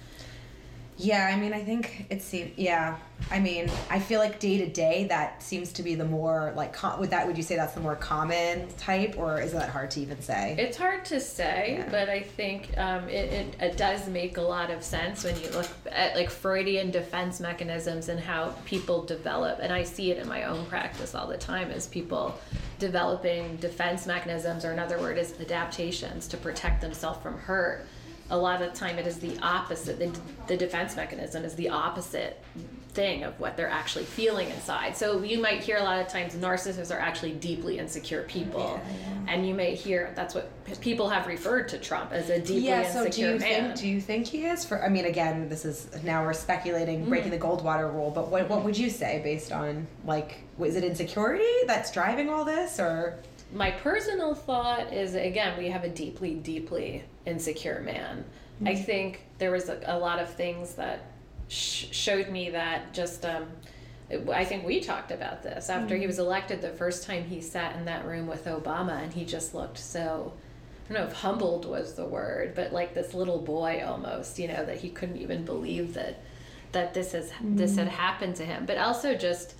Yeah, 1.01 1.31
I 1.33 1.39
mean, 1.39 1.53
I 1.53 1.63
think 1.63 2.07
it 2.11 2.23
seems. 2.23 2.59
Yeah, 2.59 2.97
I 3.31 3.39
mean, 3.39 3.71
I 3.89 4.01
feel 4.01 4.19
like 4.19 4.41
day 4.41 4.59
to 4.59 4.67
day 4.67 5.05
that 5.09 5.41
seems 5.43 5.73
to 5.75 5.85
be 5.85 5.95
the 5.95 6.05
more 6.05 6.53
like. 6.57 6.73
Com- 6.73 6.99
would 6.99 7.11
that 7.11 7.25
would 7.25 7.37
you 7.37 7.45
say 7.45 7.55
that's 7.55 7.73
the 7.75 7.81
more 7.81 7.95
common 7.95 8.67
type, 8.79 9.15
or 9.17 9.41
is 9.41 9.53
that 9.53 9.69
hard 9.71 9.93
to 9.93 10.01
even 10.01 10.21
say? 10.21 10.57
It's 10.59 10.77
hard 10.77 11.05
to 11.07 11.21
say, 11.21 11.77
Yeah. 11.79 11.89
but 11.89 12.09
I 12.09 12.21
think 12.21 12.77
um, 12.77 13.09
it, 13.09 13.33
it, 13.33 13.57
it 13.61 13.77
does 13.77 14.09
make 14.09 14.39
a 14.39 14.43
lot 14.43 14.71
of 14.73 14.83
sense 14.83 15.23
when 15.23 15.41
you 15.41 15.49
look 15.51 15.69
at 15.93 16.17
like 16.17 16.31
Freudian 16.31 16.91
defense 16.91 17.39
mechanisms 17.39 18.09
and 18.09 18.19
how 18.19 18.55
people 18.65 19.05
develop. 19.05 19.61
And 19.63 19.73
I 19.73 19.85
see 19.85 20.11
it 20.11 20.19
in 20.19 20.27
my 20.29 20.45
own 20.45 20.67
practice 20.67 21.15
all 21.15 21.29
the 21.29 21.39
time 21.39 21.71
as 21.71 21.87
people 21.87 22.37
developing 22.81 23.57
defense 23.57 24.05
mechanisms, 24.05 24.65
or 24.65 24.73
another 24.73 24.99
word 24.99 25.17
is 25.17 25.33
adaptations 25.41 26.27
to 26.29 26.37
protect 26.37 26.81
themselves 26.81 27.23
from 27.23 27.39
hurt. 27.39 27.87
A 28.31 28.37
lot 28.37 28.61
of 28.61 28.71
the 28.73 28.77
time, 28.79 28.99
it 28.99 29.07
is 29.07 29.19
the 29.19 29.39
opposite. 29.43 29.99
The, 29.99 30.13
the 30.47 30.57
defense 30.57 30.97
mechanism 30.97 31.45
is 31.45 31.55
the 31.55 31.69
opposite 31.71 32.43
thing 32.91 33.23
of 33.23 33.39
what 33.39 33.57
they're 33.57 33.69
actually 33.71 34.05
feeling 34.05 34.49
inside. 34.51 34.97
So 34.97 35.23
you 35.23 35.41
might 35.41 35.63
hear 35.63 35.77
a 35.77 35.83
lot 35.85 36.01
of 36.01 36.09
times 36.09 36.35
narcissists 36.35 36.95
are 36.95 36.99
actually 36.99 37.33
deeply 37.33 37.79
insecure 37.79 38.23
people, 38.25 38.81
and 39.29 39.47
you 39.47 39.55
may 39.55 39.75
hear 39.75 40.13
that's 40.17 40.35
what 40.35 40.51
people 40.81 41.09
have 41.09 41.27
referred 41.27 41.69
to 41.69 41.79
Trump 41.79 42.13
as 42.13 42.29
a 42.29 42.39
deeply 42.39 42.61
yeah. 42.69 42.91
So 42.91 43.09
do 43.09 43.21
you 43.21 43.27
man. 43.39 43.39
think? 43.41 43.77
Do 43.77 43.89
you 43.89 44.01
think 44.01 44.27
he 44.27 44.45
is? 44.47 44.65
For 44.65 44.83
I 44.85 44.89
mean, 44.89 45.05
again, 45.05 45.49
this 45.49 45.65
is 45.65 45.89
now 46.03 46.25
we're 46.25 46.33
speculating, 46.33 47.01
Mm-hmm. 47.01 47.09
breaking 47.11 47.31
the 47.31 47.39
Goldwater 47.39 47.93
rule. 47.93 48.11
But 48.11 48.29
what 48.31 48.49
what 48.49 48.65
would 48.65 48.77
you 48.77 48.91
say 48.91 49.21
based 49.23 49.53
on 49.53 49.87
like 50.05 50.41
was 50.57 50.75
it 50.75 50.83
insecurity 50.85 51.45
that's 51.67 51.93
driving 51.93 52.29
all 52.29 52.45
this, 52.45 52.81
or 52.81 53.21
my 53.53 53.71
personal 53.71 54.35
thought 54.35 54.93
is 54.93 55.15
again, 55.15 55.57
we 55.59 55.69
have 55.69 55.85
a 55.85 55.89
deeply, 55.89 56.35
deeply 56.35 57.05
insecure 57.27 57.81
man. 57.81 58.25
I 58.61 58.73
mm-hmm. 58.73 58.83
think 58.83 59.25
there 59.39 59.51
was 59.51 59.69
a, 59.69 59.81
a 59.87 59.99
lot 59.99 60.19
of 60.19 60.33
things 60.35 60.75
that 60.75 61.05
sh- 61.49 61.87
showed 61.93 62.29
me 62.29 62.51
that 62.51 62.93
just. 62.93 63.25
Um, 63.25 63.47
I 64.33 64.47
think 64.47 64.65
we 64.65 64.81
talked 64.81 65.11
about 65.11 65.43
this 65.43 65.69
after 65.69 65.95
he 65.95 66.01
mm-hmm. 66.01 66.09
was 66.09 66.19
elected. 66.19 66.63
The 66.63 66.71
first 66.71 67.07
time 67.07 67.25
he 67.25 67.43
sat 67.43 67.77
in 67.77 67.85
that 67.85 68.07
room 68.07 68.27
with 68.27 68.47
Obama, 68.47 69.03
and 69.03 69.13
he 69.13 69.25
just 69.25 69.55
looked 69.55 69.79
so. 69.79 70.33
I 70.89 70.95
don't 70.95 71.03
know 71.03 71.09
if 71.09 71.13
humbled 71.13 71.67
was 71.67 71.93
the 71.95 72.07
word, 72.07 72.55
but 72.55 72.73
like 72.73 72.95
this 72.95 73.13
little 73.13 73.39
boy 73.39 73.85
almost, 73.87 74.39
you 74.39 74.49
know, 74.49 74.65
that 74.65 74.79
he 74.79 74.89
couldn't 74.89 75.19
even 75.19 75.45
believe 75.45 75.93
that 75.95 76.23
that 76.73 76.95
this 76.95 77.13
has 77.13 77.31
this 77.43 77.77
had 77.77 77.89
mm-hmm. 77.89 77.97
happened 77.97 78.37
to 78.37 78.45
him. 78.45 78.67
But 78.67 78.79
also 78.79 79.15
just 79.15 79.55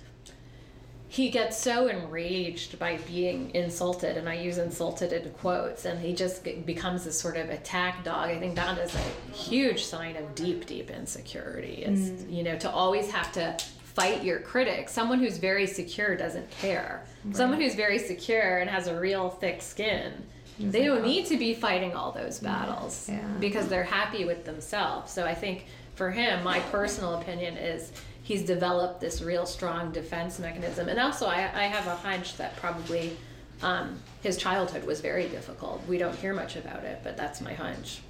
he 1.11 1.31
gets 1.31 1.57
so 1.57 1.87
enraged 1.87 2.77
by 2.77 2.97
being 3.07 3.49
insulted, 3.55 4.15
and 4.15 4.29
I 4.29 4.35
use 4.35 4.59
insulted 4.59 5.11
in 5.11 5.27
quotes, 5.31 5.85
and 5.85 5.99
he 5.99 6.13
just 6.13 6.43
becomes 6.67 7.03
this 7.03 7.19
sort 7.19 7.35
of 7.35 7.49
attack 7.49 8.03
dog. 8.03 8.29
I 8.29 8.37
think 8.37 8.55
that 8.55 8.77
is 8.77 8.93
a 8.93 9.33
huge 9.33 9.83
sign 9.85 10.15
of 10.17 10.35
deep, 10.35 10.67
deep 10.67 10.91
insecurity. 10.91 11.83
Is 11.83 12.11
mm. 12.11 12.31
you 12.31 12.43
know 12.43 12.57
to 12.59 12.69
always 12.69 13.09
have 13.09 13.31
to 13.33 13.57
fight 13.81 14.23
your 14.23 14.39
critics. 14.39 14.91
Someone 14.91 15.19
who's 15.19 15.39
very 15.39 15.65
secure 15.65 16.15
doesn't 16.15 16.49
care. 16.51 17.03
Someone 17.31 17.59
who's 17.59 17.73
very 17.73 17.97
secure 17.97 18.59
and 18.59 18.69
has 18.69 18.85
a 18.85 18.97
real 18.97 19.31
thick 19.31 19.63
skin. 19.63 20.13
They 20.59 20.85
don't 20.85 21.03
need 21.03 21.25
to 21.27 21.37
be 21.37 21.53
fighting 21.55 21.95
all 21.95 22.11
those 22.11 22.39
mm. 22.39 22.43
battles 22.43 23.09
Yeah. 23.09 23.19
because 23.39 23.67
they're 23.67 23.83
happy 23.83 24.25
with 24.25 24.45
themselves. 24.45 25.11
So 25.11 25.25
I 25.25 25.33
think 25.33 25.65
for 25.95 26.11
him, 26.11 26.43
my 26.43 26.59
personal 26.59 27.15
opinion 27.15 27.57
is 27.57 27.91
he's 28.29 28.43
developed 28.43 29.01
this 29.01 29.23
real 29.23 29.47
strong 29.47 29.91
defense 29.91 30.37
mechanism. 30.37 30.87
And 30.87 30.99
also, 30.99 31.25
I, 31.25 31.49
I 31.51 31.63
have 31.63 31.87
a 31.87 31.95
hunch 31.95 32.37
that 32.37 32.55
probably 32.57 33.17
um, 33.63 33.97
his 34.21 34.37
childhood 34.37 34.83
was 34.85 35.01
very 35.01 35.27
difficult. 35.27 35.81
We 35.87 35.97
don't 35.97 36.15
hear 36.15 36.35
much 36.35 36.55
about 36.55 36.83
it, 36.83 36.99
but 37.03 37.17
that's 37.17 37.41
my 37.41 37.55
hunch. 37.55 38.01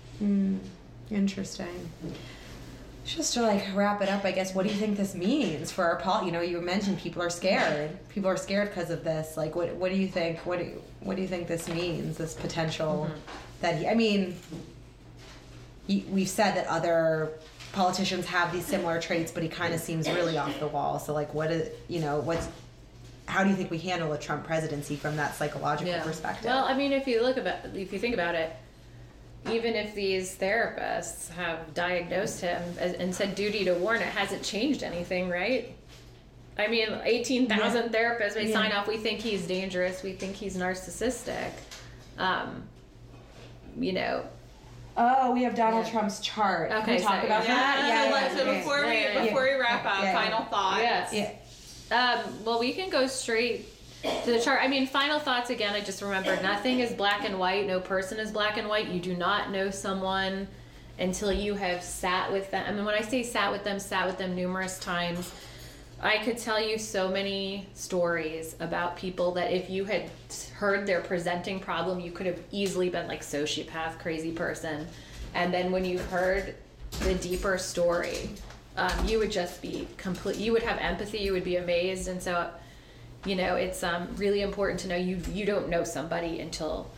Interesting. 1.10 1.90
Just 3.06 3.34
to 3.36 3.44
like 3.44 3.64
wrap 3.74 4.02
it 4.02 4.10
up, 4.10 4.26
I 4.26 4.34
guess, 4.34 4.54
what 4.54 4.64
do 4.64 4.74
you 4.74 4.78
think 4.78 4.98
this 4.98 5.16
means 5.16 5.72
for 5.72 5.86
our 5.86 5.96
pol? 5.96 6.26
You 6.26 6.34
know, 6.34 6.42
you 6.42 6.60
mentioned 6.60 7.00
people 7.00 7.22
are 7.22 7.30
scared. 7.30 7.98
People 8.10 8.30
are 8.30 8.36
scared 8.36 8.68
because 8.72 8.90
of 8.90 9.06
this. 9.06 9.38
Like, 9.38 9.56
what 9.56 9.74
what 9.76 9.90
do 9.90 9.98
you 9.98 10.10
think? 10.10 10.46
What 10.46 10.60
do 10.60 10.66
you, 10.66 10.82
what 11.00 11.16
do 11.16 11.22
you 11.22 11.30
think 11.30 11.48
this 11.48 11.70
means? 11.70 12.18
This 12.18 12.34
potential 12.34 13.10
that 13.62 13.78
he. 13.78 13.88
I 13.88 13.96
mean, 13.96 14.36
he, 15.88 16.06
we've 16.10 16.28
said 16.28 16.56
that 16.56 16.68
other 16.68 17.32
politicians 17.72 18.26
have 18.26 18.52
these 18.52 18.66
similar 18.66 19.00
traits, 19.02 19.32
but 19.32 19.44
he 19.44 19.50
kind 19.50 19.74
of 19.74 19.80
seems 19.80 20.10
really 20.10 20.38
off 20.38 20.60
the 20.60 20.68
wall. 20.68 21.00
So, 21.00 21.14
like, 21.14 21.34
what 21.34 21.52
is 21.52 21.70
you 21.88 22.00
know 22.00 22.20
what's 22.20 22.48
how 23.30 23.44
do 23.44 23.50
you 23.50 23.56
think 23.56 23.70
we 23.70 23.78
handle 23.78 24.12
a 24.14 24.18
Trump 24.18 24.46
presidency 24.46 24.96
from 24.96 25.16
that 25.18 25.36
psychological 25.36 26.00
perspective? 26.02 26.46
Well, 26.46 26.66
I 26.66 26.74
mean, 26.74 26.92
if 26.92 27.08
you 27.08 27.22
look 27.22 27.38
about, 27.38 27.66
if 27.76 27.94
you 27.94 28.00
think 28.00 28.16
about 28.16 28.34
it, 28.34 28.52
even 29.52 29.76
if 29.76 29.94
these 29.94 30.36
therapists 30.36 31.30
have 31.30 31.74
diagnosed 31.74 32.42
him 32.42 32.62
and 32.80 33.14
said 33.14 33.36
duty 33.36 33.64
to 33.66 33.74
warn, 33.76 34.02
it 34.02 34.08
hasn't 34.08 34.44
changed 34.44 34.84
anything, 34.84 35.30
right? 35.30 35.74
I 36.58 36.68
mean, 36.68 36.90
eighteen 37.04 37.48
thousand 37.48 37.94
therapists 37.94 38.36
may 38.36 38.52
sign 38.52 38.72
off. 38.74 38.88
We 38.88 38.98
think 38.98 39.22
he's 39.22 39.48
dangerous. 39.48 40.04
We 40.04 40.14
think 40.14 40.36
he's 40.36 40.58
narcissistic. 40.58 41.52
Um, 42.18 42.64
you 43.78 43.94
know, 43.94 44.26
oh, 45.00 45.32
we 45.32 45.44
have 45.44 45.56
Donald 45.56 45.86
Yeah. 45.86 45.92
Trump's 45.92 46.20
chart. 46.20 46.70
Can 46.70 46.78
we 46.86 46.94
Okay, 46.94 47.04
talk 47.04 47.22
so- 47.22 47.26
about 47.28 47.48
yeah, 47.48 47.56
that? 47.56 48.06
so, 48.06 48.14
let- 48.14 48.32
so 48.38 48.42
okay. 48.50 48.58
before 48.60 48.82
we 48.86 48.94
Yeah, 48.94 49.14
yeah, 49.14 49.24
before 49.26 49.44
we 49.44 49.54
wrap 49.56 49.86
up, 49.86 50.04
Yeah, 50.04 50.12
yeah. 50.12 50.22
final 50.30 50.46
thoughts. 50.46 50.82
yes. 51.14 51.14
Yeah. 51.14 52.22
Um, 52.22 52.44
well, 52.46 52.60
we 52.60 52.74
can 52.74 52.90
go 52.90 53.08
straight 53.08 53.66
to 54.04 54.32
the 54.32 54.40
chart. 54.40 54.60
I 54.62 54.68
mean, 54.68 54.86
final 54.86 55.20
thoughts 55.20 55.50
again. 55.50 55.74
I 55.74 55.82
just 55.82 56.02
remember 56.02 56.40
nothing 56.44 56.80
is 56.82 56.92
black 56.94 57.24
and 57.26 57.40
white. 57.40 57.66
No 57.66 57.80
person 57.80 58.20
is 58.20 58.30
black 58.32 58.58
and 58.58 58.68
white. 58.70 58.88
You 58.90 59.00
do 59.00 59.16
not 59.16 59.52
know 59.52 59.72
someone 59.72 60.48
until 61.00 61.32
you 61.32 61.56
have 61.56 61.82
sat 61.82 62.32
with 62.32 62.52
them. 62.52 62.64
I 62.68 62.72
mean, 62.72 62.86
when 62.86 62.94
I 62.96 63.02
say 63.02 63.24
sat 63.24 63.52
with 63.52 63.64
them, 63.64 63.80
sat 63.80 64.06
with 64.06 64.18
them 64.18 64.36
numerous 64.36 64.78
times. 64.80 65.32
I 66.02 66.20
could 66.20 66.38
tell 66.38 66.62
you 66.62 66.78
so 66.78 67.10
many 67.10 67.68
stories 67.74 68.56
about 68.62 68.96
people 68.96 69.34
that 69.34 69.52
if 69.52 69.70
you 69.70 69.84
had 69.84 70.10
heard 70.56 70.88
their 70.88 71.02
presenting 71.02 71.60
problem, 71.60 72.00
you 72.00 72.12
could 72.12 72.26
have 72.26 72.40
easily 72.52 72.90
been 72.90 73.08
like 73.08 73.22
sociopath, 73.22 74.00
crazy 74.00 74.32
person. 74.32 74.88
And 75.34 75.54
then 75.54 75.72
when 75.72 75.84
you've 75.84 76.06
heard 76.06 76.56
the 77.02 77.16
deeper 77.16 77.58
story, 77.58 78.30
um, 78.78 79.06
you 79.06 79.20
would 79.20 79.32
just 79.32 79.62
be 79.62 79.88
complete. 79.98 80.38
You 80.38 80.54
would 80.54 80.64
have 80.64 80.78
empathy. 80.80 81.18
You 81.18 81.34
would 81.34 81.44
be 81.44 81.58
amazed. 81.58 82.08
And 82.08 82.24
so, 82.24 82.50
you 83.26 83.36
know, 83.36 83.56
it's 83.56 83.84
um, 83.84 84.08
really 84.16 84.42
important 84.42 84.80
to 84.82 84.88
know 84.88 84.96
you 84.96 85.20
you 85.34 85.46
don't 85.46 85.68
know 85.68 85.84
somebody 85.84 86.40
until 86.40 86.90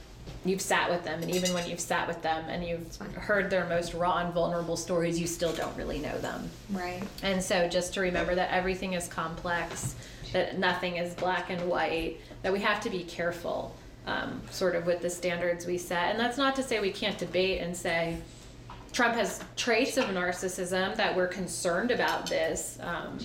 you've 0.43 0.61
sat 0.61 0.89
with 0.89 1.03
them, 1.03 1.21
and 1.21 1.29
even 1.29 1.53
when 1.53 1.69
you've 1.69 1.79
sat 1.79 2.07
with 2.07 2.21
them 2.21 2.45
and 2.49 2.65
you've 2.65 2.95
heard 3.15 3.49
their 3.49 3.65
most 3.65 3.93
raw 3.93 4.17
and 4.17 4.33
vulnerable 4.33 4.75
stories, 4.75 5.19
you 5.19 5.27
still 5.27 5.53
don't 5.53 5.75
really 5.77 5.99
know 5.99 6.17
them. 6.19 6.49
Right. 6.71 7.03
And 7.21 7.43
so 7.43 7.67
just 7.67 7.93
to 7.93 8.01
remember 8.01 8.33
that 8.35 8.51
everything 8.51 8.93
is 8.93 9.07
complex, 9.07 9.95
that 10.33 10.57
nothing 10.57 10.97
is 10.97 11.13
black 11.13 11.49
and 11.49 11.69
white, 11.69 12.19
that 12.41 12.51
we 12.51 12.59
have 12.61 12.81
to 12.81 12.89
be 12.89 13.03
careful, 13.03 13.75
um, 14.07 14.41
sort 14.49 14.75
of 14.75 14.85
with 14.85 15.01
the 15.01 15.09
standards 15.09 15.67
we 15.67 15.77
set. 15.77 16.09
And 16.09 16.19
that's 16.19 16.37
not 16.37 16.55
to 16.55 16.63
say 16.63 16.79
we 16.79 16.91
can't 16.91 17.17
debate 17.17 17.61
and 17.61 17.77
say 17.77 18.17
Trump 18.91 19.15
has 19.15 19.43
traits 19.55 19.97
of 19.97 20.05
narcissism, 20.05 20.95
that 20.95 21.15
we're 21.15 21.27
concerned 21.27 21.91
about 21.91 22.27
this. 22.27 22.77
Um, 22.81 23.19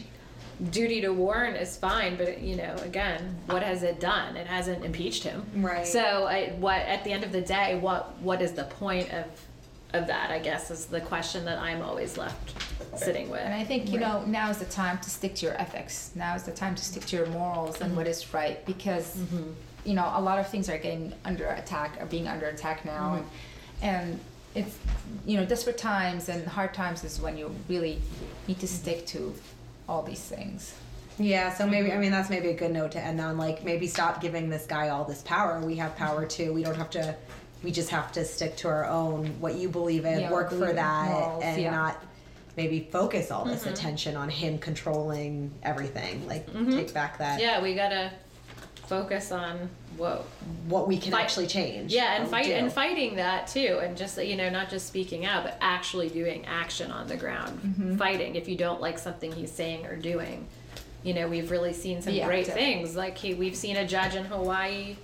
duty 0.70 1.00
to 1.02 1.11
warn 1.11 1.54
is 1.54 1.76
fine, 1.76 2.16
but 2.16 2.40
you 2.40 2.57
know, 2.57 2.74
again, 2.82 3.36
what 3.46 3.62
has 3.62 3.82
it 3.82 4.00
done? 4.00 4.36
It 4.36 4.46
hasn't 4.46 4.84
impeached 4.84 5.22
him. 5.22 5.44
Right. 5.57 5.86
So, 5.86 6.26
I, 6.26 6.50
what 6.59 6.80
at 6.82 7.04
the 7.04 7.12
end 7.12 7.24
of 7.24 7.32
the 7.32 7.42
day, 7.42 7.78
what 7.78 8.16
what 8.20 8.40
is 8.42 8.52
the 8.52 8.64
point 8.64 9.12
of 9.12 9.26
of 9.92 10.07
that? 10.07 10.30
I 10.30 10.38
guess 10.38 10.70
is 10.70 10.86
the 10.86 11.00
question 11.00 11.44
that 11.44 11.59
I'm 11.59 11.82
always 11.82 12.16
left 12.16 12.54
sitting 12.96 13.30
with. 13.30 13.40
And 13.40 13.54
I 13.54 13.64
think, 13.64 13.90
you 13.90 13.98
know, 13.98 14.24
now 14.24 14.50
is 14.50 14.59
the 14.59 14.64
time 14.66 14.98
to 14.98 15.11
stick 15.11 15.34
to 15.36 15.46
your 15.46 15.61
ethics. 15.61 16.12
Now 16.14 16.34
is 16.34 16.44
the 16.44 16.52
time 16.52 16.74
to 16.74 16.84
stick 16.84 17.04
to 17.07 17.16
your 17.16 17.26
morals 17.26 17.80
and 17.80 17.88
mm-hmm. 17.88 17.96
what 17.96 18.07
is 18.07 18.32
right 18.32 18.64
because, 18.66 19.16
mm-hmm. 19.16 19.50
you 19.84 19.94
know, 19.94 20.11
a 20.14 20.20
lot 20.20 20.38
of 20.38 20.48
things 20.48 20.68
are 20.68 20.78
getting 20.78 21.12
under 21.24 21.46
attack, 21.46 21.96
are 22.00 22.07
being 22.07 22.28
under 22.28 22.46
attack 22.46 22.84
now. 22.84 23.16
Mm-hmm. 23.16 23.84
And, 23.84 24.11
and 24.11 24.20
it's, 24.54 24.78
you 25.26 25.36
know, 25.36 25.44
desperate 25.44 25.78
times 25.78 26.28
and 26.28 26.46
hard 26.46 26.72
times 26.72 27.04
is 27.04 27.20
when 27.20 27.36
you 27.36 27.54
really 27.68 28.00
need 28.48 28.59
to 28.61 28.68
stick 28.68 29.07
to 29.09 29.34
all 29.89 30.03
these 30.03 30.22
things. 30.22 30.74
Yeah, 31.18 31.53
so 31.55 31.66
maybe 31.66 31.93
I 31.93 31.99
mean 31.99 32.11
that's 32.11 32.28
maybe 32.28 32.49
a 32.49 32.55
good 32.55 32.72
note 32.72 32.93
to 32.93 33.01
end 33.01 33.20
on. 33.20 33.39
Like 33.39 33.64
maybe 33.64 33.87
stop 33.87 34.20
giving 34.20 34.51
this 34.51 34.66
guy 34.66 34.91
all 34.91 35.05
this 35.05 35.22
power. 35.22 35.61
We 35.61 35.76
have 35.76 35.97
power 35.97 36.20
mm-hmm. 36.20 36.45
too. 36.45 36.53
We 36.53 36.62
don't 36.62 36.76
have 36.76 36.91
to. 36.91 37.16
We 37.62 37.72
just 37.72 37.89
have 37.89 38.12
to 38.12 38.24
stick 38.24 38.57
to 38.59 38.68
our 38.68 38.84
own 38.84 39.26
what 39.41 39.55
you 39.55 39.68
believe 39.68 40.05
in, 40.05 40.20
Yeah, 40.20 40.30
work 40.30 40.51
for 40.51 40.72
that, 40.72 41.43
and 41.43 41.61
yeah. 41.61 41.70
not 41.70 42.05
maybe 42.57 42.89
focus 42.93 43.30
all 43.30 43.45
this 43.45 43.62
mm-hmm. 43.62 43.72
attention 43.72 44.16
on 44.16 44.28
him 44.28 44.59
controlling 44.59 45.53
everything. 45.62 46.26
Like 46.28 46.47
mm-hmm. 46.47 46.72
take 46.72 46.93
back 46.93 47.18
that 47.18 47.41
yeah, 47.41 47.62
we 47.62 47.74
gotta 47.74 48.12
focus 48.87 49.32
on 49.32 49.70
what 49.97 50.22
what 50.68 50.86
we 50.88 50.99
can 50.99 51.12
Fight- 51.12 51.22
actually 51.24 51.47
change. 51.47 51.92
Yeah, 51.92 52.20
and 52.20 52.28
fight 52.28 52.47
do. 52.47 52.53
and 52.53 52.72
fighting 52.72 53.16
that 53.16 53.47
too, 53.47 53.80
and 53.82 53.97
just 53.97 54.22
you 54.22 54.36
know, 54.36 54.49
not 54.51 54.68
just 54.70 54.86
speaking 54.86 55.24
out, 55.26 55.44
but 55.44 55.57
actually 55.61 56.09
doing 56.09 56.44
action 56.47 56.90
on 56.90 57.07
the 57.07 57.16
ground, 57.16 57.61
Mm-hmm. 57.62 57.97
fighting. 57.97 58.34
If 58.36 58.49
you 58.49 58.57
don't 58.57 58.80
like 58.80 58.99
something 58.99 59.32
he's 59.32 59.51
saying 59.53 59.86
or 59.86 59.97
doing, 59.97 60.47
you 61.03 61.14
know, 61.14 61.28
we've 61.28 61.51
really 61.51 61.72
seen 61.72 62.03
some 62.03 62.12
Be 62.12 62.20
great 62.22 62.40
active. 62.49 62.55
things. 62.55 62.97
Like 62.97 63.18
we've 63.22 63.57
seen 63.57 63.76
a 63.76 63.86
judge 63.86 64.14
in 64.14 64.24
Hawaii, 64.24 64.97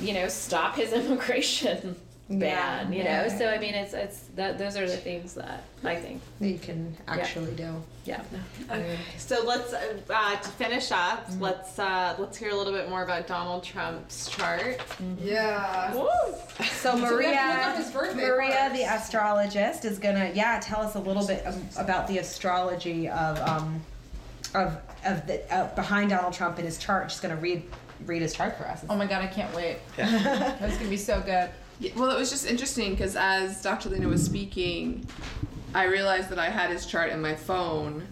you 0.00 0.12
know, 0.14 0.28
stop 0.28 0.76
his 0.76 0.92
immigration 1.00 1.96
ban. 2.30 2.92
You 2.92 3.04
know, 3.04 3.28
so 3.28 3.48
I 3.48 3.58
mean, 3.58 3.74
it's 3.74 3.92
it's 3.92 4.18
that 4.36 4.58
those 4.58 4.76
are 4.76 4.88
the 4.88 4.96
things 4.96 5.34
that 5.34 5.64
I 5.82 5.96
think. 5.96 6.22
that 6.40 6.48
you 6.48 6.58
can 6.58 6.96
actually 7.06 7.52
do. 7.54 7.74
Yeah. 8.04 8.22
Okay. 8.70 8.98
So 9.18 9.44
let's 9.44 9.72
uh, 9.72 9.98
uh, 10.10 10.36
to 10.36 10.48
finish 10.50 10.90
up. 10.90 11.26
Let's 11.38 11.78
uh, 11.78 12.16
let's 12.18 12.36
hear 12.36 12.50
a 12.50 12.54
little 12.54 12.72
bit 12.72 12.88
more 12.88 13.02
about 13.02 13.26
Donald 13.26 13.62
Trump's 13.62 14.28
chart. 14.30 14.80
Yeah. 15.22 15.94
Woo. 15.94 16.08
So 16.72 16.96
Maria, 16.98 17.40
up 17.40 17.76
his 17.76 17.90
birthday 17.90 18.26
Maria, 18.26 18.52
first. 18.52 18.74
the 18.74 18.82
astrologist, 18.84 19.84
is 19.84 19.98
gonna 19.98 20.30
yeah 20.34 20.60
tell 20.62 20.80
us 20.80 20.94
a 20.94 21.00
little 21.00 21.26
bit 21.26 21.44
about 21.76 22.06
the 22.08 22.18
astrology 22.18 23.08
of 23.08 23.38
um 23.40 23.82
of 24.54 24.78
of 25.04 25.26
the 25.26 25.54
uh, 25.54 25.74
behind 25.74 26.10
Donald 26.10 26.32
Trump 26.32 26.56
and 26.56 26.66
his 26.66 26.78
chart. 26.78 27.10
She's 27.10 27.20
gonna 27.20 27.36
read 27.36 27.62
read 28.06 28.22
his 28.22 28.34
chart 28.34 28.56
for 28.58 28.64
us. 28.66 28.84
Oh 28.88 28.96
my 28.96 29.06
god, 29.06 29.22
I 29.22 29.26
can't 29.26 29.54
wait. 29.54 29.78
Yeah. 29.96 30.56
That's 30.60 30.76
gonna 30.76 30.90
be 30.90 30.96
so 30.96 31.20
good. 31.20 31.50
Yeah, 31.80 31.90
well, 31.96 32.10
it 32.10 32.18
was 32.18 32.30
just 32.30 32.46
interesting 32.46 32.92
because 32.92 33.16
as 33.16 33.60
Dr. 33.62 33.90
Lena 33.90 34.08
was 34.08 34.24
speaking, 34.24 35.06
I 35.74 35.84
realized 35.84 36.28
that 36.30 36.38
I 36.38 36.48
had 36.48 36.70
his 36.70 36.86
chart 36.86 37.10
in 37.10 37.20
my 37.20 37.34
phone. 37.34 38.06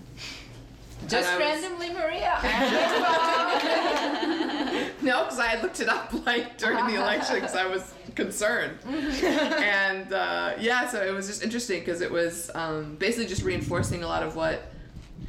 Just 1.08 1.28
I 1.28 1.36
was- 1.38 1.46
randomly, 1.46 1.90
Maria. 1.92 2.38
No, 5.02 5.24
because 5.24 5.40
I 5.40 5.46
had 5.48 5.62
looked 5.62 5.80
it 5.80 5.88
up 5.88 6.12
like 6.26 6.56
during 6.58 6.86
the 6.86 6.94
election 6.94 7.34
because 7.34 7.56
I 7.56 7.66
was 7.66 7.92
concerned. 8.14 8.78
and 8.86 10.12
uh, 10.12 10.52
yeah, 10.60 10.86
so 10.86 11.02
it 11.02 11.12
was 11.12 11.26
just 11.26 11.42
interesting 11.42 11.80
because 11.80 12.00
it 12.00 12.10
was 12.10 12.50
um, 12.54 12.94
basically 12.96 13.26
just 13.26 13.42
reinforcing 13.42 14.04
a 14.04 14.06
lot 14.06 14.22
of 14.22 14.36
what 14.36 14.70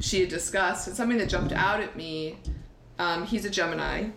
she 0.00 0.20
had 0.20 0.28
discussed. 0.28 0.86
And 0.86 0.96
something 0.96 1.18
that 1.18 1.28
jumped 1.28 1.52
out 1.52 1.80
at 1.80 1.96
me, 1.96 2.36
um, 3.00 3.26
he's 3.26 3.44
a 3.44 3.50
Gemini. 3.50 4.10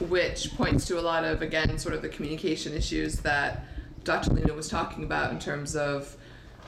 Which 0.00 0.54
points 0.56 0.86
to 0.86 0.98
a 0.98 1.02
lot 1.02 1.24
of 1.24 1.42
again 1.42 1.78
sort 1.78 1.94
of 1.94 2.02
the 2.02 2.08
communication 2.08 2.74
issues 2.74 3.20
that 3.20 3.64
Dr. 4.04 4.32
Lena 4.32 4.54
was 4.54 4.68
talking 4.68 5.04
about 5.04 5.32
in 5.32 5.38
terms 5.38 5.76
of 5.76 6.16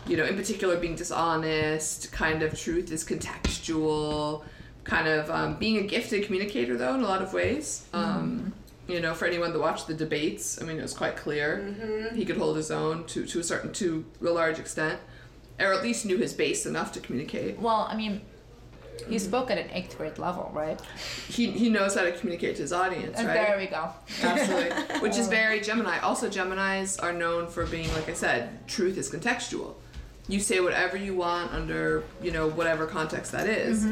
you 0.06 0.16
know 0.16 0.24
in 0.24 0.36
particular 0.36 0.76
being 0.76 0.94
dishonest 0.94 2.10
kind 2.12 2.42
of 2.42 2.58
truth 2.58 2.90
is 2.90 3.04
contextual 3.04 4.44
kind 4.84 5.06
of 5.06 5.30
um, 5.30 5.56
being 5.56 5.78
a 5.78 5.82
gifted 5.82 6.24
communicator 6.24 6.76
though 6.76 6.94
in 6.94 7.00
a 7.00 7.06
lot 7.06 7.22
of 7.22 7.32
ways. 7.32 7.86
Um, 7.92 8.52
you 8.88 9.00
know 9.00 9.14
for 9.14 9.26
anyone 9.26 9.52
that 9.52 9.60
watched 9.60 9.86
the 9.86 9.94
debates 9.94 10.60
i 10.60 10.64
mean 10.64 10.78
it 10.78 10.82
was 10.82 10.94
quite 10.94 11.16
clear. 11.16 12.10
He 12.14 12.24
could 12.24 12.38
hold 12.38 12.56
his 12.56 12.70
own 12.70 13.04
to, 13.06 13.24
to 13.24 13.40
a 13.40 13.44
certain 13.44 13.72
to 13.74 14.04
a 14.20 14.24
large 14.30 14.58
extent 14.58 14.98
or 15.60 15.72
at 15.72 15.82
least 15.82 16.06
knew 16.06 16.16
his 16.16 16.32
base 16.32 16.66
enough 16.66 16.92
to 16.92 17.00
communicate. 17.00 17.58
Well, 17.58 17.86
I 17.88 17.94
mean, 17.94 18.22
he 19.08 19.18
spoke 19.18 19.50
at 19.50 19.58
an 19.58 19.70
eighth 19.72 19.96
grade 19.96 20.18
level, 20.18 20.50
right? 20.54 20.80
he, 21.28 21.50
he 21.50 21.70
knows 21.70 21.94
how 21.94 22.02
to 22.02 22.12
communicate 22.12 22.56
to 22.56 22.62
his 22.62 22.72
audience 22.72 23.18
And 23.18 23.28
right 23.28 23.34
there 23.34 23.58
we 23.58 23.66
go. 23.66 23.90
Absolutely. 24.22 24.98
Which 25.00 25.16
is 25.16 25.28
very 25.28 25.60
Gemini. 25.60 25.98
Also, 26.00 26.28
Geminis 26.28 27.02
are 27.02 27.12
known 27.12 27.46
for 27.48 27.66
being, 27.66 27.92
like 27.94 28.08
I 28.08 28.14
said, 28.14 28.66
truth 28.68 28.98
is 28.98 29.10
contextual. 29.10 29.74
You 30.28 30.40
say 30.40 30.60
whatever 30.60 30.96
you 30.96 31.14
want 31.14 31.52
under, 31.52 32.04
you 32.22 32.30
know, 32.30 32.48
whatever 32.48 32.86
context 32.86 33.32
that 33.32 33.48
is. 33.48 33.84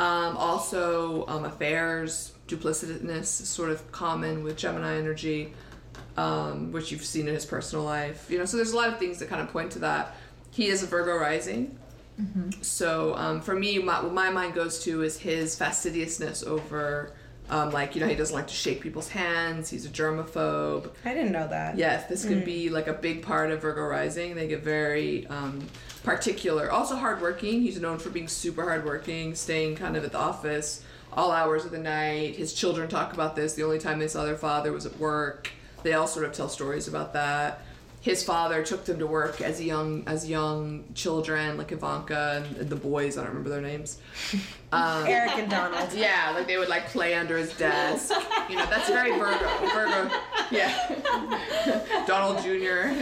Um, 0.00 0.36
also, 0.38 1.26
um, 1.26 1.44
affairs, 1.44 2.32
duplicitousness 2.48 3.42
is 3.42 3.48
sort 3.48 3.70
of 3.70 3.92
common 3.92 4.42
with 4.42 4.56
Gemini 4.56 4.96
energy, 4.96 5.52
um, 6.16 6.72
which 6.72 6.90
you've 6.90 7.04
seen 7.04 7.28
in 7.28 7.34
his 7.34 7.44
personal 7.44 7.84
life. 7.84 8.26
You 8.30 8.38
know, 8.38 8.44
so 8.46 8.56
there's 8.56 8.72
a 8.72 8.76
lot 8.76 8.88
of 8.88 8.98
things 8.98 9.18
that 9.18 9.28
kind 9.28 9.42
of 9.42 9.48
point 9.48 9.72
to 9.72 9.78
that. 9.80 10.16
He 10.50 10.66
is 10.68 10.82
a 10.82 10.86
Virgo 10.86 11.16
rising. 11.16 11.78
So 12.62 13.14
um, 13.16 13.40
for 13.40 13.54
me, 13.54 13.78
my, 13.78 14.02
what 14.02 14.12
my 14.12 14.30
mind 14.30 14.54
goes 14.54 14.82
to 14.84 15.02
is 15.02 15.18
his 15.18 15.56
fastidiousness 15.56 16.42
over, 16.42 17.12
um, 17.48 17.70
like 17.70 17.94
you 17.94 18.00
know, 18.00 18.08
he 18.08 18.14
doesn't 18.14 18.34
like 18.34 18.46
to 18.48 18.54
shake 18.54 18.80
people's 18.80 19.08
hands. 19.08 19.70
He's 19.70 19.86
a 19.86 19.88
germaphobe. 19.88 20.90
I 21.04 21.14
didn't 21.14 21.32
know 21.32 21.48
that. 21.48 21.76
Yes, 21.76 22.08
this 22.08 22.24
could 22.24 22.44
be 22.44 22.68
like 22.68 22.86
a 22.86 22.92
big 22.92 23.22
part 23.22 23.50
of 23.50 23.62
Virgo 23.62 23.82
rising. 23.82 24.34
They 24.34 24.48
get 24.48 24.62
very 24.62 25.26
um, 25.26 25.66
particular. 26.04 26.70
Also 26.70 26.96
hardworking. 26.96 27.62
He's 27.62 27.80
known 27.80 27.98
for 27.98 28.10
being 28.10 28.28
super 28.28 28.62
hardworking, 28.62 29.34
staying 29.34 29.76
kind 29.76 29.96
of 29.96 30.04
at 30.04 30.12
the 30.12 30.18
office 30.18 30.84
all 31.12 31.32
hours 31.32 31.64
of 31.64 31.70
the 31.70 31.78
night. 31.78 32.36
His 32.36 32.52
children 32.52 32.88
talk 32.88 33.12
about 33.12 33.36
this. 33.36 33.54
The 33.54 33.64
only 33.64 33.78
time 33.78 33.98
they 33.98 34.08
saw 34.08 34.24
their 34.24 34.36
father 34.36 34.72
was 34.72 34.86
at 34.86 34.98
work. 34.98 35.50
They 35.82 35.94
all 35.94 36.06
sort 36.06 36.26
of 36.26 36.32
tell 36.32 36.48
stories 36.48 36.88
about 36.88 37.12
that. 37.14 37.62
His 38.00 38.22
father 38.24 38.62
took 38.64 38.86
them 38.86 38.98
to 38.98 39.06
work 39.06 39.40
as 39.40 39.60
young 39.62 40.04
as 40.06 40.28
young 40.28 40.84
children, 40.94 41.58
like 41.58 41.70
Ivanka 41.72 42.44
and 42.58 42.70
the 42.70 42.76
boys. 42.76 43.18
I 43.18 43.22
don't 43.22 43.30
remember 43.30 43.50
their 43.50 43.60
names. 43.60 43.98
Um, 44.72 45.04
Eric 45.06 45.32
and 45.32 45.50
Donald. 45.50 45.92
yeah, 45.94 46.32
like 46.34 46.46
they 46.46 46.56
would 46.56 46.68
like 46.68 46.86
play 46.86 47.14
under 47.14 47.36
his 47.36 47.52
desk. 47.54 48.12
You 48.48 48.56
know, 48.56 48.66
that's 48.66 48.88
very 48.88 49.10
Virgo. 49.18 49.48
Virgo, 49.74 50.10
yeah. 50.50 52.04
Donald 52.06 52.38
Jr. 52.38 52.92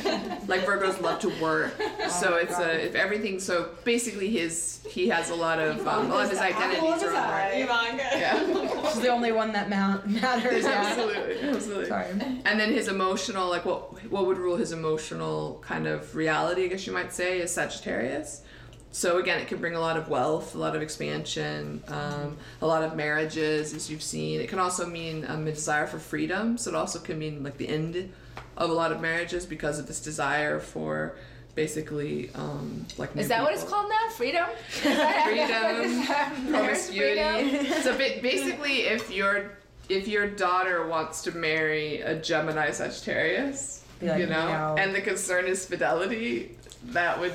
Like 0.46 0.64
Virgos 0.64 1.00
love 1.00 1.18
to 1.20 1.28
work, 1.42 1.74
so 2.08 2.36
it's 2.36 2.58
a 2.58 2.86
if 2.86 2.94
everything. 2.94 3.38
So 3.38 3.70
basically, 3.84 4.30
his 4.30 4.80
he 4.88 5.08
has 5.08 5.28
a 5.30 5.34
lot 5.34 5.58
of 5.58 5.86
um, 5.86 6.10
a 6.10 6.14
lot 6.14 6.24
of 6.24 6.30
his 6.30 6.38
identities 6.40 7.02
are 7.02 7.14
on 7.14 7.96
work. 7.96 7.98
Yeah, 8.12 8.90
She's 8.92 9.00
the 9.02 9.08
only 9.08 9.32
one 9.32 9.52
that 9.52 9.68
ma- 9.68 10.00
matters. 10.06 10.64
Yeah. 10.64 10.70
absolutely, 10.86 11.40
absolutely. 11.42 11.86
Sorry. 11.86 12.06
And 12.46 12.58
then 12.58 12.72
his 12.72 12.88
emotional, 12.88 13.48
like 13.50 13.66
what 13.66 14.10
what 14.10 14.26
would 14.26 14.38
rule 14.38 14.56
his 14.56 14.72
emotional 14.72 15.62
kind 15.62 15.86
of 15.86 16.14
reality, 16.14 16.64
I 16.64 16.68
guess 16.68 16.86
you 16.86 16.92
might 16.94 17.12
say, 17.12 17.40
is 17.40 17.50
Sagittarius. 17.50 18.42
So 18.90 19.18
again, 19.18 19.38
it 19.38 19.48
can 19.48 19.58
bring 19.58 19.74
a 19.74 19.80
lot 19.80 19.96
of 19.96 20.08
wealth, 20.08 20.54
a 20.54 20.58
lot 20.58 20.74
of 20.74 20.82
expansion, 20.82 21.82
um, 21.88 22.36
a 22.62 22.66
lot 22.66 22.82
of 22.82 22.96
marriages, 22.96 23.74
as 23.74 23.90
you've 23.90 24.02
seen. 24.02 24.40
It 24.40 24.48
can 24.48 24.58
also 24.58 24.86
mean 24.86 25.26
um, 25.28 25.46
a 25.46 25.52
desire 25.52 25.86
for 25.86 25.98
freedom. 25.98 26.56
So 26.56 26.70
it 26.70 26.74
also 26.74 26.98
can 26.98 27.18
mean 27.18 27.42
like 27.42 27.58
the 27.58 27.68
end 27.68 28.12
of 28.56 28.70
a 28.70 28.72
lot 28.72 28.90
of 28.90 29.00
marriages 29.00 29.46
because 29.46 29.78
of 29.78 29.86
this 29.86 30.00
desire 30.00 30.58
for 30.58 31.16
basically 31.54 32.30
um, 32.34 32.86
like 32.96 33.14
new 33.14 33.22
Is 33.22 33.28
that 33.28 33.42
what 33.42 33.52
it's 33.52 33.64
called 33.64 33.90
now? 33.90 34.10
Freedom? 34.14 34.46
freedom, 34.68 34.92
There's 36.52 36.88
freedom. 36.88 37.50
promiscuity. 37.50 37.82
so 37.82 37.96
basically, 37.96 38.82
if 38.82 39.10
your 39.10 39.50
if 39.88 40.06
your 40.06 40.28
daughter 40.28 40.86
wants 40.86 41.22
to 41.22 41.32
marry 41.32 42.00
a 42.02 42.14
Gemini 42.14 42.70
Sagittarius, 42.70 43.84
like, 44.00 44.20
you 44.20 44.26
know, 44.26 44.46
no. 44.46 44.76
and 44.78 44.94
the 44.94 45.00
concern 45.00 45.46
is 45.46 45.64
fidelity, 45.64 46.56
that 46.84 47.18
would 47.18 47.32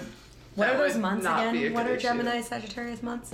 What 0.56 0.68
that 0.68 0.76
are 0.76 0.88
those 0.88 0.98
months 0.98 1.24
not 1.24 1.52
be 1.52 1.58
a 1.58 1.68
again? 1.68 1.74
What 1.74 1.86
good 1.86 1.92
are 1.94 1.96
issue. 1.96 2.08
Gemini 2.08 2.42
Sagittarius 2.42 3.04
months? 3.04 3.34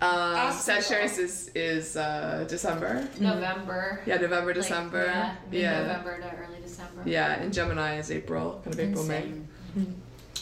Um, 0.00 0.52
Sagittarius 0.52 1.18
is 1.18 1.50
is 1.54 1.96
uh, 1.96 2.44
December. 2.48 3.06
November. 3.20 4.00
Yeah, 4.06 4.16
November, 4.16 4.46
Like, 4.46 4.54
December. 4.56 5.04
yeah, 5.04 5.34
yeah. 5.52 5.80
November 5.82 6.20
to 6.20 6.36
early 6.36 6.60
December. 6.62 7.02
Yeah, 7.04 7.40
and 7.40 7.52
Gemini 7.52 7.98
is 7.98 8.10
April, 8.10 8.60
kind 8.64 8.74
of 8.74 8.80
April, 8.80 9.04
May. 9.04 9.32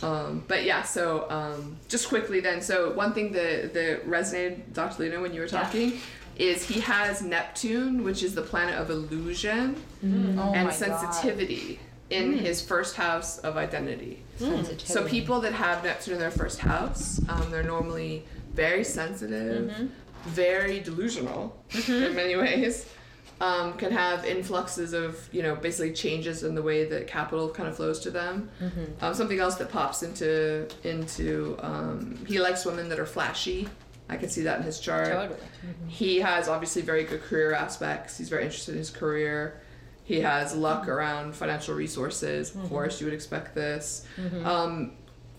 Um, 0.03 0.45
but 0.49 0.65
yeah, 0.65 0.83
so 0.83 1.31
um, 1.31 1.77
just 1.89 2.09
quickly 2.09 2.41
then, 2.41 2.63
so 2.63 2.93
one 2.95 3.13
thing 3.13 3.33
that, 3.33 3.75
that 3.75 4.07
resonated, 4.09 4.73
Dr. 4.73 5.03
Lena, 5.03 5.21
when 5.21 5.35
you 5.35 5.41
were 5.41 5.47
Yeah. 5.47 5.63
talking, 5.63 6.01
is 6.37 6.67
he 6.67 6.81
has 6.81 7.21
Neptune, 7.21 8.03
which 8.03 8.23
is 8.23 8.35
the 8.35 8.41
planet 8.41 8.77
of 8.77 8.89
illusion 8.89 9.77
Oh 10.03 10.07
my 10.07 10.57
and 10.57 10.69
God. 10.71 10.73
Sensitivity 12.11 12.39
in 12.39 12.45
his 12.45 12.61
first 12.63 12.97
house 12.97 13.39
of 13.39 13.57
identity. 13.57 14.23
So 14.85 15.07
people 15.11 15.41
that 15.41 15.53
have 15.53 15.85
Neptune 15.85 16.15
in 16.15 16.21
their 16.21 16.31
first 16.31 16.59
house, 16.61 17.21
um, 17.29 17.51
they're 17.51 17.63
normally 17.63 18.25
very 18.55 18.85
sensitive, 18.85 19.89
very 20.27 20.81
delusional 20.81 21.57
in 21.89 22.15
many 22.15 22.37
ways. 22.37 22.87
Um, 23.43 23.73
can 23.79 23.91
have 23.93 24.27
influxes 24.27 24.93
of 24.93 25.27
you 25.33 25.43
know 25.43 25.55
basically 25.57 25.95
changes 25.95 26.43
in 26.43 26.55
the 26.55 26.61
way 26.61 26.85
that 26.85 27.07
capital 27.07 27.49
kind 27.49 27.71
of 27.71 27.77
flows 27.77 27.99
to 28.01 28.11
them. 28.11 28.51
Um, 29.01 29.15
something 29.15 29.39
else 29.39 29.55
that 29.55 29.71
pops 29.71 30.03
into 30.03 30.69
into 30.85 31.57
um, 31.63 32.19
he 32.27 32.39
likes 32.39 32.67
women 32.67 32.91
that 32.91 32.99
are 32.99 33.07
flashy. 33.07 33.67
I 34.11 34.17
can 34.17 34.29
see 34.29 34.43
that 34.43 34.59
in 34.59 34.65
his 34.65 34.79
chart. 34.79 35.07
Totally. 35.09 35.39
He 35.87 36.19
has 36.21 36.49
obviously 36.49 36.83
very 36.83 37.05
good 37.05 37.23
career 37.23 37.55
aspects. 37.55 38.19
He's 38.19 38.29
very 38.29 38.45
interested 38.45 38.73
in 38.73 38.79
his 38.79 38.91
career. 38.91 39.61
He 40.15 40.21
has 40.21 40.55
luck 40.55 40.89
around 40.89 41.35
financial 41.35 41.75
resources. 41.75 42.51
Of 42.51 42.57
mm-hmm. 42.57 42.69
course, 42.69 43.01
you 43.01 43.07
would 43.07 43.15
expect 43.15 43.55
this. 43.55 44.07
Mm-hmm. 44.17 44.47
Um, 44.47 44.93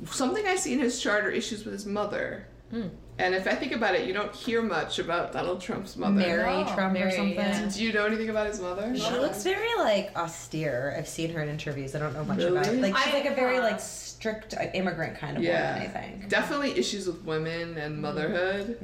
something 0.05 0.45
I 0.45 0.55
see 0.55 0.73
in 0.73 0.79
his 0.79 1.01
chart 1.01 1.25
are 1.25 1.31
issues 1.31 1.65
with 1.65 1.73
his 1.73 1.85
mother. 1.85 2.47
Hmm. 2.71 2.87
And 3.19 3.35
if 3.35 3.45
I 3.45 3.53
think 3.53 3.73
about 3.73 3.95
it, 3.95 4.07
you 4.07 4.13
don't 4.13 4.33
hear 4.33 4.61
much 4.61 4.97
about 4.97 5.31
Donald 5.31 5.61
Trump's 5.61 5.95
mother. 5.95 6.13
Mary 6.13 6.63
Trump 6.73 6.93
Mary, 6.93 7.07
or 7.07 7.11
something. 7.11 7.35
yeah. 7.35 7.69
Do 7.69 7.83
you 7.83 7.93
know 7.93 8.05
anything 8.05 8.29
about 8.29 8.47
his 8.47 8.59
mother? 8.59 8.95
She 8.95 9.11
looks 9.11 9.43
very 9.43 9.75
like 9.77 10.15
austere. 10.15 10.95
I've 10.97 11.07
seen 11.07 11.31
her 11.33 11.43
in 11.43 11.49
interviews. 11.49 11.93
I 11.93 11.99
don't 11.99 12.13
know 12.13 12.23
much 12.23 12.39
about. 12.39 12.65
Really? 12.65 12.81
Like 12.81 12.97
she's 12.97 13.13
I- 13.13 13.17
like 13.17 13.25
a 13.25 13.35
very 13.35 13.59
like 13.59 13.79
strict 14.21 14.53
uh, 14.53 14.65
immigrant 14.75 15.17
kind 15.17 15.35
of 15.35 15.41
Yeah, 15.43 15.73
woman. 15.73 15.89
I 15.89 15.91
think. 15.99 16.29
definitely 16.29 16.77
issues 16.77 17.07
with 17.07 17.23
women 17.23 17.75
and 17.77 17.99
motherhood 17.99 18.77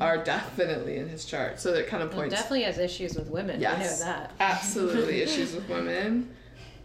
are 0.00 0.24
definitely 0.24 0.96
in 0.96 1.06
his 1.08 1.26
chart. 1.26 1.60
So 1.60 1.72
that 1.72 1.86
kind 1.86 2.02
of 2.02 2.08
Well, 2.10 2.20
points. 2.20 2.34
definitely 2.34 2.62
has 2.62 2.78
issues 2.78 3.14
with 3.14 3.28
women. 3.28 3.60
Yes. 3.60 4.00
We 4.00 4.06
know 4.06 4.12
that. 4.12 4.32
Absolutely 4.40 5.20
issues 5.26 5.54
with 5.54 5.68
women. 5.68 6.30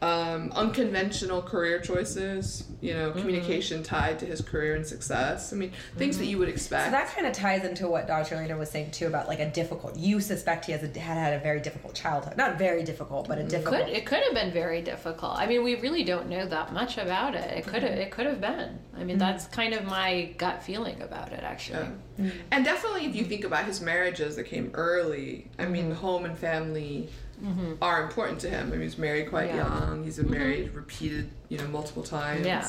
Um, 0.02 0.52
unconventional 0.54 1.42
career 1.42 1.80
choices, 1.80 2.66
you 2.82 2.94
know, 2.94 3.06
Mm-hmm. 3.10 3.20
communication 3.20 3.82
tied 3.84 4.20
to 4.20 4.26
his 4.26 4.42
career 4.42 4.76
and 4.76 4.86
success. 4.86 5.54
I 5.54 5.56
mean, 5.56 5.72
things 5.98 6.18
that 6.18 6.26
you 6.26 6.38
would 6.40 6.48
So 6.50 6.54
expect. 6.54 6.92
that 6.92 7.08
kind 7.16 7.26
of 7.26 7.34
ties 7.34 7.64
into 7.64 7.88
what 7.88 8.06
Dr. 8.08 8.36
Lena 8.38 8.58
was 8.58 8.70
saying 8.70 8.92
too 8.92 9.08
about 9.08 9.28
like 9.28 9.40
a 9.40 9.50
difficult. 9.50 9.96
You 9.96 10.20
suspect 10.20 10.66
he 10.66 10.72
has 10.74 10.84
a, 10.84 10.88
had 11.00 11.18
had 11.18 11.34
a 11.34 11.40
very 11.40 11.60
difficult 11.62 11.94
childhood. 11.96 12.36
Not 12.38 12.58
very 12.58 12.84
difficult, 12.84 13.28
but 13.28 13.38
a 13.38 13.44
difficult. 13.44 13.86
Could 13.86 13.90
it 13.94 14.06
could 14.06 14.22
have 14.24 14.34
been 14.34 14.52
very 14.52 14.82
difficult. 14.82 15.38
I 15.38 15.46
mean, 15.48 15.64
we 15.64 15.76
really 15.76 16.04
don't 16.04 16.28
know 16.30 16.46
that 16.46 16.74
much 16.74 16.98
about 16.98 17.36
it. 17.36 17.52
It 17.58 17.66
could 17.66 17.84
have 17.84 17.94
it 17.94 18.12
could 18.12 18.26
have 18.26 18.42
been. 18.42 18.78
I 18.98 19.04
mean, 19.04 19.18
that's 19.18 19.46
kind 19.48 19.74
of 19.74 19.86
my 19.86 20.34
gut 20.38 20.62
feeling 20.64 21.02
about 21.02 21.32
it 21.32 21.44
actually. 21.44 21.88
Yeah. 22.18 22.30
And 22.52 22.64
definitely, 22.66 23.06
if 23.06 23.16
you 23.16 23.24
think 23.26 23.44
about 23.46 23.66
his 23.66 23.82
marriages 23.82 24.36
that 24.36 24.44
came 24.46 24.72
early, 24.74 25.48
I 25.60 25.66
mean, 25.66 25.86
Mm-hmm. 25.86 25.94
home 25.94 26.26
and 26.26 26.38
family 26.38 27.10
are 27.82 28.04
important 28.04 28.40
to 28.42 28.50
him. 28.50 28.68
I 28.68 28.72
mean, 28.72 28.80
he 28.80 28.86
was 28.86 28.98
married 28.98 29.30
quite 29.30 29.48
Yeah. 29.54 29.66
Mm-hmm. 29.66 29.90
young. 29.92 30.04
He's 30.04 30.18
been 30.18 30.32
married 30.32 30.74
repeated, 30.74 31.30
you 31.50 31.58
know, 31.58 31.68
multiple 31.68 32.04
times. 32.04 32.46
Yeah. 32.46 32.68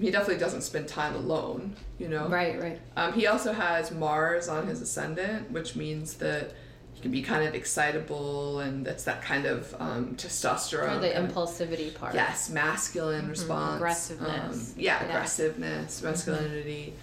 He 0.00 0.10
definitely 0.10 0.38
doesn't 0.40 0.62
spend 0.62 0.88
time 0.88 1.14
alone, 1.14 1.76
you 1.98 2.08
know. 2.08 2.28
Right, 2.28 2.60
right. 2.60 2.80
Um, 2.96 3.12
he 3.12 3.26
also 3.28 3.52
has 3.52 3.90
Mars 3.92 4.48
on 4.48 4.66
his 4.66 4.80
ascendant, 4.80 5.50
which 5.52 5.76
means 5.76 6.14
that 6.14 6.52
he 6.94 7.00
can 7.00 7.12
be 7.12 7.22
kind 7.22 7.46
of 7.46 7.54
excitable, 7.54 8.58
and 8.60 8.84
that's 8.84 9.04
that 9.04 9.22
kind 9.22 9.46
of 9.46 9.72
um, 9.78 10.16
testosterone. 10.16 10.96
Or 10.96 11.00
the 11.00 11.08
impulsivity 11.10 11.94
part. 11.94 12.14
Yes, 12.14 12.50
masculine 12.50 13.28
response. 13.28 13.76
Aggressiveness. 13.76 14.72
Um, 14.72 14.74
yeah, 14.80 15.00
Yeah. 15.02 15.08
aggressiveness, 15.08 16.02
masculinity. 16.02 16.94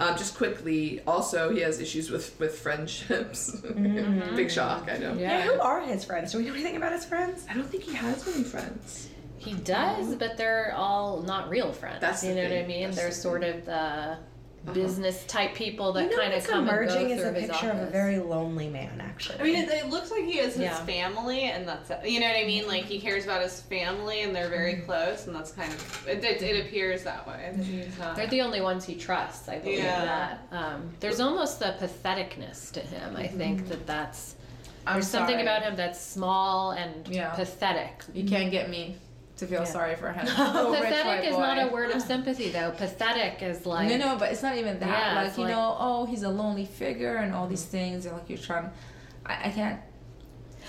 Um, 0.00 0.16
just 0.16 0.34
quickly, 0.34 1.02
also 1.06 1.50
he 1.52 1.60
has 1.60 1.78
issues 1.78 2.10
with 2.10 2.38
with 2.40 2.58
friendships. 2.58 3.50
Big 4.34 4.50
shock, 4.50 4.88
I 4.90 4.96
know. 4.96 5.14
Yeah, 5.14 5.42
who 5.42 5.60
are 5.60 5.82
his 5.82 6.04
friends? 6.04 6.32
Do 6.32 6.38
we 6.38 6.46
know 6.46 6.54
anything 6.54 6.76
about 6.76 6.92
his 6.92 7.04
friends? 7.04 7.44
I 7.50 7.54
don't 7.54 7.68
think 7.68 7.84
he 7.84 7.94
has 7.94 8.26
many 8.26 8.42
friends. 8.42 9.10
He 9.36 9.54
does, 9.54 10.14
but 10.16 10.36
they're 10.38 10.74
all 10.74 11.22
not 11.22 11.50
real 11.50 11.72
friends. 11.72 12.00
That's 12.00 12.22
you 12.24 12.30
the 12.30 12.36
know 12.36 12.42
what 12.48 12.64
I 12.64 12.66
mean? 12.66 12.84
That's 12.84 12.96
they're 12.96 13.08
the 13.10 13.14
sort 13.14 13.44
of 13.44 13.64
the 13.66 14.18
business 14.64 15.24
type 15.24 15.54
people 15.54 15.92
that 15.92 16.04
you 16.04 16.10
know 16.10 16.16
kind 16.16 16.28
of 16.28 16.34
what's 16.34 16.46
come 16.46 16.60
and 16.60 16.68
go 16.68 16.74
emerging 16.74 17.10
is 17.10 17.20
through 17.20 17.30
a 17.30 17.32
his 17.32 17.50
picture 17.50 17.70
of 17.70 17.78
a 17.78 17.86
very 17.86 18.18
lonely 18.18 18.68
man, 18.68 19.00
actually. 19.00 19.40
I 19.40 19.42
mean, 19.42 19.56
it, 19.56 19.68
it 19.70 19.88
looks 19.88 20.10
like 20.10 20.24
he 20.24 20.36
has 20.36 20.54
his 20.54 20.62
Yeah. 20.62 20.84
family, 20.84 21.44
and 21.44 21.66
that's 21.66 21.90
it. 21.90 22.06
You 22.06 22.20
know 22.20 22.26
what 22.26 22.36
I 22.36 22.44
mean? 22.44 22.66
Like 22.66 22.84
he 22.84 23.00
cares 23.00 23.24
about 23.24 23.42
his 23.42 23.60
family, 23.62 24.20
and 24.22 24.36
they're 24.36 24.48
very 24.50 24.74
mm-hmm. 24.74 24.84
close, 24.86 25.26
and 25.26 25.34
that's 25.34 25.52
kind 25.52 25.72
of 25.72 26.08
it. 26.08 26.22
It, 26.22 26.42
it 26.42 26.66
appears 26.66 27.02
that 27.04 27.26
way. 27.26 27.52
that 27.56 27.64
he's 27.64 27.98
not- 27.98 28.16
They're 28.16 28.26
the 28.26 28.42
only 28.42 28.60
ones 28.60 28.84
he 28.84 28.94
trusts. 28.96 29.48
I 29.48 29.58
believe 29.58 29.78
Yeah. 29.78 30.04
that. 30.50 30.56
Um, 30.56 30.90
there's 31.00 31.20
almost 31.20 31.58
the 31.58 31.74
patheticness 31.80 32.70
to 32.72 32.80
him. 32.80 33.16
I 33.16 33.26
think 33.26 33.60
mm-hmm. 33.60 33.68
that 33.70 33.86
that's 33.86 34.36
I'm 34.86 34.94
there's 34.94 35.08
something 35.08 35.40
about 35.40 35.62
him 35.62 35.76
that's 35.76 36.00
small 36.00 36.72
and 36.72 37.06
Yeah. 37.08 37.30
pathetic. 37.30 38.02
You 38.14 38.28
can't 38.28 38.50
get 38.50 38.68
me 38.70 38.96
to 39.40 39.46
feel 39.46 39.66
sorry 39.66 39.96
for 39.96 40.12
him. 40.12 40.26
Well, 40.38 40.66
Oh, 40.68 40.74
pathetic 40.74 41.04
white 41.06 41.24
is 41.24 41.36
not 41.36 41.58
a 41.58 41.72
word 41.72 41.90
of 41.90 42.00
sympathy, 42.12 42.50
though. 42.50 42.70
Pathetic 42.70 43.42
is 43.42 43.66
like 43.66 43.88
no, 43.88 43.96
no, 43.96 44.16
but 44.16 44.30
it's 44.32 44.42
not 44.42 44.56
even 44.56 44.78
that. 44.80 44.88
Yeah, 44.88 45.14
like 45.16 45.28
it's 45.28 45.38
you 45.38 45.44
like- 45.44 45.52
know, 45.54 45.76
oh, 45.78 46.06
he's 46.06 46.22
a 46.22 46.28
lonely 46.28 46.66
figure 46.66 47.16
and 47.16 47.34
all 47.34 47.46
these 47.48 47.64
things, 47.64 48.06
and 48.06 48.14
like 48.16 48.28
you're 48.28 48.38
trying. 48.38 48.70
I, 49.26 49.48
I 49.48 49.50
can't 49.50 49.80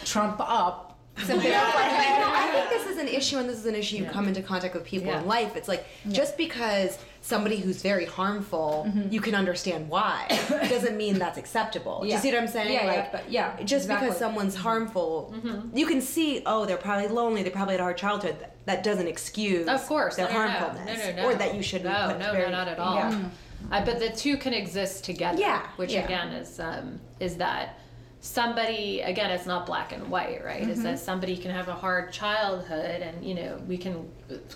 trump 0.05 0.37
up. 0.39 0.87
Something 1.17 1.51
Yeah, 1.51 1.61
off 1.61 1.73
I, 1.75 2.49
think 2.53 2.69
this 2.69 2.89
is 2.89 2.97
an 2.97 3.07
issue, 3.09 3.37
and 3.37 3.47
this 3.47 3.57
is 3.57 3.65
an 3.65 3.75
issue 3.75 3.97
you 3.97 4.05
come 4.05 4.27
into 4.29 4.41
contact 4.41 4.73
with 4.73 4.85
people 4.85 5.09
Yeah. 5.09 5.19
in 5.21 5.27
life. 5.27 5.55
It's 5.57 5.67
like 5.67 5.85
just 6.09 6.37
because 6.37 6.97
somebody 7.23 7.57
who's 7.57 7.81
very 7.81 8.05
harmful, 8.05 8.85
Mm-hmm. 8.87 9.13
you 9.13 9.21
can 9.21 9.35
understand 9.35 9.87
why, 9.89 10.25
doesn't 10.69 10.97
mean 10.97 11.19
that's 11.19 11.37
acceptable. 11.37 12.01
Do 12.01 12.07
you 12.07 12.17
see 12.17 12.31
what 12.31 12.41
I'm 12.41 12.47
saying? 12.47 12.73
Yeah, 12.73 12.85
yeah, 12.85 12.91
like, 12.91 13.11
but 13.11 13.31
yeah, 13.31 13.55
just 13.63 13.85
exactly. 13.85 14.07
because 14.07 14.19
someone's 14.19 14.55
harmful, 14.55 15.33
Mm-hmm. 15.35 15.77
you 15.77 15.85
can 15.85 16.01
see, 16.01 16.41
oh, 16.45 16.65
they're 16.65 16.77
probably 16.77 17.07
lonely, 17.09 17.43
they 17.43 17.49
probably 17.51 17.73
had 17.75 17.79
a 17.81 17.83
hard 17.83 17.97
childhood. 17.97 18.37
That, 18.39 18.55
that 18.65 18.83
doesn't 18.83 19.07
excuse 19.07 19.67
Of 19.67 19.85
course, 19.87 20.15
their 20.15 20.27
no, 20.27 20.33
harmfulness, 20.33 20.99
No, 21.15 21.15
no, 21.23 21.29
or 21.29 21.35
that 21.35 21.55
you 21.55 21.61
shouldn't. 21.63 21.89
No, 21.93 22.07
put 22.09 22.19
no, 22.19 22.31
very, 22.31 22.45
no, 22.45 22.57
not 22.57 22.67
at 22.67 22.79
all. 22.79 22.95
Yeah. 22.95 23.23
Uh, 23.71 23.85
but 23.85 23.99
the 23.99 24.09
two 24.09 24.37
can 24.37 24.53
exist 24.53 25.03
together. 25.05 25.39
Yeah, 25.39 25.61
Which 25.77 25.93
yeah. 25.93 26.03
again 26.05 26.29
is 26.29 26.59
um, 26.59 26.99
is 27.19 27.37
that 27.37 27.77
somebody 28.23 29.01
again 29.01 29.31
it's 29.31 29.47
not 29.47 29.65
black 29.65 29.91
and 29.91 30.07
white 30.07 30.45
right 30.45 30.61
is 30.61 30.77
Mm-hmm. 30.77 30.83
that 30.83 30.99
somebody 30.99 31.35
can 31.35 31.49
have 31.49 31.67
a 31.69 31.73
hard 31.73 32.13
childhood 32.13 33.01
and 33.01 33.25
you 33.25 33.33
know 33.33 33.59
we 33.67 33.77
can 33.79 34.07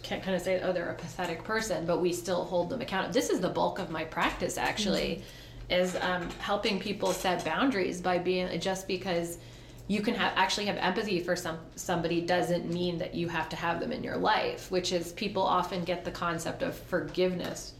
can't 0.03 0.21
kind 0.21 0.35
of 0.35 0.41
say 0.43 0.61
oh 0.61 0.71
they're 0.71 0.91
a 0.91 0.93
pathetic 0.95 1.43
person 1.43 1.83
but 1.85 1.99
we 1.99 2.13
still 2.13 2.45
hold 2.45 2.69
them 2.69 2.79
accountable 2.81 3.11
this 3.13 3.31
is 3.31 3.39
the 3.39 3.49
bulk 3.49 3.79
of 3.79 3.89
my 3.89 4.03
practice 4.03 4.57
actually 4.59 5.23
Mm-hmm. 5.69 5.81
is 5.81 5.95
um, 6.01 6.29
helping 6.39 6.79
people 6.79 7.11
set 7.11 7.43
boundaries 7.43 7.99
by 8.01 8.19
being 8.19 8.59
just 8.59 8.87
because 8.87 9.39
you 9.87 10.01
can 10.01 10.13
have 10.13 10.33
actually 10.35 10.67
have 10.67 10.77
empathy 10.77 11.19
for 11.19 11.35
some 11.35 11.57
somebody 11.75 12.21
doesn't 12.21 12.71
mean 12.71 12.99
that 12.99 13.15
you 13.15 13.27
have 13.29 13.49
to 13.49 13.55
have 13.55 13.79
them 13.79 13.91
in 13.91 14.03
your 14.03 14.17
life 14.17 14.69
which 14.69 14.91
is 14.93 15.11
people 15.13 15.41
often 15.41 15.83
get 15.83 16.05
the 16.05 16.11
concept 16.11 16.61
of 16.61 16.77
forgiveness 16.77 17.73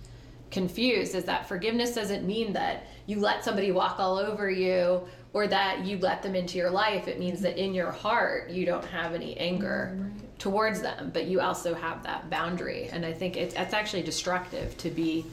confused 0.49 1.14
is 1.16 1.26
that 1.26 1.48
forgiveness 1.48 1.94
doesn't 1.94 2.26
mean 2.26 2.53
that 2.53 2.88
you 3.06 3.20
let 3.20 3.44
somebody 3.44 3.72
walk 3.72 3.99
all 3.99 4.18
over 4.18 4.49
you 4.49 5.02
or 5.36 5.48
that 5.48 5.86
you 5.86 5.98
let 5.98 6.24
them 6.24 6.34
into 6.34 6.57
your 6.57 6.70
life 6.70 7.10
it 7.10 7.20
means 7.20 7.41
that 7.41 7.62
in 7.62 7.74
your 7.74 7.91
heart 7.91 8.49
you 8.49 8.66
don't 8.66 8.86
have 8.86 9.14
any 9.14 9.36
anger 9.36 9.91
mm-hmm. 9.94 10.18
towards 10.40 10.82
them 10.82 11.12
but 11.14 11.26
you 11.26 11.41
also 11.41 11.76
have 11.76 12.02
that 12.03 12.30
boundary. 12.30 12.88
And 12.91 13.06
i 13.06 13.12
think 13.12 13.36
it's, 13.36 13.53
it's 13.53 13.74
actually 13.74 14.02
destructive 14.02 14.76
to 14.78 14.90
be 14.90 15.26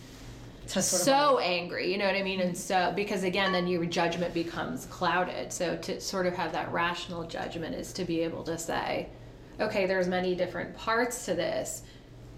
To 0.69 0.83
sort 0.83 1.01
of 1.01 1.07
so 1.07 1.39
angry 1.39 1.93
you 1.93 1.99
know 1.99 2.07
what 2.07 2.17
i 2.17 2.23
mean? 2.23 2.41
And 2.41 2.59
so 2.59 2.93
because 2.97 3.23
again 3.23 3.53
then 3.53 3.69
your 3.69 3.85
judgment 3.87 4.35
becomes 4.35 4.87
clouded. 4.87 5.53
So 5.53 5.77
to 5.77 6.01
sort 6.01 6.27
of 6.27 6.35
have 6.35 6.53
that 6.53 6.73
rational 6.73 7.23
judgment 7.23 7.77
is 7.77 7.93
to 7.93 8.05
be 8.05 8.21
able 8.23 8.43
to 8.43 8.59
say 8.59 9.09
okay 9.61 9.87
there's 9.87 10.09
many 10.09 10.35
different 10.35 10.77
parts 10.77 11.25
to 11.27 11.35
this. 11.35 11.85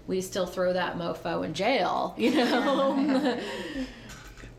We 0.05 0.21
still 0.21 0.45
throw 0.45 0.71
that 0.73 0.97
mofo 0.97 1.43
in 1.43 1.55
jail 1.55 2.13
you 2.15 2.31
know? 2.35 3.39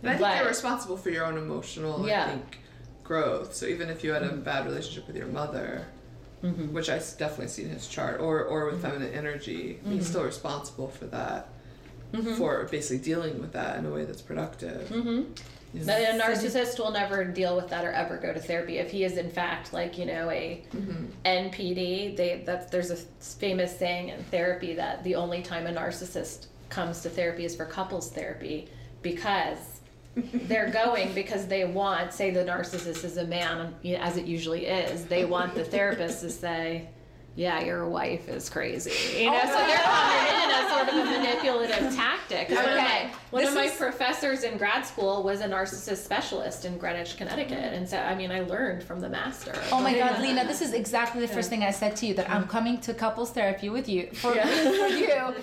And 0.03 0.11
I 0.11 0.19
think 0.19 0.29
But- 0.29 0.39
you're 0.39 0.49
responsible 0.49 0.97
for 0.97 1.11
your 1.11 1.25
own 1.25 1.39
emotional, 1.39 2.07
Yeah. 2.07 2.25
I 2.25 2.29
think, 2.31 2.59
growth. 3.07 3.55
So 3.55 3.67
even 3.67 3.89
if 3.89 4.03
you 4.05 4.13
had 4.13 4.23
a 4.23 4.33
bad 4.33 4.67
relationship 4.67 5.07
with 5.07 5.17
your 5.17 5.29
mother, 5.29 5.87
Mm-hmm. 6.43 6.75
which 6.75 6.91
I 6.91 6.97
s- 6.97 7.15
definitely 7.17 7.49
see 7.49 7.63
in 7.63 7.71
his 7.71 7.89
chart, 7.89 8.21
or 8.21 8.45
or 8.45 8.67
with 8.67 8.83
feminine 8.83 9.13
energy, 9.15 9.79
Mm-hmm. 9.81 9.93
he's 9.93 10.07
still 10.07 10.23
responsible 10.23 10.89
for 10.89 11.07
that, 11.07 11.49
for 12.37 12.65
basically 12.71 12.99
dealing 13.03 13.41
with 13.41 13.53
that 13.53 13.79
in 13.79 13.87
a 13.87 13.91
way 13.91 14.05
that's 14.05 14.21
productive. 14.21 14.87
Mm-hmm. 14.91 15.23
You 15.75 15.85
know? 15.85 15.95
A 15.97 16.19
narcissist 16.21 16.79
will 16.79 16.91
never 16.93 17.25
deal 17.25 17.57
with 17.57 17.69
that 17.71 17.85
or 17.87 17.91
ever 17.91 18.19
go 18.19 18.33
to 18.35 18.39
therapy 18.39 18.77
if 18.79 18.91
he 18.91 19.03
is 19.03 19.17
in 19.17 19.31
fact 19.31 19.73
like 19.73 19.97
you 19.99 20.05
know 20.05 20.29
a 20.31 20.63
NPD. 21.25 22.17
They 22.17 22.43
that's 22.45 22.71
there's 22.71 22.91
a 22.91 22.97
famous 22.97 23.77
saying 23.77 24.11
in 24.11 24.23
therapy 24.25 24.75
that 24.75 25.03
the 25.05 25.15
only 25.15 25.43
time 25.43 25.67
a 25.67 25.73
narcissist 25.73 26.47
comes 26.69 27.01
to 27.03 27.09
therapy 27.11 27.45
is 27.45 27.57
for 27.57 27.65
couples 27.65 28.11
therapy 28.13 28.69
because 29.03 29.76
they're 30.17 30.71
going 30.71 31.13
because 31.15 31.47
they 31.47 31.65
want 31.65 32.13
say 32.13 32.31
the 32.31 32.41
narcissist 32.41 33.05
is 33.05 33.19
a 33.19 33.25
man 33.25 33.75
as 33.99 34.17
it 34.17 34.25
usually 34.25 34.67
is 34.67 35.05
they 35.05 35.25
want 35.25 35.55
the 35.55 35.65
therapist 35.65 36.21
to 36.21 36.31
say 36.31 36.89
yeah 37.37 37.61
your 37.61 37.87
wife 37.89 38.29
is 38.29 38.49
crazy 38.51 38.91
you 39.23 39.31
know 39.31 39.41
so 39.43 39.49
they're 39.67 39.77
coming 39.77 40.43
in 40.43 40.51
as 40.51 40.69
sort 40.73 40.89
of 40.89 40.95
a 40.95 41.05
manipulative 41.05 41.95
tactic 41.95 42.49
'Cause 42.49 42.57
one 42.57 42.69
of 42.71 42.77
my, 42.77 43.11
one 43.31 43.45
of 43.47 43.55
my 43.55 43.65
is- 43.65 43.77
professors 43.77 44.43
in 44.43 44.57
grad 44.59 44.85
school 44.85 45.23
was 45.23 45.41
a 45.43 45.49
narcissist 45.49 45.99
specialist 46.03 46.65
in 46.65 46.77
Greenwich, 46.79 47.17
Connecticut, 47.17 47.73
and 47.75 47.89
so 47.89 47.99
I 47.99 48.15
mean, 48.15 48.33
I 48.33 48.41
learned 48.41 48.83
from 48.83 49.01
the 49.01 49.09
master. 49.09 49.53
Oh 49.71 49.81
my 49.81 49.95
God, 49.97 50.21
Lena, 50.21 50.45
this 50.45 50.61
is 50.61 50.73
exactly 50.73 51.21
the 51.21 51.29
first 51.29 51.49
thing 51.51 51.63
I 51.63 51.71
said 51.71 51.95
to 51.97 52.07
you 52.07 52.15
that 52.15 52.29
I'm 52.29 52.49
coming 52.49 52.79
to 52.81 52.93
couples 52.95 53.31
therapy 53.31 53.69
with 53.69 53.89
you 53.89 54.09
for, 54.15 54.35
Yeah. 54.35 54.47
for 54.81 54.89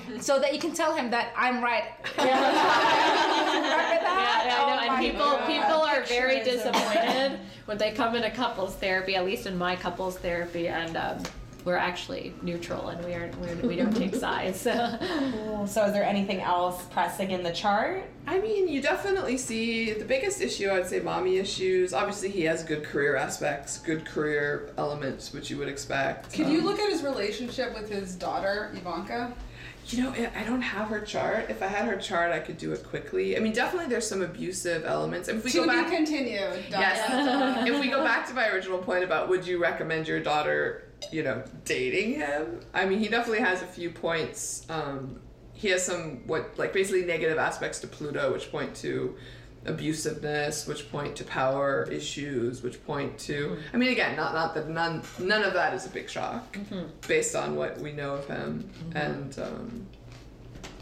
you 0.09 0.19
so 0.21 0.39
that 0.39 0.53
you 0.53 0.59
can 0.59 0.73
tell 0.73 0.93
him 0.95 1.09
that 1.11 1.31
I'm 1.37 1.63
right. 1.63 1.85
Remember 2.17 2.31
Yeah, 2.31 2.51
that? 2.51 4.43
yeah, 4.45 4.63
I 4.63 4.85
know. 4.85 4.91
Oh 4.91 4.95
and 4.95 5.05
people 5.05 5.19
God. 5.31 5.47
people 5.47 5.81
are 5.81 6.03
very 6.03 6.35
Picture 6.37 6.49
is 6.51 6.63
disappointed 6.63 7.39
when 7.65 7.77
they 7.77 7.91
come 7.91 8.15
into 8.15 8.29
couples 8.31 8.75
therapy. 8.75 9.15
At 9.15 9.25
least 9.25 9.45
in 9.45 9.57
my 9.57 9.75
couples 9.75 10.17
therapy, 10.17 10.67
and 10.67 10.97
um, 10.97 11.23
we're 11.65 11.77
actually 11.77 12.33
neutral 12.41 12.89
and 12.89 13.03
we 13.05 13.13
are 13.13 13.29
we're, 13.41 13.55
we 13.67 13.75
don't 13.75 13.95
take 13.95 14.15
sides. 14.27 14.59
So. 14.61 14.97
Cool. 15.31 15.67
So, 15.67 15.85
is 15.85 15.93
there 15.93 16.03
anything 16.03 16.41
else 16.41 16.83
pressing 16.91 17.31
in 17.31 17.43
the 17.43 17.51
chart? 17.53 18.03
I 18.27 18.39
mean, 18.39 18.67
you 18.67 18.81
definitely 18.81 19.37
see 19.37 19.93
the 19.93 20.05
biggest 20.05 20.41
issue. 20.41 20.69
I'd 20.71 20.87
say 20.87 20.99
mommy 20.99 21.37
issues. 21.37 21.93
Obviously, 21.93 22.29
he 22.29 22.43
has 22.43 22.63
good 22.63 22.83
career 22.83 23.15
aspects, 23.15 23.77
good 23.79 24.05
career 24.05 24.71
elements, 24.77 25.33
which 25.33 25.49
you 25.49 25.57
would 25.57 25.67
expect. 25.67 26.33
Could 26.33 26.47
you 26.47 26.59
Um, 26.59 26.65
look 26.65 26.79
at 26.79 26.89
his 26.89 27.03
relationship 27.03 27.73
with 27.73 27.89
his 27.89 28.15
daughter 28.15 28.71
Ivanka? 28.75 29.33
You 29.87 30.03
know, 30.03 30.11
I 30.11 30.31
I 30.41 30.43
don't 30.45 30.61
have 30.61 30.87
her 30.87 31.01
chart. 31.01 31.49
If 31.49 31.61
I 31.61 31.67
had 31.67 31.85
her 31.85 31.97
chart, 31.97 32.31
I 32.31 32.39
could 32.39 32.57
do 32.57 32.71
it 32.71 32.85
quickly. 32.87 33.35
I 33.35 33.41
mean, 33.41 33.51
definitely 33.51 33.89
there's 33.89 34.07
some 34.07 34.21
abusive 34.21 34.85
elements. 34.85 35.27
And 35.27 35.39
if 35.39 35.43
we 35.43 35.51
to 35.51 35.57
go 35.57 35.63
be 35.63 35.69
back, 35.69 35.91
continued. 35.91 36.63
Yes. 36.69 37.09
dot, 37.09 37.25
dot. 37.57 37.67
if 37.67 37.79
we 37.81 37.89
go 37.89 38.01
back 38.03 38.25
to 38.29 38.33
my 38.33 38.47
original 38.49 38.77
point 38.79 39.03
about 39.03 39.27
would 39.27 39.45
you 39.45 39.61
recommend 39.61 40.07
your 40.07 40.21
daughter, 40.21 40.85
you 41.11 41.23
know, 41.23 41.43
dating 41.65 42.15
him? 42.15 42.59
I 42.73 42.85
mean, 42.85 42.99
he 42.99 43.07
definitely 43.07 43.43
has 43.43 43.61
a 43.61 43.67
few 43.67 43.89
points. 43.89 44.65
Um, 44.69 45.19
he 45.53 45.69
has 45.69 45.85
some 45.85 46.27
what 46.27 46.57
like 46.57 46.73
basically 46.73 47.03
negative 47.03 47.37
aspects 47.37 47.79
to 47.79 47.87
Pluto, 47.87 48.33
which 48.33 48.51
point 48.51 48.75
to 48.77 49.15
abusiveness, 49.65 50.67
which 50.67 50.91
point 50.91 51.15
to 51.15 51.23
power 51.23 51.87
issues, 51.89 52.61
which 52.63 52.83
point 52.85 53.17
to. 53.17 53.57
I 53.73 53.77
mean, 53.77 53.91
again, 53.91 54.15
not 54.15 54.33
not 54.33 54.53
that 54.55 54.69
none 54.69 55.03
none 55.19 55.43
of 55.43 55.53
that 55.53 55.73
is 55.73 55.85
a 55.85 55.89
big 55.89 56.09
shock 56.09 56.57
based 57.07 57.35
on 57.35 57.55
what 57.55 57.79
we 57.79 57.91
know 57.91 58.15
of 58.15 58.27
him, 58.27 58.69
and 58.95 59.37
um, 59.39 59.87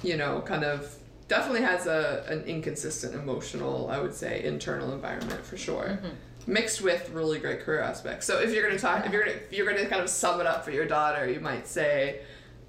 you 0.03 0.17
know, 0.17 0.41
kind 0.41 0.63
of 0.63 0.95
definitely 1.27 1.61
has 1.61 1.85
a 1.87 2.25
an 2.27 2.43
inconsistent 2.45 3.13
emotional, 3.13 3.89
I 3.89 3.99
would 3.99 4.13
say, 4.13 4.43
internal 4.43 4.93
environment 4.93 5.45
for 5.45 5.57
sure. 5.57 5.99
Mixed 6.47 6.81
with 6.81 7.09
really 7.11 7.39
great 7.39 7.61
career 7.61 7.81
aspects. 7.81 8.25
So 8.25 8.39
if 8.39 8.53
you're 8.53 8.63
gonna 8.63 8.79
talk, 8.79 9.05
if 9.05 9.11
you're 9.11 9.23
gonna 9.23 9.37
if 9.37 9.53
you're 9.53 9.65
gonna 9.65 9.87
kind 9.87 10.01
of 10.01 10.09
sum 10.09 10.39
it 10.39 10.47
up 10.47 10.65
for 10.65 10.71
your 10.71 10.85
daughter, 10.85 11.29
you 11.29 11.39
might 11.39 11.67
say 11.67 12.21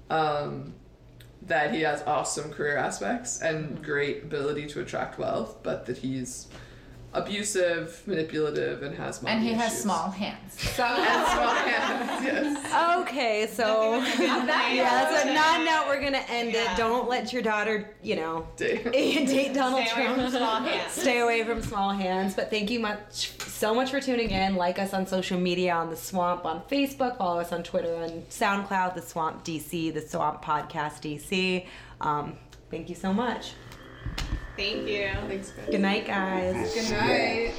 um, 0.09 0.73
that 1.43 1.73
he 1.73 1.81
has 1.81 2.03
awesome 2.03 2.51
career 2.51 2.77
aspects 2.77 3.41
and 3.41 3.83
great 3.83 4.23
ability 4.23 4.67
to 4.67 4.81
attract 4.81 5.17
wealth, 5.17 5.57
but 5.63 5.85
that 5.85 5.97
he's 5.97 6.47
abusive, 7.13 8.01
manipulative, 8.05 8.83
and 8.83 8.95
has 8.95 9.21
mommy 9.21 9.35
And 9.35 9.43
he 9.43 9.53
has 9.53 9.71
issues. 9.71 9.81
small 9.83 10.09
hands. 10.11 10.39
So 10.75 10.83
and 10.83 11.27
small 11.27 11.53
hands. 11.55 12.23
Yes. 12.23 12.99
Okay, 13.01 13.47
so 13.47 13.97
yeah, 14.19 15.23
so 15.23 15.33
not 15.33 15.63
now 15.65 15.87
we're 15.87 16.01
gonna 16.01 16.23
end 16.29 16.51
Yeah. 16.53 16.73
it. 16.73 16.77
Don't 16.77 17.07
let 17.09 17.31
your 17.33 17.41
daughter, 17.41 17.95
you 18.01 18.15
know, 18.15 18.47
Date. 18.57 18.91
date 18.91 19.53
Donald 19.53 19.85
Stay 19.87 19.95
away 19.95 20.05
Trump. 20.05 20.21
from 20.21 20.31
small 20.31 20.61
hands. 20.61 20.91
Stay 20.93 21.19
away 21.19 21.43
from 21.43 21.61
small 21.61 21.89
hands. 21.91 22.33
But 22.35 22.49
thank 22.49 22.69
you 22.71 22.79
much, 22.79 23.31
so 23.41 23.73
much 23.73 23.91
for 23.91 23.99
tuning 23.99 24.29
in. 24.31 24.55
Like 24.55 24.79
us 24.79 24.93
on 24.93 25.05
social 25.07 25.39
media 25.39 25.73
on 25.73 25.89
the 25.89 25.95
Swamp 25.95 26.45
on 26.45 26.61
Facebook. 26.71 27.17
Follow 27.17 27.39
us 27.39 27.51
on 27.51 27.63
Twitter 27.63 27.93
and 27.95 28.27
SoundCloud, 28.29 28.95
the 28.95 29.01
Swamp 29.01 29.43
DC, 29.43 29.93
the 29.93 30.01
Swamp 30.01 30.43
Podcast 30.43 31.01
DC. 31.01 31.65
Um, 32.01 32.37
thank 32.71 32.89
you 32.89 32.95
so 32.95 33.13
much. 33.13 33.53
Thank 34.55 34.87
you. 34.87 35.09
Thanks, 35.27 35.51
guys. 35.51 35.69
Good 35.69 35.81
night, 35.81 36.05
guys. 36.05 36.73
Good 36.73 36.91
night. 36.91 37.53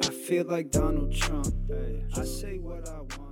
I 0.00 0.10
feel 0.10 0.44
like 0.46 0.70
Donald 0.70 1.12
Trump. 1.14 1.54
I 2.16 2.24
say 2.24 2.58
what 2.58 2.88
I 2.88 3.00
want. 3.00 3.23